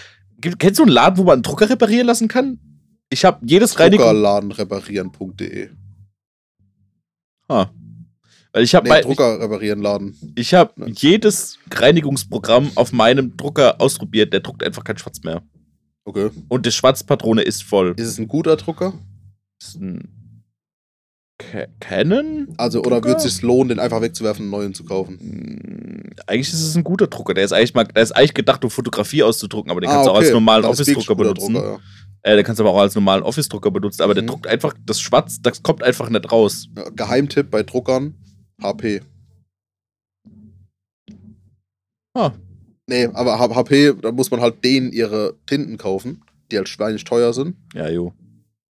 Kennst 0.61 0.79
du 0.79 0.85
einen 0.85 0.93
Laden, 0.93 1.19
wo 1.19 1.25
man 1.25 1.33
einen 1.35 1.43
Drucker 1.43 1.69
reparieren 1.69 2.07
lassen 2.07 2.29
kann? 2.29 2.61
Ich 3.11 3.25
habe 3.25 3.45
jedes 3.45 3.77
Reinigung. 3.81 4.07
Druckerladenreparieren.de. 4.07 5.71
Ah. 7.49 7.67
Weil 8.53 8.63
ich 8.63 8.75
habe 8.77 8.89
Nee, 8.89 9.01
Drucker 9.01 9.41
reparieren 9.41 9.83
Laden. 9.83 10.17
ich 10.37 10.55
hab 10.55 10.79
Ne. 10.79 10.91
jedes 10.97 11.59
Reinigungsprogramm 11.73 12.71
auf 12.77 12.93
meinem 12.93 13.37
Drucker 13.37 13.81
ausprobiert, 13.81 14.33
der 14.33 14.41
druckt 14.41 14.63
einfach 14.63 14.85
kein 14.85 14.97
Schwarz 14.97 15.21
mehr. 15.25 15.43
Okay. 16.05 16.31
Und 16.49 16.67
die 16.67 16.71
Schwarzpatrone 16.71 17.43
ist 17.43 17.65
voll. 17.65 17.95
Ist 17.97 18.07
es 18.07 18.19
ein 18.19 18.29
guter 18.29 18.55
Drucker? 18.57 18.93
Ist 19.61 19.75
ein 19.75 20.20
Canon? 21.80 22.49
Also, 22.57 22.82
oder 22.82 23.03
wird 23.05 23.18
es 23.18 23.22
sich 23.34 23.43
lohnen, 23.43 23.68
den 23.70 23.78
einfach 23.78 24.01
wegzuwerfen 24.01 24.47
und 24.47 24.53
einen 24.55 24.62
neuen 24.62 24.74
zu 24.74 24.84
kaufen? 24.84 25.18
Hm, 25.18 26.11
Eigentlich 26.26 26.53
ist 26.53 26.61
es 26.62 26.76
ein 26.76 26.84
guter 26.84 27.07
Drucker. 27.07 27.34
Der 27.34 27.45
ist 27.45 27.53
eigentlich 27.53 27.74
mal, 27.74 27.84
der 27.84 28.03
ist 28.03 28.12
eigentlich 28.12 28.34
gedacht, 28.34 28.62
um 28.64 28.70
Fotografie 28.70 29.22
auszudrucken, 29.22 29.70
aber 29.70 29.80
den 29.80 29.88
Ah, 29.91 29.95
kannst 29.95 30.07
du 30.07 30.11
auch 30.12 30.16
als 30.16 30.26
okay. 30.26 30.34
normalen 30.34 30.64
Office-Drucker 30.64 31.14
benutzen. 31.14 31.55
Drucker, 31.55 31.80
Äh, 32.22 32.36
den 32.36 32.45
kannst 32.45 32.59
du 32.61 32.64
aber 32.64 32.72
auch 32.74 32.80
als 32.80 32.95
normalen 32.95 33.22
Office-Drucker 33.22 33.70
benutzen, 33.70 34.03
aber 34.03 34.12
der 34.14 34.22
Mhm. 34.24 34.28
druckt 34.28 34.47
einfach 34.47 34.74
das 34.84 35.01
Schwarz, 35.01 35.41
das 35.41 35.62
kommt 35.62 35.82
einfach 35.82 36.11
nicht 36.11 36.30
raus. 36.30 36.68
ja. 36.76 36.82
Ja, 36.84 36.91
Geheimtipp 36.91 37.51
bei 37.51 37.62
Druckern: 37.62 38.14
HP. 38.62 39.01
Ah. 42.14 42.32
Nee, 42.88 43.07
aber 43.07 43.38
HP, 43.38 43.95
da 44.03 44.11
muss 44.12 44.30
man 44.30 44.41
halt 44.41 44.64
denen 44.64 44.93
ihre 44.93 45.36
Tinten 45.47 45.78
kaufen, 45.78 46.22
die 46.51 46.57
halt 46.57 46.68
schweinig 46.68 47.05
teuer 47.05 47.32
sind. 47.32 47.57
Ja, 47.74 47.88
jo. 47.88 48.12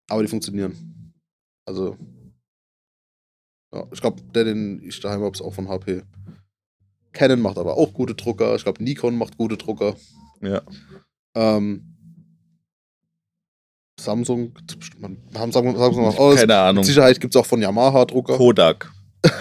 Aber 0.08 0.22
die 0.22 0.28
funktionieren. 0.28 1.12
Also. 1.66 1.96
Ja, 3.76 3.86
ich 3.92 4.00
glaube, 4.00 4.22
der, 4.34 4.44
den 4.44 4.80
ich 4.82 4.98
daheim 5.00 5.20
habe, 5.20 5.32
ist 5.32 5.42
auch 5.42 5.52
von 5.52 5.68
HP. 5.68 6.02
Canon 7.12 7.40
macht 7.40 7.58
aber 7.58 7.76
auch 7.76 7.92
gute 7.92 8.14
Drucker. 8.14 8.54
Ich 8.56 8.62
glaube, 8.62 8.82
Nikon 8.82 9.16
macht 9.18 9.36
gute 9.36 9.58
Drucker. 9.58 9.96
Ja. 10.40 10.62
Ähm, 11.34 11.94
Samsung, 14.00 14.54
man, 14.98 15.18
Samsung, 15.32 15.76
Samsung 15.76 16.04
macht 16.04 16.18
alles. 16.18 16.36
Keine 16.36 16.46
Mit 16.46 16.56
Ahnung. 16.56 16.84
Sicherheit 16.84 17.20
gibt 17.20 17.34
es 17.34 17.40
auch 17.40 17.46
von 17.46 17.60
Yamaha 17.60 18.06
Drucker. 18.06 18.36
Kodak. 18.36 18.90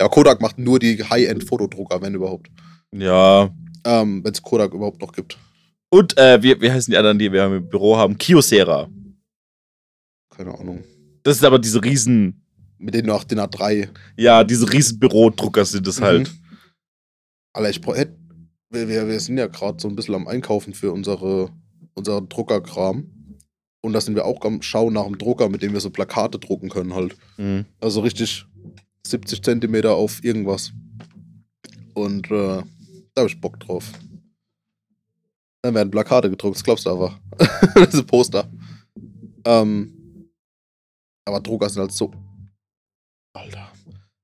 ja, 0.00 0.08
Kodak 0.08 0.40
macht 0.40 0.58
nur 0.58 0.78
die 0.78 1.02
High-End-Fotodrucker, 1.02 2.00
wenn 2.00 2.14
überhaupt. 2.14 2.48
Ja. 2.92 3.50
Ähm, 3.84 4.24
wenn 4.24 4.32
es 4.32 4.42
Kodak 4.42 4.72
überhaupt 4.72 5.00
noch 5.02 5.12
gibt. 5.12 5.38
Und, 5.90 6.16
äh, 6.16 6.42
wie, 6.42 6.58
wie 6.60 6.70
heißen 6.70 6.90
die 6.90 6.96
anderen, 6.96 7.18
die 7.18 7.32
wir 7.32 7.44
im 7.44 7.68
Büro 7.68 7.96
haben? 7.98 8.16
Kyocera. 8.16 8.88
Keine 10.34 10.58
Ahnung. 10.58 10.84
Das 11.22 11.36
ist 11.36 11.44
aber 11.44 11.58
diese 11.58 11.82
riesen, 11.82 12.47
Mit 12.78 12.94
denen 12.94 13.08
noch 13.08 13.24
den 13.24 13.40
A3. 13.40 13.88
ja, 14.16 14.44
diese 14.44 14.72
riesen 14.72 14.98
Bürodrucker 15.00 15.64
sind 15.64 15.86
es 15.88 16.00
halt. 16.00 16.28
Mhm. 16.28 16.38
Alter, 17.52 17.70
ich 17.70 17.80
brauch- 17.80 17.96
hätt- 17.96 18.16
wir, 18.70 18.86
wir, 18.88 19.08
wir 19.08 19.18
sind 19.20 19.36
ja 19.38 19.46
gerade 19.48 19.80
so 19.80 19.88
ein 19.88 19.96
bisschen 19.96 20.14
am 20.14 20.28
Einkaufen 20.28 20.74
für 20.74 20.92
unsere, 20.92 21.50
unseren 21.94 22.28
Druckerkram. 22.28 23.10
Und 23.80 23.92
da 23.92 24.00
sind 24.00 24.14
wir 24.14 24.24
auch 24.26 24.44
am 24.44 24.60
Schauen 24.62 24.92
nach 24.94 25.06
einem 25.06 25.18
Drucker, 25.18 25.48
mit 25.48 25.62
dem 25.62 25.72
wir 25.72 25.80
so 25.80 25.90
Plakate 25.90 26.38
drucken 26.38 26.68
können 26.68 26.94
halt. 26.94 27.16
Mhm. 27.36 27.64
Also 27.80 28.00
richtig 28.00 28.44
70 29.06 29.42
Zentimeter 29.42 29.94
auf 29.94 30.22
irgendwas. 30.22 30.72
Und 31.94 32.26
äh, 32.30 32.62
da 33.14 33.22
habe 33.22 33.28
ich 33.28 33.40
Bock 33.40 33.58
drauf. 33.60 33.90
Dann 35.62 35.74
werden 35.74 35.90
Plakate 35.90 36.30
gedruckt, 36.30 36.56
das 36.56 36.64
glaubst 36.64 36.86
du 36.86 36.90
einfach. 36.92 37.18
das 37.74 37.94
ein 37.94 38.06
Poster. 38.06 38.48
Ähm, 39.44 40.28
aber 41.24 41.40
Drucker 41.40 41.68
sind 41.68 41.80
halt 41.80 41.92
so. 41.92 42.12
Alter. 43.34 43.70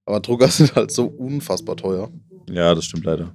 Aber 0.07 0.21
Drucker 0.21 0.49
sind 0.49 0.75
halt 0.75 0.91
so 0.91 1.07
unfassbar 1.07 1.77
teuer. 1.77 2.11
Ja, 2.49 2.75
das 2.75 2.85
stimmt 2.85 3.05
leider. 3.05 3.35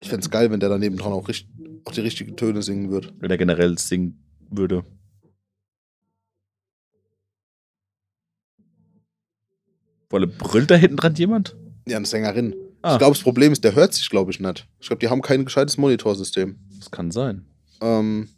Ich 0.00 0.08
fände 0.10 0.22
es 0.24 0.30
geil, 0.30 0.50
wenn 0.50 0.60
der 0.60 0.68
daneben 0.68 0.96
dran 0.96 1.12
auch, 1.12 1.28
richt- 1.28 1.48
auch 1.84 1.92
die 1.92 2.00
richtigen 2.02 2.36
Töne 2.36 2.62
singen 2.62 2.90
würde. 2.90 3.12
Wenn 3.18 3.30
er 3.30 3.38
generell 3.38 3.78
singen 3.78 4.22
würde. 4.50 4.84
Wolle 10.10 10.26
brüllt 10.26 10.70
da 10.70 10.76
hinten 10.76 10.96
dran 10.96 11.14
jemand? 11.14 11.56
Ja, 11.88 11.96
eine 11.96 12.06
Sängerin. 12.06 12.54
Ah. 12.82 12.92
Ich 12.92 12.98
glaube, 12.98 13.14
das 13.16 13.22
Problem 13.22 13.52
ist, 13.52 13.64
der 13.64 13.74
hört 13.74 13.94
sich, 13.94 14.08
glaube 14.08 14.30
ich, 14.30 14.38
nicht. 14.40 14.68
Ich 14.78 14.86
glaube, 14.86 15.00
die 15.00 15.08
haben 15.08 15.22
kein 15.22 15.44
gescheites 15.44 15.76
Monitorsystem. 15.78 16.58
Das 16.78 16.90
kann 16.90 17.10
sein. 17.10 17.46
Ähm, 17.80 18.28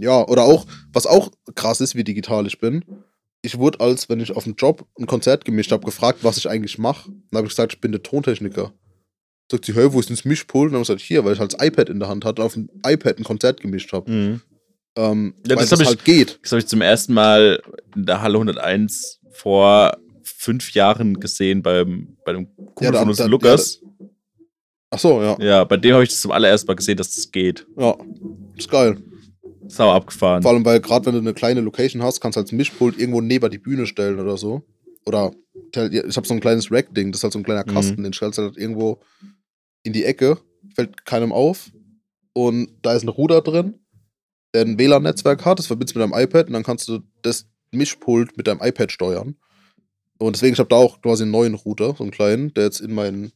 ja, 0.00 0.26
oder 0.26 0.42
auch, 0.44 0.66
was 0.92 1.06
auch 1.06 1.30
krass 1.54 1.80
ist, 1.80 1.94
wie 1.94 2.04
digital 2.04 2.46
ich 2.46 2.58
bin. 2.60 2.84
Ich 3.42 3.58
wurde, 3.58 3.80
als 3.80 4.08
wenn 4.08 4.20
ich 4.20 4.32
auf 4.34 4.44
dem 4.44 4.54
Job 4.56 4.86
ein 4.98 5.06
Konzert 5.06 5.44
gemischt 5.44 5.70
habe, 5.72 5.84
gefragt, 5.84 6.20
was 6.22 6.38
ich 6.38 6.48
eigentlich 6.48 6.78
mache. 6.78 7.10
Dann 7.30 7.38
habe 7.38 7.46
ich 7.46 7.52
gesagt, 7.52 7.72
ich 7.74 7.80
bin 7.80 7.92
der 7.92 8.02
Tontechniker. 8.02 8.72
Sagt 9.50 9.64
sie, 9.64 9.74
hey, 9.74 9.92
wo 9.92 10.00
ist 10.00 10.08
denn 10.08 10.16
das 10.16 10.24
Mischpult? 10.24 10.66
Und 10.66 10.72
dann 10.72 10.78
habe 10.80 10.82
ich 10.82 10.88
gesagt, 10.88 11.00
hier, 11.02 11.24
weil 11.24 11.32
ich 11.34 11.38
halt 11.40 11.54
das 11.54 11.64
iPad 11.66 11.88
in 11.88 12.00
der 12.00 12.08
Hand 12.08 12.24
hatte 12.24 12.42
und 12.42 12.46
auf 12.46 12.54
dem 12.54 12.68
iPad 12.84 13.18
ein 13.18 13.24
Konzert 13.24 13.60
gemischt 13.60 13.92
habe. 13.92 14.10
Mhm. 14.10 14.40
Ähm, 14.96 15.34
Ja, 15.46 15.50
weil 15.50 15.56
das 15.62 15.70
das 15.70 15.80
ich- 15.80 15.86
halt 15.86 16.04
geht. 16.04 16.40
Das 16.42 16.50
habe 16.52 16.58
ich 16.60 16.66
zum 16.66 16.80
ersten 16.82 17.14
Mal 17.14 17.62
in 17.94 18.04
der 18.06 18.20
Halle 18.20 18.38
101 18.38 19.20
vor 19.30 19.96
fünf 20.24 20.72
Jahren 20.74 21.20
gesehen 21.20 21.62
beim, 21.62 22.16
bei 22.24 22.32
dem 22.32 22.48
Kumpel 22.56 22.92
da- 22.92 22.98
von 23.00 23.08
uns, 23.08 23.18
da- 23.18 23.26
Lukas. 23.26 23.80
Ach 24.90 24.98
so, 24.98 25.22
ja. 25.22 25.36
Ja, 25.40 25.64
bei 25.64 25.76
dem 25.76 25.92
habe 25.94 26.02
ich 26.02 26.10
das 26.10 26.20
zum 26.20 26.32
allerersten 26.32 26.66
Mal 26.66 26.74
gesehen, 26.74 26.96
dass 26.96 27.14
das 27.14 27.30
geht. 27.30 27.66
Ja. 27.76 27.94
Ist 28.56 28.70
geil. 28.70 28.96
Sau 29.68 29.90
abgefahren. 29.92 30.42
Vor 30.42 30.52
allem, 30.52 30.64
weil 30.64 30.80
gerade 30.80 31.06
wenn 31.06 31.12
du 31.14 31.20
eine 31.20 31.34
kleine 31.34 31.60
Location 31.60 32.02
hast, 32.02 32.20
kannst 32.20 32.36
du 32.36 32.40
als 32.40 32.52
Mischpult 32.52 32.98
irgendwo 32.98 33.20
neben 33.20 33.50
die 33.50 33.58
Bühne 33.58 33.86
stellen 33.86 34.18
oder 34.18 34.36
so. 34.36 34.62
Oder 35.06 35.32
ich 35.74 36.16
habe 36.16 36.26
so 36.26 36.34
ein 36.34 36.40
kleines 36.40 36.70
Rack-Ding, 36.70 37.12
das 37.12 37.20
ist 37.20 37.24
halt 37.24 37.32
so 37.32 37.38
ein 37.38 37.44
kleiner 37.44 37.64
Mhm. 37.66 37.74
Kasten, 37.74 38.02
den 38.02 38.12
stellst 38.12 38.38
du 38.38 38.42
halt 38.42 38.56
irgendwo 38.56 39.00
in 39.82 39.92
die 39.92 40.04
Ecke, 40.04 40.38
fällt 40.74 41.04
keinem 41.06 41.32
auf. 41.32 41.70
Und 42.32 42.68
da 42.82 42.94
ist 42.94 43.02
ein 43.04 43.08
Ruder 43.08 43.40
drin, 43.42 43.74
der 44.54 44.62
ein 44.62 44.78
WLAN-Netzwerk 44.78 45.44
hat, 45.44 45.58
das 45.58 45.66
verbindest 45.66 45.94
du 45.96 46.00
mit 46.00 46.10
deinem 46.10 46.22
iPad 46.22 46.46
und 46.48 46.52
dann 46.54 46.62
kannst 46.62 46.88
du 46.88 47.00
das 47.22 47.46
Mischpult 47.70 48.36
mit 48.36 48.46
deinem 48.46 48.60
iPad 48.62 48.90
steuern. 48.92 49.36
Und 50.18 50.36
deswegen, 50.36 50.52
ich 50.54 50.58
habe 50.58 50.68
da 50.68 50.76
auch 50.76 51.00
quasi 51.00 51.22
einen 51.24 51.32
neuen 51.32 51.54
Router, 51.54 51.94
so 51.96 52.02
einen 52.04 52.10
kleinen, 52.10 52.52
der 52.54 52.64
jetzt 52.64 52.80
in 52.80 52.94
meinen, 52.94 53.32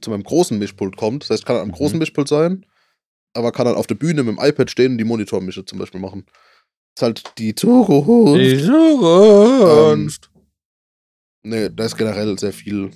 zu 0.00 0.10
meinem 0.10 0.22
großen 0.22 0.58
Mischpult 0.58 0.96
kommt. 0.96 1.24
Das 1.24 1.30
heißt, 1.30 1.46
kann 1.46 1.56
am 1.56 1.72
großen 1.72 1.96
Mhm. 1.96 2.00
Mischpult 2.00 2.28
sein, 2.28 2.64
aber 3.36 3.52
kann 3.52 3.66
dann 3.66 3.76
auf 3.76 3.86
der 3.86 3.94
Bühne 3.94 4.22
mit 4.22 4.36
dem 4.36 4.44
iPad 4.44 4.70
stehen 4.70 4.92
und 4.92 4.98
die 4.98 5.04
Monitormische 5.04 5.64
zum 5.64 5.78
Beispiel 5.78 6.00
machen. 6.00 6.24
ist 6.96 7.02
halt 7.02 7.22
die 7.38 7.54
Zukunft. 7.54 8.40
Die 8.40 8.58
Zukunft. 8.62 10.30
Nee, 11.42 11.68
da 11.70 11.84
ist 11.84 11.96
generell 11.96 12.38
sehr 12.38 12.52
viel. 12.52 12.90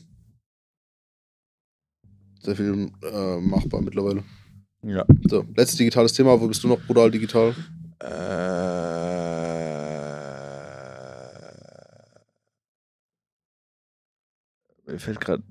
Sehr 2.43 2.57
viel 2.57 2.91
äh, 3.03 3.37
machbar 3.41 3.83
mittlerweile. 3.83 4.25
ja. 4.83 5.05
So, 5.29 5.45
letztes 5.57 5.77
digitales 5.79 6.13
Thema. 6.15 6.41
Wo 6.41 6.49
bist 6.49 6.65
du 6.65 6.69
noch 6.69 6.81
brutal 6.87 7.11
digital? 7.11 7.55
Äh, 8.01 8.09
mir 14.87 14.99
fällt 14.99 15.21
gerade. 15.21 15.43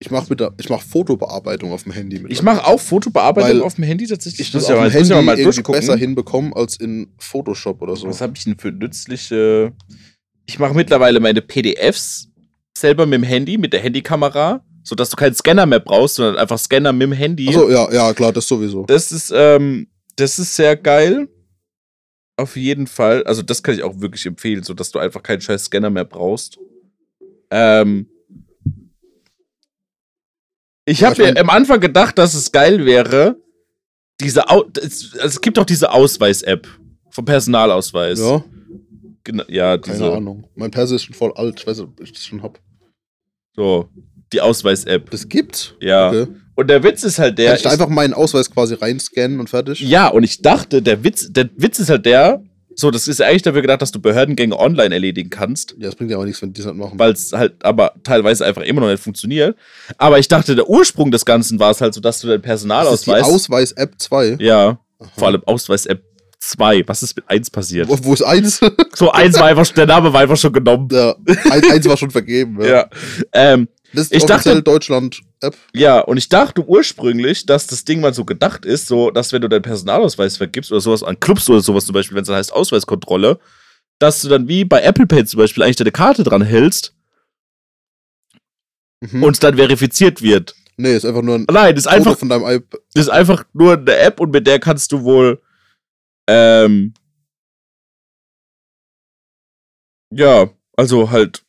Ich 0.00 0.10
mache 0.10 0.26
mit 0.28 0.40
der, 0.40 0.52
ich 0.58 0.68
mach 0.68 0.82
Fotobearbeitung 0.82 1.72
auf 1.72 1.84
dem 1.84 1.92
Handy. 1.92 2.16
Ich 2.16 2.22
mittlerweile. 2.22 2.56
mache 2.56 2.66
auch 2.66 2.80
Fotobearbeitung 2.80 3.62
auf 3.62 3.74
dem 3.76 3.84
Handy 3.84 4.06
tatsächlich. 4.06 4.48
ich 4.48 4.54
muss 4.54 4.64
das 4.64 4.68
ja 4.70 4.74
auf 4.74 4.80
mal, 4.82 4.90
dem 4.90 4.98
muss 4.98 5.08
Handy 5.08 5.14
ja 5.14 5.22
mal 5.22 5.42
durchgucken. 5.42 5.80
besser 5.80 5.96
hinbekommen 5.96 6.52
als 6.52 6.76
in 6.76 7.12
Photoshop 7.18 7.80
oder 7.80 7.96
so. 7.96 8.08
Was 8.08 8.20
habe 8.20 8.34
ich 8.36 8.44
denn 8.44 8.58
für 8.58 8.72
nützliche. 8.72 9.72
Ich 10.46 10.58
mache 10.58 10.74
mittlerweile 10.74 11.20
meine 11.20 11.40
PDFs 11.40 12.28
selber 12.76 13.06
mit 13.06 13.14
dem 13.14 13.22
Handy, 13.22 13.56
mit 13.56 13.72
der 13.72 13.80
Handykamera, 13.80 14.62
sodass 14.82 15.08
du 15.10 15.16
keinen 15.16 15.34
Scanner 15.34 15.64
mehr 15.64 15.80
brauchst, 15.80 16.16
sondern 16.16 16.36
einfach 16.36 16.58
Scanner 16.58 16.92
mit 16.92 17.02
dem 17.02 17.12
Handy. 17.12 17.48
Achso, 17.48 17.70
ja, 17.70 17.90
ja, 17.90 18.12
klar, 18.12 18.32
das 18.32 18.46
sowieso. 18.46 18.84
Das 18.84 19.10
ist, 19.10 19.32
ähm, 19.34 19.86
das 20.16 20.38
ist 20.38 20.54
sehr 20.54 20.76
geil. 20.76 21.28
Auf 22.36 22.56
jeden 22.56 22.88
Fall. 22.88 23.22
Also, 23.24 23.42
das 23.42 23.62
kann 23.62 23.74
ich 23.74 23.82
auch 23.84 24.00
wirklich 24.00 24.26
empfehlen, 24.26 24.64
sodass 24.64 24.90
du 24.90 24.98
einfach 24.98 25.22
keinen 25.22 25.40
scheiß 25.40 25.66
Scanner 25.66 25.90
mehr 25.90 26.04
brauchst. 26.04 26.58
Ähm. 27.50 28.08
Ich 30.86 31.02
habe 31.02 31.22
mir 31.22 31.36
am 31.40 31.50
Anfang 31.50 31.80
gedacht, 31.80 32.18
dass 32.18 32.34
es 32.34 32.52
geil 32.52 32.84
wäre, 32.84 33.36
diese 34.20 34.48
Au 34.50 34.64
es, 34.80 35.14
es 35.14 35.40
gibt 35.40 35.56
doch 35.56 35.64
diese 35.64 35.90
Ausweis-App 35.90 36.68
vom 37.10 37.24
Personalausweis. 37.24 38.18
Ja, 38.20 38.44
Gena- 39.24 39.50
ja 39.50 39.78
keine 39.78 39.96
diese, 39.98 40.12
Ahnung. 40.12 40.46
Mein 40.54 40.70
Perso 40.70 40.94
ist 40.94 41.04
schon 41.04 41.14
voll 41.14 41.32
alt. 41.34 41.58
Ich 41.60 41.66
weiß 41.66 41.78
nicht, 41.78 41.86
ob 41.88 42.00
ich 42.00 42.12
das 42.12 42.22
schon 42.24 42.42
hab. 42.42 42.60
so, 43.56 43.88
die 44.32 44.40
Ausweis-App. 44.40 45.10
Das 45.10 45.28
gibt's? 45.28 45.74
Ja. 45.80 46.08
Okay. 46.10 46.26
Und 46.56 46.68
der 46.68 46.82
Witz 46.84 47.02
ist 47.02 47.18
halt 47.18 47.38
der. 47.38 47.48
Kann 47.48 47.56
ich 47.56 47.62
da 47.62 47.70
einfach 47.70 47.88
meinen 47.88 48.14
Ausweis 48.14 48.50
quasi 48.50 48.74
reinscannen 48.74 49.40
und 49.40 49.50
fertig? 49.50 49.80
Ja, 49.80 50.08
und 50.08 50.22
ich 50.22 50.42
dachte, 50.42 50.82
der 50.82 51.02
Witz, 51.02 51.32
der 51.32 51.48
Witz 51.56 51.78
ist 51.80 51.88
halt 51.90 52.06
der, 52.06 52.42
so, 52.76 52.90
das 52.90 53.08
ist 53.08 53.20
ja 53.20 53.26
eigentlich 53.26 53.42
dafür 53.42 53.62
gedacht, 53.62 53.82
dass 53.82 53.92
du 53.92 54.00
Behördengänge 54.00 54.58
online 54.58 54.94
erledigen 54.94 55.30
kannst, 55.30 55.74
Ja, 55.78 55.86
das 55.86 55.94
bringt 55.96 56.10
ja 56.10 56.18
auch 56.18 56.24
nichts, 56.24 56.42
wenn 56.42 56.52
die 56.52 56.60
das 56.62 56.66
nicht 56.72 56.76
machen. 56.82 56.98
weil 56.98 57.12
es 57.12 57.32
halt 57.32 57.64
aber 57.64 57.94
teilweise 58.02 58.44
einfach 58.44 58.62
immer 58.62 58.80
noch 58.80 58.88
nicht 58.88 59.02
funktioniert. 59.02 59.56
Aber 59.98 60.18
ich 60.18 60.28
dachte, 60.28 60.54
der 60.54 60.68
Ursprung 60.68 61.10
des 61.10 61.24
Ganzen 61.24 61.58
war 61.58 61.70
es 61.70 61.80
halt 61.80 61.94
so, 61.94 62.00
dass 62.00 62.20
du 62.20 62.26
deinen 62.28 62.42
das 62.42 62.44
ist 62.44 62.44
die 62.44 62.48
Personalausweis. 62.48 63.22
Ausweis-App 63.24 63.92
2. 63.98 64.36
ja, 64.40 64.78
vor 65.16 65.28
allem 65.28 65.42
Ausweis-App 65.44 66.02
2. 66.40 66.82
Was 66.86 67.02
ist 67.02 67.16
mit 67.16 67.24
1 67.28 67.50
passiert? 67.50 67.88
Wo, 67.88 67.96
wo 68.02 68.12
ist 68.12 68.22
eins? 68.22 68.60
So, 68.94 69.10
1 69.10 69.38
war 69.38 69.46
einfach, 69.46 69.66
der 69.68 69.86
Name 69.86 70.12
war 70.12 70.20
einfach 70.20 70.36
schon 70.36 70.52
genommen. 70.52 70.88
ja, 70.92 71.14
eins, 71.50 71.70
eins 71.70 71.88
war 71.88 71.96
schon 71.96 72.10
vergeben. 72.10 72.60
Ja. 72.62 72.66
Ja. 72.74 72.88
Ähm, 73.32 73.68
Das 73.94 74.06
ist 74.08 74.12
Ich 74.14 74.24
offiziell 74.24 74.56
dachte- 74.56 74.62
Deutschland-App. 74.64 75.56
Ja, 75.72 76.00
und 76.00 76.16
ich 76.16 76.28
dachte 76.28 76.66
ursprünglich, 76.66 77.46
dass 77.46 77.66
das 77.68 77.84
Ding 77.84 78.00
mal 78.00 78.12
so 78.12 78.24
gedacht 78.24 78.64
ist, 78.64 78.86
so, 78.88 79.10
dass 79.10 79.32
wenn 79.32 79.42
du 79.42 79.48
deinen 79.48 79.62
Personalausweis 79.62 80.36
vergibst 80.36 80.72
oder 80.72 80.80
sowas 80.80 81.02
an 81.02 81.20
Clubs 81.20 81.48
oder 81.48 81.60
sowas 81.60 81.86
zum 81.86 81.92
Beispiel, 81.94 82.16
wenn 82.16 82.22
es 82.22 82.28
dann 82.28 82.36
heißt 82.36 82.52
Ausweiskontrolle, 82.52 83.38
dass 84.00 84.20
du 84.22 84.28
dann 84.28 84.48
wie 84.48 84.64
bei 84.64 84.82
Apple 84.82 85.06
Pay 85.06 85.24
zum 85.26 85.38
Beispiel 85.38 85.62
eigentlich 85.62 85.76
deine 85.76 85.92
Karte 85.92 86.24
dran 86.24 86.42
hältst 86.42 86.94
Mhm. 89.00 89.22
und 89.22 89.32
es 89.34 89.38
dann 89.40 89.56
verifiziert 89.56 90.22
wird. 90.22 90.54
nee, 90.76 90.96
ist 90.96 91.04
einfach 91.04 91.22
nur 91.22 91.36
ein 91.36 91.46
Nein, 91.50 91.76
ist 91.76 91.86
einfach, 91.86 92.18
von 92.18 92.28
deinem 92.30 92.44
iPad. 92.46 92.80
das 92.94 93.04
ist 93.04 93.10
einfach 93.10 93.44
nur 93.52 93.74
eine 93.74 93.96
App 93.96 94.18
und 94.18 94.30
mit 94.32 94.46
der 94.46 94.58
kannst 94.58 94.90
du 94.92 95.02
wohl, 95.04 95.40
ähm, 96.28 96.94
ja, 100.10 100.48
also 100.76 101.10
halt, 101.10 101.44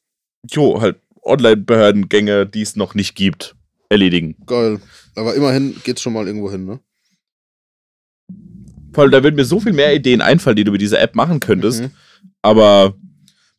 jo, 0.50 0.80
halt 0.82 1.00
Online-Behördengänge, 1.26 2.46
die 2.46 2.62
es 2.62 2.76
noch 2.76 2.94
nicht 2.96 3.16
gibt, 3.16 3.56
erledigen. 3.90 4.36
Geil. 4.46 4.80
Aber 5.16 5.34
immerhin 5.36 5.76
geht's 5.84 6.02
schon 6.02 6.14
mal 6.14 6.28
irgendwo 6.28 6.52
hin, 6.52 6.66
ne? 6.66 6.80
Allem, 8.96 9.12
da 9.12 9.24
würden 9.24 9.36
mir 9.36 9.46
so 9.46 9.60
viel 9.60 9.74
mehr 9.74 9.94
Ideen 9.94 10.22
einfallen, 10.22 10.56
die 10.56 10.64
du 10.64 10.72
mit 10.72 10.80
dieser 10.82 11.02
App 11.02 11.16
machen 11.16 11.40
könntest. 11.40 11.82
Mhm. 11.82 11.92
Aber 12.42 12.96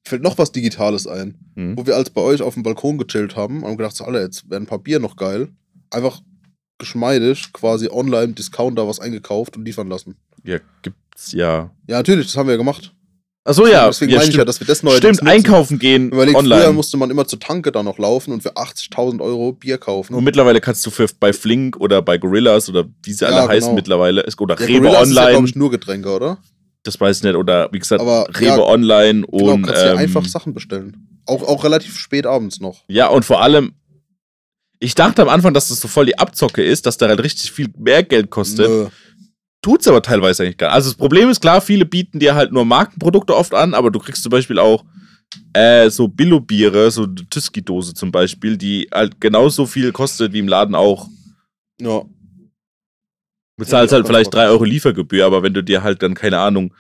Fällt 0.07 0.23
noch 0.23 0.39
was 0.39 0.53
Digitales 0.53 1.07
ein. 1.07 1.37
hm, 1.57 1.77
Wo 1.77 1.85
wir 1.87 1.97
als 1.97 2.11
bei 2.11 2.21
euch 2.23 2.41
auf 2.41 2.55
dem 2.55 2.63
Balkon 2.63 2.97
gechillt 2.97 3.37
haben, 3.37 3.65
haben 3.65 3.77
gedacht, 3.77 3.97
so, 3.97 4.05
Alter, 4.05 4.21
jetzt 4.23 4.49
wären 4.49 4.63
ein 4.63 4.67
paar 4.67 4.79
Bier 4.79 4.99
noch 5.01 5.17
geil. 5.17 5.49
Einfach 5.91 6.21
geschmeidig 6.79 7.53
quasi 7.53 7.89
online 7.91 8.33
Discounter 8.35 8.87
was 8.89 9.01
eingekauft 9.01 9.57
und 9.57 9.65
liefern 9.65 9.89
lassen. 9.89 10.17
ja, 10.45 10.59
gibt's 10.83 11.33
ja. 11.33 11.71
Ja, 11.89 11.97
natürlich, 11.99 12.27
das 12.27 12.37
haben 12.37 12.47
wir 12.47 12.53
ja 12.53 12.59
gemacht. 12.59 12.95
Achso, 13.47 13.67
ja. 13.67 13.87
Deswegen 13.87 14.11
ja, 14.13 14.19
meine 14.19 14.31
ich 14.31 14.37
ja, 14.37 14.45
dass 14.45 14.59
wir 14.61 14.67
das 14.67 14.83
neue 14.83 14.97
stimmt 14.97 15.23
einkaufen 15.27 15.79
gehen 15.79 16.11
Überlegt, 16.11 16.37
früher 16.39 16.53
online. 16.57 16.73
musste 16.73 16.97
man 16.97 17.11
immer 17.11 17.27
zur 17.27 17.39
Tanke 17.39 17.71
da 17.71 17.83
noch 17.83 17.99
laufen 17.99 18.33
und 18.33 18.43
für 18.43 18.57
80.000 18.57 19.21
Euro 19.23 19.53
Bier 19.53 19.79
kaufen. 19.79 20.15
Und 20.15 20.25
mittlerweile 20.25 20.61
kannst 20.61 20.85
du 20.85 20.91
für, 20.91 21.07
bei 21.21 21.33
Flink 21.33 21.77
oder 21.77 22.03
bei 22.03 22.19
Gorillas 22.19 22.69
oder 22.69 22.85
wie 23.05 23.13
sie 23.13 23.25
Ja, 23.25 23.31
alle 23.31 23.49
heißen 23.49 23.69
genau. 23.69 23.75
mittlerweile, 23.77 24.21
ist- 24.23 24.41
oder 24.41 24.59
ja, 24.59 24.67
Rewe 24.67 24.81
Gorillas 24.81 25.09
ist 25.09 25.15
ja, 25.15 25.21
Online, 25.23 25.33
glaube 25.33 25.49
ich, 25.49 25.55
nur 25.57 25.71
Getränke, 25.71 26.11
oder? 26.11 26.39
das 26.83 27.01
weiß 27.01 27.17
ich 27.19 27.23
nicht, 27.25 27.35
oder 27.35 27.69
wie 27.73 27.81
gesagt, 27.81 28.01
Aber, 28.01 28.29
Rewe 28.39 28.45
ja, 28.47 28.59
Online 28.61 29.23
Genau, 29.29 29.53
und. 29.55 29.63
kannst 29.63 29.83
dir 29.83 29.91
ähm, 29.93 29.99
einfach 29.99 30.25
Sachen 30.25 30.55
bestellen. 30.55 31.21
Auch, 31.27 31.43
auch 31.43 31.65
relativ 31.65 31.99
spät 31.99 32.27
abends 32.27 32.61
noch. 32.61 32.85
Ja, 32.87 33.09
und 33.09 33.25
vor 33.25 33.43
allem, 33.43 33.73
ich 34.79 34.95
dachte 34.95 35.23
am 35.23 35.29
Anfang, 35.29 35.53
dass 35.53 35.69
das 35.69 35.81
so 35.81 35.89
voll 35.89 36.07
die 36.07 36.19
Abzocke 36.19 36.63
ist, 36.63 36.87
dass 36.87 36.97
da 36.97 37.09
halt 37.09 37.23
richtig 37.25 37.51
viel 37.51 37.69
mehr 37.77 38.03
Geld 38.05 38.31
kostet. 38.31 38.69
Nö. 38.69 38.87
Tut's 39.67 39.89
aber 39.89 40.01
teilweise 40.01 40.45
eigentlich 40.45 40.59
gar 40.59 40.69
nicht. 40.69 40.75
Also 40.77 40.91
das 40.91 40.97
Problem 40.97 41.29
ist 41.29 41.41
klar, 41.41 41.61
viele 41.61 41.85
bieten 41.85 42.21
dir 42.21 42.37
halt 42.37 42.53
nur 42.53 42.65
Markenprodukte 42.65 43.35
oft 43.35 43.53
an, 43.53 43.75
aber 43.75 43.91
du 43.91 43.99
kriegst 43.99 44.23
zum 44.23 44.31
Beispiel 44.31 44.61
auch 44.61 44.85
äh, 45.55 45.91
so 45.91 46.07
Billo-Biere, 46.07 46.89
so 46.93 47.03
eine 47.03 47.17
Tüski-Dose 47.17 47.93
zum 47.95 48.13
Beispiel, 48.13 48.57
die 48.57 48.89
halt 48.95 49.21
genauso 49.21 49.67
viel 49.67 49.91
kostet 49.91 50.33
wie 50.33 50.39
im 50.39 50.47
Laden 50.47 50.77
auch. 50.77 51.09
Ja. 51.81 51.99
Du 51.99 52.09
bezahlst 53.57 53.91
Ja, 53.91 53.97
halt 53.97 54.07
vielleicht 54.07 54.33
war 54.35 54.45
3 54.45 54.51
Euro 54.51 54.63
Liefergebühr, 54.63 55.27
aber 55.27 55.43
wenn 55.43 55.53
du 55.53 55.65
dir 55.65 55.83
halt 55.83 56.01
dann, 56.01 56.15
keine 56.15 56.39
Ahnung, 56.39 56.73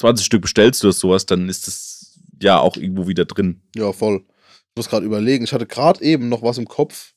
20 0.00 0.26
Stück 0.26 0.42
bestellst 0.42 0.82
oder 0.82 0.92
sowas, 0.92 1.26
dann 1.26 1.48
ist 1.48 1.68
das 1.68 2.18
ja 2.42 2.58
auch 2.58 2.76
irgendwo 2.76 3.06
wieder 3.06 3.24
drin. 3.24 3.62
Ja, 3.76 3.92
voll. 3.92 4.24
Ich 4.26 4.76
muss 4.76 4.88
gerade 4.88 5.06
überlegen. 5.06 5.44
Ich 5.44 5.52
hatte 5.52 5.66
gerade 5.66 6.02
eben 6.02 6.28
noch 6.28 6.42
was 6.42 6.58
im 6.58 6.66
Kopf, 6.66 7.12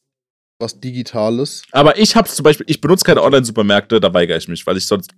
was 0.60 0.80
Digitales. 0.80 1.64
Aber 1.72 1.98
ich 1.98 2.16
hab's 2.16 2.36
zum 2.36 2.44
Beispiel, 2.44 2.66
ich 2.70 2.82
benutze 2.82 3.06
keine 3.06 3.24
Online-Supermärkte, 3.24 4.00
da 4.00 4.14
weigere 4.14 4.38
ich 4.38 4.48
mich, 4.48 4.66
weil 4.68 4.78
ich 4.78 4.86
sonst 4.86 5.12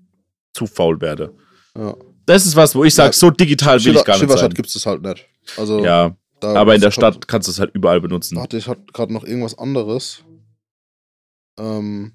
zu 0.53 0.68
faul 0.68 1.01
werde. 1.01 1.35
Ja. 1.77 1.95
Das 2.26 2.45
ist 2.45 2.55
was, 2.55 2.76
wo 2.76 2.84
ich 2.84 2.93
sage, 2.93 3.09
Ja, 3.09 3.13
so 3.13 3.31
digital 3.31 3.84
will 3.84 3.95
ich 3.95 4.03
gar 4.05 4.18
nicht 4.19 4.30
sein. 4.38 4.53
gibt 4.53 4.69
es 4.69 4.85
halt 4.85 5.01
nicht. 5.01 5.27
Also, 5.57 5.84
Ja, 5.84 6.15
aber 6.41 6.76
in 6.76 6.81
der 6.81 6.89
ist 6.89 6.97
halt- 6.97 7.15
Stadt 7.15 7.27
kannst 7.27 7.47
du 7.47 7.51
es 7.51 7.59
halt 7.59 7.72
überall 7.73 7.99
benutzen. 7.99 8.35
Warte, 8.38 8.57
ich 8.57 8.68
hatte 8.68 8.84
gerade 8.93 9.11
noch 9.13 9.23
irgendwas 9.23 9.57
anderes. 9.57 10.23
Ähm, 11.59 12.13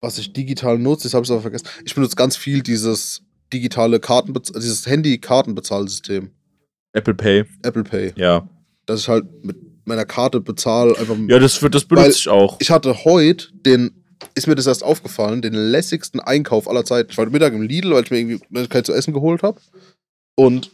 was 0.00 0.18
ich 0.18 0.32
digital 0.32 0.78
nutze, 0.78 1.04
das 1.04 1.14
habe 1.14 1.24
ich 1.24 1.30
aber 1.30 1.42
vergessen. 1.42 1.66
Ich 1.84 1.94
benutze 1.94 2.16
ganz 2.16 2.36
viel 2.36 2.62
dieses 2.62 3.22
digitale 3.52 4.00
Kartenbez 4.00 4.52
dieses 4.52 4.86
Handy-Kartenbezahlsystem. 4.86 6.30
Apple 6.92 7.14
Pay, 7.14 7.44
Apple 7.62 7.84
Pay. 7.84 8.12
ja. 8.16 8.48
Dass 8.86 9.00
ich 9.00 9.08
halt 9.08 9.26
mit 9.44 9.56
meiner 9.88 10.04
Karte 10.04 10.40
bezahle. 10.40 10.96
Einfach 10.96 11.16
Ja, 11.28 11.38
das, 11.38 11.58
das 11.70 11.84
benutze 11.84 12.10
ich 12.10 12.28
auch. 12.28 12.56
ich 12.60 12.70
hatte 12.70 13.04
heute 13.04 13.48
den, 13.52 14.04
ist 14.34 14.46
mir 14.46 14.54
das 14.54 14.66
erst 14.66 14.84
aufgefallen, 14.84 15.42
den 15.42 15.54
lässigsten 15.54 16.20
Einkauf 16.20 16.68
aller 16.68 16.84
Zeiten. 16.84 17.10
Ich 17.10 17.18
war 17.18 17.24
heute 17.24 17.32
Mittag 17.32 17.52
im 17.52 17.62
Lidl, 17.62 17.92
weil 17.92 18.04
ich 18.04 18.10
mir 18.10 18.18
irgendwie 18.18 18.38
Kleinigkeit 18.38 18.86
zu 18.86 18.92
essen 18.92 19.12
geholt 19.12 19.42
habe. 19.42 19.60
Und 20.36 20.70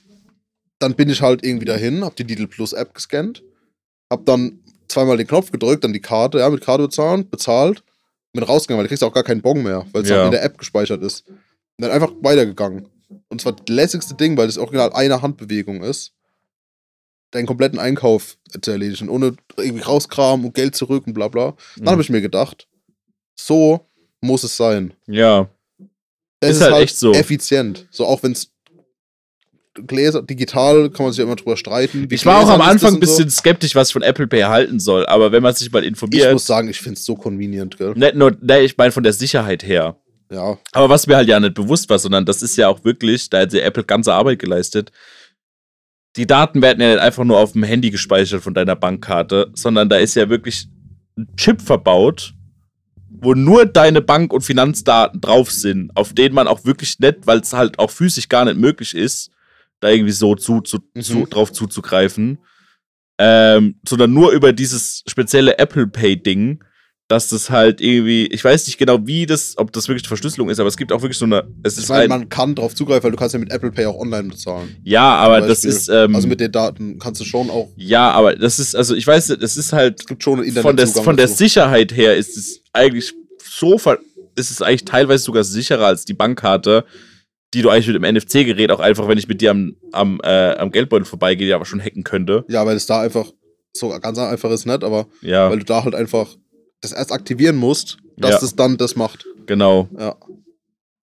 dann 0.79 0.95
bin 0.95 1.09
ich 1.09 1.23
halt 1.23 1.45
irgendwie 1.45 1.65
dahin, 1.67 2.05
hab 2.05 2.17
die 2.17 2.25
Lidl 2.25 2.47
Plus 2.47 2.73
App 2.73 2.93
gescannt, 2.95 3.43
hab 4.13 4.27
dann 4.27 4.59
zweimal 4.89 5.17
den 5.17 5.27
Knopf 5.27 5.51
gedrückt, 5.51 5.85
dann 5.85 5.93
die 5.93 6.01
Karte, 6.01 6.39
ja, 6.39 6.51
mit 6.51 6.61
Karte 6.63 6.85
bezahlen, 6.85 7.29
bezahlt, 7.31 7.83
bin 8.33 8.43
rausgegangen, 8.43 8.79
weil 8.79 8.85
du 8.85 8.89
kriegst 8.89 9.05
auch 9.05 9.15
gar 9.15 9.23
keinen 9.23 9.41
Bon 9.41 9.63
mehr, 9.63 9.87
weil 9.93 10.03
es 10.03 10.09
Ja. 10.11 10.27
in 10.27 10.31
der 10.31 10.43
App 10.45 10.59
gespeichert 10.59 11.03
ist. 11.03 11.27
Und 11.29 11.39
dann 11.79 11.91
einfach 11.91 12.13
weitergegangen. 12.21 12.89
Und 13.29 13.41
zwar 13.41 13.53
das 13.53 13.65
lässigste 13.69 14.15
Ding, 14.15 14.37
weil 14.37 14.47
das 14.47 14.59
original 14.59 14.93
eine 14.93 15.23
Handbewegung 15.23 15.83
ist. 15.83 16.13
Deinen 17.35 17.47
kompletten 17.47 17.79
Einkauf 17.79 18.37
zu 18.61 18.71
erledigen, 18.71 19.09
ohne 19.09 19.35
irgendwie 19.57 19.83
rauskramen 19.83 20.47
und 20.47 20.55
Geld 20.55 20.75
zurück 20.77 21.07
und 21.07 21.15
bla 21.15 21.29
bla. 21.29 21.55
Dann 21.77 21.85
Mhm. 21.85 21.89
habe 21.91 22.03
ich 22.03 22.11
mir 22.11 22.21
gedacht, 22.21 22.69
so 23.39 23.87
muss 24.21 24.45
es 24.45 24.57
sein. 24.57 24.95
Ja. 25.07 25.49
Das 26.41 26.57
Ist 26.57 26.63
halt 26.63 26.77
echt 26.85 26.97
so. 26.99 27.13
effizient. 27.13 27.87
So 27.91 28.07
auch 28.07 28.23
wenn 28.23 28.33
es 28.33 28.51
Gläser, 29.89 30.23
digital 30.23 30.89
kann 30.91 31.05
man 31.07 31.13
sich 31.13 31.19
ja 31.19 31.25
immer 31.25 31.35
drüber 31.35 31.57
streiten. 31.57 32.07
Ich 32.11 32.25
war 32.25 32.45
auch 32.45 32.49
am 32.49 32.61
ist 32.61 32.67
Anfang 32.69 32.91
ein 32.91 32.95
und 32.95 33.07
so. 33.07 33.17
bisschen 33.17 33.31
skeptisch, 33.31 33.75
was 33.75 33.89
ich 33.89 33.93
von 33.93 34.03
Apple 34.03 34.29
Pay 34.29 34.43
halten 34.43 34.79
soll, 34.79 35.05
aber 35.07 35.33
wenn 35.33 35.43
man 35.43 35.53
sich 35.53 35.73
mal 35.73 35.83
Ich 35.83 35.89
informiert, 35.89 36.33
muss 36.33 36.47
sagen, 36.47 36.69
ich 36.69 36.79
finde 36.79 36.97
es 36.99 37.05
so 37.05 37.17
convenient, 37.17 37.77
gell? 37.77 37.93
nicht 37.97 38.15
nur, 38.15 38.37
ne, 38.41 38.61
ich 38.61 38.77
meine 38.77 38.93
von 38.93 39.03
der 39.03 39.13
Sicherheit 39.13 39.65
her. 39.65 39.97
Ja. 40.31 40.59
Aber 40.73 40.89
was 40.91 41.09
mir 41.09 41.17
halt 41.17 41.27
ja 41.29 41.41
nicht 41.41 41.55
bewusst 41.55 41.91
war, 41.91 41.99
sondern 41.99 42.25
das 42.25 42.41
ist 42.43 42.57
ja 42.57 42.69
auch 42.69 42.85
wirklich, 42.85 43.29
da 43.31 43.41
hat 43.41 43.53
die 43.53 43.61
Apple 43.61 43.83
ganze 43.83 44.15
Arbeit 44.15 44.39
geleistet. 44.39 44.93
Die 46.17 46.27
Daten 46.27 46.63
werden 46.63 46.81
ja 46.81 46.91
nicht 46.91 47.01
einfach 47.01 47.25
nur 47.25 47.39
auf 47.39 47.53
dem 47.53 47.65
Handy 47.65 47.91
gespeichert 47.91 48.43
von 48.43 48.55
deiner 48.55 48.77
Bankkarte, 48.77 49.51
sondern 49.55 49.89
da 49.89 49.97
ist 49.97 50.15
ja 50.15 50.29
wirklich 50.29 50.69
ein 51.17 51.27
Chip 51.37 51.61
verbaut, 51.61 52.35
wo 53.11 53.35
nur 53.35 53.67
deine 53.67 54.01
Bank- 54.01 54.33
und 54.33 54.43
Finanzdaten 54.43 55.21
drauf 55.21 55.51
sind, 55.51 55.91
auf 55.97 56.13
denen 56.13 56.35
man 56.35 56.47
auch 56.47 56.65
wirklich 56.65 56.99
nicht, 57.01 57.27
weil 57.27 57.41
es 57.41 57.53
halt 57.53 57.79
auch 57.79 57.91
physisch 57.91 58.29
gar 58.29 58.45
nicht 58.45 58.59
möglich 58.59 58.95
ist, 58.95 59.31
da 59.81 59.89
irgendwie 59.91 60.13
so 60.13 60.35
zu, 60.35 60.61
zu, 60.61 60.79
Mhm. 60.95 61.03
zu, 61.03 61.27
drauf 61.27 61.53
zuzugreifen, 61.53 62.39
ähm, 63.19 63.81
sondern 63.87 64.13
nur 64.13 64.33
über 64.33 64.53
dieses 64.53 65.03
spezielle 65.09 65.59
Apple 65.59 65.87
Pay-Ding, 65.87 66.63
dass 67.09 67.29
das 67.29 67.51
halt 67.51 67.83
irgendwie, 67.83 68.27
ich 68.27 68.43
weiß 68.43 68.67
nicht 68.67 68.79
genau, 68.79 69.07
wie 69.07 69.27
das, 69.27 69.59
ob 69.59 69.73
das 69.73 69.89
wirklich 69.89 70.05
eine 70.05 70.09
Verschlüsselung 70.09 70.49
ist, 70.49 70.59
aber 70.59 70.69
es 70.69 70.77
gibt 70.77 70.91
auch 70.91 71.03
wirklich 71.03 71.19
so 71.19 71.27
eine, 71.27 71.47
es 71.63 71.75
Ich 71.75 71.85
ist 71.85 71.89
meine, 71.91 72.05
ein, 72.05 72.09
man 72.09 72.29
kann 72.31 72.55
drauf 72.55 72.75
zugreifen, 72.75 73.05
weil 73.05 73.11
du 73.11 73.17
kannst 73.19 73.35
ja 73.35 73.39
mit 73.39 73.53
Apple 73.53 73.71
Pay 73.71 73.87
auch 73.87 73.99
online 73.99 74.29
bezahlen. 74.29 74.77
ja, 74.85 75.15
aber 75.17 75.43
das 75.43 75.65
ist, 75.65 75.89
ähm, 75.89 76.15
also 76.15 76.27
mit 76.29 76.41
den 76.41 76.51
Daten 76.51 76.99
kannst 76.99 77.21
du 77.21 77.25
schon 77.25 77.51
auch. 77.51 77.71
ja, 77.77 78.11
aber 78.11 78.35
das 78.35 78.59
ist, 78.59 78.75
also 78.75 78.95
ich 78.95 79.07
weiß 79.07 79.31
es 79.31 79.57
ist 79.57 79.73
halt 79.75 80.01
Es 80.01 80.07
gibt 80.07 80.23
schon 80.23 80.41
einen 80.41 80.53
von 80.53 80.77
der, 80.77 80.87
von 80.87 81.17
der. 81.17 81.29
Sicherheit 81.29 81.95
her 81.95 82.17
ist 82.17 82.37
es 82.37 82.63
eigentlich 82.73 83.13
so, 83.43 83.77
ver 83.77 83.99
ist 84.37 84.51
es 84.51 84.63
eigentlich 84.63 84.85
teilweise 84.85 85.25
sogar 85.25 85.45
sicherer 85.45 85.87
als 85.87 86.05
die 86.05 86.15
Bankkarte, 86.15 86.85
die 87.53 87.63
du 87.63 87.69
eigentlich 87.71 87.87
mit 87.87 87.97
dem 87.97 88.15
NFC-Gerät 88.17 88.71
auch 88.73 88.81
einfach, 88.81 89.07
wenn 89.09 89.19
ich 89.19 89.29
mit 89.29 89.41
dir 89.41 89.51
am, 89.53 89.77
am, 89.93 90.21
äh, 90.25 90.57
am 90.57 90.73
Geldbeutel 90.73 91.05
vorbeigehe, 91.05 91.55
aber 91.55 91.65
schon 91.67 91.81
hacken 91.81 92.03
könnte. 92.03 92.45
Ja, 92.49 92.67
weil 92.67 92.77
es 92.77 92.87
da 92.87 93.01
einfach 93.03 93.31
so 93.77 93.91
ganz 94.01 94.19
einfach 94.19 94.51
ist, 94.51 94.67
nicht, 94.67 94.83
aber 94.83 95.07
Ja, 95.21 95.51
weil 95.51 95.59
du 95.59 95.65
da 95.65 95.85
halt 95.85 95.95
einfach 95.95 96.29
das 96.85 96.93
erst 96.93 97.13
aktivieren 97.13 97.57
musst, 97.57 97.97
dass 98.17 98.33
Ja. 98.33 98.39
das 98.41 98.55
dann 98.57 98.77
das 98.77 98.97
macht. 98.97 99.27
genau. 99.47 99.89
Ja. 99.99 100.17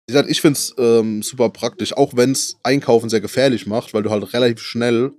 Wie 0.05 0.11
gesagt, 0.13 0.29
ich 0.29 0.41
finde 0.41 0.57
es 0.57 0.73
ähm, 0.77 1.23
super 1.23 1.49
praktisch, 1.49 1.95
auch 1.95 2.13
wenn 2.15 2.31
es 2.33 2.57
Einkaufen 2.63 3.09
sehr 3.09 3.21
gefährlich 3.21 3.65
macht, 3.67 3.93
weil 3.93 4.03
du 4.03 4.09
halt 4.09 4.33
relativ 4.33 4.59
schnell, 4.61 5.11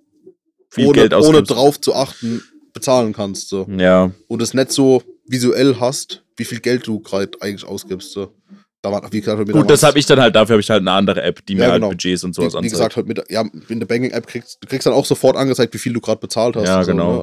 Viel 0.70 0.86
ohne, 0.88 0.94
Geld 1.08 1.14
ohne 1.14 1.42
drauf 1.42 1.80
zu 1.80 1.94
achten, 1.94 2.42
bezahlen 2.74 3.12
kannst. 3.14 3.48
So. 3.48 3.66
Ja, 3.78 4.10
Und 4.28 4.42
es 4.42 4.52
nicht 4.52 4.72
so 4.72 5.02
visuell 5.26 5.76
hast, 5.80 6.22
wie 6.36 6.44
viel 6.44 6.60
Geld 6.60 6.86
du 6.86 7.00
gerade 7.00 7.30
eigentlich 7.40 7.64
ausgibst. 7.66 8.12
So. 8.12 8.34
Da 8.82 8.92
war, 8.92 9.10
wie 9.10 9.20
gesagt, 9.20 9.50
gut, 9.50 9.70
das 9.70 9.82
habe 9.82 9.98
ich 9.98 10.04
dann 10.04 10.20
halt, 10.20 10.36
dafür 10.36 10.54
habe 10.54 10.60
ich 10.60 10.68
halt 10.68 10.80
eine 10.82 10.90
andere 10.92 11.22
App, 11.22 11.46
die 11.46 11.54
mir 11.54 11.62
Ja, 11.62 11.70
halt 11.70 11.80
genau. 11.80 11.88
Budgets 11.90 12.22
und 12.24 12.32
wie, 12.36 12.42
sowas 12.42 12.52
wie 12.52 12.56
anzeigt. 12.58 12.72
gesagt, 12.72 12.96
halt 12.96 13.06
mit, 13.06 13.22
ja, 13.30 13.42
in 13.68 13.78
der 13.80 13.86
Banking-App 13.86 14.26
kriegst 14.26 14.58
du 14.60 14.68
kriegst 14.68 14.84
dann 14.86 14.92
auch 14.92 15.06
sofort 15.06 15.36
angezeigt, 15.36 15.72
wie 15.72 15.78
viel 15.78 15.94
du 15.94 16.00
gerade 16.02 16.20
bezahlt 16.20 16.56
hast. 16.56 16.66
Ja, 16.66 16.80
und 16.80 16.84
so, 16.84 16.90
genau. 16.90 17.16
Ne? 17.16 17.22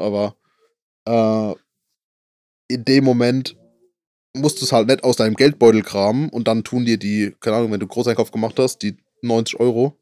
Aber 1.06 1.54
äh, 1.54 1.56
in 2.74 2.86
dem 2.86 3.04
Moment 3.04 3.56
musst 4.36 4.62
du 4.62 4.66
es 4.66 4.72
halt 4.72 4.88
nicht 4.88 5.04
aus 5.04 5.18
deinem 5.18 5.36
Geldbeutel 5.36 5.82
kramen 5.84 6.30
und 6.30 6.48
dann 6.48 6.64
tun 6.64 6.86
dir 6.86 6.98
die, 6.98 7.36
keine 7.40 7.58
Ahnung, 7.58 7.72
wenn 7.72 7.80
du 7.80 7.88
Großeinkauf 7.88 8.32
gemacht 8.32 8.58
hast, 8.60 8.80
die 8.80 8.96
90 9.22 9.60
Euro 9.60 9.98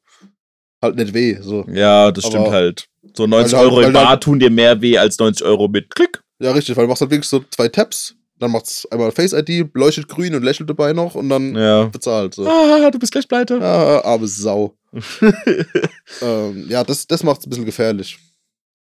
halt 0.82 0.96
nicht 0.96 1.14
weh. 1.14 1.38
So. 1.42 1.66
Ja, 1.68 2.12
das 2.12 2.26
stimmt 2.26 2.46
Aber- 2.46 2.52
halt. 2.54 2.88
So 3.16 3.26
90 3.26 3.54
Weil 3.54 3.60
du 3.66 3.66
halt- 3.66 3.72
Euro 3.72 3.82
im 3.88 3.94
du 3.94 4.00
halt- 4.00 4.08
Bar 4.08 4.20
tun 4.20 4.40
dir 4.40 4.50
mehr 4.52 4.82
weh 4.82 4.98
als 4.98 5.18
90 5.18 5.46
Euro 5.46 5.68
mit 5.68 5.94
Klick. 5.96 6.22
Ja, 6.40 6.52
richtig, 6.52 6.78
weil 6.78 6.84
du 6.86 6.90
machst 6.90 7.02
halt 7.02 7.12
wirklich 7.12 7.28
so 7.28 7.44
zwei 7.50 7.68
Taps, 7.68 8.16
dann 8.38 8.52
macht's 8.52 8.86
einmal 8.92 9.12
Face 9.12 9.34
ID, 9.34 9.66
leuchtet 9.74 10.08
grün 10.08 10.36
und 10.36 10.44
lächelt 10.44 10.70
dabei 10.70 10.94
noch 10.94 11.16
und 11.16 11.28
dann 11.28 11.56
Ja. 11.56 11.86
bezahlt. 11.86 12.36
So. 12.36 12.48
Ah, 12.48 12.90
du 12.92 13.00
bist 13.00 13.12
gleich 13.12 13.28
pleite. 13.28 13.60
Ah, 13.62 14.00
arme 14.02 14.28
Sau. 14.28 14.76
ähm, 16.22 16.66
ja, 16.70 16.84
das, 16.84 17.08
das 17.08 17.24
macht 17.24 17.42
es 17.42 17.48
ein 17.48 17.50
bisschen 17.50 17.66
gefährlich, 17.66 18.18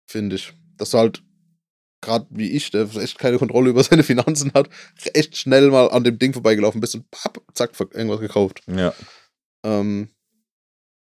finde 0.07 0.35
ich. 0.35 0.53
Dass 0.77 0.91
du 0.91 0.97
halt, 0.97 1.21
gerade 2.01 2.27
wie 2.29 2.51
ich, 2.51 2.71
der 2.71 2.93
echt 2.95 3.19
keine 3.19 3.37
Kontrolle 3.37 3.69
über 3.69 3.83
seine 3.83 4.03
Finanzen 4.03 4.51
hat, 4.53 4.69
echt 5.13 5.37
schnell 5.37 5.69
mal 5.69 5.89
an 5.89 6.03
dem 6.03 6.17
Ding 6.19 6.33
vorbeigelaufen 6.33 6.81
bist 6.81 6.95
und 6.95 7.09
papp, 7.11 7.41
zack, 7.53 7.71
irgendwas 7.93 8.19
gekauft. 8.19 8.61
ja. 8.67 8.93
Ähm, 9.65 10.09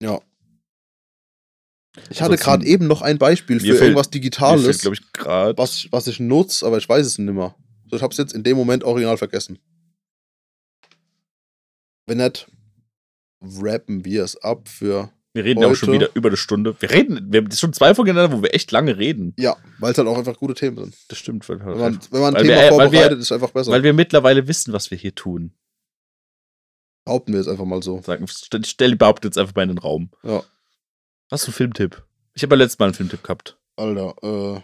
ja. 0.03 0.21
Ich 2.11 2.23
hatte 2.23 2.37
gerade 2.37 2.65
eben 2.65 2.87
noch 2.87 3.03
ein 3.03 3.19
Beispiel 3.19 3.59
für 3.61 3.67
fällt- 3.67 3.81
irgendwas 3.83 4.11
Digitales, 4.11 4.81
glaube 4.81 4.97
ich, 4.97 5.03
was, 5.59 5.77
ich- 5.77 5.93
was 5.93 6.07
ich 6.07 6.21
nutze, 6.21 6.65
aber 6.67 6.79
ich 6.79 6.89
weiß 6.89 7.05
es 7.05 7.19
nicht 7.19 7.35
mehr. 7.35 7.55
So, 7.91 7.97
ich 7.97 8.03
habe 8.03 8.13
es 8.13 8.19
jetzt 8.19 8.33
in 8.35 8.43
dem 8.45 8.57
Moment 8.57 8.85
original 8.85 9.17
vergessen. 9.19 9.59
Wenn 12.07 12.19
nicht, 12.19 12.51
rappen 13.43 14.05
wir 14.05 14.25
es 14.25 14.37
ab 14.43 14.69
für 14.69 15.13
Wir 15.39 15.45
reden 15.45 15.61
ja 15.63 15.69
auch 15.69 15.75
schon 15.77 15.91
heute- 15.91 16.01
wieder 16.01 16.11
über 16.17 16.31
eine 16.31 16.37
Stunde. 16.37 16.75
Wir 16.81 16.91
reden, 16.91 17.33
wir 17.33 17.41
haben 17.41 17.51
schon 17.53 17.73
zwei 17.73 17.95
Folgen 17.95 18.17
wo 18.17 18.43
wir 18.43 18.55
echt 18.55 18.73
lange 18.73 18.99
reden. 18.99 19.35
Ja, 19.39 19.57
weil 19.79 19.93
es 19.93 19.99
halt 19.99 20.09
auch 20.09 20.19
einfach 20.19 20.37
gute 20.37 20.55
Themen 20.55 20.77
sind. 20.79 20.97
Das 21.07 21.17
stimmt. 21.19 21.49
Weil, 21.49 21.61
Wenn 21.61 21.79
man, 21.79 22.01
wenn 22.11 22.21
man 22.21 22.35
ein 22.35 22.43
Thema 22.43 22.57
wir- 22.63 22.69
vorbereitet, 22.71 23.11
wir- 23.13 23.19
ist 23.19 23.25
es 23.27 23.33
einfach 23.33 23.51
besser. 23.51 23.71
weil 23.71 23.85
wir 23.85 23.93
mittlerweile 23.93 24.49
wissen, 24.49 24.73
was 24.73 24.91
wir 24.91 24.99
hier 24.99 25.15
tun. 25.15 25.53
Behaupten 27.05 27.35
wir 27.35 27.41
es 27.41 27.47
einfach 27.47 27.65
mal 27.67 27.81
so. 27.85 28.03
Sagen, 28.03 28.27
stell, 28.27 28.65
stell 28.65 28.91
die 28.91 28.97
Behauptung 28.97 29.29
jetzt 29.29 29.39
einfach 29.39 29.55
mal 29.55 29.63
in 29.63 29.69
den 29.69 29.79
Raum. 29.79 30.11
Ja. 30.25 30.43
Hast 31.31 31.45
du 31.47 31.51
einen 31.51 31.55
Filmtipp? 31.55 32.05
Ich 32.35 32.43
habe 32.43 32.57
ja 32.57 32.59
letztes 32.59 32.81
Mal 32.81 32.87
einen 32.87 32.95
Filmtipp 32.95 33.23
gehabt. 33.23 33.59
Alter, 33.77 34.15
äh. 34.57 34.61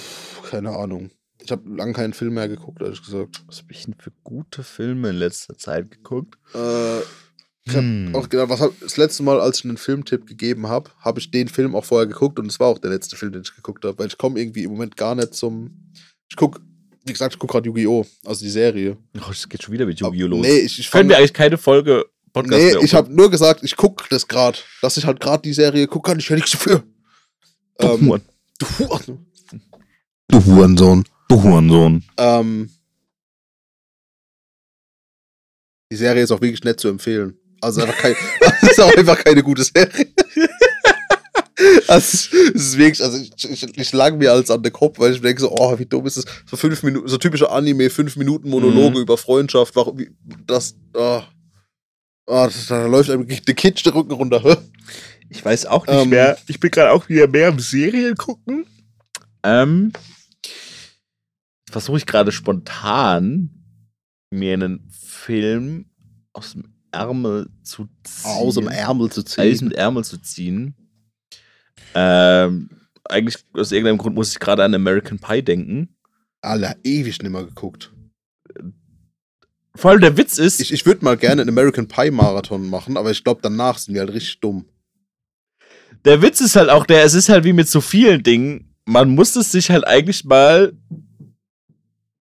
Pff, 0.00 0.42
keine 0.50 0.70
Ahnung. 0.76 1.10
Ich 1.44 1.50
habe 1.50 1.68
lange 1.68 1.92
keinen 1.92 2.12
Film 2.12 2.34
mehr 2.34 2.48
geguckt, 2.48 2.80
ehrlich 2.82 3.02
gesagt. 3.02 3.42
Was 3.48 3.58
habe 3.62 3.72
ich 3.72 3.82
denn 3.84 3.94
für 3.98 4.12
gute 4.22 4.62
Filme 4.62 5.10
in 5.10 5.16
letzter 5.16 5.58
Zeit 5.58 5.90
geguckt? 5.90 6.38
Äh, 6.54 7.00
ich 7.64 7.74
hab 7.76 7.82
Hm. 7.82 8.14
auch 8.14 8.28
gedacht, 8.28 8.48
was 8.48 8.60
hab, 8.60 8.78
das 8.80 8.96
letzte 8.96 9.22
Mal, 9.22 9.40
als 9.40 9.58
ich 9.58 9.64
einen 9.64 9.76
Filmtipp 9.76 10.26
gegeben 10.26 10.66
habe, 10.68 10.90
habe 11.00 11.20
ich 11.20 11.30
den 11.30 11.48
Film 11.48 11.74
auch 11.76 11.84
vorher 11.84 12.06
geguckt 12.06 12.38
und 12.38 12.46
es 12.46 12.58
war 12.58 12.68
auch 12.68 12.78
der 12.78 12.90
letzte 12.90 13.16
Film, 13.16 13.32
den 13.32 13.42
ich 13.42 13.54
geguckt 13.54 13.84
habe, 13.84 13.96
weil 13.98 14.08
ich 14.08 14.18
komme 14.18 14.40
irgendwie 14.40 14.64
im 14.64 14.72
Moment 14.72 14.96
gar 14.96 15.14
nicht 15.14 15.34
zum. 15.34 15.92
Ich 16.28 16.36
guck, 16.36 16.60
wie 17.04 17.12
gesagt, 17.12 17.34
ich 17.34 17.38
gucke 17.38 17.52
gerade 17.52 17.66
Yu-Gi-Oh! 17.68 18.06
Also 18.24 18.44
die 18.44 18.50
Serie. 18.50 18.96
Oh, 19.18 19.28
das 19.28 19.48
geht 19.48 19.62
schon 19.62 19.72
wieder 19.74 19.86
mit 19.86 20.00
Yu-Gi-Oh! 20.00 20.26
los. 20.26 20.40
Nee, 20.40 20.58
ich, 20.60 20.78
ich 20.78 20.90
Können 20.90 21.02
fand- 21.02 21.10
wir 21.10 21.18
eigentlich 21.18 21.32
keine 21.34 21.58
Folge 21.58 22.04
Podcast 22.32 22.60
Nee, 22.78 22.84
ich 22.84 22.94
habe 22.94 23.12
nur 23.14 23.30
gesagt, 23.30 23.62
ich 23.62 23.76
gucke 23.76 24.04
das 24.10 24.26
gerade. 24.26 24.58
Dass 24.80 24.96
ich 24.96 25.04
halt 25.04 25.20
gerade 25.20 25.42
die 25.42 25.52
Serie 25.52 25.86
gucke, 25.86 26.10
kann 26.10 26.18
ich 26.18 26.28
ja 26.28 26.34
nichts 26.36 26.52
dafür. 26.52 26.82
Du 27.78 27.86
Ähm, 27.86 28.06
Huren. 28.08 28.22
du 28.58 28.66
Huren. 28.78 29.26
Du 30.28 30.44
Hurensohn. 30.46 31.04
Du 31.28 31.42
Hurensohn. 31.42 32.02
Ähm, 32.16 32.70
die 35.90 35.96
Serie 35.96 36.22
ist 36.22 36.30
auch 36.30 36.40
wirklich 36.40 36.64
nett 36.64 36.80
zu 36.80 36.88
empfehlen. 36.88 37.36
Also 37.62 37.80
einfach 37.82 37.96
kein, 37.96 38.14
das 38.40 38.62
ist 38.72 38.80
auch 38.80 38.94
einfach 38.96 39.22
keine 39.24 39.42
gute 39.42 39.64
Serie. 39.64 40.06
Also, 41.86 42.32
wirklich, 42.32 43.02
also 43.04 43.18
ich, 43.18 43.48
ich, 43.48 43.78
ich 43.78 43.92
lag 43.92 44.14
mir 44.16 44.32
als 44.32 44.50
an 44.50 44.62
den 44.64 44.72
Kopf, 44.72 44.98
weil 44.98 45.12
ich 45.12 45.20
denke 45.20 45.40
so, 45.42 45.52
oh, 45.52 45.78
wie 45.78 45.86
dumm 45.86 46.06
ist 46.06 46.16
es. 46.16 46.24
So 46.50 46.56
fünf 46.56 46.82
Minuten, 46.82 47.06
so 47.06 47.18
typische 47.18 47.48
Anime, 47.50 47.88
fünf 47.88 48.16
Minuten 48.16 48.48
Monologe 48.48 48.96
Mhm. 48.96 49.02
über 49.02 49.16
Freundschaft, 49.16 49.76
warum, 49.76 49.96
wie, 49.98 50.10
das, 50.46 50.74
ah, 50.96 51.22
ah, 52.26 52.46
das, 52.46 52.66
da 52.66 52.86
läuft 52.86 53.10
einem 53.10 53.28
der 53.28 53.54
Kitsch 53.54 53.84
der 53.86 53.94
Rücken 53.94 54.12
runter. 54.12 54.42
Ich 55.28 55.44
weiß 55.44 55.66
auch 55.66 55.86
nicht 55.86 55.96
Ähm, 56.02 56.08
mehr. 56.10 56.36
Ich 56.48 56.58
bin 56.58 56.70
gerade 56.70 56.90
auch 56.90 57.08
wieder 57.08 57.26
mehr 57.28 57.48
am 57.48 57.58
Serien 57.58 58.16
gucken. 58.16 58.66
Ähm, 59.44 59.92
versuche 61.70 61.98
ich 61.98 62.06
gerade 62.06 62.32
spontan 62.32 63.50
mir 64.30 64.52
einen 64.54 64.90
Film 64.90 65.86
aus 66.34 66.52
dem 66.52 66.71
Ärmel 66.92 67.48
zu 67.62 67.88
ziehen. 68.04 68.30
Aus 68.30 68.54
dem 68.54 68.68
Ärmel 68.68 69.10
zu 69.10 69.20
aus 69.20 69.26
ziehen. 69.26 69.58
dem 69.58 69.72
Ärmel 69.72 70.04
zu 70.04 70.18
ziehen. 70.18 70.74
Ähm, 71.94 72.70
eigentlich 73.08 73.36
aus 73.54 73.72
irgendeinem 73.72 73.98
Grund 73.98 74.14
muss 74.14 74.32
ich 74.32 74.38
gerade 74.38 74.62
an 74.64 74.74
American 74.74 75.18
Pie 75.18 75.42
denken. 75.42 75.96
Alter, 76.40 76.76
ewig 76.84 77.22
nimmer 77.22 77.44
geguckt. 77.44 77.92
Vor 79.74 79.90
allem 79.90 80.00
der 80.00 80.16
Witz 80.16 80.38
ist, 80.38 80.60
Ich, 80.60 80.72
ich 80.72 80.84
würde 80.86 81.04
mal 81.04 81.16
gerne 81.16 81.42
einen 81.42 81.50
American 81.50 81.88
Pie 81.88 82.10
Marathon 82.10 82.68
machen, 82.68 82.96
aber 82.96 83.10
ich 83.10 83.24
glaube, 83.24 83.40
danach 83.42 83.78
sind 83.78 83.94
wir 83.94 84.02
halt 84.02 84.12
richtig 84.12 84.40
dumm. 84.40 84.66
der 86.04 86.20
Witz 86.20 86.40
ist 86.40 86.56
halt 86.56 86.68
auch 86.68 86.84
der, 86.84 87.04
es 87.04 87.14
ist 87.14 87.28
halt 87.28 87.44
wie 87.44 87.52
mit 87.54 87.68
so 87.68 87.80
vielen 87.80 88.22
Dingen, 88.22 88.74
man 88.84 89.10
muss 89.14 89.34
es 89.36 89.52
sich 89.52 89.70
halt 89.70 89.86
eigentlich 89.86 90.24
mal 90.24 90.72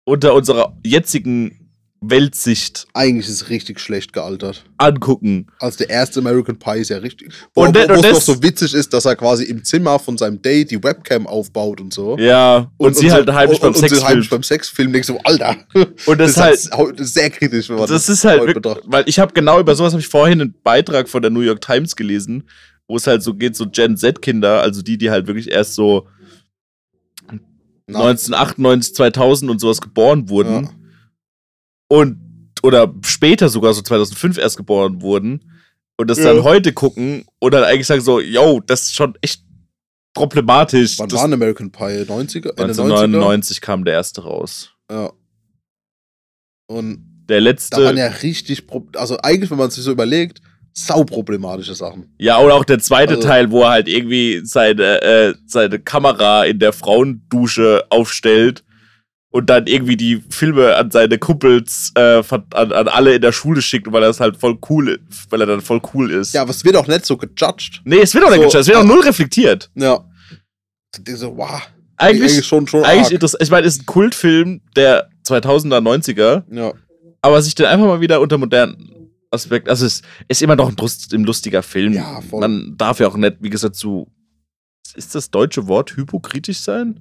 unter 0.06 0.34
unserer 0.34 0.78
jetzigen 0.86 1.59
Weltsicht 2.02 2.88
Eigentlich 2.94 3.28
ist 3.28 3.42
es 3.42 3.50
richtig 3.50 3.80
schlecht 3.82 4.14
gealtert. 4.14 4.64
angucken. 4.78 5.48
Also 5.60 5.80
der 5.80 5.90
erste 5.90 6.20
American 6.22 6.58
Pie 6.58 6.80
ist 6.80 6.90
ja 6.90 6.98
richtig. 7.00 7.34
Wo, 7.54 7.62
Und 7.64 7.68
wo, 7.70 7.72
der- 7.74 7.90
wo 7.90 7.94
und 7.96 8.02
noch 8.04 8.10
das- 8.14 8.26
so 8.26 8.42
witzig 8.42 8.74
ist, 8.74 8.94
dass 8.94 9.04
er 9.06 9.16
quasi 9.18 9.44
im 9.44 9.64
Zimmer 9.66 10.00
von 10.00 10.18
seinem 10.18 10.42
Date 10.42 10.72
die 10.72 10.82
Webcam 10.82 11.28
aufbaut 11.28 11.82
und 11.82 11.94
so. 11.94 12.18
Ja, 12.18 12.72
und, 12.78 12.96
sie 12.96 13.10
so- 13.10 13.16
halt 13.16 13.30
heimlich 13.34 13.58
und, 13.58 13.62
beim 13.62 13.74
und 13.74 13.78
Sex 13.80 14.00
sie 14.00 14.06
heimlich 14.06 14.30
beim 14.30 14.44
Sexfilm 14.44 14.94
denkst 14.94 15.08
du, 15.10 15.18
Alter. 15.26 15.58
Und 16.06 16.20
das, 16.20 16.32
ist 16.32 16.38
halt, 16.38 16.70
halt 16.72 17.06
sehr 17.06 17.30
kritisch, 17.30 17.68
wenn 17.70 17.76
man 17.78 17.88
das 17.88 18.08
ist 18.08 18.24
halt 18.24 18.42
heute 18.42 18.54
betrachtet. 18.54 18.86
weil 18.88 19.04
ich 19.08 19.20
habe 19.20 19.34
genau 19.34 19.60
über 19.60 19.76
sowas 19.76 19.92
habe 19.92 20.02
ich 20.02 20.08
vorhin 20.08 20.40
einen 20.42 20.56
Beitrag 20.64 21.10
von 21.10 21.22
der 21.22 21.32
New 21.32 21.42
York 21.42 21.60
Times 21.62 21.96
gelesen, 21.98 22.44
wo 22.88 22.96
es 22.96 23.08
halt 23.08 23.22
so 23.24 23.34
geht, 23.34 23.56
so 23.58 23.68
Gen 23.70 23.98
Z-Kinder, 23.98 24.62
also 24.62 24.82
die, 24.82 24.98
die 24.98 25.12
halt 25.12 25.28
wirklich 25.28 25.52
erst 25.52 25.76
so 25.76 26.08
Na, 27.88 28.00
1998, 28.08 28.96
2000 28.96 29.52
und 29.52 29.60
sowas 29.60 29.82
geboren 29.82 30.30
wurden 30.30 30.64
Ja. 30.66 30.70
Und 31.90 32.18
oder 32.64 32.94
später 33.06 33.50
sogar 33.50 33.74
so 33.74 33.82
2005 33.82 34.38
erst 34.38 34.56
geboren 34.58 35.02
wurden 35.02 35.52
und 35.98 36.10
das 36.10 36.18
Ja. 36.20 36.34
dann 36.34 36.44
heute 36.44 36.72
gucken 36.74 37.26
und 37.40 37.54
dann 37.54 37.64
eigentlich 37.64 37.88
sagen 37.88 38.02
so, 38.02 38.20
yo, 38.22 38.62
das 38.66 38.84
ist 38.84 38.96
schon 38.96 39.18
echt 39.22 39.44
problematisch. 40.14 40.98
Wann 41.00 41.10
das, 41.10 41.20
war 41.20 41.26
ein 41.28 41.34
American 41.34 41.72
Pie? 41.72 42.04
90er? 42.06 42.50
Ende 42.58 42.74
90er? 42.74 42.82
1999 42.84 43.62
kam 43.62 43.84
der 43.86 43.94
erste 43.96 44.22
raus. 44.24 44.72
Ja. 44.92 45.12
Und 46.68 47.06
Der 47.30 47.38
da 47.38 47.44
letzte, 47.44 47.84
waren 47.84 47.98
ja. 47.98 48.08
ja 48.08 48.12
richtig, 48.18 48.64
also 48.96 49.18
eigentlich, 49.20 49.50
wenn 49.52 49.58
man 49.58 49.70
sich 49.72 49.84
so 49.84 49.92
überlegt, 49.92 50.42
sauproblematische 50.74 51.76
Sachen. 51.76 52.14
oder 52.40 52.54
auch 52.56 52.66
der 52.66 52.80
zweite 52.80 53.16
Also- 53.16 53.28
Teil, 53.28 53.52
wo 53.52 53.64
er 53.64 53.70
halt 53.72 53.88
irgendwie 53.88 54.42
seine, 54.44 55.02
äh, 55.02 55.34
seine 55.46 55.80
Kamera 55.80 56.46
in 56.46 56.60
der 56.60 56.74
Frauendusche 56.74 57.86
aufstellt 57.90 58.64
und 59.32 59.50
dann 59.50 59.68
irgendwie 59.68 59.96
die 59.98 60.24
Filme 60.30 60.76
an 60.76 60.90
seine 60.92 61.18
Kumpels, 61.20 61.92
äh, 61.96 62.24
an, 62.32 62.72
an 62.72 62.88
alle 62.88 63.16
in 63.16 63.22
der 63.22 63.32
Schule 63.32 63.62
schickt, 63.62 63.92
weil 63.92 64.02
er 64.04 64.08
das 64.08 64.20
halt 64.20 64.38
voll 64.38 64.58
cool, 64.70 65.00
weil 65.30 65.42
er 65.42 65.48
dann 65.48 65.62
voll 65.62 65.82
cool 65.94 66.12
ist. 66.12 66.34
Ja, 66.34 66.42
aber 66.42 66.52
es 66.52 66.64
wird 66.66 66.76
auch 66.76 66.88
nicht 66.88 67.06
so 67.06 67.16
gejudged. 67.18 67.82
Nee, 67.86 68.00
es 68.00 68.14
wird 68.14 68.24
auch 68.26 68.30
nicht 68.30 68.38
So, 68.38 68.48
gejudged, 68.48 68.62
es 68.62 68.68
wird 68.68 68.78
auch 68.78 68.84
äh, 68.84 68.88
null 68.88 69.02
reflektiert. 69.02 69.70
Ja. 69.76 70.04
So, 71.16 71.38
wow. 71.38 71.62
Eigentlich, 71.98 72.46
schon, 72.46 72.66
schon 72.66 72.84
eigentlich 72.84 73.12
interessant. 73.12 73.44
Ich 73.44 73.52
meine, 73.52 73.68
es 73.68 73.76
ist 73.76 73.82
ein 73.84 73.86
Kultfilm 73.86 74.62
der 74.76 75.10
2000er, 75.28 75.80
90er, 75.82 76.44
Ja. 76.52 76.74
aber 77.22 77.42
sich 77.42 77.54
den 77.56 77.66
einfach 77.68 77.86
mal 77.86 78.02
wieder 78.02 78.22
unter 78.22 78.38
modernen 78.38 79.12
Aspekt, 79.32 79.70
also 79.70 79.86
es 79.86 80.02
ist 80.28 80.42
immer 80.42 80.56
noch 80.56 80.70
ein, 80.70 80.76
Brust, 80.76 81.14
ein 81.14 81.24
lustiger 81.24 81.62
Film. 81.62 81.94
Ja, 81.94 82.22
voll. 82.22 82.40
Man 82.40 82.74
darf 82.78 83.00
ja 83.00 83.08
auch 83.08 83.18
nicht, 83.18 83.38
wie 83.42 83.50
gesagt, 83.52 83.76
zu, 83.76 84.08
ist 84.96 85.14
das 85.14 85.30
deutsche 85.30 85.68
Wort 85.68 85.96
hypokritisch 85.96 86.60
sein? 86.60 87.00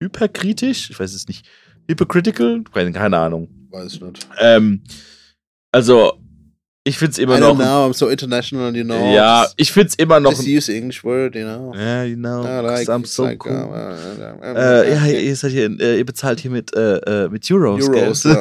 Hyperkritisch? 0.00 0.90
Ich 0.90 0.98
weiß 1.00 1.12
es 1.14 1.26
nicht. 1.28 1.46
Hypocritical? 1.88 2.62
Keine 2.72 3.18
Ahnung. 3.18 3.48
Weiß 3.70 3.94
ich 3.94 4.00
nicht. 4.00 4.26
Ähm, 4.38 4.82
also, 5.72 6.12
ich 6.84 6.96
finde 6.98 7.12
es 7.12 7.18
immer 7.18 7.36
I 7.36 7.40
noch. 7.40 7.50
don't 7.50 7.56
know, 7.56 7.86
I'm 7.90 7.94
so 7.94 8.08
international, 8.08 8.74
you 8.76 8.84
know. 8.84 9.12
Ja, 9.14 9.46
ich 9.56 9.72
finde 9.72 9.88
es 9.88 9.94
immer 9.96 10.20
noch. 10.20 10.30
just 10.32 10.46
use 10.46 10.72
English 10.72 11.02
word, 11.04 11.34
you 11.34 11.42
know. 11.42 11.74
Ja, 11.76 12.04
you 12.04 12.16
know, 12.16 12.44
I 12.44 12.60
like, 12.64 12.88
I'm 12.88 13.04
so 13.06 13.24
like, 13.24 13.44
cool. 13.44 13.52
uh, 13.52 13.66
uh, 13.66 14.40
uh, 14.40 14.56
Äh, 14.56 14.94
ja, 14.94 15.06
ihr, 15.20 15.36
seid 15.36 15.50
hier, 15.52 15.68
äh, 15.80 15.98
ihr 15.98 16.06
bezahlt 16.06 16.40
hier 16.40 16.50
mit, 16.50 16.74
äh, 16.74 16.96
äh, 17.24 17.28
mit 17.28 17.50
Euros. 17.50 17.88
Euros? 17.88 18.24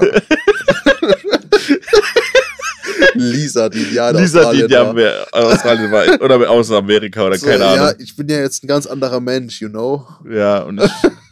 Lisa, 3.16 3.68
die 3.70 3.94
ja 3.94 4.10
Lisa, 4.12 4.40
die 4.52 4.64
Australien 4.64 4.70
ja 4.70 4.86
war. 4.86 4.94
mehr 4.94 5.28
Australien 5.32 5.92
war. 5.92 6.22
Oder 6.22 6.50
aus 6.50 6.72
Amerika 6.72 7.26
oder 7.26 7.38
So, 7.38 7.48
keine 7.48 7.64
ja, 7.64 7.74
Ahnung. 7.74 7.96
ich 8.00 8.16
bin 8.16 8.28
ja 8.30 8.40
jetzt 8.40 8.64
ein 8.64 8.68
ganz 8.68 8.86
anderer 8.86 9.20
Mensch, 9.20 9.60
you 9.62 9.70
know. 9.70 10.06
Ja, 10.30 10.60
und 10.60 10.82
ich, 10.82 10.92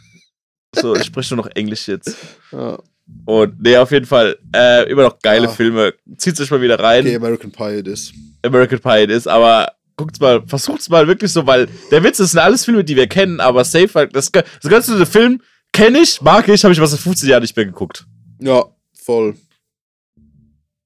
so, 0.74 0.94
ich 0.94 1.04
spreche 1.04 1.34
nur 1.34 1.44
noch 1.44 1.50
Englisch 1.54 1.88
jetzt. 1.88 2.16
Ja. 2.52 2.78
Und 3.24 3.60
nee, 3.62 3.76
auf 3.76 3.92
jeden 3.92 4.06
Fall, 4.06 4.36
äh, 4.54 4.90
immer 4.90 5.02
noch 5.02 5.18
geile 5.20 5.48
Ah. 5.48 5.52
Filme. 5.52 5.94
Zieht 6.16 6.40
euch 6.40 6.50
mal 6.50 6.60
wieder 6.60 6.78
rein. 6.78 7.04
Okay, 7.06 7.16
American 7.16 7.50
Pie 7.52 7.78
it 7.78 7.86
is. 7.86 8.12
American 8.42 8.80
Pie 8.80 9.04
it 9.04 9.10
ist, 9.10 9.28
aber 9.28 9.72
guckt's 9.96 10.18
mal, 10.20 10.42
versucht's 10.46 10.88
mal 10.88 11.06
wirklich 11.06 11.32
so, 11.32 11.46
weil 11.46 11.68
der 11.90 12.02
Witz 12.02 12.18
ist, 12.20 12.32
sind 12.32 12.40
alles 12.40 12.64
Filme, 12.64 12.84
die 12.84 12.96
wir 12.96 13.06
kennen, 13.06 13.40
aber 13.40 13.64
safe, 13.64 13.90
halt, 13.94 14.14
das, 14.16 14.30
das 14.32 14.44
ganze 14.68 15.06
Film 15.06 15.40
kenne 15.72 16.00
ich, 16.00 16.20
mag 16.20 16.48
ich, 16.48 16.64
habe 16.64 16.72
ich 16.74 16.80
was 16.80 16.92
in 16.92 16.98
15 16.98 17.28
Jahren 17.28 17.42
nicht 17.42 17.56
mehr 17.56 17.64
geguckt. 17.66 18.06
Ja, 18.40 18.64
voll. 18.94 19.36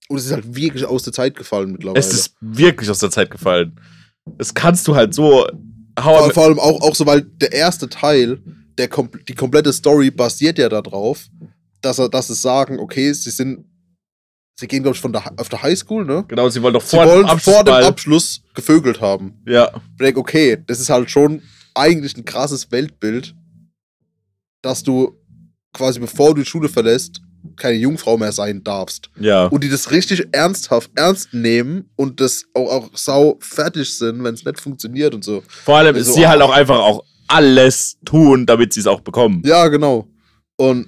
Und 0.08 0.16
es 0.18 0.26
ist 0.26 0.32
halt 0.32 0.54
wirklich 0.56 0.84
aus 0.84 1.04
der 1.04 1.12
Zeit 1.12 1.36
gefallen 1.36 1.72
mittlerweile. 1.72 1.98
Es 2.00 2.12
ist 2.12 2.34
wirklich 2.40 2.90
aus 2.90 2.98
der 2.98 3.10
Zeit 3.10 3.30
gefallen. 3.30 3.78
Das 4.38 4.52
kannst 4.54 4.86
du 4.88 4.94
halt 4.94 5.14
so. 5.14 5.46
Vor, 5.98 6.30
vor 6.32 6.44
allem 6.44 6.58
auch, 6.58 6.80
auch 6.82 6.94
so, 6.94 7.06
weil 7.06 7.22
der 7.22 7.52
erste 7.52 7.88
Teil, 7.88 8.40
der 8.78 8.88
die 9.28 9.34
komplette 9.34 9.72
Story 9.72 10.10
basiert 10.10 10.58
ja 10.58 10.68
darauf, 10.68 11.26
dass 11.80 11.98
er, 11.98 12.08
dass 12.08 12.30
es 12.30 12.42
sagen, 12.42 12.78
okay, 12.78 13.12
sie 13.12 13.30
sind, 13.30 13.64
sie 14.58 14.66
gehen, 14.66 14.82
glaube 14.82 14.96
ich, 14.96 15.00
von 15.00 15.12
der, 15.12 15.32
auf 15.36 15.48
der 15.48 15.62
Highschool, 15.62 16.04
ne? 16.04 16.24
genau, 16.28 16.48
sie 16.48 16.62
wollen 16.62 16.74
doch 16.74 16.82
Sie 16.82 16.96
vor 16.96 17.06
wollen 17.06 17.26
dem 17.26 17.38
vor 17.38 17.64
dem 17.64 17.74
Abschluss 17.74 18.42
gevögelt 18.54 19.00
haben. 19.00 19.42
Ja, 19.46 19.70
Ich 19.74 20.04
denk, 20.04 20.16
okay, 20.18 20.62
das 20.66 20.80
ist 20.80 20.90
halt 20.90 21.10
schon 21.10 21.42
eigentlich 21.74 22.16
ein 22.16 22.24
krasses 22.24 22.70
Weltbild, 22.70 23.34
dass 24.62 24.82
du 24.82 25.16
quasi 25.72 26.00
bevor 26.00 26.34
du 26.34 26.42
die 26.42 26.46
Schule 26.46 26.68
verlässt, 26.68 27.20
keine 27.56 27.76
Jungfrau 27.76 28.18
mehr 28.18 28.32
sein 28.32 28.62
darfst. 28.62 29.08
ja. 29.18 29.46
Und 29.46 29.64
die 29.64 29.70
das 29.70 29.90
richtig 29.90 30.28
ernsthaft 30.32 30.90
ernst 30.94 31.32
nehmen 31.32 31.88
und 31.96 32.20
das 32.20 32.44
auch, 32.54 32.70
auch 32.70 32.90
sau 32.94 33.38
fertig 33.40 33.96
sind, 33.96 34.22
wenn 34.22 34.34
es 34.34 34.44
nicht 34.44 34.60
funktioniert 34.60 35.14
und 35.14 35.24
so. 35.24 35.42
Vor 35.48 35.78
allem 35.78 35.94
so, 35.94 36.00
ist 36.00 36.14
sie 36.14 36.26
halt 36.26 36.42
auch 36.42 36.50
einfach 36.50 36.78
auch 36.78 37.04
alles 37.30 37.98
tun, 38.04 38.46
damit 38.46 38.72
sie 38.72 38.80
es 38.80 38.86
auch 38.86 39.00
bekommen. 39.00 39.42
Ja, 39.44 39.68
genau. 39.68 40.08
Und 40.58 40.86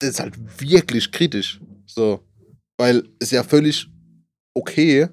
das 0.00 0.10
ist 0.10 0.20
halt 0.20 0.34
wirklich 0.60 1.10
kritisch. 1.12 1.60
So. 1.86 2.24
Weil 2.78 3.08
es 3.18 3.30
ja 3.30 3.42
völlig 3.44 3.88
okay, 4.56 5.08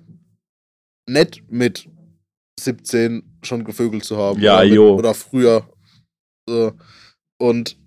nett 1.09 1.41
mit 1.49 1.87
17 2.59 3.39
schon 3.43 3.63
gevögelt 3.63 4.03
zu 4.05 4.17
haben. 4.17 4.39
Ja, 4.41 4.57
oder, 4.57 4.65
mit, 4.65 4.73
jo. 4.73 4.95
oder 4.97 5.13
früher. 5.13 5.69
So. 6.49 6.73
Und 7.39 7.77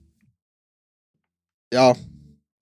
ja, 1.72 1.94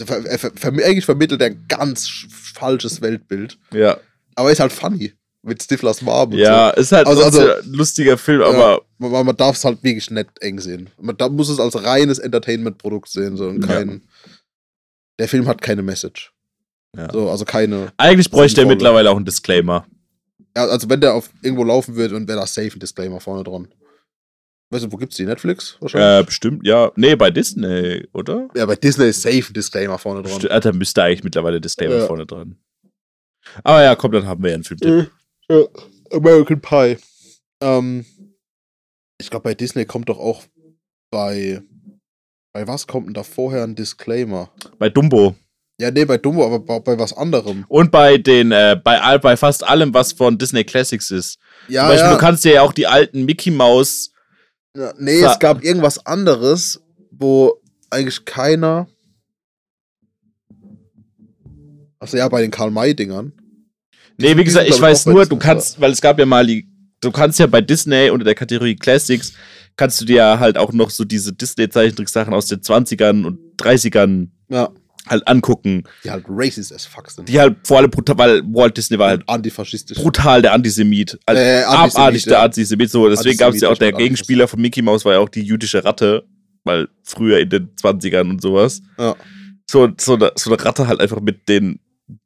er 0.01 0.06
ver 0.06 0.24
er 0.27 0.39
ver 0.39 0.52
ver 0.55 0.69
eigentlich 0.73 1.05
vermittelt 1.05 1.40
er 1.40 1.48
ein 1.48 1.65
ganz 1.69 2.06
sch- 2.06 2.31
falsches 2.31 3.01
Weltbild. 3.01 3.59
Ja, 3.73 3.98
Aber 4.36 4.52
ist 4.52 4.60
halt 4.60 4.73
funny. 4.73 5.15
Mit 5.44 5.62
Stiflers 5.62 6.05
und 6.35 6.39
ja, 6.40 6.70
ist 6.70 6.93
halt 6.93 7.06
Also- 7.06 7.23
also- 7.24 7.52
ein 7.52 7.73
lustiger 7.73 8.19
Film, 8.19 8.43
aber 8.43 8.77
so. 8.77 8.88
Man, 8.99 9.27
man 9.27 9.37
darf 9.37 9.57
es 9.57 9.65
halt 9.65 9.83
wirklich 9.83 10.11
nicht 10.11 10.29
eng 10.41 10.59
sehen. 10.61 10.91
Man 11.01 11.16
da 11.16 11.29
muss 11.29 11.49
es 11.49 11.61
als 11.61 11.83
reines 11.83 12.19
Entertainment-Produkt 12.19 13.09
sehen. 13.09 13.37
So, 13.37 13.49
und 13.49 13.62
Ja. 13.62 13.66
kein, 13.77 14.03
Der 15.20 15.29
Film 15.29 15.47
hat 15.49 15.61
keine 15.61 15.83
Message. 15.83 16.33
Ja. 16.97 17.11
So, 17.12 17.29
also 17.31 17.45
keine. 17.45 17.93
eigentlich 17.97 18.31
bräuchte 18.31 18.61
er 18.62 18.66
mittlerweile 18.66 19.11
auch 19.11 19.16
einen 19.16 19.25
Disclaimer. 19.25 19.87
Ja, 20.57 20.66
also 20.66 20.89
wenn 20.89 21.01
der 21.01 21.15
auf 21.15 21.31
irgendwo 21.43 21.65
laufen 21.65 21.95
würde, 21.97 22.15
dann 22.15 22.27
wäre 22.29 22.39
da 22.41 22.47
safe 22.47 22.77
ein 22.77 22.81
Disclaimer 22.81 23.20
vorne 23.20 23.45
dran. 23.45 23.69
Weißt 24.70 24.85
du, 24.85 24.93
wo 24.93 24.97
gibt's 24.97 25.16
die? 25.16 25.25
Netflix 25.25 25.75
Äh, 25.79 25.83
wahrscheinlich? 25.83 26.27
bestimmt, 26.27 26.66
ja. 26.66 26.93
Nee, 26.97 27.16
bei 27.16 27.31
Disney, 27.31 28.07
oder? 28.12 28.49
ja, 28.55 28.66
bei 28.66 28.77
Disney 28.77 29.07
ist 29.09 29.23
safe 29.23 29.45
ein 29.51 29.55
Disclaimer 29.55 29.99
vorne 29.99 30.23
dran. 30.23 30.41
St- 30.41 30.51
ah, 30.51 30.61
Da 30.61 30.73
müsste 30.73 31.03
eigentlich 31.03 31.25
mittlerweile 31.25 31.61
Disclaimer 31.61 31.97
Ja. 31.99 32.07
vorne 32.07 32.27
dran. 32.27 32.57
Aber 33.65 33.83
ja, 33.83 33.95
komm, 33.95 34.12
dann 34.12 34.27
haben 34.27 34.43
wir 34.43 34.51
ja 34.51 34.55
einen 34.57 34.65
Filmtipp. 34.65 35.11
Ja, 35.51 35.65
American 36.12 36.61
Pie. 36.61 36.97
Ähm, 37.62 38.05
ich 39.19 39.31
glaube, 39.31 39.45
bei 39.45 39.55
Disney 39.55 39.85
kommt 39.85 40.09
doch 40.09 40.19
auch 40.19 40.45
bei. 41.11 41.62
Bei 42.55 42.66
was 42.66 42.86
kommt 42.86 43.07
denn 43.07 43.15
da 43.15 43.23
vorher 43.23 43.65
ein 43.65 43.74
Disclaimer? 43.74 44.51
Bei 44.78 44.89
Dumbo. 44.89 45.36
Ja, 45.81 45.93
nee, 45.93 46.05
bei 46.05 46.19
Dumbo, 46.19 46.45
aber 46.45 46.59
bei, 46.59 46.81
bei 46.81 46.99
was 46.99 47.12
anderem. 47.12 47.65
Und 47.69 47.93
bei 47.93 48.19
den, 48.19 48.51
äh, 48.51 48.81
bei, 48.82 49.01
all, 49.01 49.20
bei 49.20 49.36
fast 49.36 49.62
allem, 49.62 49.95
was 49.95 50.12
von 50.12 50.36
Disney 50.36 50.65
Classics 50.65 51.11
ist. 51.11 51.39
Ja, 51.69 51.82
Zum 51.82 51.90
Beispiel, 51.90 52.09
ja. 52.09 52.15
du 52.15 52.19
kannst 52.19 52.45
dir 52.45 52.53
ja 52.55 52.62
auch 52.62 52.73
die 52.73 52.86
alten 52.86 53.24
Mickey 53.24 53.51
Mouse. 53.51 54.12
ja 54.77 54.93
nee, 54.99 55.20
es 55.20 55.39
gab 55.39 55.62
irgendwas 55.62 56.05
anderes, 56.05 56.81
wo 57.12 57.61
eigentlich 57.90 58.24
keiner. 58.24 58.89
Achso, 62.01 62.16
ja, 62.16 62.28
bei 62.28 62.40
den 62.40 62.51
Karl-May-Dingern. 62.51 63.32
Nee, 64.16 64.36
wie 64.36 64.45
gesagt, 64.45 64.69
ich 64.69 64.81
weiß 64.81 65.07
nur, 65.07 65.27
du 65.27 65.36
kannst, 65.36 65.81
weil 65.81 65.93
es 65.93 66.01
gab 66.01 66.19
ja 66.19 66.27
mal 66.27 66.45
die, 66.45 66.68
du 67.01 67.11
kannst 67.11 67.39
ja 67.39 67.47
bei 67.47 67.61
Disney 67.61 68.11
unter 68.11 68.25
der 68.25 68.35
Kategorie 68.35 68.77
Classics, 68.77 69.33
kannst 69.77 70.01
du 70.01 70.05
dir 70.05 70.41
halt 70.41 70.59
auch 70.59 70.73
noch 70.73 70.91
so 70.91 71.05
diese 71.05 71.33
Disney-Zeichentricksachen 71.33 72.35
aus 72.35 72.47
den 72.47 72.61
20ern 72.61 73.25
und 73.25 73.39
30ern 73.59 74.29
Ja, 74.49 74.70
halt 75.07 75.27
angucken. 75.29 75.85
die 76.05 76.11
halt 76.11 76.25
racist 76.29 76.73
as 76.73 76.85
fuck 76.85 77.11
sind. 77.11 77.29
Die 77.29 77.39
halt 77.39 77.57
vor 77.65 77.79
allem 77.79 77.91
brutal, 77.91 78.19
weil 78.19 78.43
Walt 78.53 78.77
Disney 78.77 78.99
war 78.99 79.09
halt 79.11 79.23
Antifaschistisch. 79.29 79.97
brutal 79.99 80.43
der 80.43 80.53
Antisemit. 80.53 81.19
Also 81.27 81.41
Äh, 81.41 81.62
Antisemit, 81.62 81.97
abartig 81.97 82.25
der. 82.25 82.43
Antisemit. 82.43 82.91
So, 82.91 83.09
deswegen 83.09 83.39
gab 83.39 83.55
es 83.55 83.61
ja 83.61 83.69
auch 83.70 83.79
der 83.79 83.93
Gegenspieler 83.93 84.49
von 84.49 84.61
Mickey 84.61 84.83
Mouse 84.83 85.05
war 85.05 85.12
ja 85.15 85.19
auch 85.20 85.29
die 85.29 85.43
jüdische 85.43 85.85
Ratte, 85.85 86.25
weil 86.65 86.89
früher 87.05 87.39
in 87.39 87.49
den 87.49 87.69
20ern 87.77 88.29
und 88.29 88.43
sowas. 88.43 88.83
Ja. 88.99 89.15
So, 89.70 89.89
so, 89.99 90.15
eine, 90.15 90.33
so 90.35 90.51
eine 90.53 90.65
Ratte 90.65 90.89
halt 90.89 91.01
einfach 91.01 91.20
mit 91.20 91.49
den 91.49 91.79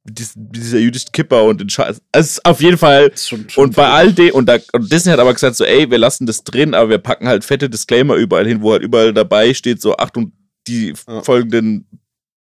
dies- 0.05 0.35
dieser 0.37 0.79
jüdischen 0.79 1.13
Kipper 1.13 1.45
und 1.45 1.61
den 1.61 1.69
Scheiß. 1.69 2.01
Es 2.13 2.31
ist 2.33 2.45
auf 2.45 2.61
jeden 2.61 2.79
Fall. 2.79 3.17
Schon, 3.17 3.49
schon 3.51 3.65
Und 3.67 3.77
bei 3.77 3.89
all 3.89 4.13
dem, 4.13 4.35
und, 4.35 4.47
da, 4.47 4.59
und 4.73 4.91
Disney 4.93 5.13
hat 5.13 5.19
aber 5.21 5.33
gesagt, 5.33 5.57
so, 5.57 5.65
ey, 5.65 5.91
wir 5.91 5.99
lassen 5.99 6.27
das 6.27 6.45
drin, 6.45 6.75
aber 6.75 6.91
wir 6.91 6.99
packen 6.99 7.27
halt 7.29 7.45
fette 7.45 7.69
Disclaimer 7.69 8.15
überall 8.17 8.47
hin, 8.47 8.63
wo 8.63 8.73
halt 8.73 8.83
überall 8.83 9.13
dabei 9.13 9.53
steht, 9.55 9.81
so, 9.81 9.97
Achtung, 9.97 10.33
die 10.69 10.95
Ja. 11.09 11.23
folgenden 11.23 11.87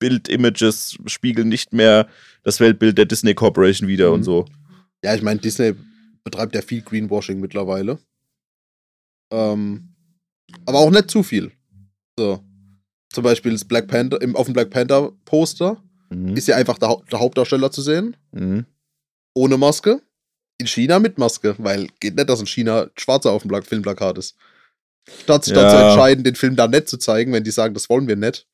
Bild-Images 0.00 0.96
spiegeln 1.06 1.48
nicht 1.48 1.72
mehr 1.72 2.08
das 2.44 2.60
Weltbild 2.60 2.98
der 2.98 3.06
Disney 3.06 3.34
Corporation 3.34 3.88
wieder 3.88 4.08
Mhm. 4.08 4.14
und 4.14 4.22
so. 4.24 4.44
Ja, 5.04 5.14
ich 5.14 5.22
meine, 5.22 5.40
Disney 5.40 5.74
betreibt 6.24 6.54
ja 6.54 6.62
viel 6.62 6.82
Greenwashing 6.82 7.40
mittlerweile. 7.40 7.98
Ähm, 9.32 9.94
aber 10.66 10.78
auch 10.78 10.90
nicht 10.90 11.10
zu 11.10 11.22
viel. 11.22 11.52
So. 12.18 12.42
Zum 13.12 13.24
Beispiel 13.24 13.52
das 13.52 13.64
Black 13.64 13.88
Panther, 13.88 14.20
im, 14.20 14.36
auf 14.36 14.46
dem 14.46 14.54
Black 14.54 14.70
Panther 14.70 15.12
Poster 15.24 15.82
Mhm. 16.10 16.36
ist 16.36 16.48
ja 16.48 16.56
einfach 16.56 16.78
der, 16.78 16.96
der 17.10 17.20
Hauptdarsteller 17.20 17.70
zu 17.70 17.82
sehen, 17.82 18.16
Mhm. 18.32 18.66
ohne 19.34 19.56
Maske. 19.56 20.00
In 20.60 20.66
China 20.66 20.98
mit 20.98 21.18
Maske, 21.18 21.54
weil 21.58 21.86
geht 22.00 22.16
nicht, 22.16 22.28
dass 22.28 22.40
in 22.40 22.46
China 22.46 22.88
Schwarzer 22.96 23.30
auf 23.30 23.42
dem 23.42 23.48
Pla- 23.48 23.62
Filmplakat 23.62 24.18
ist. 24.18 24.36
Statt 25.22 25.44
sich 25.44 25.54
dann 25.54 25.64
Ja. 25.64 25.70
zu 25.70 25.76
entscheiden, 25.84 26.24
den 26.24 26.34
Film 26.34 26.56
da 26.56 26.66
nicht 26.66 26.88
zu 26.88 26.96
zeigen, 26.98 27.32
wenn 27.32 27.44
die 27.44 27.50
sagen, 27.52 27.74
das 27.74 27.88
wollen 27.88 28.08
wir 28.08 28.16
nicht. 28.16 28.46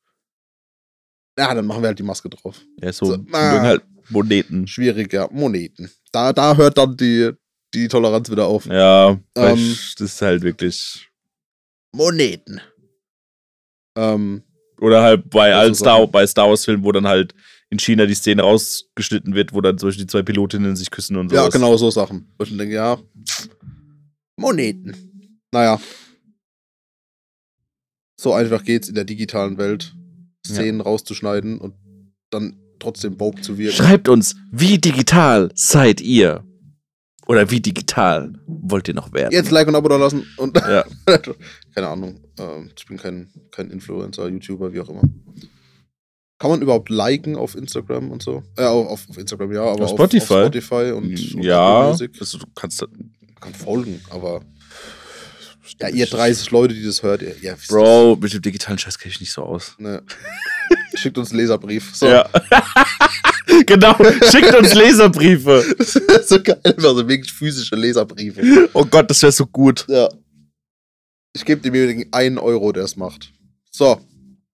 Ja, 1.37 1.53
dann 1.53 1.65
machen 1.65 1.81
wir 1.81 1.87
halt 1.87 1.99
die 1.99 2.03
Maske 2.03 2.29
drauf. 2.29 2.61
Ja, 2.81 2.93
so, 2.93 3.05
So, 3.07 3.17
mögen 3.17 3.31
halt 3.61 3.83
Moneten. 4.09 4.67
Schwierig, 4.67 5.11
ja. 5.11 5.27
Moneten. 5.31 5.89
Da, 6.11 6.31
da 6.31 6.55
hört 6.55 6.77
dann 6.77 6.95
die, 6.95 7.31
die 7.73 7.87
Toleranz 7.87 8.29
wieder 8.29 8.45
auf. 8.45 8.67
Ja, 8.67 9.09
Ähm. 9.09 9.19
das 9.35 9.95
ist 9.99 10.21
halt 10.21 10.43
wirklich. 10.43 11.09
Moneten. 11.93 12.61
Ähm, 13.97 14.43
Oder 14.85 15.01
halt 15.01 15.31
bei 15.31 15.49
Ja, 15.49 15.59
allen 15.59 15.73
Star, 15.73 16.05
bei 16.05 16.27
Star 16.27 16.47
Wars-Filmen, 16.47 16.83
wo 16.85 16.91
dann 16.91 17.07
halt 17.07 17.33
in 17.71 17.79
China 17.79 18.05
die 18.05 18.13
Szene 18.13 18.43
rausgeschnitten 18.43 19.33
wird, 19.33 19.51
wo 19.51 19.59
dann 19.61 19.79
zum 19.79 19.89
Beispiel 19.89 20.05
die 20.05 20.11
zwei 20.11 20.21
Pilotinnen 20.21 20.75
sich 20.75 20.91
küssen 20.91 21.17
und 21.17 21.29
so. 21.29 21.35
ja, 21.35 21.47
genau 21.49 21.75
so 21.75 21.89
Sachen. 21.89 22.27
Wo 22.37 22.43
ich 22.43 22.55
denke, 22.55 22.75
ja. 22.75 22.99
Moneten. 24.37 24.95
Naja. 25.51 25.79
So 28.21 28.33
einfach 28.33 28.63
geht's 28.63 28.87
in 28.87 28.93
der 28.95 29.05
digitalen 29.05 29.57
Welt, 29.57 29.95
Szenen 30.45 30.81
rauszuschneiden 30.81 31.57
und 31.59 31.73
dann 32.29 32.55
trotzdem 32.79 33.19
woke 33.19 33.41
zu 33.41 33.57
wirken. 33.57 33.75
Schreibt 33.75 34.07
uns, 34.07 34.35
wie 34.51 34.77
digital 34.77 35.49
seid 35.55 35.99
ihr? 35.99 36.43
Oder 37.25 37.49
wie 37.49 37.59
digital 37.59 38.33
wollt 38.45 38.87
ihr 38.87 38.93
noch 38.93 39.11
werden? 39.11 39.31
Jetzt 39.31 39.49
Like 39.49 39.67
und 39.67 39.73
Abo 39.75 39.89
da 39.89 39.97
lassen 39.97 40.27
und 40.37 40.55
Ja. 40.57 40.85
keine 41.75 41.89
Ahnung. 41.89 42.21
Ähm, 42.39 42.71
ich 42.75 42.85
bin 42.85 42.97
kein, 42.97 43.29
kein 43.51 43.69
Influencer, 43.69 44.29
YouTuber, 44.29 44.73
wie 44.73 44.79
auch 44.79 44.89
immer. 44.89 45.03
Kann 46.39 46.51
man 46.51 46.61
überhaupt 46.61 46.89
liken 46.89 47.35
auf 47.35 47.55
Instagram 47.55 48.11
und 48.11 48.23
so? 48.23 48.43
Äh, 48.57 48.63
auf, 48.63 49.09
auf 49.09 49.17
Instagram 49.17 49.51
ja, 49.51 49.63
aber 49.63 49.83
Auf 49.83 49.91
Spotify? 49.91 50.33
Auf 50.33 50.39
Spotify 50.45 50.91
und, 50.91 51.05
und 51.05 51.43
ja, 51.43 51.87
also 51.87 52.07
du 52.07 52.45
kannst 52.55 52.85
kann 53.39 53.53
folgen, 53.53 54.01
aber 54.09 54.41
ja, 55.79 55.89
ihr 55.89 56.05
30 56.05 56.51
Leute, 56.51 56.73
die 56.73 56.83
das 56.83 57.03
hört, 57.03 57.21
ihr, 57.21 57.35
wisst 57.41 57.67
Bro, 57.67 58.17
mit 58.21 58.33
dem 58.33 58.41
digitalen 58.41 58.77
Scheiß 58.77 58.97
kenne 58.97 59.11
ich 59.13 59.19
nicht 59.19 59.31
so 59.31 59.43
aus. 59.43 59.75
das. 59.77 59.79
Ne. 59.79 60.03
Schickt 60.95 61.17
uns 61.17 61.31
einen 61.31 61.39
Leserbrief. 61.39 61.95
So. 61.95 62.07
Ja. 62.07 62.29
genau, 63.65 63.95
schickt 64.29 64.55
uns 64.55 64.73
Leserbriefe. 64.73 65.65
Das 65.77 65.95
wäre 65.95 66.23
so 66.23 66.41
geil, 66.41 66.59
also 66.63 67.07
wirklich 67.07 67.31
physische 67.31 67.75
Leserbriefe. 67.75 68.69
Oh 68.73 68.85
Gott, 68.85 69.09
das 69.09 69.21
wäre 69.21 69.31
so 69.31 69.45
gut. 69.45 69.85
Ja. 69.89 70.09
Ich 71.35 71.43
gebe 71.43 71.61
demjenigen 71.61 72.07
einen 72.11 72.37
Euro, 72.37 72.71
der 72.71 72.85
es 72.85 72.95
macht. 72.95 73.31
So. 73.69 73.99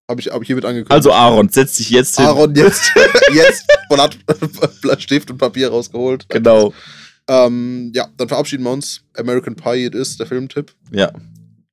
Habe 0.09 0.19
ich, 0.19 0.27
hab 0.27 0.41
ich 0.41 0.47
hiermit 0.47 0.65
angekündigt. 0.65 0.91
Also 0.91 1.13
Aaron, 1.13 1.47
setz 1.47 1.77
dich 1.77 1.91
jetzt 1.91 2.17
hin. 2.17 2.25
Aaron 2.25 2.53
jetzt, 2.55 2.91
jetzt 3.33 3.65
Blatt, 3.87 4.17
Blatt, 4.81 5.01
Stift 5.01 5.29
und 5.31 5.37
Papier 5.37 5.69
rausgeholt. 5.69 6.27
Genau. 6.27 6.73
Ähm, 7.29 7.91
ja, 7.93 8.07
dann 8.17 8.27
verabschieden 8.27 8.63
wir 8.63 8.71
uns. 8.71 9.03
American 9.15 9.55
Pie 9.55 9.85
It 9.85 9.95
Is, 9.95 10.17
der 10.17 10.25
Filmtipp. 10.25 10.73
Ja. 10.91 11.11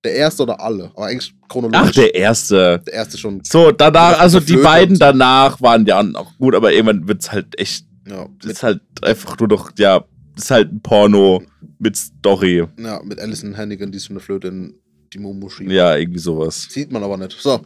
Der 0.04 0.14
erste 0.14 0.44
oder 0.44 0.60
alle? 0.60 0.92
Aber 0.94 1.06
eigentlich 1.06 1.34
chronologisch. 1.48 1.88
Ach, 1.88 1.90
der 1.90 2.14
erste. 2.14 2.82
der 2.86 2.92
erste 2.92 3.18
schon. 3.18 3.40
So, 3.44 3.72
danach, 3.72 4.20
also 4.20 4.38
die 4.38 4.56
beiden 4.56 4.96
und 4.96 5.00
danach 5.00 5.60
waren 5.60 5.86
ja 5.86 6.00
auch 6.14 6.36
gut, 6.38 6.54
aber 6.54 6.72
irgendwann 6.72 7.08
wird's 7.08 7.32
halt 7.32 7.58
echt, 7.58 7.86
Ja, 8.06 8.28
ist 8.44 8.62
halt 8.62 8.80
einfach 9.02 9.36
nur 9.40 9.48
noch, 9.48 9.72
ja, 9.78 10.04
ist 10.36 10.50
halt 10.52 10.70
ein 10.70 10.80
Porno 10.80 11.42
mit 11.80 11.96
Story. 11.96 12.64
ja, 12.78 13.02
mit 13.02 13.18
Alison 13.18 13.56
Hannigan, 13.56 13.90
die 13.90 13.96
ist 13.96 14.06
von 14.06 14.14
der 14.16 14.22
Flöte 14.22 14.48
in 14.48 14.74
die 15.12 15.18
schiebt. 15.50 15.70
Ja, 15.70 15.96
irgendwie 15.96 16.18
sowas. 16.18 16.68
Sieht 16.70 16.90
man 16.92 17.02
aber 17.02 17.16
nicht. 17.16 17.32
So. 17.32 17.60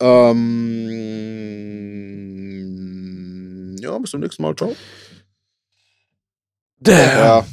Ähm, 0.00 0.88
ja, 3.80 3.98
bis 3.98 4.10
zum 4.10 4.20
nächsten 4.20 4.42
Mal. 4.42 4.54
Ciao. 4.54 4.74
Damn. 6.80 7.18
Ja. 7.18 7.46